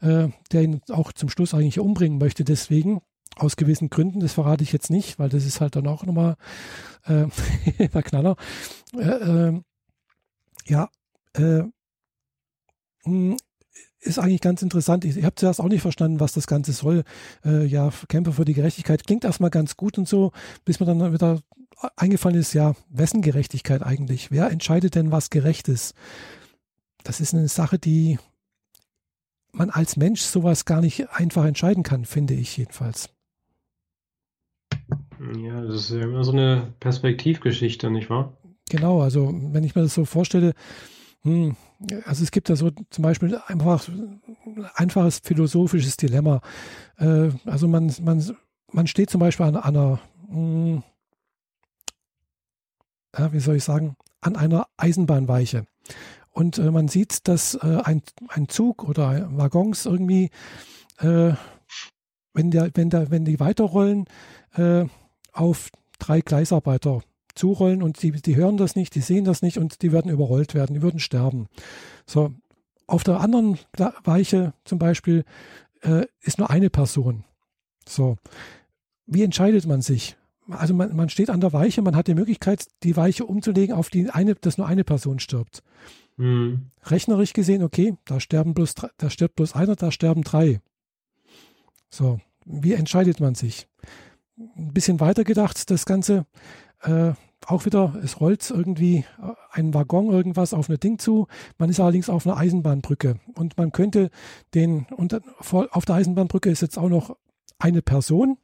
äh, 0.00 0.28
der 0.52 0.62
ihn 0.62 0.80
auch 0.90 1.12
zum 1.12 1.28
Schluss 1.28 1.54
eigentlich 1.54 1.80
umbringen 1.80 2.18
möchte. 2.18 2.44
Deswegen, 2.44 3.00
aus 3.36 3.56
gewissen 3.56 3.90
Gründen, 3.90 4.20
das 4.20 4.32
verrate 4.32 4.62
ich 4.62 4.72
jetzt 4.72 4.90
nicht, 4.90 5.18
weil 5.18 5.28
das 5.28 5.44
ist 5.44 5.60
halt 5.60 5.76
dann 5.76 5.86
auch 5.86 6.04
nochmal 6.04 6.36
äh, 7.04 7.26
der 7.92 8.02
Knaller. 8.02 8.36
Äh, 8.94 9.00
äh, 9.00 9.60
ja, 10.66 10.88
äh, 11.34 11.64
ist 14.00 14.18
eigentlich 14.18 14.40
ganz 14.40 14.62
interessant. 14.62 15.04
Ich, 15.04 15.16
ich 15.16 15.24
habe 15.24 15.34
zuerst 15.34 15.60
auch 15.60 15.68
nicht 15.68 15.82
verstanden, 15.82 16.20
was 16.20 16.32
das 16.32 16.46
Ganze 16.46 16.72
soll. 16.72 17.04
Äh, 17.44 17.66
ja, 17.66 17.90
Kämpfer 18.08 18.32
für 18.32 18.44
die 18.44 18.54
Gerechtigkeit 18.54 19.06
klingt 19.06 19.24
erstmal 19.24 19.50
ganz 19.50 19.76
gut 19.76 19.98
und 19.98 20.08
so, 20.08 20.32
bis 20.64 20.80
mir 20.80 20.86
dann 20.86 21.12
wieder 21.12 21.40
eingefallen 21.96 22.38
ist, 22.38 22.54
ja, 22.54 22.74
wessen 22.88 23.22
Gerechtigkeit 23.22 23.82
eigentlich? 23.82 24.30
Wer 24.30 24.50
entscheidet 24.50 24.94
denn, 24.94 25.12
was 25.12 25.30
gerecht 25.30 25.68
ist? 25.68 25.94
Das 27.04 27.20
ist 27.20 27.34
eine 27.34 27.48
Sache, 27.48 27.78
die 27.78 28.18
man 29.52 29.70
als 29.70 29.96
Mensch 29.96 30.22
sowas 30.22 30.64
gar 30.64 30.80
nicht 30.80 31.10
einfach 31.10 31.44
entscheiden 31.44 31.82
kann, 31.82 32.04
finde 32.04 32.34
ich 32.34 32.56
jedenfalls. 32.56 33.10
Ja, 35.38 35.62
das 35.62 35.82
ist 35.82 35.90
ja 35.90 36.02
immer 36.02 36.24
so 36.24 36.32
eine 36.32 36.74
Perspektivgeschichte, 36.80 37.90
nicht 37.90 38.10
wahr? 38.10 38.36
Genau, 38.68 39.00
also 39.00 39.32
wenn 39.52 39.64
ich 39.64 39.74
mir 39.74 39.82
das 39.82 39.94
so 39.94 40.04
vorstelle, 40.04 40.52
hm, 41.22 41.56
also 42.04 42.22
es 42.22 42.30
gibt 42.30 42.48
da 42.48 42.56
so 42.56 42.70
zum 42.90 43.02
Beispiel 43.02 43.38
einfach 43.46 43.88
einfaches 44.74 45.20
philosophisches 45.22 45.96
Dilemma. 45.96 46.40
Äh, 46.98 47.30
also 47.44 47.68
man, 47.68 47.92
man, 48.02 48.36
man 48.72 48.86
steht 48.86 49.10
zum 49.10 49.20
Beispiel 49.20 49.46
an, 49.46 49.56
einer, 49.56 50.00
hm, 50.28 50.82
ja, 53.16 53.32
wie 53.32 53.40
soll 53.40 53.56
ich 53.56 53.64
sagen, 53.64 53.96
an 54.20 54.36
einer 54.36 54.66
Eisenbahnweiche. 54.76 55.66
Und 56.30 56.58
äh, 56.58 56.70
man 56.70 56.88
sieht, 56.88 57.28
dass 57.28 57.54
äh, 57.54 57.80
ein, 57.84 58.02
ein 58.28 58.48
Zug 58.48 58.84
oder 58.84 59.28
Waggons 59.36 59.86
irgendwie, 59.86 60.30
äh, 60.98 61.32
wenn, 62.34 62.50
der, 62.50 62.70
wenn, 62.74 62.90
der, 62.90 63.10
wenn 63.10 63.24
die 63.24 63.40
weiterrollen, 63.40 64.04
äh, 64.54 64.84
auf 65.32 65.70
drei 65.98 66.20
Gleisarbeiter 66.20 67.02
zurollen 67.36 67.82
und 67.82 68.02
die, 68.02 68.12
die 68.12 68.36
hören 68.36 68.56
das 68.56 68.74
nicht, 68.74 68.94
die 68.94 69.00
sehen 69.00 69.24
das 69.24 69.42
nicht 69.42 69.58
und 69.58 69.82
die 69.82 69.92
werden 69.92 70.10
überrollt 70.10 70.54
werden, 70.54 70.74
die 70.74 70.82
würden 70.82 71.00
sterben. 71.00 71.48
So, 72.06 72.32
auf 72.86 73.04
der 73.04 73.20
anderen 73.20 73.58
Weiche 74.04 74.52
zum 74.64 74.78
Beispiel 74.78 75.24
äh, 75.82 76.06
ist 76.20 76.38
nur 76.38 76.50
eine 76.50 76.70
Person. 76.70 77.24
So, 77.88 78.16
wie 79.06 79.22
entscheidet 79.22 79.66
man 79.66 79.82
sich? 79.82 80.16
Also 80.48 80.74
man, 80.74 80.94
man 80.94 81.08
steht 81.08 81.30
an 81.30 81.40
der 81.40 81.52
Weiche, 81.52 81.82
man 81.82 81.96
hat 81.96 82.06
die 82.06 82.14
Möglichkeit, 82.14 82.66
die 82.82 82.96
Weiche 82.96 83.24
umzulegen, 83.24 83.74
auf 83.74 83.90
die 83.90 84.10
eine, 84.10 84.34
dass 84.36 84.58
nur 84.58 84.66
eine 84.66 84.84
Person 84.84 85.18
stirbt. 85.18 85.62
Mhm. 86.16 86.70
Rechnerisch 86.84 87.32
gesehen, 87.32 87.62
okay, 87.62 87.96
da 88.04 88.20
sterben 88.20 88.54
bloß, 88.54 88.74
da 88.96 89.10
stirbt 89.10 89.36
bloß 89.36 89.54
einer, 89.54 89.76
da 89.76 89.90
sterben 89.90 90.22
drei. 90.22 90.60
So, 91.90 92.20
wie 92.44 92.74
entscheidet 92.74 93.20
man 93.20 93.34
sich? 93.34 93.68
Ein 94.38 94.72
bisschen 94.72 95.00
weiter 95.00 95.24
gedacht, 95.24 95.70
das 95.70 95.84
Ganze. 95.84 96.26
Äh, 96.82 97.12
auch 97.46 97.64
wieder, 97.64 97.94
es 98.02 98.20
rollt 98.20 98.50
irgendwie 98.50 99.04
äh, 99.22 99.32
ein 99.50 99.72
Waggon 99.74 100.10
irgendwas 100.10 100.52
auf 100.52 100.68
ein 100.68 100.78
Ding 100.78 100.98
zu. 100.98 101.26
Man 101.58 101.70
ist 101.70 101.80
allerdings 101.80 102.08
auf 102.08 102.26
einer 102.26 102.36
Eisenbahnbrücke 102.36 103.18
und 103.34 103.56
man 103.56 103.72
könnte 103.72 104.10
den, 104.54 104.86
und 104.96 105.20
auf 105.38 105.84
der 105.84 105.94
Eisenbahnbrücke 105.94 106.50
ist 106.50 106.62
jetzt 106.62 106.78
auch 106.78 106.88
noch 106.88 107.16
eine 107.58 107.82
Person. 107.82 108.38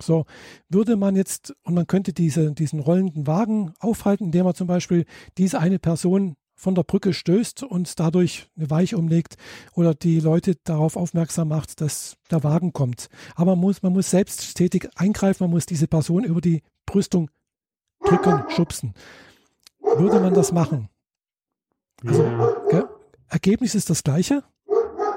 So, 0.00 0.26
würde 0.68 0.96
man 0.96 1.16
jetzt, 1.16 1.54
und 1.64 1.74
man 1.74 1.86
könnte 1.86 2.12
diese, 2.12 2.52
diesen 2.52 2.80
rollenden 2.80 3.26
Wagen 3.26 3.74
aufhalten, 3.80 4.26
indem 4.26 4.44
man 4.44 4.54
zum 4.54 4.68
Beispiel 4.68 5.04
diese 5.38 5.58
eine 5.58 5.78
Person 5.78 6.36
von 6.54 6.74
der 6.74 6.82
Brücke 6.82 7.12
stößt 7.12 7.62
und 7.62 7.98
dadurch 8.00 8.48
eine 8.56 8.68
Weiche 8.68 8.98
umlegt 8.98 9.36
oder 9.74 9.94
die 9.94 10.18
Leute 10.18 10.56
darauf 10.64 10.96
aufmerksam 10.96 11.48
macht, 11.48 11.80
dass 11.80 12.16
der 12.30 12.42
Wagen 12.42 12.72
kommt. 12.72 13.08
Aber 13.36 13.52
man 13.52 13.60
muss, 13.60 13.82
man 13.82 13.92
muss 13.92 14.10
selbst 14.10 14.42
stetig 14.42 14.88
eingreifen, 14.96 15.44
man 15.44 15.50
muss 15.50 15.66
diese 15.66 15.86
Person 15.86 16.24
über 16.24 16.40
die 16.40 16.62
Brüstung 16.84 17.30
drücken, 18.08 18.44
schubsen. 18.50 18.94
Würde 19.80 20.20
man 20.20 20.34
das 20.34 20.52
machen? 20.52 20.88
Also, 22.06 22.22
gell, 22.70 22.88
Ergebnis 23.28 23.74
ist 23.74 23.90
das 23.90 24.02
gleiche, 24.02 24.44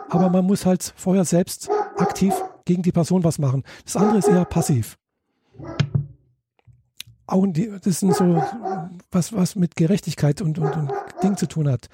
aber 0.10 0.30
man 0.30 0.46
muss 0.46 0.66
halt 0.66 0.94
vorher 0.96 1.26
selbst 1.26 1.70
aktiv 1.98 2.34
gegen 2.66 2.82
die 2.82 2.92
Person 2.92 3.24
was 3.24 3.40
machen. 3.40 3.64
Das 3.86 3.96
andere 3.96 4.18
ist 4.18 4.28
eher 4.28 4.46
passiv. 4.46 4.98
Auch 7.28 7.46
die, 7.48 7.72
das 7.82 8.00
sind 8.00 8.16
so 8.16 8.44
was, 9.12 9.34
was 9.34 9.56
mit 9.56 9.76
Gerechtigkeit 9.76 10.42
und, 10.42 10.60
und, 10.60 10.76
und 10.76 10.92
Ding 11.24 11.38
zu 11.38 11.48
tun 11.48 11.70
hat. 11.70 11.88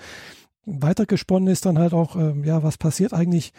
Weitergesponnen 0.65 1.48
ist 1.48 1.65
dann 1.65 1.78
halt 1.78 1.94
auch, 1.94 2.15
äh, 2.15 2.34
ja, 2.44 2.64
was 2.64 2.78
passiert 2.78 3.14
eigentlich? 3.14 3.53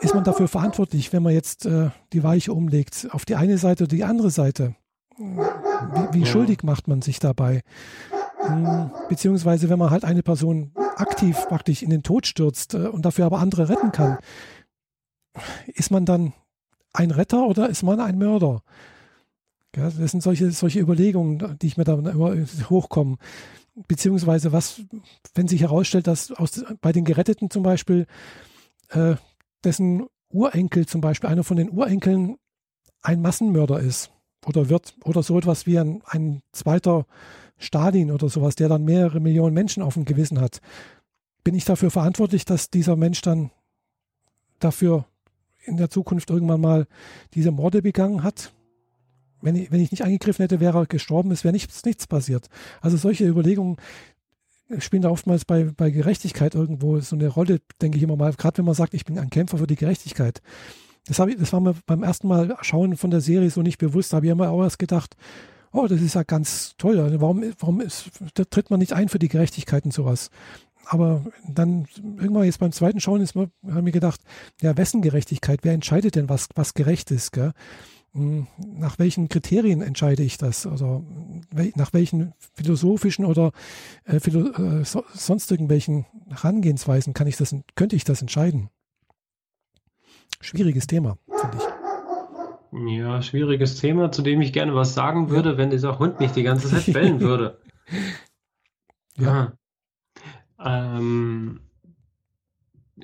Ist 0.00 0.14
man 0.14 0.24
dafür 0.24 0.48
verantwortlich, 0.48 1.12
wenn 1.12 1.22
man 1.22 1.32
jetzt 1.32 1.66
äh, 1.66 1.90
die 2.12 2.24
Weiche 2.24 2.52
umlegt, 2.52 3.08
auf 3.12 3.24
die 3.24 3.36
eine 3.36 3.58
Seite 3.58 3.84
oder 3.84 3.94
die 3.94 4.04
andere 4.04 4.30
Seite? 4.30 4.74
Wie, 5.18 6.20
wie 6.20 6.26
schuldig 6.26 6.62
macht 6.62 6.88
man 6.88 7.02
sich 7.02 7.18
dabei? 7.18 7.62
Hm, 8.38 8.90
beziehungsweise, 9.08 9.68
wenn 9.68 9.78
man 9.78 9.90
halt 9.90 10.04
eine 10.04 10.22
Person 10.22 10.72
aktiv 10.96 11.36
praktisch 11.48 11.82
in 11.82 11.90
den 11.90 12.02
Tod 12.02 12.26
stürzt 12.26 12.74
äh, 12.74 12.88
und 12.88 13.04
dafür 13.04 13.26
aber 13.26 13.38
andere 13.38 13.68
retten 13.68 13.92
kann, 13.92 14.18
ist 15.66 15.90
man 15.90 16.04
dann 16.04 16.32
ein 16.92 17.10
Retter 17.10 17.46
oder 17.46 17.68
ist 17.68 17.82
man 17.82 18.00
ein 18.00 18.18
Mörder? 18.18 18.62
Das 19.72 19.96
sind 19.96 20.22
solche, 20.22 20.50
solche 20.50 20.80
Überlegungen, 20.80 21.58
die 21.60 21.66
ich 21.66 21.76
mir 21.78 21.84
da 21.84 21.94
immer 21.94 22.36
hochkommen. 22.68 23.16
Beziehungsweise 23.88 24.52
was, 24.52 24.82
wenn 25.34 25.48
sich 25.48 25.62
herausstellt, 25.62 26.06
dass 26.06 26.30
aus, 26.32 26.62
bei 26.82 26.92
den 26.92 27.06
Geretteten 27.06 27.48
zum 27.48 27.62
Beispiel 27.62 28.06
äh, 28.90 29.14
dessen 29.64 30.06
Urenkel 30.28 30.86
zum 30.86 31.00
Beispiel, 31.00 31.30
einer 31.30 31.44
von 31.44 31.56
den 31.56 31.70
Urenkeln 31.70 32.36
ein 33.00 33.22
Massenmörder 33.22 33.80
ist 33.80 34.10
oder 34.46 34.68
wird 34.68 34.94
oder 35.04 35.22
so 35.22 35.38
etwas 35.38 35.66
wie 35.66 35.78
ein, 35.78 36.02
ein 36.06 36.42
zweiter 36.52 37.06
Stalin 37.58 38.10
oder 38.10 38.28
sowas, 38.28 38.56
der 38.56 38.68
dann 38.68 38.84
mehrere 38.84 39.20
Millionen 39.20 39.54
Menschen 39.54 39.82
auf 39.82 39.94
dem 39.94 40.04
Gewissen 40.04 40.40
hat. 40.40 40.60
Bin 41.44 41.54
ich 41.54 41.64
dafür 41.64 41.90
verantwortlich, 41.90 42.44
dass 42.44 42.70
dieser 42.70 42.96
Mensch 42.96 43.20
dann 43.20 43.50
dafür 44.58 45.06
in 45.64 45.76
der 45.76 45.90
Zukunft 45.90 46.30
irgendwann 46.30 46.60
mal 46.60 46.86
diese 47.34 47.50
Morde 47.50 47.82
begangen 47.82 48.22
hat? 48.22 48.52
wenn 49.42 49.56
ich, 49.56 49.70
wenn 49.70 49.80
ich 49.80 49.90
nicht 49.90 50.04
eingegriffen 50.04 50.44
hätte, 50.44 50.60
wäre 50.60 50.78
er 50.78 50.86
gestorben, 50.86 51.30
es 51.32 51.44
wäre 51.44 51.52
nichts, 51.52 51.84
nichts 51.84 52.06
passiert. 52.06 52.48
Also 52.80 52.96
solche 52.96 53.26
Überlegungen 53.26 53.76
spielen 54.78 55.02
da 55.02 55.10
oftmals 55.10 55.44
bei, 55.44 55.64
bei 55.64 55.90
Gerechtigkeit 55.90 56.54
irgendwo 56.54 57.00
so 57.00 57.16
eine 57.16 57.28
Rolle, 57.28 57.60
denke 57.82 57.98
ich 57.98 58.02
immer 58.02 58.16
mal, 58.16 58.32
gerade 58.32 58.58
wenn 58.58 58.64
man 58.64 58.74
sagt, 58.74 58.94
ich 58.94 59.04
bin 59.04 59.18
ein 59.18 59.30
Kämpfer 59.30 59.58
für 59.58 59.66
die 59.66 59.76
Gerechtigkeit. 59.76 60.40
Das, 61.06 61.18
ich, 61.18 61.36
das 61.36 61.52
war 61.52 61.60
mir 61.60 61.74
beim 61.86 62.02
ersten 62.02 62.28
Mal 62.28 62.56
schauen 62.62 62.96
von 62.96 63.10
der 63.10 63.20
Serie 63.20 63.50
so 63.50 63.62
nicht 63.62 63.78
bewusst, 63.78 64.12
da 64.12 64.16
habe 64.16 64.26
ich 64.26 64.32
immer 64.32 64.50
auch 64.50 64.62
erst 64.62 64.78
gedacht, 64.78 65.16
oh, 65.72 65.86
das 65.86 66.00
ist 66.00 66.14
ja 66.14 66.22
ganz 66.22 66.74
toll, 66.78 67.00
also 67.00 67.20
warum, 67.20 67.44
warum 67.58 67.80
ist, 67.80 68.10
da 68.34 68.44
tritt 68.44 68.70
man 68.70 68.78
nicht 68.78 68.92
ein 68.92 69.08
für 69.08 69.18
die 69.18 69.28
Gerechtigkeit 69.28 69.84
und 69.84 69.92
sowas. 69.92 70.30
Aber 70.84 71.24
dann 71.48 71.86
irgendwann 72.02 72.44
jetzt 72.44 72.58
beim 72.58 72.72
zweiten 72.72 73.00
Schauen 73.00 73.20
ist 73.20 73.34
mir, 73.34 73.50
habe 73.66 73.78
ich 73.78 73.84
mir 73.84 73.92
gedacht, 73.92 74.20
ja, 74.60 74.76
wessen 74.76 75.00
Gerechtigkeit? 75.00 75.60
Wer 75.62 75.72
entscheidet 75.72 76.16
denn, 76.16 76.28
was, 76.28 76.48
was 76.54 76.74
gerecht 76.74 77.10
ist? 77.10 77.32
Gell? 77.32 77.52
Hm, 78.14 78.46
nach 78.58 78.98
welchen 78.98 79.28
Kriterien 79.28 79.80
entscheide 79.80 80.22
ich 80.22 80.38
das? 80.38 80.66
Also 80.66 81.04
nach 81.76 81.92
welchen 81.92 82.34
philosophischen 82.54 83.24
oder 83.24 83.52
äh, 84.04 84.20
philo 84.20 84.48
äh, 84.50 84.84
so, 84.84 85.04
sonst 85.14 85.50
irgendwelchen 85.50 86.04
Herangehensweisen 86.28 87.14
kann 87.14 87.26
ich 87.26 87.36
das, 87.36 87.54
könnte 87.74 87.96
ich 87.96 88.04
das 88.04 88.20
entscheiden? 88.20 88.68
Schwieriges 90.40 90.86
Thema, 90.86 91.18
finde 91.28 91.58
ich. 91.58 91.72
Ja, 92.72 93.20
schwieriges 93.20 93.76
Thema, 93.76 94.10
zu 94.12 94.22
dem 94.22 94.40
ich 94.40 94.52
gerne 94.52 94.74
was 94.74 94.94
sagen 94.94 95.28
würde, 95.28 95.50
ja. 95.50 95.58
wenn 95.58 95.70
dieser 95.70 95.98
Hund 95.98 96.20
nicht 96.20 96.36
die 96.36 96.42
ganze 96.42 96.68
Zeit 96.68 96.92
bellen 96.92 97.20
würde. 97.20 97.60
ja. 99.18 99.52
Ah. 100.56 100.96
Ähm, 100.96 101.60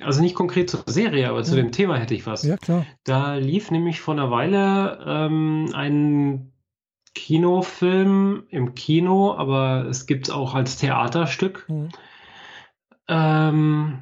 also 0.01 0.21
nicht 0.21 0.35
konkret 0.35 0.69
zur 0.69 0.83
Serie, 0.87 1.29
aber 1.29 1.43
zu 1.43 1.55
dem 1.55 1.71
Thema 1.71 1.97
hätte 1.97 2.15
ich 2.15 2.25
was. 2.25 2.43
Ja, 2.43 2.57
klar. 2.57 2.85
Da 3.03 3.35
lief 3.35 3.69
nämlich 3.69 3.99
vor 3.99 4.13
einer 4.13 4.31
Weile 4.31 4.99
ähm, 5.05 5.69
ein 5.73 6.51
Kinofilm 7.13 8.43
im 8.49 8.75
Kino, 8.75 9.35
aber 9.35 9.85
es 9.89 10.05
gibt 10.05 10.27
es 10.27 10.33
auch 10.33 10.55
als 10.55 10.77
Theaterstück. 10.77 11.65
Mhm. 11.67 11.89
Ähm, 13.07 14.01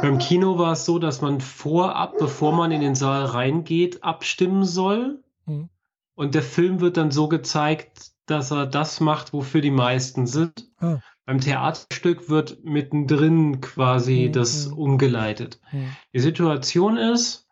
beim 0.00 0.18
Kino 0.18 0.58
war 0.58 0.72
es 0.72 0.84
so, 0.84 0.98
dass 0.98 1.20
man 1.20 1.40
vorab, 1.40 2.18
bevor 2.18 2.52
man 2.52 2.72
in 2.72 2.80
den 2.80 2.94
Saal 2.94 3.24
reingeht, 3.24 4.02
abstimmen 4.02 4.64
soll. 4.64 5.22
Mhm. 5.46 5.68
Und 6.14 6.34
der 6.34 6.42
Film 6.42 6.80
wird 6.80 6.96
dann 6.96 7.10
so 7.10 7.28
gezeigt, 7.28 8.12
dass 8.26 8.50
er 8.50 8.66
das 8.66 9.00
macht, 9.00 9.32
wofür 9.32 9.60
die 9.60 9.70
meisten 9.70 10.26
sind. 10.26 10.68
Ah. 10.78 10.98
Beim 11.24 11.40
Theaterstück 11.40 12.28
wird 12.28 12.64
mittendrin 12.64 13.60
quasi 13.60 14.26
mhm. 14.28 14.32
das 14.32 14.68
mhm. 14.68 14.78
umgeleitet. 14.78 15.60
Mhm. 15.72 15.96
Die 16.12 16.20
Situation 16.20 16.96
ist, 16.96 17.48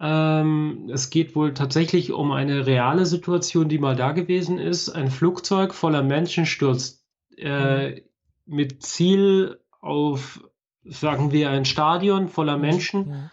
ähm, 0.00 0.88
es 0.92 1.10
geht 1.10 1.34
wohl 1.34 1.54
tatsächlich 1.54 2.12
um 2.12 2.30
eine 2.32 2.66
reale 2.66 3.06
Situation, 3.06 3.68
die 3.68 3.78
mal 3.78 3.96
da 3.96 4.12
gewesen 4.12 4.58
ist. 4.58 4.90
Ein 4.90 5.10
Flugzeug 5.10 5.74
voller 5.74 6.02
Menschen 6.02 6.46
stürzt 6.46 7.04
äh, 7.36 7.90
mhm. 7.90 8.00
mit 8.46 8.82
Ziel 8.82 9.58
auf, 9.80 10.40
sagen 10.88 11.32
wir, 11.32 11.50
ein 11.50 11.64
Stadion 11.64 12.28
voller 12.28 12.56
mhm. 12.56 12.62
Menschen. 12.62 13.08
Mhm. 13.08 13.30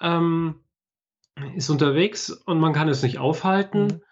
Ähm, 0.00 0.54
ist 1.54 1.70
unterwegs 1.70 2.30
und 2.30 2.60
man 2.60 2.72
kann 2.72 2.88
es 2.88 3.02
nicht 3.02 3.18
aufhalten 3.18 4.02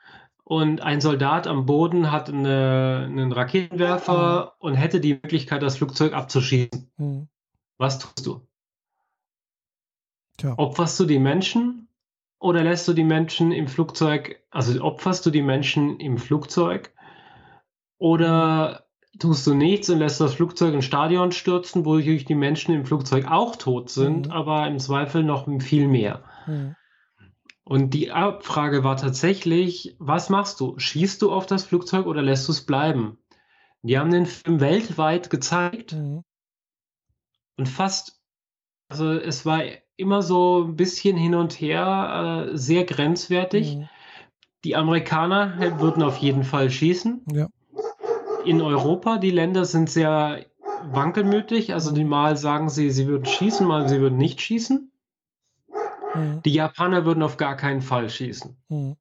und 0.48 0.80
ein 0.80 1.02
Soldat 1.02 1.46
am 1.46 1.66
Boden 1.66 2.10
hat 2.10 2.30
eine, 2.30 3.04
einen 3.06 3.32
Raketenwerfer 3.32 4.54
mhm. 4.60 4.66
und 4.66 4.74
hätte 4.76 4.98
die 4.98 5.12
Möglichkeit, 5.12 5.62
das 5.62 5.76
Flugzeug 5.76 6.14
abzuschießen. 6.14 6.90
Mhm. 6.96 7.28
Was 7.76 7.98
tust 7.98 8.24
du? 8.24 8.48
Tja. 10.38 10.54
Opferst 10.56 10.98
du 11.00 11.04
die 11.04 11.18
Menschen 11.18 11.88
oder 12.38 12.64
lässt 12.64 12.88
du 12.88 12.94
die 12.94 13.04
Menschen 13.04 13.52
im 13.52 13.68
Flugzeug, 13.68 14.42
also 14.50 14.82
opferst 14.82 15.26
du 15.26 15.30
die 15.30 15.42
Menschen 15.42 16.00
im 16.00 16.16
Flugzeug 16.16 16.94
oder 17.98 18.87
tust 19.18 19.46
du 19.46 19.54
nichts 19.54 19.90
und 19.90 19.98
lässt 19.98 20.20
das 20.20 20.34
Flugzeug 20.34 20.74
ins 20.74 20.84
Stadion 20.84 21.32
stürzen, 21.32 21.84
wo 21.84 21.96
natürlich 21.96 22.24
die 22.24 22.34
Menschen 22.34 22.74
im 22.74 22.84
Flugzeug 22.84 23.26
auch 23.28 23.56
tot 23.56 23.90
sind, 23.90 24.26
mhm. 24.26 24.32
aber 24.32 24.66
im 24.66 24.78
Zweifel 24.78 25.22
noch 25.22 25.46
viel 25.60 25.88
mehr. 25.88 26.24
Mhm. 26.46 26.76
Und 27.64 27.92
die 27.92 28.12
Abfrage 28.12 28.82
war 28.82 28.96
tatsächlich, 28.96 29.96
was 29.98 30.30
machst 30.30 30.60
du? 30.60 30.78
Schießt 30.78 31.20
du 31.20 31.30
auf 31.30 31.46
das 31.46 31.64
Flugzeug 31.64 32.06
oder 32.06 32.22
lässt 32.22 32.48
du 32.48 32.52
es 32.52 32.64
bleiben? 32.64 33.18
Die 33.82 33.98
haben 33.98 34.10
den 34.10 34.26
Film 34.26 34.60
weltweit 34.60 35.30
gezeigt 35.30 35.92
mhm. 35.92 36.24
und 37.56 37.68
fast, 37.68 38.20
also 38.88 39.12
es 39.12 39.44
war 39.44 39.62
immer 39.96 40.22
so 40.22 40.64
ein 40.64 40.76
bisschen 40.76 41.16
hin 41.16 41.34
und 41.34 41.60
her, 41.60 42.48
äh, 42.48 42.56
sehr 42.56 42.84
grenzwertig. 42.84 43.76
Mhm. 43.76 43.88
Die 44.64 44.74
Amerikaner 44.74 45.78
würden 45.80 46.02
auf 46.02 46.16
jeden 46.18 46.44
Fall 46.44 46.70
schießen. 46.70 47.24
Ja. 47.32 47.48
In 48.44 48.60
Europa, 48.60 49.18
die 49.18 49.30
Länder 49.30 49.64
sind 49.64 49.90
sehr 49.90 50.44
wankelmütig. 50.90 51.72
Also 51.74 51.92
die 51.92 52.04
mal 52.04 52.36
sagen 52.36 52.68
sie, 52.68 52.90
sie 52.90 53.06
würden 53.06 53.24
schießen, 53.24 53.66
mal 53.66 53.88
sie 53.88 54.00
würden 54.00 54.18
nicht 54.18 54.40
schießen. 54.40 54.90
Mhm. 56.14 56.42
Die 56.44 56.52
Japaner 56.52 57.04
würden 57.04 57.22
auf 57.22 57.36
gar 57.36 57.56
keinen 57.56 57.82
Fall 57.82 58.08
schießen. 58.08 58.56
Mhm. 58.68 58.96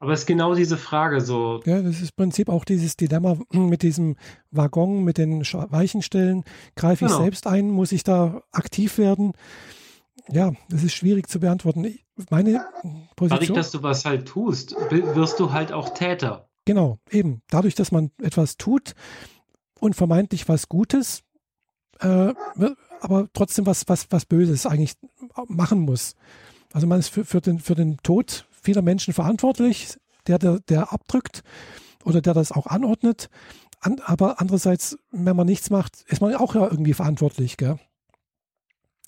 Aber 0.00 0.12
es 0.12 0.20
ist 0.20 0.26
genau 0.26 0.54
diese 0.54 0.76
Frage 0.76 1.20
so. 1.20 1.60
Ja, 1.64 1.82
das 1.82 2.00
ist 2.00 2.10
im 2.10 2.16
Prinzip 2.16 2.48
auch 2.48 2.64
dieses 2.64 2.96
Dilemma 2.96 3.36
mit 3.50 3.82
diesem 3.82 4.16
Waggon, 4.52 5.02
mit 5.02 5.18
den 5.18 5.42
Weichenstellen. 5.42 6.44
Greife 6.76 7.04
ich 7.04 7.10
genau. 7.10 7.22
selbst 7.22 7.46
ein? 7.46 7.70
Muss 7.70 7.90
ich 7.90 8.04
da 8.04 8.42
aktiv 8.52 8.98
werden? 8.98 9.32
Ja, 10.28 10.52
das 10.68 10.84
ist 10.84 10.94
schwierig 10.94 11.28
zu 11.28 11.40
beantworten. 11.40 11.98
Meine 12.30 12.64
Position. 13.16 13.40
Dadurch, 13.40 13.52
dass 13.52 13.70
du 13.72 13.82
was 13.82 14.04
halt 14.04 14.28
tust, 14.28 14.76
wirst 14.90 15.40
du 15.40 15.52
halt 15.52 15.72
auch 15.72 15.94
Täter. 15.94 16.47
Genau, 16.68 16.98
eben. 17.10 17.40
Dadurch, 17.48 17.74
dass 17.74 17.92
man 17.92 18.10
etwas 18.20 18.58
tut 18.58 18.94
und 19.80 19.96
vermeintlich 19.96 20.50
was 20.50 20.68
Gutes, 20.68 21.22
äh, 22.00 22.34
aber 23.00 23.26
trotzdem 23.32 23.64
was, 23.64 23.88
was, 23.88 24.06
was 24.10 24.26
Böses 24.26 24.66
eigentlich 24.66 24.92
machen 25.46 25.80
muss. 25.80 26.14
Also 26.74 26.86
man 26.86 26.98
ist 26.98 27.08
für, 27.08 27.24
für, 27.24 27.40
den, 27.40 27.58
für 27.58 27.74
den 27.74 27.96
Tod 28.02 28.46
vieler 28.50 28.82
Menschen 28.82 29.14
verantwortlich, 29.14 29.96
der, 30.26 30.38
der, 30.38 30.58
der 30.60 30.92
abdrückt 30.92 31.42
oder 32.04 32.20
der 32.20 32.34
das 32.34 32.52
auch 32.52 32.66
anordnet. 32.66 33.30
An, 33.80 34.02
aber 34.04 34.38
andererseits, 34.38 34.98
wenn 35.10 35.36
man 35.36 35.46
nichts 35.46 35.70
macht, 35.70 36.02
ist 36.08 36.20
man 36.20 36.34
auch 36.34 36.54
ja 36.54 36.64
irgendwie 36.70 36.92
verantwortlich. 36.92 37.56
Gell? 37.56 37.78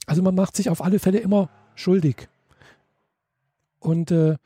Also 0.07 0.23
man 0.23 0.35
macht 0.35 0.57
sich 0.57 0.71
auf 0.71 0.81
alle 0.83 0.99
Fälle 0.99 1.19
immer 1.19 1.51
schuldig. 1.75 2.31
Und 3.81 4.13
äh, 4.13 4.39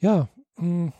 ja, 0.00 0.26
mh, 0.56 0.62
hm, 0.64 0.92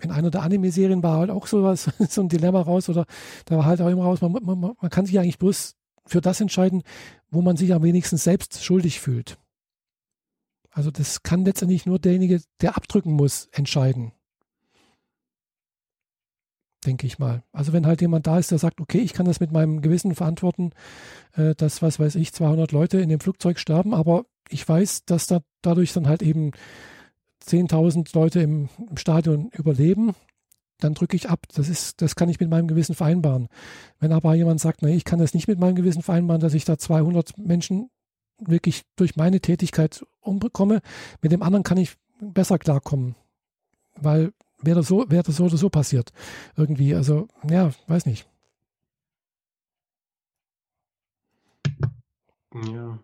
in 0.00 0.10
einer 0.10 0.30
der 0.30 0.42
Anime-Serien 0.42 1.02
war 1.02 1.18
halt 1.18 1.30
auch 1.30 1.46
sowas, 1.46 1.90
so 2.08 2.20
ein 2.20 2.28
Dilemma 2.28 2.60
raus 2.60 2.88
oder 2.88 3.06
da 3.46 3.56
war 3.56 3.64
halt 3.64 3.80
auch 3.80 3.88
immer 3.88 4.04
raus, 4.04 4.20
man, 4.20 4.32
man, 4.32 4.58
man 4.58 4.90
kann 4.90 5.06
sich 5.06 5.18
eigentlich 5.18 5.38
bloß 5.38 5.74
für 6.06 6.20
das 6.20 6.40
entscheiden, 6.40 6.82
wo 7.30 7.42
man 7.42 7.56
sich 7.56 7.72
am 7.74 7.82
wenigsten 7.82 8.16
selbst 8.16 8.64
schuldig 8.64 9.00
fühlt. 9.00 9.38
Also 10.70 10.90
das 10.90 11.22
kann 11.22 11.44
letztendlich 11.44 11.86
nur 11.86 11.98
derjenige, 11.98 12.40
der 12.60 12.76
abdrücken 12.76 13.12
muss, 13.12 13.48
entscheiden. 13.52 14.12
Denke 16.86 17.06
ich 17.06 17.18
mal. 17.18 17.42
Also 17.50 17.72
wenn 17.72 17.86
halt 17.86 18.00
jemand 18.00 18.26
da 18.28 18.38
ist, 18.38 18.52
der 18.52 18.58
sagt, 18.58 18.80
okay, 18.80 19.00
ich 19.00 19.12
kann 19.12 19.26
das 19.26 19.40
mit 19.40 19.50
meinem 19.50 19.82
Gewissen 19.82 20.14
verantworten, 20.14 20.70
äh, 21.34 21.56
dass, 21.56 21.82
was 21.82 21.98
weiß 21.98 22.14
ich, 22.14 22.32
200 22.32 22.70
Leute 22.70 23.00
in 23.00 23.08
dem 23.08 23.18
Flugzeug 23.18 23.58
sterben, 23.58 23.92
aber 23.92 24.26
ich 24.48 24.66
weiß, 24.66 25.04
dass 25.04 25.26
da 25.26 25.40
dadurch 25.60 25.92
dann 25.92 26.06
halt 26.06 26.22
eben 26.22 26.52
10.000 27.48 28.14
Leute 28.14 28.40
im, 28.40 28.68
im 28.90 28.96
Stadion 28.96 29.50
überleben, 29.52 30.14
dann 30.80 30.94
drücke 30.94 31.16
ich 31.16 31.28
ab. 31.28 31.46
Das 31.54 31.68
ist, 31.68 32.00
das 32.02 32.14
kann 32.14 32.28
ich 32.28 32.38
mit 32.40 32.50
meinem 32.50 32.68
Gewissen 32.68 32.94
vereinbaren. 32.94 33.48
Wenn 33.98 34.12
aber 34.12 34.34
jemand 34.34 34.60
sagt, 34.60 34.82
nee, 34.82 34.94
ich 34.94 35.04
kann 35.04 35.18
das 35.18 35.34
nicht 35.34 35.48
mit 35.48 35.58
meinem 35.58 35.74
Gewissen 35.74 36.02
vereinbaren, 36.02 36.40
dass 36.40 36.54
ich 36.54 36.64
da 36.64 36.78
200 36.78 37.36
Menschen 37.38 37.90
wirklich 38.38 38.82
durch 38.96 39.16
meine 39.16 39.40
Tätigkeit 39.40 40.04
umbekomme, 40.20 40.80
mit 41.20 41.32
dem 41.32 41.42
anderen 41.42 41.64
kann 41.64 41.78
ich 41.78 41.96
besser 42.20 42.58
klarkommen, 42.58 43.16
weil 43.96 44.32
wäre 44.60 44.76
das 44.76 44.88
so, 44.88 45.04
wäre 45.08 45.22
das 45.22 45.36
so 45.36 45.44
oder 45.44 45.56
so 45.56 45.70
passiert 45.70 46.12
irgendwie. 46.56 46.94
Also 46.94 47.28
ja, 47.48 47.70
weiß 47.86 48.06
nicht. 48.06 48.28
Ja. 52.72 52.98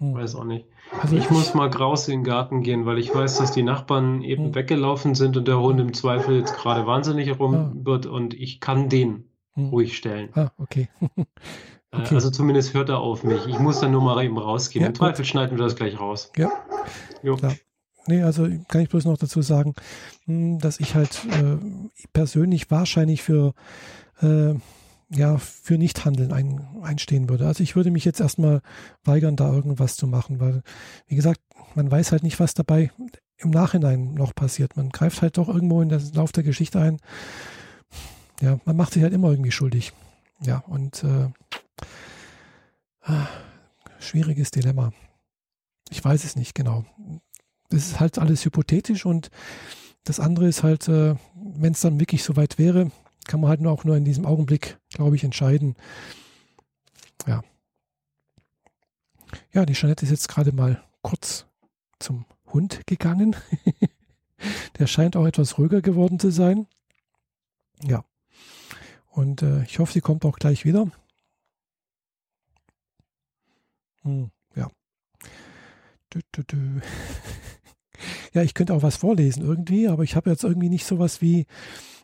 Hm. 0.00 0.14
Weiß 0.14 0.34
auch 0.34 0.44
nicht. 0.44 0.66
Also 1.00 1.16
ich 1.16 1.30
muss 1.30 1.54
mal 1.54 1.68
graus 1.70 2.08
in 2.08 2.20
den 2.20 2.24
Garten 2.24 2.62
gehen, 2.62 2.86
weil 2.86 2.98
ich 2.98 3.14
weiß, 3.14 3.36
dass 3.38 3.52
die 3.52 3.62
Nachbarn 3.62 4.22
eben 4.22 4.46
hm. 4.46 4.54
weggelaufen 4.54 5.14
sind 5.14 5.36
und 5.36 5.46
der 5.46 5.60
Hund 5.60 5.78
im 5.78 5.92
Zweifel 5.92 6.38
jetzt 6.38 6.56
gerade 6.56 6.86
wahnsinnig 6.86 7.38
rum 7.38 7.54
ah. 7.54 7.72
wird 7.74 8.06
und 8.06 8.34
ich 8.34 8.60
kann 8.60 8.88
den 8.88 9.28
hm. 9.52 9.68
ruhig 9.68 9.96
stellen. 9.96 10.30
Ah, 10.34 10.50
okay. 10.58 10.88
Äh, 11.92 12.02
okay. 12.02 12.14
Also 12.14 12.30
zumindest 12.30 12.72
hört 12.72 12.88
er 12.88 13.00
auf 13.00 13.24
mich. 13.24 13.48
Ich 13.48 13.58
muss 13.58 13.80
dann 13.80 13.90
nur 13.90 14.00
mal 14.00 14.22
eben 14.24 14.38
rausgehen. 14.38 14.82
Ja, 14.82 14.90
Im 14.90 14.94
Zweifel 14.94 15.22
gut. 15.22 15.26
schneiden 15.26 15.58
wir 15.58 15.64
das 15.64 15.74
gleich 15.74 15.98
raus. 15.98 16.30
Ja. 16.36 16.48
Jo. 17.24 17.34
Klar. 17.34 17.56
Nee, 18.06 18.22
also 18.22 18.46
kann 18.68 18.80
ich 18.80 18.88
bloß 18.88 19.06
noch 19.06 19.18
dazu 19.18 19.42
sagen, 19.42 19.74
hm, 20.26 20.60
dass 20.60 20.78
ich 20.78 20.94
halt 20.94 21.26
äh, 21.32 21.56
persönlich 22.12 22.70
wahrscheinlich 22.70 23.22
für 23.22 23.54
äh, 24.22 24.54
ja, 25.10 25.38
für 25.38 25.76
Nichthandeln 25.76 26.32
ein, 26.32 26.60
einstehen 26.82 27.28
würde. 27.28 27.46
Also 27.46 27.62
ich 27.62 27.74
würde 27.74 27.90
mich 27.90 28.04
jetzt 28.04 28.20
erstmal 28.20 28.62
weigern, 29.04 29.36
da 29.36 29.52
irgendwas 29.52 29.96
zu 29.96 30.06
machen, 30.06 30.40
weil, 30.40 30.62
wie 31.06 31.16
gesagt, 31.16 31.40
man 31.74 31.90
weiß 31.90 32.12
halt 32.12 32.22
nicht, 32.22 32.38
was 32.38 32.54
dabei 32.54 32.90
im 33.38 33.50
Nachhinein 33.50 34.14
noch 34.14 34.34
passiert. 34.34 34.76
Man 34.76 34.90
greift 34.90 35.22
halt 35.22 35.36
doch 35.36 35.48
irgendwo 35.48 35.82
in 35.82 35.88
den 35.88 36.12
Lauf 36.14 36.32
der 36.32 36.44
Geschichte 36.44 36.80
ein. 36.80 36.98
Ja, 38.40 38.58
man 38.64 38.76
macht 38.76 38.92
sich 38.92 39.02
halt 39.02 39.12
immer 39.12 39.30
irgendwie 39.30 39.50
schuldig. 39.50 39.92
Ja, 40.42 40.58
und 40.58 41.04
äh, 41.04 41.24
äh, 43.02 43.26
schwieriges 43.98 44.50
Dilemma. 44.50 44.92
Ich 45.90 46.04
weiß 46.04 46.24
es 46.24 46.36
nicht 46.36 46.54
genau. 46.54 46.84
Das 47.68 47.86
ist 47.86 48.00
halt 48.00 48.18
alles 48.18 48.44
hypothetisch 48.44 49.04
und 49.04 49.30
das 50.04 50.20
andere 50.20 50.46
ist 50.46 50.62
halt, 50.62 50.88
äh, 50.88 51.16
wenn 51.34 51.72
es 51.72 51.80
dann 51.80 52.00
wirklich 52.00 52.22
so 52.22 52.36
weit 52.36 52.58
wäre, 52.58 52.90
kann 53.26 53.40
man 53.40 53.50
halt 53.50 53.64
auch 53.66 53.84
nur 53.84 53.96
in 53.96 54.04
diesem 54.04 54.26
Augenblick, 54.26 54.78
glaube 54.90 55.16
ich, 55.16 55.24
entscheiden. 55.24 55.76
Ja. 57.26 57.42
Ja, 59.52 59.64
die 59.64 59.74
Jeanette 59.74 60.04
ist 60.04 60.10
jetzt 60.10 60.28
gerade 60.28 60.52
mal 60.52 60.82
kurz 61.02 61.46
zum 61.98 62.24
Hund 62.46 62.86
gegangen. 62.86 63.36
Der 64.78 64.86
scheint 64.86 65.16
auch 65.16 65.26
etwas 65.26 65.58
ruhiger 65.58 65.82
geworden 65.82 66.18
zu 66.18 66.30
sein. 66.30 66.66
Ja. 67.82 68.04
Und 69.10 69.42
äh, 69.42 69.62
ich 69.64 69.78
hoffe, 69.78 69.92
sie 69.92 70.00
kommt 70.00 70.24
auch 70.24 70.38
gleich 70.38 70.64
wieder. 70.64 70.90
Hm, 74.02 74.30
ja. 74.54 74.70
Du, 76.08 76.20
du, 76.32 76.42
du. 76.44 76.80
ja, 78.32 78.42
ich 78.42 78.54
könnte 78.54 78.74
auch 78.74 78.82
was 78.82 78.96
vorlesen 78.96 79.42
irgendwie, 79.42 79.88
aber 79.88 80.04
ich 80.04 80.16
habe 80.16 80.30
jetzt 80.30 80.44
irgendwie 80.44 80.70
nicht 80.70 80.86
sowas 80.86 81.20
wie 81.20 81.46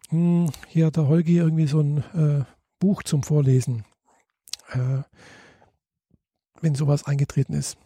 hm, 0.09 0.51
hier 0.69 0.87
hat 0.87 0.97
der 0.97 1.09
Holgi 1.09 1.39
irgendwie 1.39 1.66
so 1.66 1.81
ein 1.81 1.99
äh, 2.15 2.45
Buch 2.78 3.03
zum 3.03 3.23
Vorlesen, 3.23 3.85
äh, 4.70 5.03
wenn 6.61 6.74
sowas 6.74 7.05
eingetreten 7.05 7.55
ist. 7.55 7.77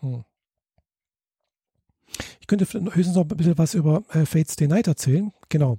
Hm. 0.00 0.24
Ich 2.40 2.46
könnte 2.46 2.66
höchstens 2.66 3.16
noch 3.16 3.22
ein 3.22 3.36
bisschen 3.36 3.58
was 3.58 3.74
über 3.74 4.04
äh, 4.10 4.26
Fates 4.26 4.56
Day 4.56 4.68
Night 4.68 4.86
erzählen. 4.86 5.32
Genau. 5.48 5.78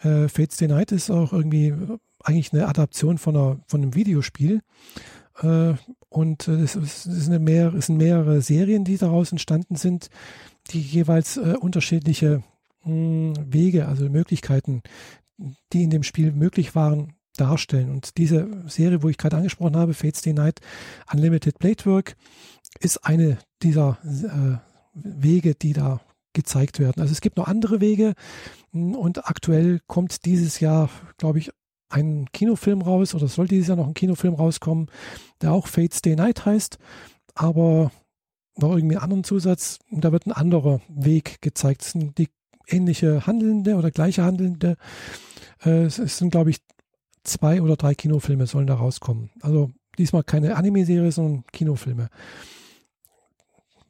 Äh, 0.00 0.28
Fates 0.28 0.56
Day 0.56 0.68
Night 0.68 0.92
ist 0.92 1.10
auch 1.10 1.32
irgendwie 1.32 1.68
äh, 1.68 1.98
eigentlich 2.22 2.52
eine 2.52 2.68
Adaption 2.68 3.18
von, 3.18 3.36
einer, 3.36 3.60
von 3.66 3.82
einem 3.82 3.94
Videospiel. 3.94 4.60
Äh, 5.42 5.74
und 6.08 6.46
es, 6.48 6.76
ist 6.76 7.26
eine 7.26 7.40
mehr, 7.40 7.74
es 7.74 7.86
sind 7.86 7.96
mehrere 7.96 8.40
Serien, 8.40 8.84
die 8.84 8.96
daraus 8.96 9.32
entstanden 9.32 9.76
sind, 9.76 10.08
die 10.70 10.80
jeweils 10.80 11.36
äh, 11.36 11.56
unterschiedliche 11.58 12.42
hm, 12.82 13.34
Wege, 13.52 13.88
also 13.88 14.08
Möglichkeiten 14.08 14.82
die 15.72 15.82
in 15.84 15.90
dem 15.90 16.02
Spiel 16.02 16.32
möglich 16.32 16.74
waren, 16.74 17.14
darstellen. 17.36 17.90
Und 17.90 18.16
diese 18.16 18.62
Serie, 18.68 19.02
wo 19.02 19.08
ich 19.08 19.18
gerade 19.18 19.36
angesprochen 19.36 19.76
habe, 19.76 19.94
Fates 19.94 20.22
Day 20.22 20.32
Night 20.32 20.60
Unlimited 21.12 21.58
Blade 21.58 22.04
ist 22.80 22.98
eine 23.04 23.38
dieser 23.62 23.98
äh, 24.04 24.58
Wege, 24.94 25.54
die 25.54 25.72
da 25.72 26.00
gezeigt 26.32 26.78
werden. 26.78 27.00
Also 27.00 27.12
es 27.12 27.20
gibt 27.20 27.36
noch 27.36 27.46
andere 27.46 27.80
Wege 27.80 28.14
und 28.72 29.28
aktuell 29.28 29.80
kommt 29.86 30.24
dieses 30.24 30.60
Jahr, 30.60 30.90
glaube 31.16 31.38
ich, 31.38 31.50
ein 31.88 32.26
Kinofilm 32.32 32.82
raus 32.82 33.14
oder 33.14 33.28
soll 33.28 33.46
dieses 33.46 33.68
Jahr 33.68 33.76
noch 33.76 33.86
ein 33.86 33.94
Kinofilm 33.94 34.34
rauskommen, 34.34 34.90
der 35.40 35.52
auch 35.52 35.68
Fates 35.68 36.02
Day 36.02 36.16
Night 36.16 36.44
heißt, 36.44 36.78
aber 37.34 37.92
noch 38.56 38.74
irgendwie 38.74 38.96
einen 38.96 39.04
anderen 39.04 39.24
Zusatz. 39.24 39.78
Da 39.90 40.12
wird 40.12 40.26
ein 40.26 40.32
anderer 40.32 40.80
Weg 40.88 41.40
gezeigt. 41.40 41.92
Die 42.18 42.28
ähnliche 42.68 43.26
Handelnde 43.26 43.76
oder 43.76 43.90
gleiche 43.90 44.24
Handelnde. 44.24 44.76
Äh, 45.64 45.84
es 45.84 45.96
sind, 45.96 46.30
glaube 46.30 46.50
ich, 46.50 46.58
zwei 47.24 47.62
oder 47.62 47.76
drei 47.76 47.94
Kinofilme 47.94 48.46
sollen 48.46 48.66
da 48.66 48.74
rauskommen. 48.74 49.30
Also 49.40 49.72
diesmal 49.98 50.22
keine 50.22 50.56
Anime-Serie, 50.56 51.12
sondern 51.12 51.44
Kinofilme. 51.52 52.08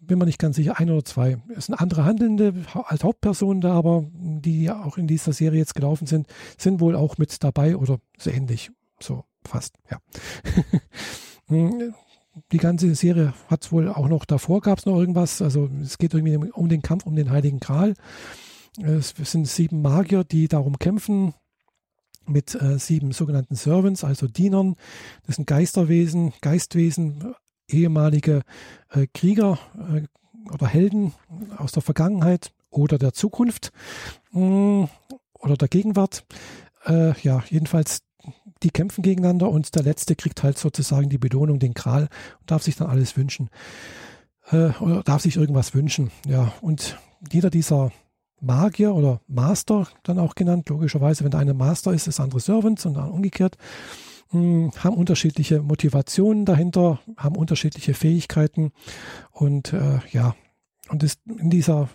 Bin 0.01 0.19
mir 0.19 0.27
nicht 0.27 0.39
ganz 0.39 0.57
sicher, 0.57 0.79
ein 0.79 0.91
oder 0.91 1.05
zwei. 1.05 1.39
Es 1.57 1.67
sind 1.67 1.77
andere 1.77 2.05
Handelnde 2.05 2.55
als 2.75 3.05
Hauptpersonen 3.05 3.63
da, 3.63 3.73
aber 3.73 4.05
die 4.13 4.71
auch 4.71 4.99
in 4.99 5.07
dieser 5.07 5.33
Serie 5.33 5.59
jetzt 5.59 5.75
gelaufen 5.75 6.07
sind, 6.07 6.27
sind 6.59 6.81
wohl 6.81 6.95
auch 6.95 7.17
mit 7.17 7.43
dabei 7.43 7.77
oder 7.77 7.99
so 8.19 8.31
ähnlich. 8.31 8.71
So 9.01 9.25
fast, 9.43 9.75
ja. 9.91 9.99
die 12.53 12.59
ganze 12.59 12.95
Serie 12.95 13.33
hat 13.49 13.65
es 13.65 13.73
wohl 13.73 13.89
auch 13.89 14.09
noch 14.09 14.27
davor, 14.27 14.61
gab 14.61 14.79
es 14.79 14.87
noch 14.87 14.99
irgendwas. 14.99 15.41
Also 15.41 15.71
es 15.83 15.97
geht 15.97 16.13
irgendwie 16.13 16.51
um 16.53 16.69
den 16.69 16.83
Kampf 16.83 17.07
um 17.07 17.17
den 17.17 17.31
Heiligen 17.31 17.61
Gral. 17.61 17.95
Es 18.83 19.15
sind 19.17 19.47
sieben 19.47 19.83
Magier, 19.83 20.25
die 20.25 20.49
darum 20.49 20.79
kämpfen, 20.79 21.35
mit 22.27 22.55
äh, 22.55 22.79
sieben 22.79 23.13
sogenannten 23.13 23.55
Servants, 23.55 24.03
also 24.03 24.27
Dienern. 24.27 24.77
Das 25.27 25.37
sind 25.37 25.47
Geisterwesen, 25.47 26.33
Geistwesen, 26.41 27.35
ehemalige 27.69 28.43
äh, 28.91 29.07
Krieger 29.13 29.59
äh, 29.93 30.03
oder 30.53 30.67
Helden 30.67 31.13
aus 31.57 31.73
der 31.73 31.83
Vergangenheit 31.83 32.53
oder 32.71 32.99
der 32.99 33.13
Zukunft 33.13 33.73
mh, 34.33 34.41
mm, 34.41 34.89
oder 35.35 35.57
der 35.57 35.69
Gegenwart. 35.69 36.25
Äh, 36.85 37.19
ja, 37.21 37.45
jedenfalls, 37.49 38.01
die 38.63 38.71
kämpfen 38.71 39.03
gegeneinander 39.03 39.51
und 39.51 39.75
der 39.75 39.83
Letzte 39.83 40.17
kriegt 40.17 40.43
halt 40.43 40.59
sozusagen 40.59 41.09
die 41.09 41.19
Belohnung, 41.19 41.59
den 41.59 41.75
Kral 41.75 42.09
und 42.41 42.51
darf 42.51 42.63
sich 42.63 42.77
dann 42.77 42.89
alles 42.89 43.17
wünschen. 43.17 43.51
Äh, 44.51 44.71
oder 44.81 45.03
darf 45.03 45.23
sich 45.23 45.37
irgendwas 45.37 45.75
wünschen. 45.75 46.11
Ja, 46.27 46.53
und 46.61 46.99
jeder 47.31 47.51
dieser 47.51 47.93
Magier 48.41 48.95
oder 48.95 49.21
Master 49.27 49.89
dann 50.03 50.19
auch 50.19 50.35
genannt, 50.35 50.69
logischerweise, 50.69 51.25
wenn 51.25 51.31
der 51.31 51.41
eine 51.41 51.55
Master 51.55 51.93
ist, 51.93 52.07
ist 52.07 52.19
der 52.19 52.25
andere 52.25 52.41
Servant 52.41 52.85
und 52.87 52.95
dann 52.95 53.11
umgekehrt, 53.11 53.57
hm, 54.31 54.73
haben 54.77 54.97
unterschiedliche 54.97 55.63
Motivationen 55.63 56.45
dahinter, 56.45 57.01
haben 57.17 57.37
unterschiedliche 57.37 57.95
Fähigkeiten 57.95 58.73
und 59.31 59.73
äh, 59.73 60.01
ja, 60.11 60.35
und 60.89 61.03
ist 61.03 61.21
in 61.27 61.51
dieser, 61.51 61.89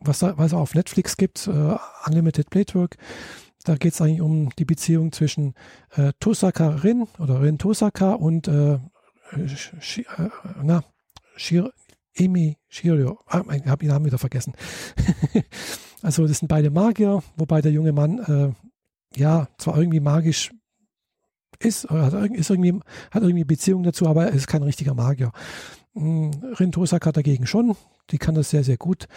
was, 0.00 0.20
da, 0.20 0.36
was 0.38 0.54
auf 0.54 0.74
Netflix 0.74 1.16
gibt, 1.16 1.46
äh, 1.48 1.76
Unlimited 2.06 2.50
Playwork, 2.50 2.96
da 3.64 3.74
geht 3.74 3.94
es 3.94 4.00
eigentlich 4.00 4.20
um 4.20 4.50
die 4.58 4.64
Beziehung 4.64 5.10
zwischen 5.10 5.54
äh, 5.96 6.12
Tosaka 6.20 6.68
Rin 6.68 7.08
oder 7.18 7.42
Rin 7.42 7.58
Tosaka 7.58 8.12
und 8.12 8.46
äh, 8.46 8.78
Sh 9.48 9.98
äh, 9.98 10.28
na, 10.62 10.84
Shir 11.36 11.72
Emi 12.16 12.56
Shirio, 12.68 13.18
ah, 13.26 13.42
ich 13.52 13.66
habe 13.66 13.84
den 13.84 13.88
Namen 13.88 14.06
wieder 14.06 14.18
vergessen. 14.18 14.54
also 16.02 16.26
das 16.26 16.38
sind 16.38 16.48
beide 16.48 16.70
Magier, 16.70 17.22
wobei 17.36 17.60
der 17.60 17.72
junge 17.72 17.92
Mann 17.92 18.18
äh, 18.18 19.18
ja 19.18 19.48
zwar 19.58 19.78
irgendwie 19.78 20.00
magisch 20.00 20.50
ist, 21.58 21.88
hat, 21.88 22.12
ist 22.32 22.50
irgendwie, 22.50 22.80
hat 23.10 23.22
irgendwie 23.22 23.44
Beziehung 23.44 23.82
dazu, 23.82 24.06
aber 24.06 24.26
er 24.26 24.32
ist 24.32 24.46
kein 24.46 24.62
richtiger 24.62 24.94
Magier. 24.94 25.32
Hm, 25.94 26.30
Rin 26.58 26.72
Tosaka 26.72 27.12
dagegen 27.12 27.46
schon, 27.46 27.76
die 28.10 28.18
kann 28.18 28.34
das 28.34 28.50
sehr, 28.50 28.64
sehr 28.64 28.76
gut. 28.76 29.08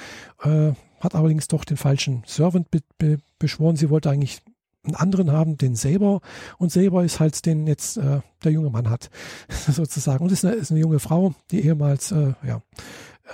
Äh, 0.42 0.72
hat 1.00 1.16
allerdings 1.16 1.48
doch 1.48 1.66
den 1.66 1.78
falschen 1.78 2.24
Servant 2.26 2.72
be 2.72 2.80
be 2.98 3.18
beschworen. 3.38 3.78
Sie 3.78 3.90
wollte 3.90 4.10
eigentlich 4.10 4.42
einen 4.90 4.96
anderen 4.96 5.32
haben, 5.32 5.58
den 5.58 5.76
Saber. 5.76 6.22
Und 6.58 6.72
Saber 6.72 7.04
ist 7.04 7.20
halt 7.20 7.46
den 7.46 7.68
jetzt 7.68 7.98
äh, 7.98 8.22
der 8.44 8.52
junge 8.52 8.70
Mann 8.70 8.90
hat, 8.90 9.10
sozusagen. 9.50 10.24
Und 10.24 10.32
ist 10.32 10.46
eine, 10.46 10.56
ist 10.56 10.72
eine 10.72 10.80
junge 10.80 11.00
Frau, 11.00 11.34
die 11.52 11.64
ehemals 11.64 12.12
äh, 12.12 12.34
ja, 12.46 12.62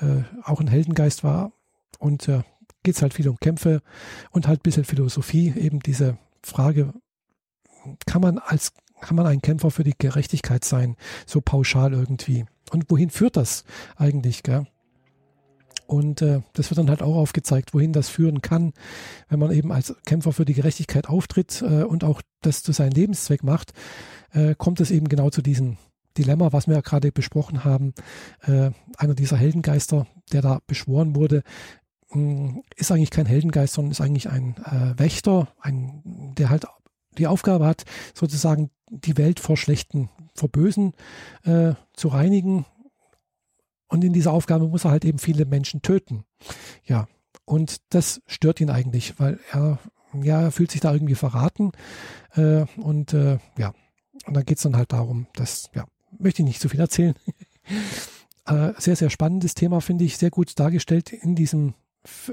äh, 0.02 0.24
auch 0.44 0.60
ein 0.60 0.68
Heldengeist 0.68 1.24
war. 1.24 1.52
Und 2.00 2.28
äh, 2.28 2.44
geht 2.84 2.96
es 2.96 3.02
halt 3.02 3.14
viel 3.14 3.28
um 3.28 3.38
Kämpfe 3.38 3.82
und 4.32 4.48
halt 4.48 4.60
ein 4.60 4.64
bisschen 4.64 4.86
Philosophie. 4.86 5.54
Eben 5.56 5.80
diese 5.80 6.18
Frage, 6.44 6.94
kann 8.06 8.22
man 8.22 8.38
als 8.38 8.74
kann 9.02 9.18
man 9.18 9.28
ein 9.28 9.42
Kämpfer 9.42 9.72
für 9.72 9.84
die 9.84 9.94
Gerechtigkeit 9.98 10.64
sein, 10.66 10.96
so 11.26 11.42
pauschal 11.42 11.94
irgendwie. 11.94 12.46
Und 12.72 12.90
wohin 12.90 13.10
führt 13.10 13.38
das 13.38 13.66
eigentlich? 13.98 14.42
Gell? 14.42 14.66
Und 15.88 16.22
äh, 16.22 16.42
das 16.54 16.70
wird 16.70 16.78
dann 16.78 16.90
halt 16.90 17.02
auch 17.02 17.16
aufgezeigt, 17.16 17.74
wohin 17.74 17.94
das 17.94 18.10
führen 18.10 18.42
kann, 18.42 18.74
wenn 19.30 19.40
man 19.40 19.52
eben 19.52 19.72
als 19.72 19.96
Kämpfer 20.06 20.34
für 20.34 20.46
die 20.46 20.54
Gerechtigkeit 20.54 21.08
auftritt 21.08 21.62
äh, 21.62 21.84
und 21.84 22.04
auch 22.04 22.22
das 22.42 22.64
zu 22.64 22.72
seinem 22.72 22.94
Lebenszweck 22.94 23.44
macht, 23.44 23.74
äh, 24.32 24.56
kommt 24.56 24.80
es 24.80 24.92
eben 24.92 25.08
genau 25.08 25.30
zu 25.30 25.42
diesem 25.42 25.78
Dilemma, 26.18 26.54
was 26.54 26.68
wir 26.68 26.76
ja 26.76 26.82
gerade 26.82 27.12
besprochen 27.12 27.64
haben. 27.64 27.94
Äh, 28.42 28.72
einer 28.98 29.16
dieser 29.16 29.38
Heldengeister, 29.38 30.08
der 30.32 30.42
da 30.42 30.60
beschworen 30.66 31.16
wurde, 31.16 31.44
mh, 32.12 32.16
hm, 32.16 32.64
ist 32.76 32.92
eigentlich 32.92 33.12
kein 33.12 33.26
Heldengeist, 33.26 33.74
sondern 33.74 33.92
ist 33.92 34.02
eigentlich 34.02 34.30
ein 34.30 34.56
äh, 34.66 34.98
Wächter, 35.00 35.50
ein, 35.60 36.34
der 36.38 36.50
halt 36.50 36.66
die 37.18 37.28
Aufgabe 37.28 37.66
hat, 37.66 37.84
sozusagen 38.14 38.72
die 38.90 39.18
Welt 39.18 39.40
vor 39.40 39.58
Schlechten, 39.58 40.10
vor 40.36 40.50
Bösen 40.50 40.94
äh, 41.44 41.74
zu 41.94 42.10
reinigen. 42.10 42.66
Und 43.88 44.04
in 44.04 44.14
dieser 44.14 44.34
Aufgabe 44.34 44.68
muss 44.68 44.86
er 44.86 44.92
halt 44.92 45.06
eben 45.06 45.20
viele 45.20 45.46
Menschen 45.46 45.82
töten. 45.82 46.26
Ja, 46.84 47.08
und 47.46 47.78
das 47.90 48.22
stört 48.26 48.60
ihn 48.60 48.70
eigentlich, 48.70 49.20
weil 49.20 49.40
er, 49.52 49.80
ja, 50.14 50.42
er 50.42 50.52
fühlt 50.52 50.72
sich 50.72 50.82
da 50.82 50.94
irgendwie 50.94 51.16
verraten. 51.16 51.72
Äh, 52.36 52.66
und 52.78 53.14
äh, 53.14 53.38
ja, 53.58 53.74
und 54.26 54.36
dann 54.36 54.46
geht 54.46 54.58
es 54.58 54.64
dann 54.64 54.76
halt 54.76 54.92
darum, 54.92 55.28
dass, 55.36 55.70
ja, 55.74 55.86
möchte 56.18 56.42
ich 56.42 56.48
nicht 56.48 56.62
zu 56.62 56.70
viel 56.70 56.80
erzählen. 56.80 57.16
äh, 58.48 58.74
sehr, 58.78 58.96
sehr 58.96 59.10
spannendes 59.10 59.54
Thema, 59.54 59.82
finde 59.82 60.06
ich, 60.06 60.18
sehr 60.18 60.32
gut 60.32 60.58
dargestellt 60.60 61.14
in 61.14 61.36
diesem 61.36 61.76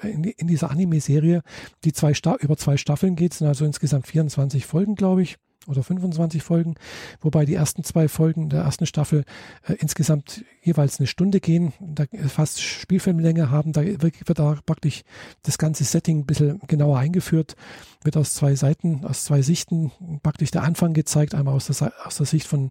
in, 0.02 0.24
in 0.24 0.46
dieser 0.48 0.70
Anime-Serie, 0.70 1.42
die 1.84 1.94
zwei 1.94 2.12
über 2.40 2.58
zwei 2.58 2.76
Staffeln 2.76 3.16
geht, 3.16 3.32
sind 3.32 3.46
also 3.46 3.64
insgesamt 3.64 4.06
24 4.06 4.66
Folgen, 4.66 4.96
glaube 4.96 5.22
ich, 5.22 5.38
oder 5.66 5.82
25 5.82 6.42
Folgen, 6.42 6.74
wobei 7.20 7.44
die 7.44 7.54
ersten 7.54 7.84
zwei 7.84 8.08
Folgen 8.08 8.48
der 8.48 8.62
ersten 8.62 8.86
Staffel 8.86 9.24
äh, 9.66 9.74
insgesamt 9.74 10.44
jeweils 10.62 10.98
eine 10.98 11.06
Stunde 11.06 11.40
gehen, 11.40 11.72
da 11.80 12.04
fast 12.28 12.60
Spielfilmlänge 12.60 13.50
haben, 13.50 13.72
da 13.72 13.82
wird, 13.84 14.14
da 14.38 14.58
praktisch 14.64 15.02
das 15.42 15.58
ganze 15.58 15.84
Setting 15.84 16.20
ein 16.20 16.26
bisschen 16.26 16.60
genauer 16.66 16.98
eingeführt, 16.98 17.56
wird 18.02 18.16
aus 18.16 18.34
zwei 18.34 18.54
Seiten, 18.54 19.04
aus 19.04 19.24
zwei 19.24 19.42
Sichten 19.42 19.92
praktisch 20.22 20.50
der 20.50 20.62
Anfang 20.62 20.94
gezeigt, 20.94 21.34
einmal 21.34 21.54
aus 21.54 21.66
der, 21.66 21.92
aus 22.04 22.16
der 22.16 22.26
Sicht 22.26 22.46
von 22.46 22.70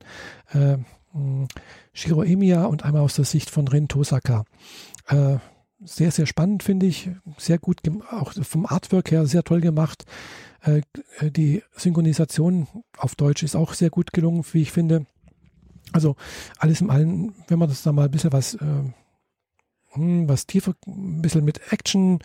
äh, 0.53 0.77
Shiro 1.93 2.23
Emiya 2.23 2.65
und 2.65 2.83
einmal 2.85 3.01
aus 3.01 3.15
der 3.15 3.25
Sicht 3.25 3.49
von 3.49 3.67
Ren 3.67 3.87
Tosaka. 3.87 4.45
Äh, 5.07 5.37
sehr, 5.83 6.11
sehr 6.11 6.25
spannend, 6.25 6.63
finde 6.63 6.85
ich. 6.85 7.09
Sehr 7.37 7.57
gut, 7.57 7.79
auch 8.09 8.33
vom 8.43 8.65
Artwork 8.65 9.11
her 9.11 9.25
sehr 9.25 9.43
toll 9.43 9.61
gemacht. 9.61 10.05
Äh, 10.61 10.81
die 11.21 11.63
Synchronisation 11.75 12.67
auf 12.97 13.15
Deutsch 13.15 13.43
ist 13.43 13.55
auch 13.55 13.73
sehr 13.73 13.89
gut 13.89 14.13
gelungen, 14.13 14.45
wie 14.51 14.61
ich 14.61 14.71
finde. 14.71 15.05
Also 15.91 16.15
alles 16.57 16.81
im 16.81 16.89
Allen, 16.89 17.33
wenn 17.47 17.59
man 17.59 17.69
das 17.69 17.83
da 17.83 17.91
mal 17.91 18.05
ein 18.05 18.11
bisschen 18.11 18.31
was, 18.31 18.53
äh, 18.53 18.83
hm, 19.93 20.29
was 20.29 20.45
tiefer, 20.45 20.73
ein 20.87 21.21
bisschen 21.21 21.43
mit 21.43 21.73
Action, 21.73 22.13
ein 22.13 22.19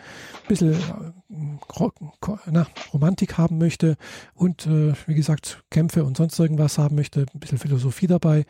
bisschen 0.48 0.74
äh, 0.74 1.90
na, 2.46 2.66
Romantik 2.92 3.38
haben 3.38 3.58
möchte 3.58 3.96
und 4.34 4.66
äh, 4.66 4.92
wie 5.06 5.14
gesagt 5.14 5.64
Kämpfe 5.70 6.04
und 6.04 6.16
sonst 6.16 6.38
irgendwas 6.38 6.78
haben 6.78 6.94
möchte, 6.94 7.26
ein 7.34 7.40
bisschen 7.40 7.58
Philosophie 7.58 8.06
dabei, 8.06 8.44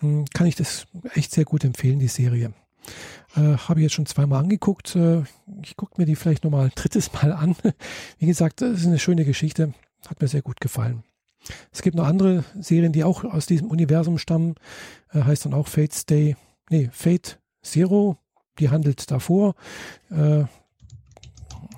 hm, 0.00 0.24
kann 0.34 0.46
ich 0.46 0.56
das 0.56 0.86
echt 1.14 1.30
sehr 1.30 1.44
gut 1.44 1.62
empfehlen, 1.62 2.00
die 2.00 2.08
Serie. 2.08 2.52
Äh, 3.36 3.56
Habe 3.56 3.80
ich 3.80 3.84
jetzt 3.84 3.94
schon 3.94 4.06
zweimal 4.06 4.42
angeguckt. 4.42 4.96
Äh, 4.96 5.22
ich 5.62 5.76
gucke 5.76 5.94
mir 5.96 6.06
die 6.06 6.16
vielleicht 6.16 6.44
nochmal 6.44 6.66
ein 6.66 6.72
drittes 6.74 7.12
Mal 7.12 7.32
an. 7.32 7.56
Wie 8.18 8.26
gesagt, 8.26 8.60
das 8.60 8.80
ist 8.80 8.86
eine 8.86 8.98
schöne 8.98 9.24
Geschichte. 9.24 9.74
Hat 10.08 10.20
mir 10.20 10.28
sehr 10.28 10.42
gut 10.42 10.60
gefallen. 10.60 11.02
Es 11.70 11.82
gibt 11.82 11.96
noch 11.96 12.06
andere 12.06 12.44
Serien, 12.58 12.92
die 12.92 13.04
auch 13.04 13.24
aus 13.24 13.46
diesem 13.46 13.68
Universum 13.68 14.18
stammen. 14.18 14.54
Äh, 15.12 15.22
heißt 15.22 15.44
dann 15.44 15.54
auch 15.54 15.68
Fate 15.68 15.94
Stay, 15.94 16.36
nee, 16.70 16.88
Fate 16.92 17.38
Zero. 17.62 18.18
Die 18.58 18.70
handelt 18.70 19.10
davor. 19.10 19.54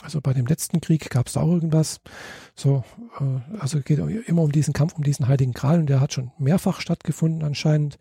Also 0.02 0.20
bei 0.20 0.32
dem 0.32 0.46
letzten 0.46 0.80
Krieg 0.80 1.10
gab 1.10 1.26
es 1.26 1.34
da 1.34 1.40
auch 1.40 1.52
irgendwas. 1.52 2.00
So, 2.54 2.84
äh, 3.20 3.58
also 3.58 3.80
geht 3.80 3.98
immer 3.98 4.42
um 4.42 4.52
diesen 4.52 4.74
Kampf 4.74 4.94
um 4.94 5.04
diesen 5.04 5.28
heiligen 5.28 5.52
Gral 5.52 5.80
und 5.80 5.86
der 5.86 6.00
hat 6.00 6.12
schon 6.12 6.32
mehrfach 6.38 6.80
stattgefunden 6.80 7.42
anscheinend. 7.42 7.98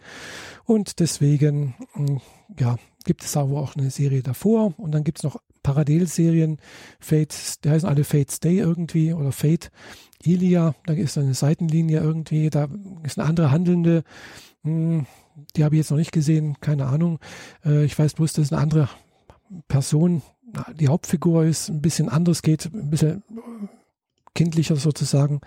Und 0.65 0.99
deswegen, 0.99 1.75
hm, 1.93 2.21
ja, 2.59 2.77
gibt 3.05 3.23
es 3.23 3.37
aber 3.37 3.59
auch 3.59 3.75
eine 3.75 3.89
Serie 3.89 4.21
davor 4.21 4.73
und 4.77 4.91
dann 4.91 5.03
gibt 5.03 5.19
es 5.19 5.23
noch 5.23 5.37
Parallelserien, 5.63 6.59
Fate, 6.99 7.63
die 7.63 7.69
heißen 7.69 7.87
alle 7.89 8.03
Fate 8.03 8.31
Stay 8.31 8.59
irgendwie 8.59 9.13
oder 9.13 9.31
Fate 9.31 9.71
Ilia, 10.23 10.75
da 10.85 10.93
ist 10.93 11.17
eine 11.17 11.33
Seitenlinie 11.33 11.99
irgendwie, 11.99 12.49
da 12.49 12.67
ist 13.03 13.19
eine 13.19 13.27
andere 13.27 13.51
Handelnde, 13.51 14.03
hm, 14.63 15.05
die 15.55 15.63
habe 15.63 15.75
ich 15.75 15.79
jetzt 15.79 15.91
noch 15.91 15.97
nicht 15.97 16.11
gesehen, 16.11 16.57
keine 16.61 16.87
Ahnung. 16.87 17.19
Äh, 17.65 17.85
ich 17.85 17.97
weiß 17.97 18.13
bloß, 18.13 18.33
dass 18.33 18.45
es 18.45 18.53
eine 18.53 18.61
andere 18.61 18.89
Person, 19.67 20.21
die 20.75 20.87
Hauptfigur 20.87 21.45
ist, 21.45 21.69
ein 21.69 21.81
bisschen 21.81 22.09
anders 22.09 22.41
geht, 22.41 22.65
ein 22.65 22.89
bisschen 22.89 23.23
kindlicher 24.33 24.75
sozusagen 24.75 25.41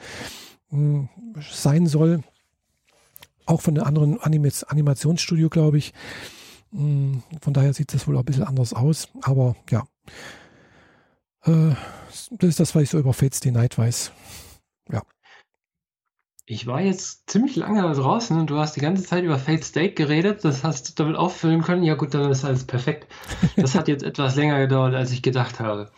hm, 0.70 1.08
sein 1.50 1.86
soll. 1.86 2.22
Auch 3.46 3.60
von 3.60 3.78
einem 3.78 3.86
anderen 3.86 4.20
Animationsstudio, 4.20 5.48
glaube 5.48 5.78
ich. 5.78 5.92
Hm, 6.72 7.22
von 7.40 7.52
daher 7.52 7.72
sieht 7.72 7.94
das 7.94 8.06
wohl 8.06 8.16
auch 8.16 8.20
ein 8.20 8.26
bisschen 8.26 8.44
anders 8.44 8.74
aus. 8.74 9.08
Aber 9.22 9.56
ja, 9.70 9.84
äh, 11.44 11.74
das 12.30 12.48
ist 12.48 12.60
das, 12.60 12.74
was 12.74 12.82
ich 12.82 12.90
so 12.90 12.98
über 12.98 13.12
Fates 13.12 13.40
the 13.42 13.50
Night 13.50 13.78
weiß. 13.78 14.12
Ich 16.50 16.66
war 16.66 16.80
jetzt 16.80 17.30
ziemlich 17.30 17.54
lange 17.54 17.80
da 17.80 17.92
draußen 17.92 18.36
und 18.36 18.50
du 18.50 18.56
hast 18.56 18.74
die 18.74 18.80
ganze 18.80 19.04
Zeit 19.04 19.22
über 19.22 19.38
Fate 19.38 19.62
State 19.62 19.94
geredet. 19.94 20.44
Das 20.44 20.64
hast 20.64 20.88
du 20.88 21.04
damit 21.04 21.16
auffüllen 21.16 21.62
können. 21.62 21.84
Ja 21.84 21.94
gut, 21.94 22.12
dann 22.12 22.28
ist 22.28 22.44
alles 22.44 22.64
perfekt. 22.64 23.06
Das 23.54 23.76
hat 23.76 23.86
jetzt 23.86 24.02
etwas 24.02 24.34
länger 24.34 24.58
gedauert, 24.58 24.92
als 24.92 25.12
ich 25.12 25.22
gedacht 25.22 25.60
habe. 25.60 25.92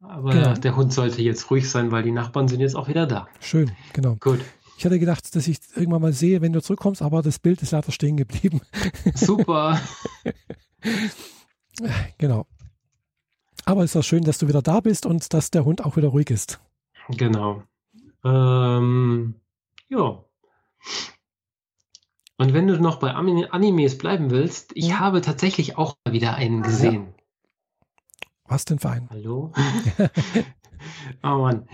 Aber 0.00 0.32
genau. 0.32 0.54
der 0.54 0.74
Hund 0.74 0.92
sollte 0.92 1.22
jetzt 1.22 1.52
ruhig 1.52 1.70
sein, 1.70 1.92
weil 1.92 2.02
die 2.02 2.10
Nachbarn 2.10 2.48
sind 2.48 2.58
jetzt 2.58 2.74
auch 2.74 2.88
wieder 2.88 3.06
da. 3.06 3.28
Schön, 3.38 3.70
genau. 3.92 4.16
Gut. 4.16 4.40
Ich 4.76 4.84
hatte 4.84 4.98
gedacht, 4.98 5.36
dass 5.36 5.46
ich 5.46 5.58
irgendwann 5.76 6.02
mal 6.02 6.12
sehe, 6.12 6.40
wenn 6.40 6.52
du 6.52 6.60
zurückkommst, 6.60 7.00
aber 7.00 7.22
das 7.22 7.38
Bild 7.38 7.62
ist 7.62 7.70
leider 7.70 7.92
stehen 7.92 8.16
geblieben. 8.16 8.60
Super. 9.14 9.80
genau. 12.18 12.46
Aber 13.66 13.84
es 13.84 13.92
ist 13.92 13.96
auch 13.96 14.02
schön, 14.02 14.24
dass 14.24 14.38
du 14.38 14.48
wieder 14.48 14.62
da 14.62 14.80
bist 14.80 15.06
und 15.06 15.32
dass 15.32 15.52
der 15.52 15.64
Hund 15.64 15.84
auch 15.84 15.96
wieder 15.96 16.08
ruhig 16.08 16.28
ist. 16.30 16.60
Genau. 17.08 17.62
Ähm, 18.24 19.36
ja. 19.92 20.24
Und 22.38 22.54
wenn 22.54 22.66
du 22.66 22.80
noch 22.80 22.96
bei 22.96 23.12
Animes 23.12 23.98
bleiben 23.98 24.30
willst, 24.30 24.72
ich 24.74 24.88
ja. 24.88 24.98
habe 24.98 25.20
tatsächlich 25.20 25.78
auch 25.78 25.96
wieder 26.08 26.34
einen 26.34 26.62
gesehen. 26.62 27.06
Ja. 27.06 27.24
Was 28.46 28.64
denn 28.64 28.78
für 28.78 28.90
einen? 28.90 29.08
Hallo? 29.10 29.52
oh 31.22 31.38
Mann. 31.38 31.68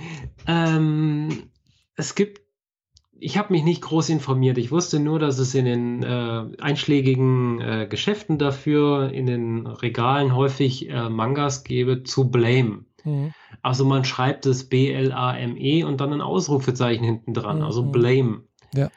Ähm, 0.46 1.50
es 1.96 2.14
gibt 2.14 2.42
ich 3.20 3.36
habe 3.36 3.52
mich 3.52 3.64
nicht 3.64 3.82
groß 3.82 4.10
informiert. 4.10 4.58
Ich 4.58 4.70
wusste 4.70 5.00
nur, 5.00 5.18
dass 5.18 5.38
es 5.38 5.54
in 5.54 5.64
den 5.64 6.02
äh, 6.02 6.46
einschlägigen 6.60 7.60
äh, 7.60 7.86
Geschäften 7.88 8.38
dafür, 8.38 9.10
in 9.10 9.26
den 9.26 9.66
Regalen 9.66 10.34
häufig 10.34 10.88
äh, 10.88 11.08
Mangas 11.08 11.64
gäbe 11.64 12.04
zu 12.04 12.30
Blame. 12.30 12.84
Mhm. 13.08 13.32
Also 13.62 13.84
man 13.84 14.04
schreibt 14.04 14.46
es 14.46 14.68
B-L-A-M-E 14.68 15.82
und 15.84 16.00
dann 16.00 16.12
ein 16.12 16.20
Ausrufezeichen 16.20 17.04
hinten 17.04 17.34
dran, 17.34 17.62
also 17.62 17.82
mhm. 17.82 17.88
also 17.88 18.00
Blame. 18.00 18.42
Ja. 18.74 18.90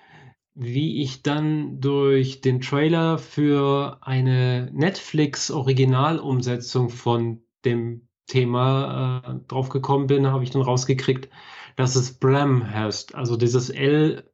Wie 0.54 1.02
ich 1.02 1.24
dann 1.24 1.80
durch 1.80 2.42
den 2.42 2.60
Trailer 2.60 3.18
für 3.18 4.00
eine 4.02 4.70
Netflix-Originalumsetzung 4.74 6.90
von 6.90 7.40
dem 7.64 8.10
Thema 8.28 9.24
äh, 9.26 9.36
draufgekommen 9.48 10.08
bin, 10.08 10.28
habe 10.28 10.44
ich 10.44 10.50
dann 10.52 10.62
rausgekriegt, 10.62 11.30
dass 11.76 11.96
es 11.96 12.14
Bram 12.14 12.70
heißt. 12.70 13.16
Also 13.16 13.36
dieses 13.38 13.70
L 13.70 14.30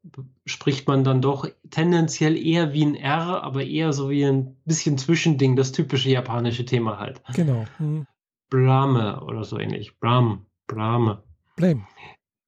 spricht 0.46 0.88
man 0.88 1.04
dann 1.04 1.22
doch 1.22 1.48
tendenziell 1.70 2.36
eher 2.38 2.74
wie 2.74 2.86
ein 2.86 2.96
R, 2.96 3.44
aber 3.44 3.64
eher 3.64 3.94
so 3.94 4.10
wie 4.10 4.26
ein 4.26 4.56
bisschen 4.66 4.98
Zwischending, 4.98 5.56
das 5.56 5.72
typische 5.72 6.10
japanische 6.10 6.66
Thema 6.66 6.98
halt. 7.00 7.22
Genau. 7.34 7.66
Hm. 7.78 8.08
Blame 8.50 9.22
oder 9.24 9.44
so 9.44 9.60
ähnlich. 9.60 10.00
Bram, 10.00 10.46
Blame. 10.68 11.24
Blame. 11.56 11.88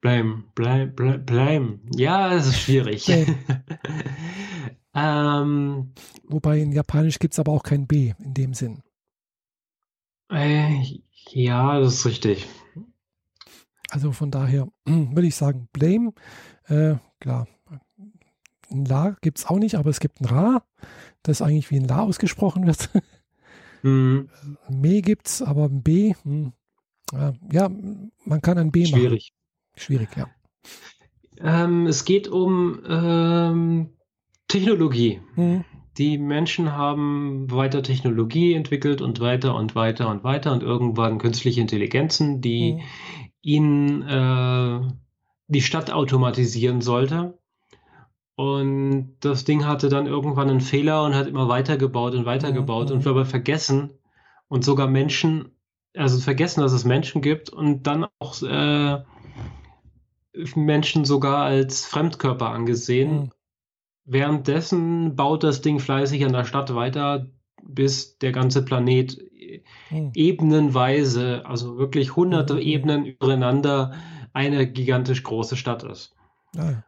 Blame, 0.01 0.43
blame, 0.55 0.87
blame, 0.87 1.19
blame. 1.19 1.79
Ja, 1.95 2.33
es 2.33 2.47
ist 2.47 2.61
schwierig. 2.61 3.09
ähm, 4.93 5.93
Wobei 6.23 6.59
in 6.59 6.71
Japanisch 6.71 7.19
gibt 7.19 7.33
es 7.33 7.39
aber 7.39 7.51
auch 7.51 7.63
kein 7.63 7.85
B 7.85 8.13
in 8.19 8.33
dem 8.33 8.53
Sinn. 8.53 8.81
Äh, 10.31 10.81
ja, 11.31 11.79
das 11.79 11.95
ist 11.95 12.05
richtig. 12.05 12.47
Also 13.89 14.11
von 14.13 14.31
daher 14.31 14.69
würde 14.85 15.27
ich 15.27 15.35
sagen, 15.35 15.67
Blame, 15.73 16.13
äh, 16.67 16.95
klar, 17.19 17.47
ein 18.71 18.85
La 18.85 19.17
gibt 19.21 19.39
es 19.39 19.45
auch 19.47 19.57
nicht, 19.57 19.75
aber 19.75 19.89
es 19.89 19.99
gibt 19.99 20.21
ein 20.21 20.25
Ra, 20.25 20.63
das 21.23 21.41
eigentlich 21.41 21.71
wie 21.71 21.77
ein 21.79 21.87
La 21.87 22.03
ausgesprochen 22.03 22.65
wird. 22.67 22.89
Mhm. 23.81 24.29
Me 24.69 25.01
gibt 25.01 25.27
es, 25.27 25.41
aber 25.41 25.65
ein 25.65 25.81
B, 25.83 26.13
hm, 26.23 26.53
ja, 27.51 27.69
man 28.25 28.41
kann 28.41 28.57
ein 28.57 28.71
B 28.71 28.85
Schwierig. 28.85 29.33
machen. 29.33 29.83
Schwierig, 29.83 30.09
ja. 30.15 30.27
Ähm, 31.41 31.87
es 31.87 32.05
geht 32.05 32.27
um 32.27 32.79
ähm, 32.87 33.89
Technologie. 34.47 35.21
Mhm. 35.35 35.63
Die 35.97 36.17
Menschen 36.17 36.73
haben 36.73 37.49
weiter 37.51 37.83
Technologie 37.83 38.53
entwickelt 38.53 39.01
und 39.01 39.19
weiter 39.19 39.55
und 39.55 39.75
weiter 39.75 40.09
und 40.09 40.23
weiter 40.23 40.51
und 40.53 40.63
irgendwann 40.63 41.17
künstliche 41.17 41.61
Intelligenzen, 41.61 42.41
die 42.41 42.73
mhm. 42.73 42.81
ihnen 43.41 44.01
äh, 44.03 44.81
die 45.47 45.61
Stadt 45.61 45.91
automatisieren 45.91 46.81
sollte. 46.81 47.38
Und 48.39 49.17
das 49.19 49.43
Ding 49.43 49.65
hatte 49.65 49.89
dann 49.89 50.05
irgendwann 50.07 50.49
einen 50.49 50.61
Fehler 50.61 51.03
und 51.03 51.13
hat 51.13 51.27
immer 51.27 51.49
weitergebaut 51.49 52.15
und 52.15 52.25
weitergebaut 52.25 52.87
mhm. 52.87 52.95
und 52.95 53.05
dabei 53.05 53.25
vergessen 53.25 53.89
und 54.47 54.63
sogar 54.63 54.87
Menschen, 54.87 55.51
also 55.93 56.21
vergessen, 56.21 56.61
dass 56.61 56.71
es 56.71 56.85
Menschen 56.85 57.21
gibt 57.21 57.49
und 57.49 57.83
dann 57.83 58.05
auch 58.19 58.41
äh, 58.41 59.03
Menschen 60.55 61.03
sogar 61.03 61.43
als 61.43 61.85
Fremdkörper 61.85 62.49
angesehen. 62.49 63.11
Mhm. 63.11 63.31
Währenddessen 64.05 65.17
baut 65.17 65.43
das 65.43 65.59
Ding 65.59 65.81
fleißig 65.81 66.23
an 66.23 66.31
der 66.31 66.45
Stadt 66.45 66.73
weiter, 66.73 67.27
bis 67.61 68.19
der 68.19 68.31
ganze 68.31 68.63
Planet 68.63 69.17
mhm. 69.89 70.11
ebenenweise, 70.15 71.45
also 71.45 71.77
wirklich 71.77 72.15
hunderte 72.15 72.53
mhm. 72.53 72.61
Ebenen 72.61 73.05
übereinander, 73.05 73.95
eine 74.31 74.65
gigantisch 74.65 75.23
große 75.23 75.57
Stadt 75.57 75.83
ist. 75.83 76.15
Ja. 76.55 76.85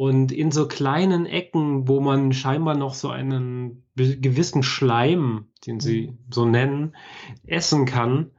Und 0.00 0.32
in 0.32 0.50
so 0.50 0.66
kleinen 0.66 1.26
Ecken, 1.26 1.86
wo 1.86 2.00
man 2.00 2.32
scheinbar 2.32 2.74
noch 2.74 2.94
so 2.94 3.10
einen 3.10 3.84
gewissen 3.94 4.62
Schleim, 4.62 5.48
den 5.66 5.78
sie 5.78 6.06
mhm. 6.06 6.18
so 6.30 6.46
nennen, 6.46 6.96
essen 7.46 7.84
kann, 7.84 8.30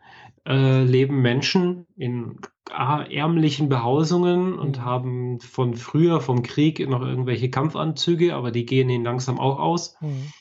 äh, 0.44 0.82
leben 0.84 1.22
Menschen 1.22 1.86
in 1.96 2.40
ärmlichen 2.68 3.70
Behausungen 3.70 4.58
und 4.58 4.80
mhm. 4.80 4.86
haben 4.86 5.40
von 5.40 5.76
früher, 5.76 6.20
vom 6.20 6.42
Krieg, 6.42 6.80
noch 6.90 7.04
irgendwelche 7.04 7.52
Kampfanzüge, 7.52 8.34
aber 8.34 8.50
die 8.50 8.66
gehen 8.66 8.90
ihnen 8.90 9.06
langsam 9.06 9.40
auch 9.40 9.60
aus, 9.60 9.96
mhm. 10.02 10.34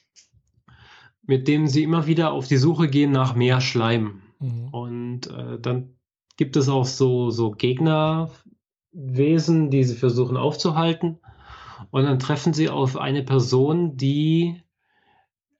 mit 1.26 1.48
denen 1.48 1.68
sie 1.68 1.82
immer 1.82 2.06
wieder 2.06 2.32
auf 2.32 2.48
die 2.48 2.56
Suche 2.56 2.88
gehen 2.88 3.12
nach 3.12 3.34
mehr 3.34 3.60
Schleim. 3.60 4.22
Mhm. 4.38 4.68
Und 4.70 5.26
äh, 5.26 5.60
dann 5.60 5.96
gibt 6.38 6.56
es 6.56 6.70
auch 6.70 6.86
so, 6.86 7.28
so 7.28 7.50
Gegnerwesen, 8.92 9.70
die 9.70 9.84
sie 9.84 9.94
versuchen 9.94 10.36
aufzuhalten. 10.36 11.18
Und 11.90 12.04
dann 12.04 12.18
treffen 12.18 12.52
sie 12.52 12.68
auf 12.68 12.96
eine 12.96 13.22
Person, 13.22 13.96
die 13.96 14.62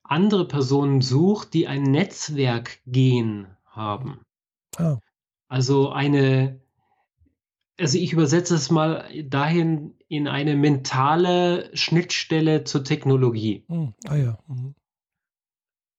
andere 0.02 0.47
Personen 0.47 1.01
sucht, 1.01 1.55
die 1.55 1.66
ein 1.66 1.82
Netzwerk 1.82 2.81
gehen 2.86 3.47
haben. 3.66 4.20
Oh. 4.78 4.98
Also 5.48 5.90
eine, 5.90 6.61
also 7.78 7.98
ich 7.98 8.12
übersetze 8.12 8.55
es 8.55 8.70
mal 8.70 9.09
dahin 9.24 9.94
in 10.09 10.28
eine 10.28 10.57
mentale 10.57 11.70
Schnittstelle 11.74 12.65
zur 12.65 12.85
Technologie. 12.85 13.65
Hm. 13.69 13.94
Ah 14.07 14.16
ja. 14.16 14.39
Mhm. 14.47 14.74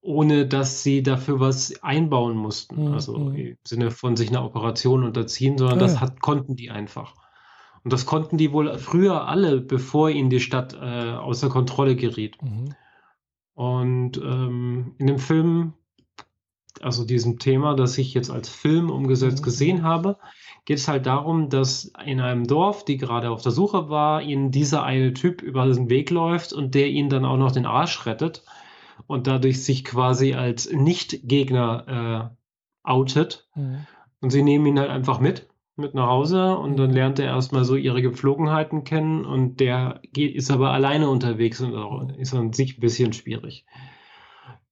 Ohne 0.04 0.48
dass 0.48 0.84
sie 0.84 1.04
dafür 1.04 1.40
was 1.40 1.84
einbauen 1.84 2.36
mussten. 2.36 2.88
Mhm. 2.88 2.94
Also 2.94 3.16
hm. 3.16 3.36
im 3.36 3.58
Sinne 3.66 3.92
von 3.92 4.16
sich 4.16 4.30
einer 4.30 4.46
Operation 4.46 5.04
unterziehen, 5.04 5.58
sondern 5.58 5.80
ah, 5.80 5.82
das 5.82 6.00
hat, 6.00 6.22
konnten 6.22 6.56
die 6.56 6.70
einfach. 6.70 7.21
Und 7.84 7.94
das 7.94 8.06
konnten 8.06 8.38
die 8.38 8.52
wohl 8.52 8.78
früher 8.78 9.28
alle, 9.28 9.60
bevor 9.60 10.10
ihnen 10.10 10.30
die 10.30 10.40
Stadt 10.40 10.74
äh, 10.74 11.14
außer 11.14 11.50
Kontrolle 11.50 11.96
geriet. 11.96 12.42
Mhm. 12.42 12.76
Und 13.54 14.18
ähm, 14.18 14.96
in 14.98 15.08
dem 15.08 15.20
Film 15.20 15.74
also 16.82 17.06
diesem 17.06 17.40
Thema, 17.40 17.76
das 17.76 17.98
ich 17.98 18.14
jetzt 18.14 18.30
als 18.32 18.50
Film 18.50 18.90
umgesetzt 18.90 19.40
mhm. 19.42 19.46
gesehen 19.46 19.84
habe, 19.84 20.18
geht 20.66 20.78
es 20.78 20.88
halt 20.88 21.06
darum, 21.06 21.50
dass 21.50 21.92
in 22.06 22.22
einem 22.22 22.48
Dorf, 22.48 22.86
die 22.86 22.98
gerade 22.98 23.30
auf 23.30 23.42
der 23.42 23.52
Suche 23.52 23.90
war, 23.90 24.22
ihnen 24.22 24.52
dieser 24.52 24.84
eine 24.84 25.14
Typ 25.14 25.42
über 25.42 25.66
den 25.66 25.90
Weg 25.90 26.10
läuft 26.10 26.54
und 26.54 26.76
der 26.76 26.88
ihnen 26.88 27.10
dann 27.10 27.26
auch 27.26 27.38
noch 27.38 27.52
den 27.52 27.66
Arsch 27.66 28.06
rettet 28.06 28.44
und 29.08 29.28
dadurch 29.28 29.64
sich 29.64 29.84
quasi 29.84 30.34
als 30.34 30.72
Nicht-Gegner 30.72 32.32
äh, 32.34 32.88
outet. 32.88 33.50
Mhm. 33.56 33.88
Und 34.22 34.30
sie 34.30 34.44
nehmen 34.44 34.68
ihn 34.68 34.80
halt 34.80 34.92
einfach 34.92 35.20
mit, 35.20 35.50
mit 35.76 35.94
nach 35.94 36.08
Hause 36.08 36.58
und 36.58 36.78
dann 36.78 36.90
mhm. 36.90 36.96
lernt 36.96 37.20
er 37.20 37.28
erstmal 37.28 37.64
so 37.64 37.76
ihre 37.76 38.02
Gepflogenheiten 38.02 38.84
kennen 38.84 39.26
und 39.26 39.60
der 39.60 40.02
geht, 40.12 40.36
ist 40.36 40.52
aber 40.52 40.72
alleine 40.72 41.10
unterwegs 41.10 41.62
und 41.62 42.12
ist 42.18 42.34
an 42.34 42.54
sich 42.54 42.78
ein 42.78 42.82
bisschen 42.82 43.14
schwierig. 43.14 43.66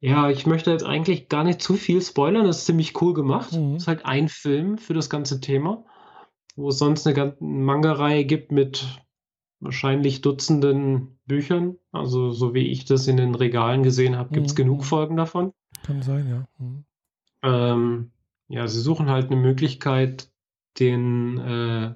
Ja, 0.01 0.29
ich 0.29 0.45
möchte 0.45 0.71
jetzt 0.71 0.85
eigentlich 0.85 1.27
gar 1.27 1.43
nicht 1.43 1.61
zu 1.61 1.73
viel 1.73 2.01
spoilern. 2.01 2.45
Das 2.45 2.59
ist 2.59 2.65
ziemlich 2.65 3.01
cool 3.01 3.13
gemacht. 3.13 3.53
Mhm. 3.53 3.75
ist 3.75 3.87
halt 3.87 4.05
ein 4.05 4.29
Film 4.29 4.77
für 4.77 4.93
das 4.93 5.09
ganze 5.09 5.41
Thema, 5.41 5.83
wo 6.55 6.69
es 6.69 6.77
sonst 6.77 7.05
eine 7.05 7.15
ganze 7.15 7.43
Manga-Reihe 7.43 8.23
gibt 8.25 8.51
mit 8.51 9.01
wahrscheinlich 9.59 10.21
Dutzenden 10.21 11.19
Büchern. 11.25 11.75
Also 11.91 12.31
so 12.31 12.53
wie 12.53 12.67
ich 12.71 12.85
das 12.85 13.07
in 13.07 13.17
den 13.17 13.35
Regalen 13.35 13.83
gesehen 13.83 14.17
habe, 14.17 14.33
gibt 14.33 14.47
es 14.47 14.53
mhm. 14.53 14.57
genug 14.57 14.85
Folgen 14.85 15.17
davon. 15.17 15.53
Kann 15.83 16.01
sein, 16.01 16.29
ja. 16.29 16.47
Mhm. 16.57 16.85
Ähm, 17.41 18.11
ja, 18.47 18.67
sie 18.67 18.79
suchen 18.79 19.09
halt 19.09 19.31
eine 19.31 19.39
Möglichkeit, 19.39 20.31
den 20.77 21.37
äh, 21.39 21.93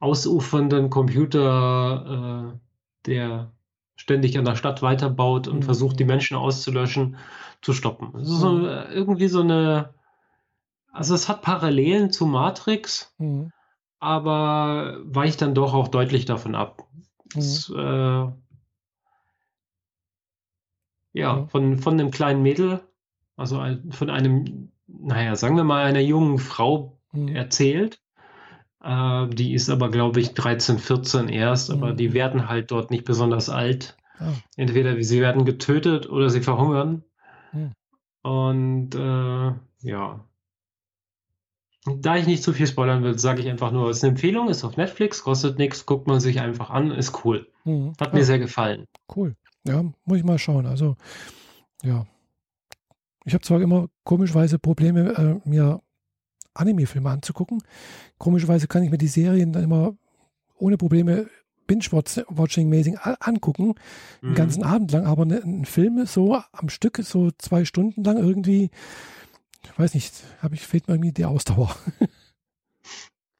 ausufernden 0.00 0.90
Computer, 0.90 2.52
äh, 2.54 2.58
der 3.06 3.52
ständig 3.96 4.38
an 4.38 4.44
der 4.44 4.56
Stadt 4.56 4.80
weiterbaut 4.80 5.48
und 5.48 5.58
mhm. 5.58 5.62
versucht, 5.62 5.98
die 5.98 6.04
Menschen 6.04 6.36
auszulöschen, 6.36 7.16
zu 7.60 7.72
stoppen. 7.72 8.14
Es 8.20 8.28
ist 8.28 8.38
so, 8.38 8.52
mhm. 8.52 8.68
irgendwie 8.90 9.28
so 9.28 9.40
eine, 9.40 9.92
also 10.92 11.14
es 11.14 11.28
hat 11.28 11.42
Parallelen 11.42 12.12
zu 12.12 12.26
Matrix, 12.26 13.14
mhm. 13.18 13.52
aber 13.98 14.98
weicht 15.04 15.42
dann 15.42 15.54
doch 15.54 15.74
auch 15.74 15.88
deutlich 15.88 16.24
davon 16.24 16.54
ab. 16.54 16.86
Es, 17.36 17.68
mhm. 17.68 17.78
äh, 17.78 18.32
ja, 21.12 21.46
von, 21.46 21.78
von 21.78 21.94
einem 21.94 22.12
kleinen 22.12 22.42
Mädel, 22.42 22.80
also 23.36 23.64
von 23.90 24.10
einem, 24.10 24.70
naja, 24.86 25.34
sagen 25.34 25.56
wir 25.56 25.64
mal, 25.64 25.84
einer 25.84 26.00
jungen 26.00 26.38
Frau 26.38 27.00
mhm. 27.12 27.34
erzählt, 27.34 28.00
äh, 28.82 29.28
die 29.28 29.54
ist 29.54 29.70
aber, 29.70 29.90
glaube 29.90 30.20
ich, 30.20 30.34
13, 30.34 30.78
14 30.78 31.28
erst, 31.28 31.70
aber 31.70 31.92
mhm. 31.92 31.96
die 31.96 32.12
werden 32.12 32.48
halt 32.48 32.70
dort 32.70 32.90
nicht 32.90 33.04
besonders 33.04 33.48
alt. 33.48 33.96
Oh. 34.20 34.32
Entweder 34.56 35.00
sie 35.02 35.20
werden 35.20 35.44
getötet 35.44 36.08
oder 36.08 36.30
sie 36.30 36.40
verhungern. 36.40 37.04
Mhm. 37.52 37.72
Und 38.22 38.94
äh, 38.94 39.52
ja. 39.88 40.24
Da 42.00 42.16
ich 42.16 42.26
nicht 42.26 42.42
zu 42.42 42.52
viel 42.52 42.66
spoilern 42.66 43.02
will, 43.02 43.18
sage 43.18 43.40
ich 43.40 43.48
einfach 43.48 43.72
nur, 43.72 43.88
es 43.88 43.98
ist 43.98 44.04
eine 44.04 44.10
Empfehlung, 44.10 44.48
ist 44.48 44.64
auf 44.64 44.76
Netflix, 44.76 45.22
kostet 45.22 45.58
nichts, 45.58 45.86
guckt 45.86 46.06
man 46.06 46.20
sich 46.20 46.40
einfach 46.40 46.70
an, 46.70 46.90
ist 46.90 47.24
cool. 47.24 47.46
Mhm. 47.64 47.94
Hat 48.00 48.14
mir 48.14 48.24
sehr 48.24 48.38
gefallen. 48.38 48.86
Cool. 49.14 49.36
Ja, 49.64 49.82
muss 50.04 50.18
ich 50.18 50.24
mal 50.24 50.38
schauen. 50.38 50.66
Also, 50.66 50.96
ja. 51.82 52.06
Ich 53.24 53.34
habe 53.34 53.42
zwar 53.42 53.60
immer 53.60 53.88
komischweise 54.04 54.58
Probleme, 54.58 55.40
äh, 55.44 55.48
mir 55.48 55.80
Anime-Filme 56.58 57.10
anzugucken. 57.10 57.62
Komischerweise 58.18 58.68
kann 58.68 58.82
ich 58.82 58.90
mir 58.90 58.98
die 58.98 59.08
Serien 59.08 59.52
dann 59.52 59.64
immer 59.64 59.94
ohne 60.58 60.76
Probleme 60.76 61.28
Binge-Watching-mäßig 61.68 62.98
angucken, 63.20 63.74
mhm. 64.22 64.28
den 64.28 64.34
ganzen 64.34 64.62
Abend 64.64 64.90
lang, 64.90 65.06
aber 65.06 65.24
ne, 65.24 65.40
ein 65.44 65.64
Film 65.64 66.04
so 66.06 66.40
am 66.52 66.68
Stück, 66.68 66.98
so 67.02 67.30
zwei 67.38 67.64
Stunden 67.64 68.02
lang 68.02 68.16
irgendwie, 68.16 68.70
ich 69.62 69.78
weiß 69.78 69.94
nicht, 69.94 70.14
habe 70.40 70.54
ich, 70.54 70.62
fehlt 70.62 70.88
mir 70.88 70.94
irgendwie 70.94 71.12
die 71.12 71.26
Ausdauer. 71.26 71.76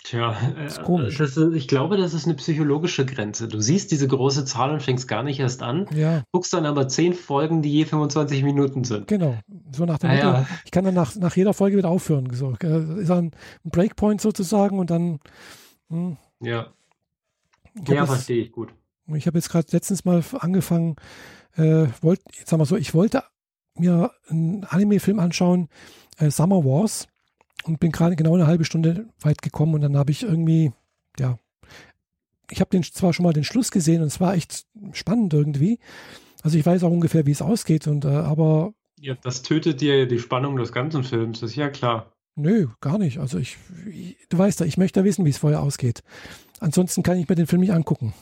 Tja, 0.09 0.35
das 0.57 0.73
ist 0.73 0.79
äh, 0.79 0.85
komisch. 0.85 1.19
Das 1.19 1.37
ist, 1.37 1.55
ich 1.55 1.69
glaube, 1.69 1.99
das 1.99 2.15
ist 2.15 2.25
eine 2.25 2.35
psychologische 2.35 3.05
Grenze. 3.05 3.47
Du 3.47 3.61
siehst 3.61 3.91
diese 3.91 4.09
große 4.09 4.47
Zahl 4.47 4.71
und 4.71 4.83
fängst 4.83 5.07
gar 5.07 5.23
nicht 5.23 5.39
erst 5.39 5.63
an, 5.63 5.87
ja. 5.95 6.23
guckst 6.33 6.55
dann 6.55 6.65
aber 6.65 6.89
zehn 6.89 7.13
Folgen, 7.13 7.61
die 7.61 7.71
je 7.71 7.85
25 7.85 8.43
Minuten 8.43 8.85
sind. 8.85 9.07
Genau, 9.07 9.37
so 9.71 9.85
nach 9.85 9.99
dem 9.99 10.09
ah, 10.09 10.15
ja. 10.15 10.47
ich 10.65 10.71
kann 10.71 10.85
dann 10.85 10.95
nach, 10.95 11.15
nach 11.17 11.37
jeder 11.37 11.53
Folge 11.53 11.77
wieder 11.77 11.91
aufhören. 11.91 12.33
So, 12.33 12.55
äh, 12.63 13.03
ist 13.03 13.11
dann 13.11 13.33
ein 13.67 13.71
Breakpoint 13.71 14.23
sozusagen 14.23 14.79
und 14.79 14.89
dann. 14.89 15.21
Hm. 15.91 16.17
Ja. 16.41 16.69
Ja, 17.87 18.07
verstehe 18.07 18.45
ich 18.45 18.53
gut. 18.53 18.73
Ich 19.15 19.27
habe 19.27 19.37
jetzt 19.37 19.51
gerade 19.51 19.69
letztens 19.73 20.07
mal 20.07 20.25
angefangen, 20.39 20.97
äh, 21.57 21.87
wollt, 22.01 22.21
jetzt 22.39 22.49
sagen 22.49 22.63
wir 22.63 22.67
so, 22.67 22.77
ich 22.77 22.95
wollte 22.95 23.25
mir 23.75 24.11
einen 24.31 24.65
Anime-Film 24.65 25.19
anschauen, 25.19 25.69
äh, 26.17 26.31
Summer 26.31 26.65
Wars 26.65 27.09
und 27.69 27.81
bin 27.81 27.93
gerade 27.93 28.17
genau 28.17 28.35
eine 28.35 28.47
halbe 28.47 28.65
Stunde 28.65 29.07
weit 29.21 29.43
gekommen 29.43 29.75
und 29.75 29.83
dann 29.83 29.97
habe 29.97 30.11
ich 30.11 30.23
irgendwie, 30.23 30.73
ja, 31.19 31.39
ich 32.51 32.61
habe 32.61 32.71
den 32.71 32.83
zwar 32.83 33.13
schon 33.13 33.25
mal 33.25 33.35
den 33.35 33.45
Schluss 33.45 33.71
gesehen 33.71 34.01
und 34.01 34.09
es 34.09 34.21
war 34.21 34.35
echt 34.35 34.67
spannend 34.93 35.35
irgendwie. 35.35 35.79
Also 36.43 36.57
ich 36.57 36.65
weiß 36.65 36.83
auch 36.83 36.91
ungefähr, 36.91 37.27
wie 37.27 37.31
es 37.31 37.43
ausgeht 37.43 37.87
und 37.87 38.05
äh, 38.05 38.09
aber 38.09 38.73
Ja, 39.01 39.17
das 39.23 39.43
tötet 39.43 39.81
dir 39.81 40.07
die 40.09 40.19
Spannung 40.19 40.57
des 40.57 40.73
ganzen 40.73 41.05
Films, 41.05 41.43
ist 41.43 41.57
ja 41.57 41.69
klar. 41.69 42.13
Nö, 42.37 42.69
gar 42.81 42.99
nicht. 42.99 43.19
Also 43.19 43.39
ich, 43.39 43.59
ich 43.93 44.17
du 44.31 44.39
weißt 44.39 44.61
ja, 44.61 44.67
ich 44.67 44.79
möchte 44.79 45.05
wissen, 45.05 45.25
wie 45.25 45.31
es 45.31 45.39
vorher 45.39 45.61
ausgeht. 45.61 46.03
Ansonsten 46.61 47.03
kann 47.03 47.19
ich 47.19 47.29
mir 47.29 47.35
den 47.35 47.47
Film 47.47 47.61
nicht 47.61 47.73
angucken. 47.73 48.15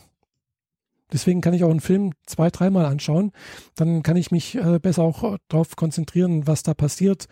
Deswegen 1.13 1.41
kann 1.41 1.55
ich 1.55 1.63
auch 1.63 1.71
einen 1.71 1.81
Film 1.81 2.13
zwei, 2.27 2.51
dreimal 2.51 2.87
anschauen. 2.87 3.31
Dann 3.77 4.03
kann 4.03 4.17
ich 4.17 4.33
mich 4.33 4.57
äh, 4.57 4.81
besser 4.81 5.03
auch 5.03 5.37
darauf 5.49 5.77
konzentrieren, 5.77 6.49
was 6.49 6.65
da 6.65 6.75
passiert. 6.75 7.29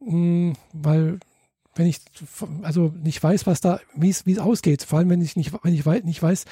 Hm, 0.00 0.54
weil 0.72 1.20
wenn 1.74 1.86
ich 1.86 2.00
also 2.62 2.92
nicht 3.02 3.22
weiß, 3.22 3.46
was 3.46 3.60
da, 3.60 3.80
wie 3.94 4.10
es, 4.10 4.38
ausgeht, 4.38 4.82
vor 4.82 4.98
allem 4.98 5.10
wenn 5.10 5.22
ich 5.22 5.36
nicht, 5.36 5.52
wenn 5.62 5.74
ich 5.74 5.84
nicht 5.84 6.22
weiß, 6.22 6.44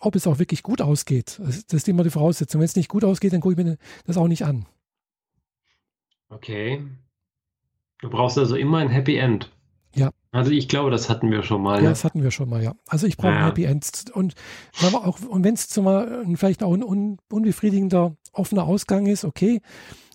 ob 0.00 0.16
es 0.16 0.26
auch 0.26 0.38
wirklich 0.38 0.62
gut 0.62 0.80
ausgeht. 0.80 1.40
Das 1.40 1.72
ist 1.72 1.88
immer 1.88 2.04
die 2.04 2.10
Voraussetzung. 2.10 2.60
Wenn 2.60 2.66
es 2.66 2.76
nicht 2.76 2.88
gut 2.88 3.04
ausgeht, 3.04 3.32
dann 3.32 3.40
gucke 3.40 3.60
ich 3.60 3.64
mir 3.64 3.78
das 4.06 4.16
auch 4.16 4.28
nicht 4.28 4.44
an. 4.44 4.66
Okay. 6.30 6.84
Du 8.00 8.10
brauchst 8.10 8.38
also 8.38 8.56
immer 8.56 8.78
ein 8.78 8.88
Happy 8.88 9.16
End. 9.16 9.50
Ja. 9.94 10.10
Also 10.30 10.50
ich 10.50 10.68
glaube, 10.68 10.90
das 10.90 11.08
hatten 11.08 11.30
wir 11.30 11.42
schon 11.42 11.62
mal. 11.62 11.76
Ja, 11.76 11.82
ne? 11.82 11.88
das 11.88 12.04
hatten 12.04 12.22
wir 12.22 12.30
schon 12.30 12.48
mal, 12.48 12.62
ja. 12.62 12.74
Also 12.86 13.06
ich 13.06 13.16
brauche 13.16 13.32
ja. 13.32 13.38
ein 13.38 13.44
Happy 13.46 13.64
End. 13.64 14.10
Und, 14.12 14.34
und 15.28 15.44
wenn 15.44 15.54
es 15.54 15.80
vielleicht 16.38 16.62
auch 16.62 16.74
ein 16.74 16.84
un, 16.84 17.18
unbefriedigender, 17.30 18.16
offener 18.32 18.64
Ausgang 18.64 19.06
ist, 19.06 19.24
okay. 19.24 19.60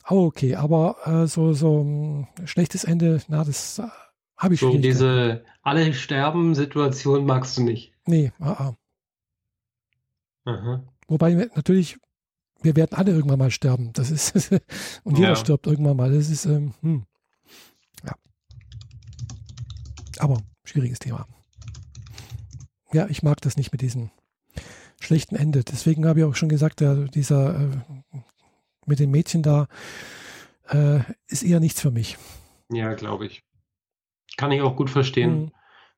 Auch 0.04 0.26
okay. 0.26 0.56
Aber 0.56 0.98
äh, 1.06 1.28
so, 1.28 1.54
so 1.54 1.82
ein 1.82 2.28
schlechtes 2.46 2.84
Ende, 2.84 3.22
na, 3.28 3.44
das 3.44 3.80
äh, 3.80 3.84
habe 4.38 4.54
ich 4.54 4.60
schon. 4.60 4.74
So 4.74 4.78
diese 4.78 5.44
alle 5.62 5.94
sterben 5.94 6.56
Situation 6.56 7.26
magst 7.26 7.58
du 7.58 7.64
nicht. 7.64 7.94
Nee, 8.06 8.32
ah, 8.40 8.52
ah. 8.52 8.76
Aha. 10.46 10.84
Wobei 11.08 11.50
natürlich 11.56 11.98
wir 12.64 12.76
werden 12.76 12.94
alle 12.94 13.12
irgendwann 13.12 13.40
mal 13.40 13.52
sterben. 13.52 13.92
Das 13.94 14.10
ist 14.10 14.52
und 15.04 15.18
jeder 15.18 15.30
ja. 15.30 15.36
stirbt 15.36 15.68
irgendwann 15.68 15.98
mal. 15.98 16.12
Das 16.12 16.30
ist 16.30 16.46
ähm, 16.46 16.74
hm. 16.82 17.06
ja. 18.06 18.16
Aber 20.20 20.42
schwieriges 20.64 21.00
Thema. 21.00 21.28
Ja, 22.94 23.08
ich 23.08 23.24
mag 23.24 23.42
das 23.42 23.58
nicht 23.58 23.72
mit 23.72 23.82
diesem 23.82 24.12
schlechten 25.00 25.36
Ende. 25.36 25.64
Deswegen 25.64 26.06
habe 26.06 26.20
ich 26.20 26.26
auch 26.26 26.36
schon 26.36 26.50
gesagt, 26.50 26.80
der, 26.80 26.96
dieser 26.96 27.60
äh, 27.60 28.18
mit 28.86 29.00
den 29.00 29.12
Mädchen 29.12 29.44
da 29.44 29.68
äh, 30.70 31.00
ist 31.28 31.44
eher 31.44 31.60
nichts 31.60 31.82
für 31.82 31.92
mich. 31.92 32.18
Ja, 32.72 32.94
glaube 32.94 33.26
ich. 33.26 33.44
Kann 34.38 34.52
ich 34.52 34.62
auch 34.62 34.76
gut 34.76 34.90
verstehen. 34.90 35.42
Mhm. 35.42 35.52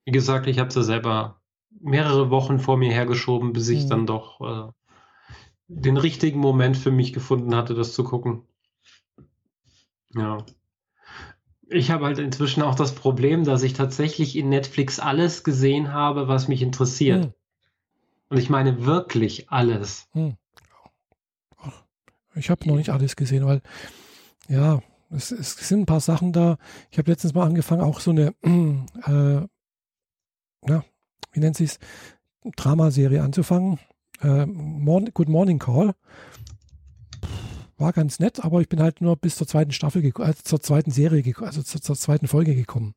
Wie 0.06 0.12
gesagt, 0.12 0.48
ich 0.48 0.60
habe 0.60 0.70
es 0.70 0.76
ja 0.76 0.84
selber 0.84 1.42
mehrere 1.80 2.30
Wochen 2.30 2.60
vor 2.60 2.78
mir 2.78 2.92
hergeschoben, 2.92 3.54
bis 3.54 3.70
ich 3.70 3.86
mhm. 3.86 3.90
dann 3.90 4.06
doch 4.08 4.42
äh, 4.42 4.72
den 5.68 5.98
richtigen 5.98 6.40
Moment 6.40 6.78
für 6.78 6.92
mich 6.92 7.14
gefunden 7.14 7.56
hatte, 7.56 7.74
das 7.74 7.94
zu 7.94 8.04
gucken. 8.04 8.44
Ja. 10.14 10.38
Ich 11.68 11.90
habe 11.90 12.06
halt 12.06 12.20
inzwischen 12.20 12.62
auch 12.62 12.76
das 12.76 12.94
Problem, 12.94 13.44
dass 13.44 13.64
ich 13.64 13.74
tatsächlich 13.74 14.36
in 14.36 14.50
Netflix 14.50 15.00
alles 15.00 15.44
gesehen 15.44 15.92
habe, 15.92 16.28
was 16.28 16.48
mich 16.48 16.62
interessiert. 16.62 17.26
Hm. 17.26 17.34
Und 18.30 18.38
ich 18.38 18.50
meine 18.50 18.86
wirklich 18.86 19.50
alles. 19.50 20.08
Hm. 20.12 20.38
Ich 22.36 22.50
habe 22.50 22.68
noch 22.68 22.76
nicht 22.76 22.90
alles 22.90 23.16
gesehen, 23.16 23.46
weil 23.46 23.62
ja, 24.48 24.82
es, 25.16 25.32
es, 25.32 25.56
sind 25.56 25.82
ein 25.82 25.86
paar 25.86 26.02
Sachen 26.02 26.34
da. 26.34 26.58
Ich 26.92 26.98
habe 26.98 27.10
letztens 27.10 27.34
mal 27.34 27.46
angefangen, 27.46 27.82
auch 27.82 28.00
so 28.00 28.12
eine, 28.12 28.34
äh, 28.44 29.48
ja, 30.68 30.84
wie 31.32 31.40
nennt 31.40 31.58
sie 31.58 31.66
es, 31.66 31.80
Dramaserie 32.56 33.24
anzufangen 33.24 33.80
äh, 34.22 34.46
Morning, 34.46 35.12
Good 35.14 35.30
Morning 35.30 35.60
Call. 35.60 35.94
War 37.78 37.92
ganz 37.92 38.20
nett, 38.20 38.44
aber 38.44 38.62
ich 38.62 38.70
bin 38.70 38.82
halt 38.82 39.02
nur 39.02 39.18
bis 39.18 39.36
zur 39.36 39.48
zweiten 39.48 39.72
Staffel, 39.72 40.04
äh, 40.06 40.34
zur 40.44 40.62
zweiten 40.62 40.92
Serie, 40.92 41.24
also 41.42 41.62
zur, 41.62 41.82
zur, 41.82 41.96
zweiten 41.96 42.28
Folge 42.28 42.56
gekommen. 42.56 42.96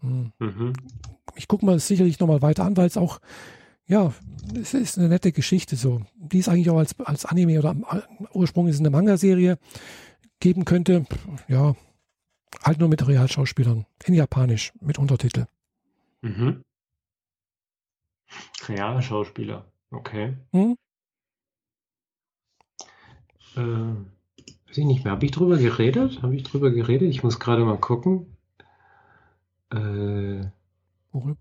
Hm. 0.00 0.32
Mhm. 0.38 0.72
Ich 1.36 1.46
gucke 1.48 1.64
mal 1.64 1.78
sicherlich 1.78 2.18
nochmal 2.18 2.42
weiter 2.42 2.64
an, 2.64 2.76
weil 2.76 2.86
es 2.86 2.96
auch, 2.96 3.20
ja, 3.86 4.12
es 4.60 4.74
ist 4.74 4.98
eine 4.98 5.08
nette 5.08 5.32
Geschichte 5.32 5.76
so. 5.76 6.02
Die 6.16 6.38
ist 6.38 6.48
eigentlich 6.48 6.70
auch 6.70 6.78
als, 6.78 6.98
als 7.00 7.24
Anime 7.24 7.58
oder 7.58 7.76
Ursprung 8.32 8.66
ist 8.66 8.80
eine 8.80 8.90
Manga-Serie 8.90 9.58
geben 10.42 10.64
könnte. 10.64 11.06
Ja, 11.48 11.74
halt 12.62 12.78
nur 12.78 12.88
mit 12.88 13.06
Realschauspielern. 13.06 13.86
In 14.04 14.14
Japanisch, 14.14 14.72
mit 14.80 14.98
Untertitel. 14.98 15.46
Mhm. 16.20 16.64
Realschauspieler, 18.68 19.64
okay. 19.90 20.36
Hm? 20.52 20.76
Äh, 23.56 23.60
weiß 23.60 24.78
ich 24.78 24.84
nicht 24.84 25.04
mehr. 25.04 25.12
Habe 25.12 25.24
ich 25.24 25.30
drüber 25.30 25.58
geredet? 25.58 26.22
Habe 26.22 26.34
ich 26.34 26.42
drüber 26.42 26.70
geredet? 26.70 27.08
Ich 27.08 27.22
muss 27.22 27.38
gerade 27.38 27.64
mal 27.64 27.78
gucken. 27.78 28.36
Äh, 29.70 30.46
Worüber? 31.12 31.36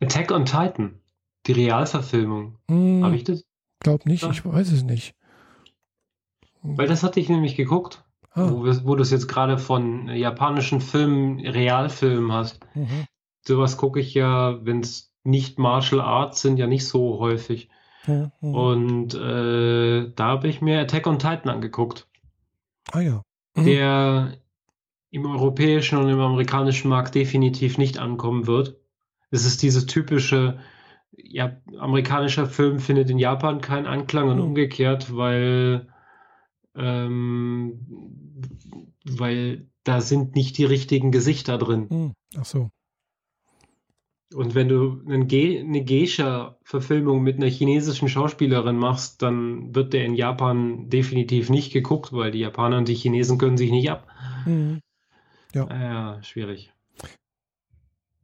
Attack 0.00 0.30
on 0.30 0.44
Titan. 0.46 1.00
Die 1.46 1.52
Realverfilmung. 1.52 2.58
Hm, 2.68 3.04
Habe 3.04 3.16
ich 3.16 3.24
das? 3.24 3.44
Glaub 3.80 4.04
nicht, 4.04 4.22
ja. 4.22 4.30
ich 4.30 4.44
weiß 4.44 4.72
es 4.72 4.82
nicht. 4.82 5.14
Weil 6.74 6.88
das 6.88 7.02
hatte 7.02 7.20
ich 7.20 7.28
nämlich 7.28 7.56
geguckt. 7.56 8.04
Ah. 8.32 8.50
Wo, 8.50 8.66
wo 8.84 8.94
du 8.94 9.02
es 9.02 9.10
jetzt 9.10 9.28
gerade 9.28 9.58
von 9.58 10.08
japanischen 10.08 10.80
Filmen, 10.80 11.40
Realfilmen 11.40 12.32
hast. 12.32 12.60
Mhm. 12.74 13.06
Sowas 13.46 13.76
gucke 13.76 14.00
ich 14.00 14.12
ja, 14.14 14.64
wenn 14.64 14.80
es 14.80 15.12
nicht 15.24 15.58
Martial 15.58 16.00
Arts 16.00 16.42
sind 16.42 16.58
ja 16.58 16.66
nicht 16.66 16.86
so 16.86 17.18
häufig. 17.18 17.68
Ja, 18.06 18.30
ja. 18.40 18.48
Und 18.48 19.14
äh, 19.14 20.12
da 20.14 20.26
habe 20.26 20.48
ich 20.48 20.60
mir 20.60 20.80
Attack 20.80 21.06
on 21.06 21.18
Titan 21.18 21.48
angeguckt. 21.48 22.08
Ah 22.92 23.00
ja. 23.00 23.22
Mhm. 23.54 23.64
Der 23.64 24.32
im 25.10 25.26
europäischen 25.26 25.98
und 25.98 26.08
im 26.08 26.20
amerikanischen 26.20 26.88
Markt 26.88 27.14
definitiv 27.14 27.78
nicht 27.78 27.98
ankommen 27.98 28.46
wird. 28.46 28.76
Es 29.30 29.44
ist 29.44 29.62
dieses 29.62 29.86
typische, 29.86 30.58
ja, 31.16 31.56
amerikanischer 31.78 32.46
Film 32.46 32.78
findet 32.78 33.10
in 33.10 33.18
Japan 33.18 33.60
keinen 33.60 33.86
Anklang 33.86 34.28
und 34.28 34.36
mhm. 34.36 34.44
umgekehrt, 34.44 35.16
weil, 35.16 35.88
ähm, 36.76 37.80
weil 39.04 39.68
da 39.84 40.00
sind 40.00 40.34
nicht 40.34 40.58
die 40.58 40.64
richtigen 40.64 41.12
Gesichter 41.12 41.58
drin. 41.58 41.86
Mhm. 41.88 42.12
Ach 42.36 42.44
so. 42.44 42.70
Und 44.34 44.54
wenn 44.56 44.68
du 44.68 45.02
eine, 45.06 45.24
Ge 45.24 45.60
eine 45.60 45.84
Geisha-Verfilmung 45.84 47.22
mit 47.22 47.36
einer 47.36 47.48
chinesischen 47.48 48.08
Schauspielerin 48.08 48.76
machst, 48.76 49.22
dann 49.22 49.74
wird 49.74 49.92
der 49.92 50.04
in 50.04 50.14
Japan 50.14 50.90
definitiv 50.90 51.48
nicht 51.48 51.72
geguckt, 51.72 52.12
weil 52.12 52.32
die 52.32 52.40
Japaner 52.40 52.78
und 52.78 52.88
die 52.88 52.94
Chinesen 52.94 53.38
können 53.38 53.56
sich 53.56 53.70
nicht 53.70 53.90
ab. 53.90 54.08
Mhm. 54.44 54.80
Ja. 55.54 55.68
ja, 55.70 56.22
schwierig. 56.22 56.72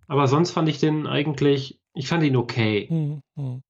Aber 0.08 0.26
sonst 0.26 0.50
fand 0.50 0.68
ich 0.68 0.78
den 0.80 1.06
eigentlich, 1.06 1.80
ich 1.94 2.08
fand 2.08 2.24
ihn 2.24 2.36
okay. 2.36 2.88
Mhm. 2.90 3.62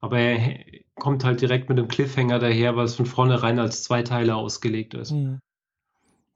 Mhm. 0.00 0.06
Aber 0.06 0.18
er 0.18 0.58
kommt 0.94 1.24
halt 1.24 1.40
direkt 1.40 1.68
mit 1.68 1.78
einem 1.78 1.88
Cliffhanger 1.88 2.38
daher, 2.38 2.76
weil 2.76 2.84
es 2.84 2.94
von 2.94 3.06
vornherein 3.06 3.58
als 3.58 3.82
zwei 3.82 4.02
Teile 4.02 4.34
ausgelegt 4.34 4.94
ist. 4.94 5.12
Mhm. 5.12 5.40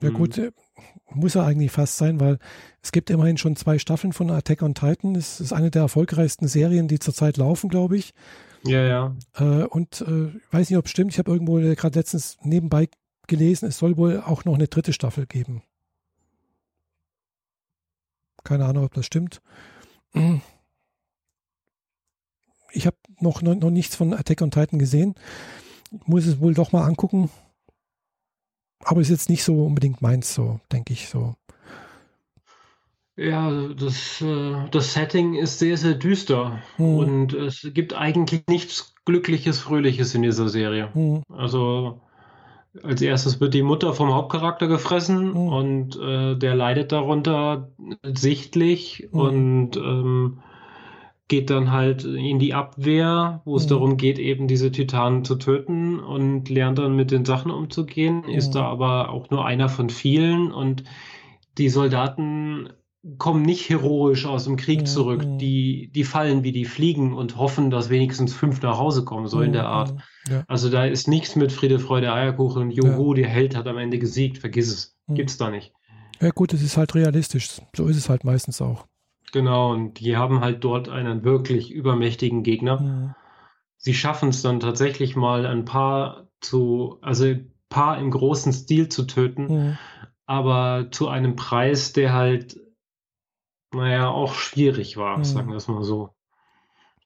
Ja 0.03 0.11
gut, 0.11 0.37
mhm. 0.37 0.51
muss 1.15 1.35
er 1.35 1.47
eigentlich 1.47 1.71
fast 1.71 1.97
sein, 1.97 2.21
weil 2.21 2.39
es 2.83 2.93
gibt 2.93 3.09
immerhin 3.11 3.39
schon 3.39 3.57
zwei 3.57 3.79
Staffeln 3.79 4.13
von 4.13 4.31
Attack 4.31 4.63
on 4.63 4.75
Titan. 4.75 5.15
Es 5.15 5.41
ist 5.41 5.53
eine 5.53 5.71
der 5.71 5.83
erfolgreichsten 5.83 6.49
Serien, 6.49 6.89
die 6.89 6.99
zurzeit 6.99 7.37
laufen, 7.37 7.71
glaube 7.71 7.97
ich. 7.97 8.13
Ja, 8.67 8.83
ja. 8.83 9.17
Äh, 9.35 9.65
und 9.65 10.01
äh, 10.03 10.33
weiß 10.51 10.71
nicht, 10.71 10.79
ob 10.79 10.87
es 10.87 10.91
stimmt. 10.91 11.13
Ich 11.13 11.19
habe 11.19 11.31
irgendwo 11.31 11.55
gerade 11.57 11.99
letztens 11.99 12.39
nebenbei 12.43 12.89
gelesen, 13.27 13.69
es 13.69 13.79
soll 13.79 13.97
wohl 13.97 14.21
auch 14.21 14.45
noch 14.45 14.55
eine 14.55 14.69
dritte 14.69 14.93
Staffel 14.93 15.27
geben. 15.27 15.63
Keine 18.43 18.67
Ahnung, 18.67 18.85
ob 18.85 18.95
das 18.95 19.07
stimmt. 19.07 19.41
Ich 22.75 22.87
habe 22.87 22.97
noch, 23.21 23.41
noch 23.41 23.71
nichts 23.71 23.97
von 23.97 24.13
Attack 24.13 24.43
on 24.43 24.51
Titan 24.51 24.79
gesehen. 24.79 25.15
Ich 25.93 26.07
muss 26.07 26.27
es 26.27 26.41
wohl 26.41 26.55
doch 26.55 26.73
mal 26.73 26.85
angucken. 26.85 27.31
Aber 28.85 29.01
ist 29.01 29.11
jetzt 29.11 29.31
nicht 29.31 29.45
so 29.45 29.65
unbedingt 29.65 30.03
meins, 30.03 30.35
so 30.35 30.61
denke 30.71 30.93
ich 30.93 31.09
so. 31.09 31.35
Ja, 33.17 33.69
das, 33.69 34.21
äh, 34.21 34.69
das 34.73 34.93
Setting 34.93 35.35
ist 35.35 35.61
sehr, 35.61 35.77
sehr 35.77 35.95
düster 35.95 36.61
hm. 36.77 36.97
und 36.97 37.33
es 37.33 37.67
gibt 37.73 37.95
eigentlich 37.95 38.43
nichts 38.49 38.95
Glückliches, 39.05 39.61
Fröhliches 39.61 40.15
in 40.15 40.23
dieser 40.23 40.49
Serie. 40.49 40.93
Hm. 40.95 41.23
Also 41.29 42.01
als 42.83 43.01
erstes 43.03 43.41
wird 43.41 43.55
die 43.55 43.63
Mutter 43.63 43.95
vom 43.95 44.13
Hauptcharakter 44.13 44.67
gefressen 44.67 45.33
hm. 45.33 45.49
und 45.49 45.97
äh, 45.97 46.35
der 46.37 46.57
leidet 46.57 46.91
darunter 46.91 47.71
sichtlich 48.03 49.09
hm. 49.13 49.21
und 49.21 49.77
ähm, 49.77 50.43
geht 51.29 51.51
dann 51.51 51.73
halt 51.73 52.05
in 52.05 52.39
die 52.39 52.55
Abwehr, 52.55 53.41
wo 53.45 53.57
es 53.57 53.65
mhm. 53.65 53.69
darum 53.71 53.97
geht, 53.97 54.19
eben 54.19 54.47
diese 54.47 54.71
Titanen 54.71 55.25
zu 55.25 55.37
töten 55.37 55.99
und 55.99 56.49
lernt 56.51 56.79
dann 56.79 56.97
mit 56.97 57.11
den 57.11 57.25
Sachen 57.25 57.51
umzugehen, 57.51 58.23
mhm. 58.27 58.35
ist 58.35 58.51
da 58.51 58.65
aber 58.65 59.11
auch 59.11 59.31
nur 59.31 59.45
einer 59.47 59.69
von 59.69 59.89
vielen 59.89 60.53
und 60.53 60.85
die 61.57 61.69
Soldaten 61.69 62.69
kommen 63.19 63.43
nicht 63.43 63.69
heroisch 63.69 64.25
aus 64.25 64.45
dem 64.45 64.57
Krieg 64.57 64.89
zurück. 64.89 65.25
Mhm. 65.25 65.39
Die, 65.39 65.91
die 65.95 66.05
fallen 66.05 66.43
wie 66.43 66.53
die 66.53 66.65
Fliegen 66.65 67.13
und 67.13 67.37
hoffen, 67.37 67.71
dass 67.71 67.91
wenigstens 67.91 68.33
fünf 68.33 68.63
nach 68.63 68.79
Hause 68.79 69.05
kommen, 69.05 69.27
so 69.27 69.43
in 69.43 69.53
der 69.53 69.67
Art. 69.67 69.95
Mhm. 69.95 70.01
Ja. 70.31 70.45
Also 70.49 70.71
da 70.71 70.85
ist 70.87 71.07
nichts 71.07 71.37
mit 71.37 71.53
Friede, 71.53 71.79
Freude, 71.79 72.13
Eierkuchen, 72.13 72.71
Juhu, 72.71 73.15
ja. 73.15 73.23
der 73.23 73.29
Held 73.29 73.57
hat 73.57 73.67
am 73.67 73.79
Ende 73.79 73.99
gesiegt, 73.99 74.39
vergiss 74.39 74.73
es. 74.73 74.97
Mhm. 75.07 75.15
Gibt's 75.17 75.37
da 75.37 75.51
nicht. 75.51 75.73
Ja 76.21 76.31
gut, 76.31 76.55
es 76.55 76.63
ist 76.63 76.77
halt 76.77 76.95
realistisch. 76.95 77.61
So 77.77 77.87
ist 77.87 77.97
es 77.97 78.09
halt 78.09 78.25
meistens 78.25 78.63
auch. 78.63 78.87
Genau, 79.35 79.73
und 79.73 79.99
die 79.99 80.17
haben 80.17 80.43
halt 80.43 80.63
dort 80.63 80.89
einen 80.89 81.25
wirklich 81.25 81.73
übermächtigen 81.73 82.45
Gegner. 82.45 82.81
Mhm. 82.81 83.15
Sie 83.77 83.93
schaffen 83.93 84.29
es 84.29 84.43
dann 84.43 84.61
tatsächlich 84.61 85.17
mal 85.17 85.45
ein 85.45 85.65
paar 85.65 86.29
zu, 86.41 86.99
also 87.03 87.25
ein 87.25 87.53
paar 87.69 87.99
im 87.99 88.13
großen 88.13 88.53
Stil 88.53 88.91
zu 88.91 89.09
töten, 89.09 89.47
mhm. 89.47 89.79
aber 90.25 90.87
zu 90.93 91.09
einem 91.09 91.35
Preis, 91.35 91.93
der 91.93 92.13
halt 92.13 92.61
naja, 93.73 94.09
auch 94.09 94.35
schwierig 94.35 94.97
war, 94.97 95.19
mhm. 95.19 95.25
sagen 95.25 95.49
wir 95.49 95.57
es 95.57 95.67
mal 95.67 95.83
so. 95.83 96.11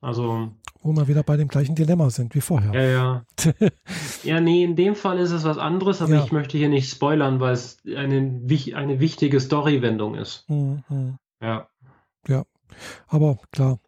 Also. 0.02 0.50
Wo 0.82 0.92
wir 0.92 1.09
wieder 1.09 1.22
bei 1.22 1.38
dem 1.38 1.48
gleichen 1.48 1.76
Dilemma 1.76 2.10
sind 2.10 2.34
wie 2.34 2.42
vorher. 2.42 2.74
Ja, 2.74 2.90
ja. 2.90 3.24
ja, 4.22 4.40
nee, 4.42 4.64
in 4.64 4.76
dem 4.76 4.96
Fall 4.96 5.18
ist 5.18 5.30
es 5.30 5.44
was 5.44 5.56
anderes, 5.56 6.02
aber 6.02 6.16
ja. 6.16 6.24
ich 6.24 6.30
möchte 6.30 6.59
hier 6.59 6.68
nicht 6.68 6.90
spoilern, 6.90 7.40
weil 7.40 7.55
es 7.55 7.78
eine, 7.86 8.42
eine 8.74 9.00
wichtige 9.00 9.40
Storywendung 9.40 10.14
ist. 10.14 10.44
Mhm. 10.50 10.84
mhm. 10.90 11.18
Ja. 11.40 11.68
Ja, 12.28 12.44
aber 13.09 13.38
klar. 13.50 13.80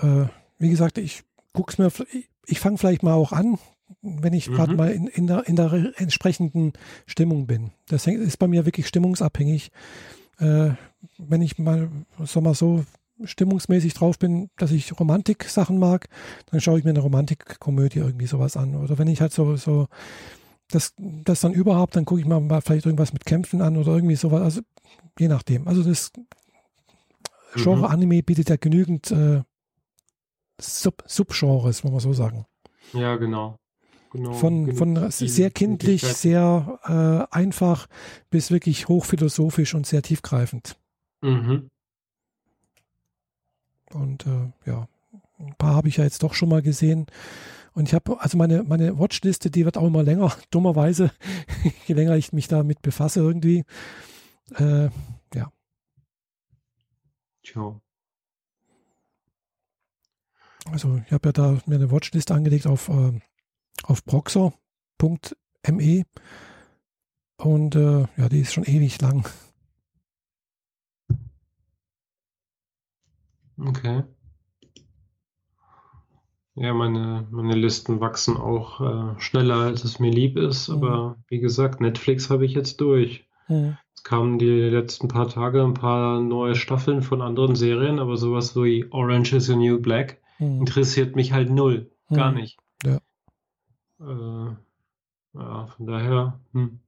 Äh, 0.00 0.26
wie 0.58 0.70
gesagt, 0.70 0.98
ich 0.98 1.24
guck's 1.52 1.78
mir, 1.78 1.90
ich, 2.46 2.60
fange 2.60 2.78
vielleicht 2.78 3.02
mal 3.02 3.14
auch 3.14 3.32
an, 3.32 3.58
wenn 4.02 4.34
ich 4.34 4.46
gerade 4.46 4.72
mhm. 4.72 4.76
mal 4.76 4.90
in, 4.90 5.08
in, 5.08 5.26
der, 5.26 5.48
in 5.48 5.56
der 5.56 5.92
entsprechenden 5.96 6.74
Stimmung 7.06 7.46
bin. 7.46 7.72
Das 7.88 8.06
ist 8.06 8.38
bei 8.38 8.46
mir 8.46 8.66
wirklich 8.66 8.86
stimmungsabhängig 8.86 9.72
äh, 10.40 10.70
wenn 11.18 11.42
ich 11.42 11.58
mal, 11.58 11.90
sag 12.24 12.42
mal 12.42 12.54
so, 12.54 12.84
stimmungsmäßig 13.22 13.92
drauf 13.94 14.18
bin, 14.18 14.48
dass 14.56 14.70
ich 14.70 14.98
Romantik-Sachen 14.98 15.78
mag, 15.78 16.08
dann 16.50 16.60
schaue 16.60 16.78
ich 16.78 16.84
mir 16.84 16.90
eine 16.90 17.00
Romantik-Komödie 17.00 17.98
irgendwie 17.98 18.26
sowas 18.26 18.56
an. 18.56 18.74
Oder 18.74 18.96
wenn 18.98 19.08
ich 19.08 19.20
halt 19.20 19.32
so, 19.32 19.56
so 19.56 19.88
das, 20.70 20.94
das 20.96 21.40
dann 21.40 21.52
überhaupt, 21.52 21.96
dann 21.96 22.06
gucke 22.06 22.20
ich 22.20 22.26
mal, 22.26 22.40
mal 22.40 22.62
vielleicht 22.62 22.86
irgendwas 22.86 23.12
mit 23.12 23.26
Kämpfen 23.26 23.60
an 23.60 23.76
oder 23.76 23.92
irgendwie 23.92 24.16
sowas. 24.16 24.40
Also 24.40 24.60
je 25.18 25.28
nachdem. 25.28 25.68
Also 25.68 25.82
das 25.82 26.12
Genre 27.54 27.78
mhm. 27.78 27.84
Anime 27.84 28.22
bietet 28.22 28.48
ja 28.48 28.56
genügend 28.56 29.10
äh, 29.10 29.42
Sub 30.60 31.02
Subgenres, 31.06 31.84
muss 31.84 31.92
man 31.92 32.00
so 32.00 32.12
sagen. 32.12 32.46
Ja, 32.92 33.16
genau. 33.16 33.56
Genau, 34.12 34.32
von, 34.32 34.66
genau. 34.66 34.76
von 34.76 35.10
sehr 35.10 35.50
kindlich, 35.50 36.02
sehr 36.02 37.28
äh, 37.30 37.34
einfach 37.34 37.86
bis 38.28 38.50
wirklich 38.50 38.88
hochphilosophisch 38.88 39.74
und 39.74 39.86
sehr 39.86 40.02
tiefgreifend. 40.02 40.76
Mhm. 41.22 41.70
Und 43.92 44.26
äh, 44.26 44.52
ja, 44.66 44.88
ein 45.38 45.54
paar 45.56 45.76
habe 45.76 45.88
ich 45.88 45.98
ja 45.98 46.04
jetzt 46.04 46.22
doch 46.24 46.34
schon 46.34 46.48
mal 46.48 46.62
gesehen. 46.62 47.06
Und 47.72 47.86
ich 47.86 47.94
habe, 47.94 48.20
also 48.20 48.36
meine, 48.36 48.64
meine 48.64 48.98
Watchliste, 48.98 49.48
die 49.48 49.64
wird 49.64 49.78
auch 49.78 49.86
immer 49.86 50.02
länger, 50.02 50.32
dummerweise, 50.50 51.12
je 51.86 51.94
länger 51.94 52.16
ich 52.16 52.32
mich 52.32 52.48
damit 52.48 52.82
befasse 52.82 53.20
irgendwie. 53.20 53.64
Äh. 54.56 54.88
Tja. 57.50 57.80
Also 60.66 61.00
ich 61.04 61.12
habe 61.12 61.28
ja 61.28 61.32
da 61.32 61.58
mir 61.66 61.74
eine 61.74 61.90
Watchliste 61.90 62.34
angelegt 62.34 62.66
auf 62.66 62.88
äh, 62.88 63.20
auf 63.82 64.04
proxer.me 64.04 64.54
und 67.38 67.74
äh, 67.74 68.06
ja, 68.16 68.28
die 68.28 68.40
ist 68.40 68.52
schon 68.52 68.64
ewig 68.64 69.00
lang. 69.00 69.28
Okay. 73.58 74.04
Ja, 76.54 76.72
meine, 76.74 77.26
meine 77.30 77.54
Listen 77.54 78.00
wachsen 78.00 78.36
auch 78.36 78.80
äh, 78.80 79.20
schneller, 79.20 79.56
als 79.56 79.82
es 79.84 79.98
mir 79.98 80.10
lieb 80.10 80.36
ist. 80.36 80.68
Mhm. 80.68 80.74
Aber 80.74 81.16
wie 81.28 81.40
gesagt, 81.40 81.80
Netflix 81.80 82.30
habe 82.30 82.44
ich 82.46 82.52
jetzt 82.52 82.80
durch. 82.80 83.26
Mhm. 83.48 83.76
Kamen 84.04 84.38
die 84.38 84.46
letzten 84.46 85.08
paar 85.08 85.28
Tage 85.28 85.62
ein 85.62 85.74
paar 85.74 86.20
neue 86.20 86.54
Staffeln 86.54 87.02
von 87.02 87.22
anderen 87.22 87.54
Serien, 87.54 87.98
aber 87.98 88.16
sowas 88.16 88.56
wie 88.56 88.86
Orange 88.90 89.36
is 89.36 89.46
the 89.46 89.56
New 89.56 89.80
Black 89.80 90.20
mhm. 90.38 90.60
interessiert 90.60 91.16
mich 91.16 91.32
halt 91.32 91.50
null. 91.50 91.90
Gar 92.12 92.32
mhm. 92.32 92.38
nicht. 92.38 92.58
Ja. 92.84 92.98
Äh, 94.00 94.54
ja, 95.34 95.66
von 95.66 95.86
daher 95.86 96.40
hm. 96.52 96.80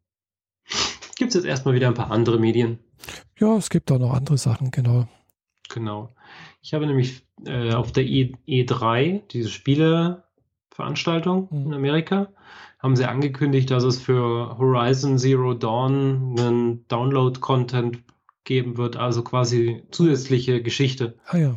gibt 1.17 1.31
es 1.31 1.35
jetzt 1.35 1.45
erstmal 1.45 1.75
wieder 1.75 1.89
ein 1.89 1.95
paar 1.95 2.11
andere 2.11 2.39
Medien. 2.39 2.79
Ja, 3.39 3.57
es 3.57 3.71
gibt 3.71 3.91
auch 3.93 3.99
noch 3.99 4.13
andere 4.13 4.39
Sachen, 4.39 4.71
genau. 4.71 5.09
Genau. 5.69 6.15
Ich 6.61 6.75
habe 6.75 6.87
nämlich 6.87 7.25
äh, 7.45 7.73
auf 7.73 7.93
der 7.93 8.05
e 8.05 8.35
E3, 8.47 9.23
diese 9.29 9.49
Spieleveranstaltung 9.49 11.49
mhm. 11.51 11.67
in 11.67 11.75
Amerika, 11.75 12.29
haben 12.83 12.97
sie 12.97 13.07
angekündigt, 13.07 13.71
dass 13.71 13.85
es 13.85 14.01
für 14.01 14.59
Horizon 14.59 15.17
Zero 15.17 15.55
Dawn 15.55 16.35
einen 16.39 16.89
Download-Content 16.89 18.03
geben 18.45 18.77
wird, 18.77 18.97
also 18.97 19.23
quasi 19.23 19.85
zusätzliche 19.93 20.63
Geschichte. 20.63 21.17
Ah 21.27 21.37
ja. 21.37 21.57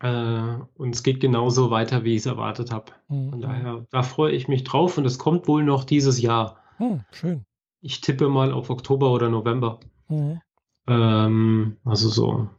Äh, 0.00 0.58
und 0.74 0.94
es 0.94 1.02
geht 1.02 1.20
genauso 1.20 1.70
weiter, 1.70 2.04
wie 2.04 2.12
ich 2.12 2.20
es 2.20 2.26
erwartet 2.26 2.70
habe. 2.70 2.92
Mhm. 3.08 3.30
Von 3.30 3.40
daher, 3.40 3.86
da 3.90 4.02
freue 4.02 4.32
ich 4.32 4.48
mich 4.48 4.64
drauf 4.64 4.98
und 4.98 5.06
es 5.06 5.18
kommt 5.18 5.48
wohl 5.48 5.64
noch 5.64 5.84
dieses 5.84 6.20
Jahr. 6.20 6.62
Mhm, 6.78 7.04
schön. 7.10 7.46
Ich 7.80 8.02
tippe 8.02 8.28
mal 8.28 8.52
auf 8.52 8.68
Oktober 8.68 9.10
oder 9.10 9.30
November. 9.30 9.80
Mhm. 10.08 10.42
Ähm, 10.88 11.76
also 11.84 12.10
so 12.10 12.50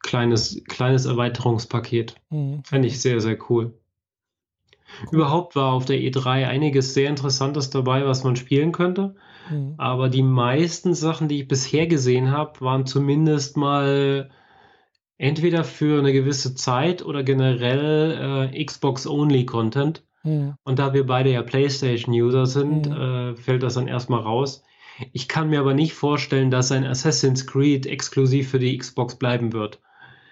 kleines, 0.00 0.62
kleines 0.68 1.06
Erweiterungspaket. 1.06 2.16
Mhm. 2.28 2.62
Fände 2.64 2.88
ich 2.88 3.00
sehr, 3.00 3.20
sehr 3.20 3.38
cool. 3.48 3.72
Überhaupt 5.10 5.56
war 5.56 5.72
auf 5.72 5.84
der 5.84 5.98
E3 5.98 6.46
einiges 6.46 6.94
sehr 6.94 7.08
Interessantes 7.08 7.70
dabei, 7.70 8.06
was 8.06 8.24
man 8.24 8.36
spielen 8.36 8.72
könnte. 8.72 9.14
Mhm. 9.50 9.74
Aber 9.78 10.08
die 10.08 10.22
meisten 10.22 10.94
Sachen, 10.94 11.28
die 11.28 11.42
ich 11.42 11.48
bisher 11.48 11.86
gesehen 11.86 12.30
habe, 12.30 12.60
waren 12.60 12.86
zumindest 12.86 13.56
mal 13.56 14.30
entweder 15.18 15.64
für 15.64 15.98
eine 15.98 16.12
gewisse 16.12 16.54
Zeit 16.54 17.04
oder 17.04 17.22
generell 17.22 18.50
äh, 18.52 18.64
Xbox-Only-Content. 18.64 20.04
Mhm. 20.24 20.54
Und 20.64 20.78
da 20.78 20.94
wir 20.94 21.06
beide 21.06 21.30
ja 21.30 21.42
PlayStation-User 21.42 22.46
sind, 22.46 22.88
mhm. 22.88 22.92
äh, 22.92 23.36
fällt 23.36 23.62
das 23.62 23.74
dann 23.74 23.88
erstmal 23.88 24.20
raus. 24.20 24.62
Ich 25.12 25.28
kann 25.28 25.48
mir 25.48 25.60
aber 25.60 25.74
nicht 25.74 25.94
vorstellen, 25.94 26.50
dass 26.50 26.70
ein 26.70 26.84
Assassin's 26.84 27.46
Creed 27.46 27.86
exklusiv 27.86 28.50
für 28.50 28.58
die 28.58 28.76
Xbox 28.76 29.16
bleiben 29.16 29.52
wird. 29.52 29.80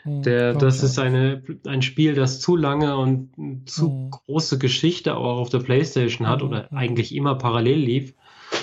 Mhm, 0.04 0.22
Der, 0.22 0.54
das 0.54 0.82
ist 0.82 0.98
eine, 0.98 1.42
ein 1.66 1.82
Spiel, 1.82 2.14
das 2.14 2.40
zu 2.40 2.56
lange 2.56 2.96
und 2.96 3.30
zu 3.66 3.90
mhm. 3.90 4.10
große 4.10 4.58
Geschichte 4.58 5.16
auch 5.16 5.38
auf 5.38 5.50
der 5.50 5.60
PlayStation 5.60 6.28
hat 6.28 6.42
mhm, 6.42 6.48
oder 6.48 6.68
mhm. 6.70 6.78
eigentlich 6.78 7.14
immer 7.14 7.34
parallel 7.36 7.78
lief, 7.78 8.14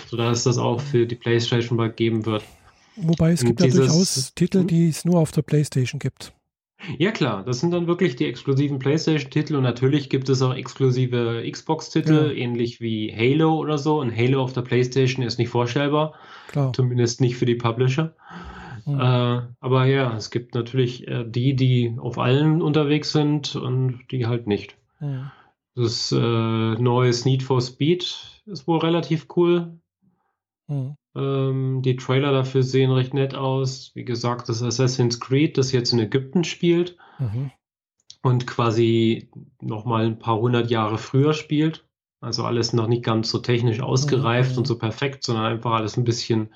sodass 0.10 0.44
das 0.44 0.58
auch 0.58 0.82
für 0.82 1.06
die 1.06 1.16
PlayStation 1.16 1.78
bald 1.78 1.98
geben 1.98 2.26
wird. 2.26 2.44
Wobei 2.98 3.32
es 3.32 3.44
gibt 3.44 3.62
ja 3.62 3.68
durchaus 3.68 4.34
Titel, 4.34 4.62
hm? 4.62 4.68
die 4.68 4.90
es 4.90 5.06
nur 5.06 5.20
auf 5.20 5.32
der 5.32 5.44
PlayStation 5.44 6.00
gibt. 6.00 6.34
Ja 6.98 7.12
klar, 7.12 7.44
das 7.44 7.60
sind 7.60 7.72
dann 7.72 7.88
wirklich 7.88 8.16
die 8.16 8.26
exklusiven 8.26 8.80
PlayStation-Titel 8.80 9.56
und 9.56 9.64
natürlich 9.64 10.10
gibt 10.10 10.30
es 10.30 10.42
auch 10.42 10.54
exklusive 10.54 11.44
Xbox-Titel, 11.50 12.14
ja. 12.14 12.32
ähnlich 12.32 12.80
wie 12.80 13.14
Halo 13.16 13.56
oder 13.56 13.78
so. 13.78 14.00
Und 14.00 14.16
Halo 14.16 14.44
auf 14.44 14.54
der 14.54 14.62
PlayStation 14.62 15.26
ist 15.26 15.40
nicht 15.40 15.50
vorstellbar, 15.50 16.14
klar. 16.50 16.72
zumindest 16.74 17.20
nicht 17.20 17.36
für 17.36 17.46
die 17.46 17.56
Publisher. 17.56 18.16
Mhm. 18.88 19.00
Äh, 19.02 19.42
aber 19.60 19.86
ja, 19.86 20.16
es 20.16 20.32
gibt 20.32 20.56
natürlich 20.56 21.08
äh, 21.08 21.26
die, 21.28 21.56
die 21.56 21.96
auf 21.98 22.18
allen 22.18 22.62
unterwegs 22.62 23.12
sind 23.12 23.56
und 23.56 24.00
die 24.12 24.26
halt 24.26 24.48
nicht. 24.48 24.78
Mhm. 25.00 25.30
Das 25.76 26.12
äh, 26.12 26.16
neue 26.18 27.12
Need 27.26 27.44
for 27.44 27.62
Speed 27.62 28.42
ist 28.46 28.66
wohl 28.66 28.80
relativ 28.80 29.28
cool. 29.36 29.78
Mhm. 30.68 30.96
Ähm, 31.16 31.82
die 31.82 31.98
Trailer 31.98 32.32
dafür 32.32 32.64
sehen 32.64 32.92
recht 32.92 33.14
nett 33.14 33.36
aus. 33.36 33.92
Wie 33.94 34.06
gesagt, 34.06 34.48
das 34.50 34.64
Assassin's 34.64 35.20
Creed, 35.20 35.58
das 35.58 35.72
jetzt 35.74 35.92
in 35.92 36.00
Ägypten 36.00 36.46
spielt 36.46 36.98
mhm. 37.20 37.52
und 38.24 38.48
quasi 38.48 39.30
nochmal 39.62 40.06
ein 40.06 40.20
paar 40.20 40.40
hundert 40.40 40.72
Jahre 40.72 40.98
früher 40.98 41.34
spielt. 41.34 41.86
Also 42.22 42.46
alles 42.46 42.74
noch 42.74 42.88
nicht 42.88 43.04
ganz 43.04 43.30
so 43.30 43.40
technisch 43.40 43.82
ausgereift 43.82 44.58
und 44.58 44.66
so 44.66 44.78
perfekt, 44.80 45.24
sondern 45.24 45.46
einfach 45.46 45.74
alles 45.74 45.98
ein 45.98 46.04
bisschen, 46.04 46.50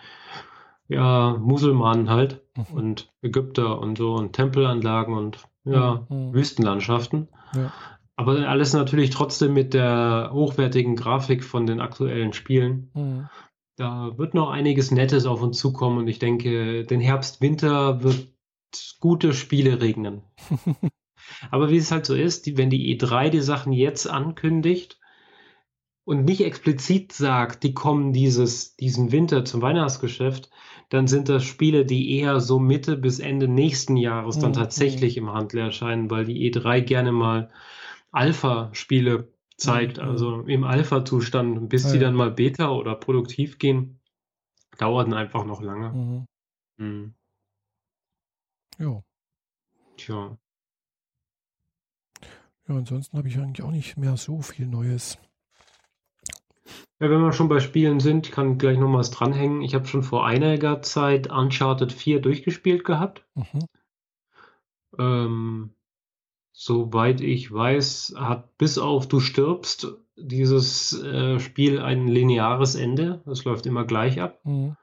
ja, 0.91 1.37
Musulmanen 1.39 2.09
halt 2.09 2.41
mhm. 2.55 2.77
und 2.77 3.13
Ägypter 3.21 3.79
und 3.79 3.97
so 3.97 4.13
und 4.13 4.33
Tempelanlagen 4.33 5.15
und 5.15 5.47
ja, 5.63 6.05
mhm. 6.09 6.33
Wüstenlandschaften. 6.33 7.29
Ja. 7.55 7.71
Aber 8.17 8.47
alles 8.47 8.73
natürlich 8.73 9.09
trotzdem 9.09 9.53
mit 9.53 9.73
der 9.73 10.31
hochwertigen 10.33 10.95
Grafik 10.95 11.43
von 11.43 11.65
den 11.65 11.79
aktuellen 11.79 12.33
Spielen. 12.33 12.91
Mhm. 12.93 13.29
Da 13.77 14.17
wird 14.17 14.33
noch 14.33 14.49
einiges 14.49 14.91
Nettes 14.91 15.25
auf 15.25 15.41
uns 15.41 15.57
zukommen 15.57 15.97
und 15.97 16.07
ich 16.07 16.19
denke, 16.19 16.83
den 16.83 16.99
Herbst, 16.99 17.41
Winter 17.41 18.03
wird 18.03 18.27
gute 18.99 19.33
Spiele 19.33 19.81
regnen. 19.81 20.23
Aber 21.51 21.71
wie 21.71 21.77
es 21.77 21.91
halt 21.91 22.05
so 22.05 22.13
ist, 22.13 22.45
die, 22.45 22.57
wenn 22.57 22.69
die 22.69 22.97
E3 22.97 23.29
die 23.29 23.41
Sachen 23.41 23.71
jetzt 23.71 24.07
ankündigt 24.09 25.00
und 26.11 26.25
nicht 26.25 26.41
explizit 26.41 27.13
sagt, 27.13 27.63
die 27.63 27.73
kommen 27.73 28.11
dieses, 28.11 28.75
diesen 28.75 29.13
Winter 29.13 29.45
zum 29.45 29.61
Weihnachtsgeschäft, 29.61 30.49
dann 30.89 31.07
sind 31.07 31.29
das 31.29 31.45
Spiele, 31.45 31.85
die 31.85 32.17
eher 32.17 32.41
so 32.41 32.59
Mitte 32.59 32.97
bis 32.97 33.19
Ende 33.19 33.47
nächsten 33.47 33.95
Jahres 33.95 34.37
dann 34.37 34.51
mhm. 34.51 34.55
tatsächlich 34.55 35.15
im 35.15 35.31
Handel 35.31 35.61
erscheinen, 35.61 36.11
weil 36.11 36.25
die 36.25 36.51
E3 36.51 36.81
gerne 36.81 37.13
mal 37.13 37.49
Alpha-Spiele 38.11 39.31
zeigt, 39.55 39.99
mhm. 39.99 40.03
also 40.03 40.41
im 40.41 40.65
Alpha-Zustand, 40.65 41.69
bis 41.69 41.85
ja, 41.85 41.93
die 41.93 41.99
dann 41.99 42.13
mal 42.13 42.31
Beta 42.31 42.71
oder 42.71 42.95
produktiv 42.95 43.57
gehen, 43.57 44.01
dauert 44.77 45.13
einfach 45.13 45.45
noch 45.45 45.61
lange. 45.61 45.93
Mhm. 45.93 46.27
Mhm. 46.75 47.13
Ja. 48.79 49.01
Tja. 49.95 50.37
Ja, 52.67 52.75
ansonsten 52.75 53.17
habe 53.17 53.29
ich 53.29 53.37
eigentlich 53.37 53.65
auch 53.65 53.71
nicht 53.71 53.95
mehr 53.95 54.17
so 54.17 54.41
viel 54.41 54.67
Neues. 54.67 55.17
Ja, 56.99 57.09
wenn 57.09 57.21
wir 57.21 57.33
schon 57.33 57.49
bei 57.49 57.59
Spielen 57.59 57.99
sind, 57.99 58.27
ich 58.27 58.31
kann 58.31 58.59
gleich 58.59 58.77
noch 58.77 58.93
was 58.93 59.09
dranhängen. 59.09 59.63
Ich 59.63 59.73
habe 59.73 59.87
schon 59.87 60.03
vor 60.03 60.25
einiger 60.25 60.81
Zeit 60.83 61.31
Uncharted 61.31 61.91
4 61.91 62.21
durchgespielt 62.21 62.83
gehabt. 62.85 63.25
Mhm. 63.33 63.65
Ähm, 64.99 65.69
soweit 66.51 67.21
ich 67.21 67.51
weiß, 67.51 68.15
hat 68.17 68.55
bis 68.57 68.77
auf 68.77 69.07
Du 69.07 69.19
stirbst 69.19 69.97
dieses 70.15 71.01
äh, 71.01 71.39
Spiel 71.39 71.79
ein 71.79 72.07
lineares 72.07 72.75
Ende. 72.75 73.23
Es 73.25 73.45
läuft 73.45 73.65
immer 73.65 73.85
gleich 73.85 74.21
ab. 74.21 74.39
Mhm. 74.43 74.75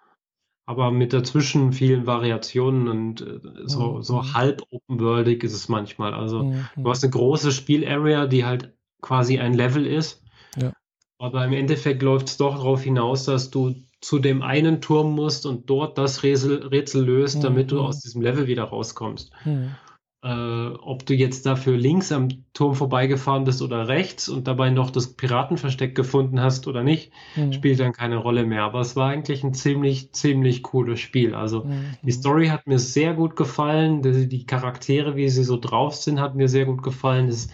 Aber 0.67 0.91
mit 0.91 1.13
dazwischen 1.13 1.73
vielen 1.73 2.07
Variationen 2.07 2.89
und 2.89 3.21
äh, 3.21 3.41
so, 3.65 3.93
mhm. 3.93 4.03
so 4.03 4.35
halb 4.35 4.63
open-worldig 4.71 5.43
ist 5.45 5.55
es 5.55 5.69
manchmal. 5.69 6.15
Also 6.15 6.45
mhm. 6.45 6.67
du 6.77 6.91
hast 6.91 7.05
eine 7.05 7.13
große 7.13 7.53
Spielarea, 7.53 8.27
die 8.27 8.45
halt 8.45 8.75
quasi 9.01 9.39
ein 9.39 9.55
Level 9.55 9.87
ist. 9.87 10.23
Ja. 10.57 10.73
Aber 11.19 11.45
im 11.45 11.53
Endeffekt 11.53 12.03
läuft 12.03 12.29
es 12.29 12.37
doch 12.37 12.57
darauf 12.57 12.83
hinaus, 12.83 13.25
dass 13.25 13.51
du 13.51 13.75
zu 14.01 14.21
dem 14.21 14.43
einen 14.43 14.81
Turm 14.81 15.15
musst 15.15 15.47
und 15.47 15.69
dort 15.69 15.99
das 15.99 16.23
Rätsel, 16.23 16.69
Rätsel 16.69 17.05
löst, 17.05 17.43
damit 17.43 17.67
mhm. 17.67 17.77
du 17.77 17.81
aus 17.81 18.01
diesem 18.01 18.23
Level 18.23 18.47
wieder 18.47 18.65
rauskommst. 18.65 19.33
Mhm. 19.45 19.75
Äh, 20.21 20.71
ob 20.81 21.07
du 21.07 21.15
jetzt 21.15 21.47
dafür 21.47 21.77
links 21.77 22.11
am 22.11 22.29
Turm 22.53 22.75
vorbeigefahren 22.75 23.45
bist 23.45 23.63
oder 23.63 23.87
rechts 23.87 24.29
und 24.29 24.49
dabei 24.49 24.71
noch 24.71 24.91
das 24.91 25.15
Piratenversteck 25.15 25.95
gefunden 25.95 26.41
hast 26.41 26.67
oder 26.67 26.83
nicht, 26.83 27.13
mhm. 27.37 27.53
spielt 27.53 27.79
dann 27.79 27.93
keine 27.93 28.17
Rolle 28.17 28.45
mehr. 28.45 28.63
Aber 28.63 28.81
es 28.81 28.97
war 28.97 29.11
eigentlich 29.11 29.45
ein 29.45 29.55
ziemlich, 29.55 30.13
ziemlich 30.13 30.63
cooles 30.63 30.99
Spiel. 30.99 31.35
Also 31.35 31.65
mhm. 31.65 31.95
die 32.03 32.13
Story 32.13 32.49
hat 32.49 32.67
mir 32.67 32.81
sehr 32.81 33.15
gut 33.15 33.37
gefallen. 33.37 34.03
Die, 34.03 34.29
die, 34.29 34.47
Charaktere, 34.47 35.15
wie 35.15 35.29
sie 35.29 35.45
so 35.45 35.57
drauf 35.57 35.95
sind, 35.95 36.21
hat 36.21 36.35
mir 36.35 36.49
sehr 36.49 36.67
gut 36.67 36.83
gefallen. 36.83 37.29
Das, 37.29 37.49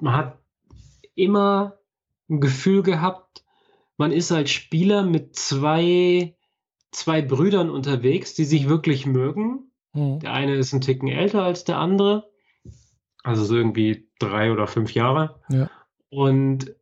man 0.00 0.16
hat 0.16 0.38
immer 1.14 1.74
ein 2.28 2.40
Gefühl 2.40 2.82
gehabt, 2.82 3.44
man 3.96 4.12
ist 4.12 4.32
als 4.32 4.50
Spieler 4.50 5.02
mit 5.02 5.36
zwei, 5.36 6.34
zwei 6.90 7.22
Brüdern 7.22 7.70
unterwegs, 7.70 8.34
die 8.34 8.44
sich 8.44 8.68
wirklich 8.68 9.06
mögen 9.06 9.72
Mhm. 9.92 10.20
Der 10.20 10.32
eine 10.32 10.54
ist 10.54 10.72
ein 10.72 10.80
Ticken 10.80 11.08
älter 11.08 11.42
als 11.42 11.64
der 11.64 11.78
andere, 11.78 12.30
also 13.22 13.44
so 13.44 13.56
irgendwie 13.56 14.08
drei 14.18 14.52
oder 14.52 14.66
fünf 14.66 14.94
Jahre. 14.94 15.40
Ja. 15.48 15.70
Und 16.10 16.74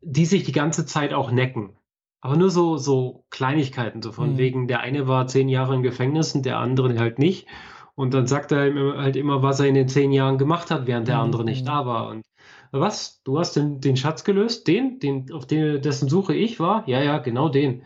die 0.00 0.26
sich 0.26 0.44
die 0.44 0.52
ganze 0.52 0.86
Zeit 0.86 1.12
auch 1.12 1.30
necken. 1.30 1.76
Aber 2.20 2.36
nur 2.36 2.50
so, 2.50 2.78
so 2.78 3.24
Kleinigkeiten, 3.30 4.02
so 4.02 4.12
von 4.12 4.34
mhm. 4.34 4.38
wegen, 4.38 4.68
der 4.68 4.80
eine 4.80 5.06
war 5.06 5.26
zehn 5.26 5.48
Jahre 5.48 5.74
im 5.74 5.82
Gefängnis 5.82 6.34
und 6.34 6.44
der 6.46 6.58
andere 6.58 6.98
halt 6.98 7.18
nicht. 7.18 7.46
Und 7.94 8.14
dann 8.14 8.26
sagt 8.26 8.52
er 8.52 8.72
halt 8.96 9.16
immer, 9.16 9.42
was 9.42 9.60
er 9.60 9.66
in 9.66 9.74
den 9.74 9.88
zehn 9.88 10.12
Jahren 10.12 10.38
gemacht 10.38 10.70
hat, 10.70 10.86
während 10.86 11.08
der 11.08 11.16
mhm. 11.16 11.24
andere 11.24 11.44
nicht 11.44 11.66
da 11.66 11.86
war. 11.86 12.08
Und 12.08 12.24
was? 12.72 13.22
Du 13.24 13.38
hast 13.38 13.54
den, 13.56 13.80
den 13.80 13.96
Schatz 13.96 14.24
gelöst? 14.24 14.66
Den, 14.68 14.98
den, 14.98 15.32
auf 15.32 15.46
den, 15.46 15.80
dessen 15.82 16.08
Suche 16.08 16.34
ich 16.34 16.60
war? 16.60 16.88
Ja, 16.88 17.02
ja, 17.02 17.18
genau 17.18 17.48
den. 17.48 17.82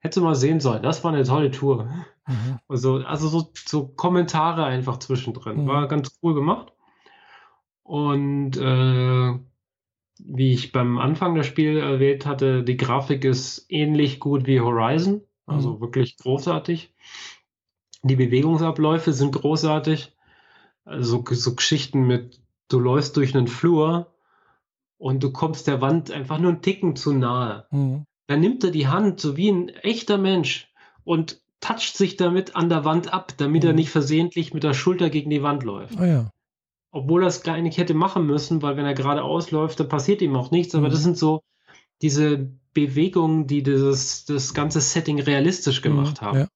Hättest 0.00 0.18
du 0.18 0.24
mal 0.24 0.34
sehen 0.34 0.60
sollen. 0.60 0.82
Das 0.82 1.02
war 1.04 1.12
eine 1.12 1.24
tolle 1.24 1.50
Tour. 1.50 1.84
Mhm. 2.26 2.58
Also, 2.68 2.96
also 2.98 3.28
so, 3.28 3.50
so 3.54 3.86
Kommentare 3.88 4.64
einfach 4.64 4.98
zwischendrin. 4.98 5.62
Mhm. 5.62 5.66
War 5.66 5.88
ganz 5.88 6.18
cool 6.22 6.34
gemacht. 6.34 6.72
Und 7.82 8.56
äh, 8.56 9.38
wie 10.18 10.52
ich 10.52 10.72
beim 10.72 10.98
Anfang 10.98 11.34
des 11.34 11.46
Spiels 11.46 11.82
erwähnt 11.82 12.26
hatte, 12.26 12.62
die 12.62 12.76
Grafik 12.76 13.24
ist 13.24 13.66
ähnlich 13.68 14.20
gut 14.20 14.46
wie 14.46 14.60
Horizon. 14.60 15.22
Also 15.46 15.74
mhm. 15.74 15.80
wirklich 15.80 16.16
großartig. 16.16 16.94
Die 18.02 18.16
Bewegungsabläufe 18.16 19.12
sind 19.12 19.32
großartig. 19.32 20.14
Also 20.84 21.24
so 21.26 21.54
Geschichten 21.54 22.06
mit, 22.06 22.40
du 22.68 22.78
läufst 22.78 23.16
durch 23.16 23.34
einen 23.34 23.48
Flur 23.48 24.14
und 24.98 25.22
du 25.22 25.32
kommst 25.32 25.66
der 25.66 25.80
Wand 25.80 26.10
einfach 26.10 26.38
nur 26.38 26.52
einen 26.52 26.62
Ticken 26.62 26.96
zu 26.96 27.12
nahe. 27.12 27.66
Mhm. 27.70 28.04
Dann 28.26 28.40
nimmt 28.40 28.64
er 28.64 28.70
die 28.70 28.88
Hand, 28.88 29.20
so 29.20 29.36
wie 29.36 29.50
ein 29.50 29.68
echter 29.68 30.18
Mensch, 30.18 30.72
und 31.04 31.42
toucht 31.60 31.96
sich 31.96 32.16
damit 32.16 32.56
an 32.56 32.68
der 32.68 32.84
Wand 32.84 33.12
ab, 33.12 33.34
damit 33.36 33.62
mhm. 33.62 33.70
er 33.70 33.74
nicht 33.74 33.90
versehentlich 33.90 34.54
mit 34.54 34.64
der 34.64 34.74
Schulter 34.74 35.10
gegen 35.10 35.30
die 35.30 35.42
Wand 35.42 35.62
läuft. 35.62 35.98
Ah, 35.98 36.06
ja. 36.06 36.30
Obwohl 36.90 37.22
er 37.22 37.28
es 37.28 37.42
gar 37.42 37.60
nicht 37.60 37.78
hätte 37.78 37.94
machen 37.94 38.26
müssen, 38.26 38.62
weil 38.62 38.76
wenn 38.76 38.86
er 38.86 38.94
gerade 38.94 39.22
ausläuft, 39.24 39.80
dann 39.80 39.88
passiert 39.88 40.22
ihm 40.22 40.36
auch 40.36 40.50
nichts. 40.50 40.74
Aber 40.74 40.88
mhm. 40.88 40.92
das 40.92 41.02
sind 41.02 41.18
so 41.18 41.42
diese 42.02 42.50
Bewegungen, 42.72 43.46
die 43.46 43.62
dieses, 43.62 44.24
das 44.24 44.54
ganze 44.54 44.80
Setting 44.80 45.20
realistisch 45.20 45.80
mhm, 45.80 45.82
gemacht 45.82 46.20
haben. 46.20 46.38
Ja. 46.40 46.48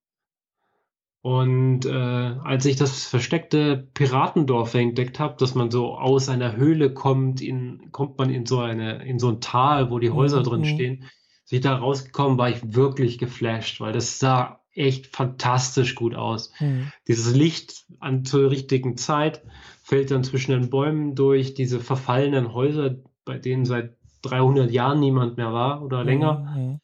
Und 1.28 1.84
äh, 1.84 1.90
als 1.90 2.64
ich 2.64 2.76
das 2.76 3.05
versteckte 3.05 3.86
Piratendorf 3.92 4.72
entdeckt 4.72 5.20
habe, 5.20 5.36
dass 5.38 5.55
man 5.55 5.70
so 5.70 5.94
aus 5.94 6.30
einer 6.30 6.56
Höhle 6.56 6.94
kommt, 6.94 7.42
in, 7.42 7.92
kommt 7.92 8.16
man 8.16 8.30
in 8.30 8.46
so 8.46 8.60
eine, 8.60 9.05
in 9.05 9.18
so 9.18 9.28
ein 9.28 9.42
Tal, 9.42 9.90
wo 9.90 9.98
die 9.98 10.10
Häuser 10.10 10.40
mhm. 10.40 10.44
drin 10.44 10.64
stehen. 10.64 11.02
Als 11.42 11.52
ich 11.52 11.60
da 11.60 11.76
rausgekommen, 11.76 12.38
war 12.38 12.48
ich 12.48 12.74
wirklich 12.74 13.18
geflasht, 13.18 13.78
weil 13.78 13.92
das 13.92 14.18
sah 14.18 14.60
echt 14.72 15.14
fantastisch 15.14 15.96
gut 15.96 16.14
aus. 16.14 16.50
Mhm. 16.60 16.92
Dieses 17.06 17.34
Licht 17.34 17.84
an 18.00 18.24
zur 18.24 18.50
richtigen 18.50 18.96
Zeit 18.96 19.42
fällt 19.82 20.10
dann 20.10 20.24
zwischen 20.24 20.52
den 20.52 20.70
Bäumen 20.70 21.14
durch, 21.14 21.52
diese 21.52 21.78
verfallenen 21.80 22.55
Häuser, 22.55 22.96
bei 23.26 23.36
denen 23.36 23.66
seit 23.66 23.98
300 24.22 24.70
Jahren 24.70 25.00
niemand 25.00 25.36
mehr 25.36 25.52
war 25.52 25.82
oder 25.82 26.05
länger. 26.05 26.55
Mhm. 26.56 26.80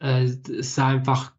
Äh, 0.00 0.24
es 0.24 0.74
sah 0.74 0.88
einfach 0.88 1.33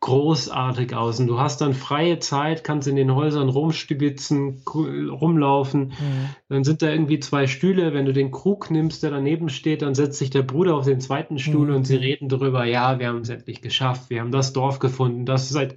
großartig 0.00 0.94
aus. 0.94 1.18
Und 1.18 1.26
du 1.26 1.40
hast 1.40 1.60
dann 1.60 1.74
freie 1.74 2.18
Zeit, 2.20 2.62
kannst 2.62 2.86
in 2.86 2.96
den 2.96 3.14
Häusern 3.14 3.48
rumstibitzen, 3.48 4.62
rumlaufen. 4.66 5.88
Mhm. 5.88 6.28
Dann 6.48 6.64
sind 6.64 6.82
da 6.82 6.88
irgendwie 6.88 7.18
zwei 7.18 7.46
Stühle. 7.46 7.92
Wenn 7.94 8.06
du 8.06 8.12
den 8.12 8.30
Krug 8.30 8.70
nimmst, 8.70 9.02
der 9.02 9.10
daneben 9.10 9.48
steht, 9.48 9.82
dann 9.82 9.94
setzt 9.94 10.18
sich 10.18 10.30
der 10.30 10.42
Bruder 10.42 10.76
auf 10.76 10.84
den 10.84 11.00
zweiten 11.00 11.38
Stuhl 11.38 11.68
mhm. 11.68 11.76
und 11.76 11.84
sie 11.86 11.96
reden 11.96 12.28
darüber, 12.28 12.64
ja, 12.64 12.98
wir 13.00 13.08
haben 13.08 13.22
es 13.22 13.28
endlich 13.28 13.60
geschafft. 13.60 14.08
Wir 14.08 14.20
haben 14.20 14.30
das 14.30 14.52
Dorf 14.52 14.78
gefunden, 14.78 15.26
das 15.26 15.48
seit 15.48 15.76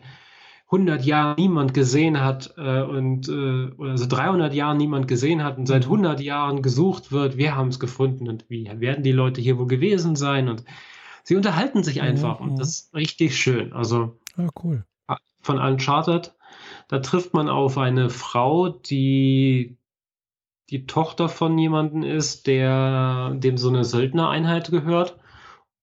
100 0.66 1.04
Jahren 1.04 1.36
niemand 1.38 1.74
gesehen 1.74 2.22
hat 2.22 2.54
äh, 2.58 2.82
und 2.82 3.28
äh, 3.28 3.72
oder 3.76 3.98
so 3.98 4.06
300 4.08 4.54
Jahren 4.54 4.78
niemand 4.78 5.08
gesehen 5.08 5.44
hat 5.44 5.58
und 5.58 5.66
seit 5.66 5.84
100 5.84 6.20
mhm. 6.20 6.26
Jahren 6.26 6.62
gesucht 6.62 7.12
wird. 7.12 7.38
Wir 7.38 7.56
haben 7.56 7.70
es 7.70 7.80
gefunden 7.80 8.30
und 8.30 8.46
wie 8.50 8.70
werden 8.80 9.04
die 9.04 9.12
Leute 9.12 9.42
hier 9.42 9.58
wohl 9.58 9.68
gewesen 9.68 10.16
sein 10.16 10.48
und 10.48 10.64
sie 11.24 11.36
unterhalten 11.36 11.84
sich 11.84 12.02
einfach 12.02 12.40
mhm. 12.40 12.52
und 12.52 12.60
das 12.60 12.70
ist 12.70 12.96
richtig 12.96 13.38
schön. 13.38 13.74
Also 13.74 14.18
ja, 14.38 14.48
cool. 14.64 14.86
von 15.42 15.60
Uncharted, 15.60 16.34
da 16.88 17.00
trifft 17.00 17.34
man 17.34 17.50
auf 17.50 17.78
eine 17.78 18.10
Frau, 18.10 18.70
die 18.70 19.78
die 20.72 20.86
Tochter 20.86 21.28
von 21.28 21.58
jemandem 21.58 22.04
ist, 22.04 22.48
der 22.48 23.34
dem 23.36 23.58
so 23.58 23.70
eine 23.70 23.84
Söldnereinheit 23.84 24.72
gehört. 24.72 25.18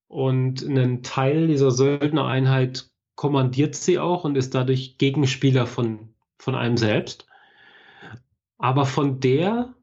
Und 0.08 0.64
einen 0.64 1.02
Teil 1.02 1.48
dieser 1.48 1.70
Söldnereinheit 1.70 2.90
kommandiert 3.14 3.74
sie 3.74 3.98
auch 3.98 4.24
und 4.24 4.36
ist 4.36 4.54
dadurch 4.54 4.96
Gegenspieler 4.96 5.66
von, 5.66 6.14
von 6.38 6.54
einem 6.54 6.78
selbst. 6.78 7.26
Aber 8.56 8.86
von 8.86 9.20
der 9.20 9.74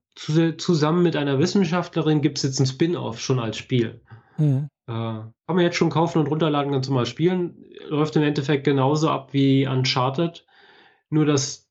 zusammen 0.58 1.04
mit 1.04 1.16
einer 1.16 1.38
Wissenschaftlerin 1.40 2.22
gibt 2.22 2.38
es 2.38 2.44
jetzt 2.44 2.60
ein 2.60 2.66
Spin-off 2.66 3.20
schon 3.20 3.40
als 3.40 3.58
Spiel. 3.58 4.02
Mhm. 4.38 4.70
Äh, 4.88 4.92
kann 4.92 5.34
man 5.48 5.60
jetzt 5.60 5.78
schon 5.78 5.90
kaufen 5.90 6.20
und 6.20 6.28
runterladen, 6.28 6.72
ganz 6.72 6.88
normal 6.88 7.06
spielen. 7.06 7.66
Läuft 7.90 8.16
im 8.16 8.24
Endeffekt 8.24 8.64
genauso 8.64 9.10
ab 9.10 9.34
wie 9.34 9.68
Uncharted. 9.68 10.46
Nur, 11.10 11.26
dass 11.26 11.70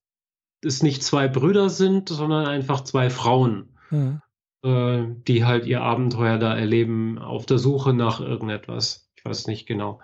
es 0.63 0.83
nicht 0.83 1.03
zwei 1.03 1.29
Brüder 1.29 1.71
sind, 1.71 2.09
sondern 2.09 2.47
einfach 2.47 2.83
zwei 2.83 3.11
Frauen, 3.11 3.77
mhm. 3.91 4.21
äh, 4.63 5.05
die 5.29 5.45
halt 5.45 5.67
ihr 5.67 5.83
Abenteuer 5.83 6.39
da 6.39 6.57
erleben 6.57 7.19
auf 7.19 7.47
der 7.47 7.59
Suche 7.59 7.93
nach 7.93 8.21
irgendetwas. 8.21 9.11
Ich 9.17 9.25
weiß 9.25 9.47
nicht 9.47 9.67
genau. 9.67 10.01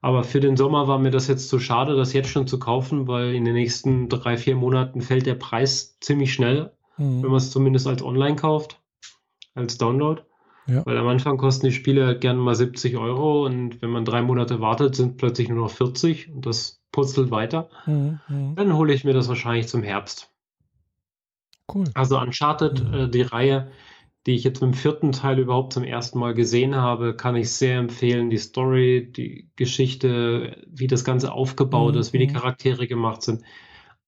Aber 0.00 0.24
für 0.24 0.40
den 0.40 0.56
Sommer 0.56 0.86
war 0.88 0.98
mir 0.98 1.10
das 1.10 1.26
jetzt 1.26 1.48
zu 1.48 1.58
schade, 1.58 1.96
das 1.96 2.12
jetzt 2.12 2.28
schon 2.28 2.46
zu 2.46 2.58
kaufen, 2.58 3.08
weil 3.08 3.34
in 3.34 3.44
den 3.44 3.54
nächsten 3.54 4.08
drei, 4.08 4.36
vier 4.36 4.54
Monaten 4.54 5.00
fällt 5.00 5.26
der 5.26 5.34
Preis 5.34 5.98
ziemlich 6.00 6.32
schnell, 6.32 6.72
mhm. 6.96 7.22
wenn 7.22 7.30
man 7.30 7.38
es 7.38 7.50
zumindest 7.50 7.86
als 7.86 8.02
Online 8.02 8.36
kauft, 8.36 8.80
als 9.54 9.78
Download. 9.78 10.22
Ja. 10.66 10.84
Weil 10.84 10.98
am 10.98 11.06
Anfang 11.06 11.36
kosten 11.36 11.66
die 11.66 11.72
Spiele 11.72 12.18
gerne 12.18 12.40
mal 12.40 12.54
70 12.54 12.96
Euro 12.96 13.46
und 13.46 13.80
wenn 13.82 13.90
man 13.90 14.04
drei 14.04 14.22
Monate 14.22 14.60
wartet, 14.60 14.96
sind 14.96 15.16
plötzlich 15.16 15.48
nur 15.48 15.58
noch 15.58 15.70
40 15.70 16.32
und 16.32 16.44
das 16.44 16.80
putzelt 16.90 17.30
weiter. 17.30 17.68
Mhm, 17.86 18.20
mhm. 18.28 18.54
Dann 18.56 18.74
hole 18.74 18.92
ich 18.92 19.04
mir 19.04 19.12
das 19.12 19.28
wahrscheinlich 19.28 19.68
zum 19.68 19.82
Herbst. 19.82 20.30
Cool. 21.72 21.84
Also 21.94 22.18
Uncharted, 22.18 22.84
mhm. 22.84 22.94
äh, 22.94 23.08
die 23.08 23.22
Reihe, 23.22 23.70
die 24.26 24.34
ich 24.34 24.42
jetzt 24.42 24.60
im 24.60 24.74
vierten 24.74 25.12
Teil 25.12 25.38
überhaupt 25.38 25.72
zum 25.72 25.84
ersten 25.84 26.18
Mal 26.18 26.34
gesehen 26.34 26.74
habe, 26.74 27.14
kann 27.14 27.36
ich 27.36 27.52
sehr 27.52 27.78
empfehlen. 27.78 28.30
Die 28.30 28.38
Story, 28.38 29.12
die 29.14 29.48
Geschichte, 29.54 30.64
wie 30.68 30.88
das 30.88 31.04
Ganze 31.04 31.32
aufgebaut 31.32 31.94
mhm. 31.94 32.00
ist, 32.00 32.12
wie 32.12 32.18
die 32.18 32.26
mhm. 32.26 32.32
Charaktere 32.32 32.88
gemacht 32.88 33.22
sind. 33.22 33.42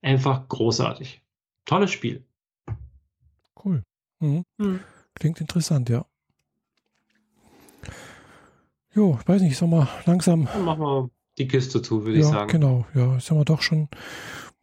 Einfach 0.02 0.48
großartig. 0.48 1.22
Tolles 1.66 1.90
Spiel. 1.90 2.24
Cool. 3.64 3.84
Mhm. 4.20 4.44
Mhm. 4.56 4.80
Klingt 5.14 5.40
interessant, 5.40 5.88
ja. 5.88 6.04
Jo, 8.98 9.16
ich 9.20 9.28
weiß 9.28 9.42
nicht, 9.42 9.56
soll 9.56 9.68
mal 9.68 9.86
langsam. 10.06 10.48
Dann 10.52 10.64
machen 10.64 10.80
wir 10.80 11.10
die 11.38 11.46
Kiste 11.46 11.80
zu, 11.82 12.04
würde 12.04 12.18
ja, 12.18 12.24
ich 12.24 12.32
sagen. 12.32 12.50
Genau, 12.50 12.84
ja, 12.96 13.12
haben 13.12 13.38
wir 13.38 13.44
doch 13.44 13.62
schon 13.62 13.86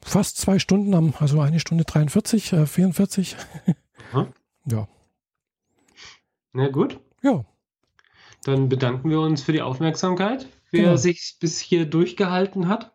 fast 0.04 0.36
zwei 0.36 0.60
Stunden 0.60 0.94
am, 0.94 1.14
also 1.22 1.40
eine 1.40 1.62
Stunde 1.62 1.86
43, 1.86 2.52
äh, 2.52 2.66
44. 2.66 3.38
ja. 4.66 4.88
Na 6.52 6.68
gut. 6.68 7.00
Ja. 7.24 7.46
Dann 8.44 8.68
bedanken 8.68 9.10
wir 9.10 9.22
uns 9.22 9.42
für 9.42 9.54
die 9.54 9.62
Aufmerksamkeit, 9.62 10.50
wer 10.70 10.84
genau. 10.84 10.96
sich 10.98 11.38
bis 11.40 11.62
hier 11.62 11.86
durchgehalten 11.86 12.68
hat. 12.68 12.92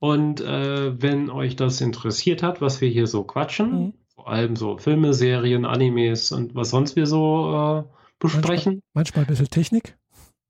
Und 0.00 0.42
äh, 0.42 1.00
wenn 1.00 1.30
euch 1.30 1.56
das 1.56 1.80
interessiert 1.80 2.42
hat, 2.42 2.60
was 2.60 2.82
wir 2.82 2.90
hier 2.90 3.06
so 3.06 3.24
quatschen, 3.24 3.72
mhm. 3.72 3.92
vor 4.14 4.28
allem 4.28 4.54
so 4.54 4.76
Filme, 4.76 5.14
Serien, 5.14 5.64
Animes 5.64 6.30
und 6.30 6.54
was 6.54 6.68
sonst 6.68 6.94
wir 6.94 7.06
so 7.06 7.86
äh, 7.88 7.97
besprechen. 8.18 8.82
Manchmal, 8.92 9.24
manchmal, 9.24 9.24
ein 9.24 9.28
bisschen 9.28 9.50
Technik. 9.50 9.96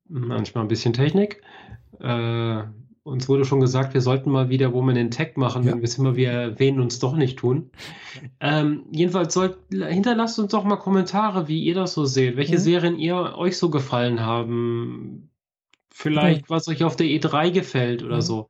Manchmal 0.07 0.63
ein 0.63 0.67
bisschen 0.67 0.93
Technik. 0.93 1.41
Äh, 1.99 2.63
uns 3.03 3.27
wurde 3.27 3.45
schon 3.45 3.59
gesagt, 3.59 3.93
wir 3.93 4.01
sollten 4.01 4.29
mal 4.29 4.49
wieder 4.49 4.73
Woman 4.73 4.95
in 4.95 5.11
Tech 5.11 5.35
machen, 5.35 5.63
ja. 5.63 5.71
wenn 5.71 5.79
wir 5.79 5.85
es 5.85 5.97
immer 5.97 6.15
wieder 6.15 6.31
erwähnen 6.31 6.79
und 6.79 6.91
es 6.91 6.99
doch 6.99 7.15
nicht 7.15 7.39
tun. 7.39 7.71
Ähm, 8.39 8.85
jedenfalls 8.91 9.33
sollt, 9.33 9.57
hinterlasst 9.71 10.39
uns 10.39 10.51
doch 10.51 10.63
mal 10.63 10.77
Kommentare, 10.77 11.47
wie 11.47 11.63
ihr 11.63 11.75
das 11.75 11.93
so 11.93 12.05
seht, 12.05 12.37
welche 12.37 12.55
mhm. 12.55 12.59
Serien 12.59 12.99
ihr 12.99 13.15
euch 13.35 13.57
so 13.57 13.69
gefallen 13.69 14.21
haben. 14.21 15.31
Vielleicht, 15.91 16.43
okay. 16.43 16.49
was 16.49 16.67
euch 16.67 16.83
auf 16.83 16.95
der 16.95 17.07
E3 17.07 17.51
gefällt 17.51 18.03
oder 18.03 18.17
mhm. 18.17 18.21
so. 18.21 18.49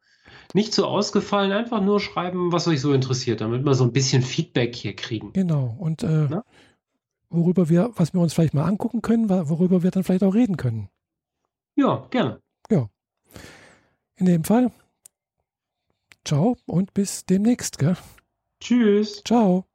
Nicht 0.54 0.74
so 0.74 0.86
ausgefallen, 0.86 1.52
einfach 1.52 1.82
nur 1.82 2.00
schreiben, 2.00 2.52
was 2.52 2.68
euch 2.68 2.82
so 2.82 2.92
interessiert, 2.92 3.42
damit 3.42 3.64
wir 3.64 3.76
so 3.76 3.84
ein 3.84 3.94
bisschen 3.94 4.24
Feedback 4.24 4.76
hier 4.76 4.96
kriegen. 4.96 5.32
Genau. 5.34 5.76
Und 5.78 6.04
äh, 6.04 6.28
worüber 7.30 7.70
wir, 7.70 7.92
was 7.96 8.14
wir 8.14 8.22
uns 8.22 8.34
vielleicht 8.34 8.54
mal 8.54 8.66
angucken 8.66 9.02
können, 9.02 9.30
worüber 9.30 9.84
wir 9.84 9.92
dann 9.92 10.04
vielleicht 10.04 10.24
auch 10.24 10.34
reden 10.34 10.58
können. 10.58 10.90
Ja, 11.76 12.08
gerne. 12.10 12.42
Ja. 12.70 12.90
In 14.16 14.26
dem 14.26 14.44
Fall, 14.44 14.72
ciao 16.26 16.58
und 16.66 16.94
bis 16.94 17.26
demnächst. 17.26 17.78
Gell? 17.78 17.96
Tschüss. 18.60 19.24
Ciao. 19.24 19.69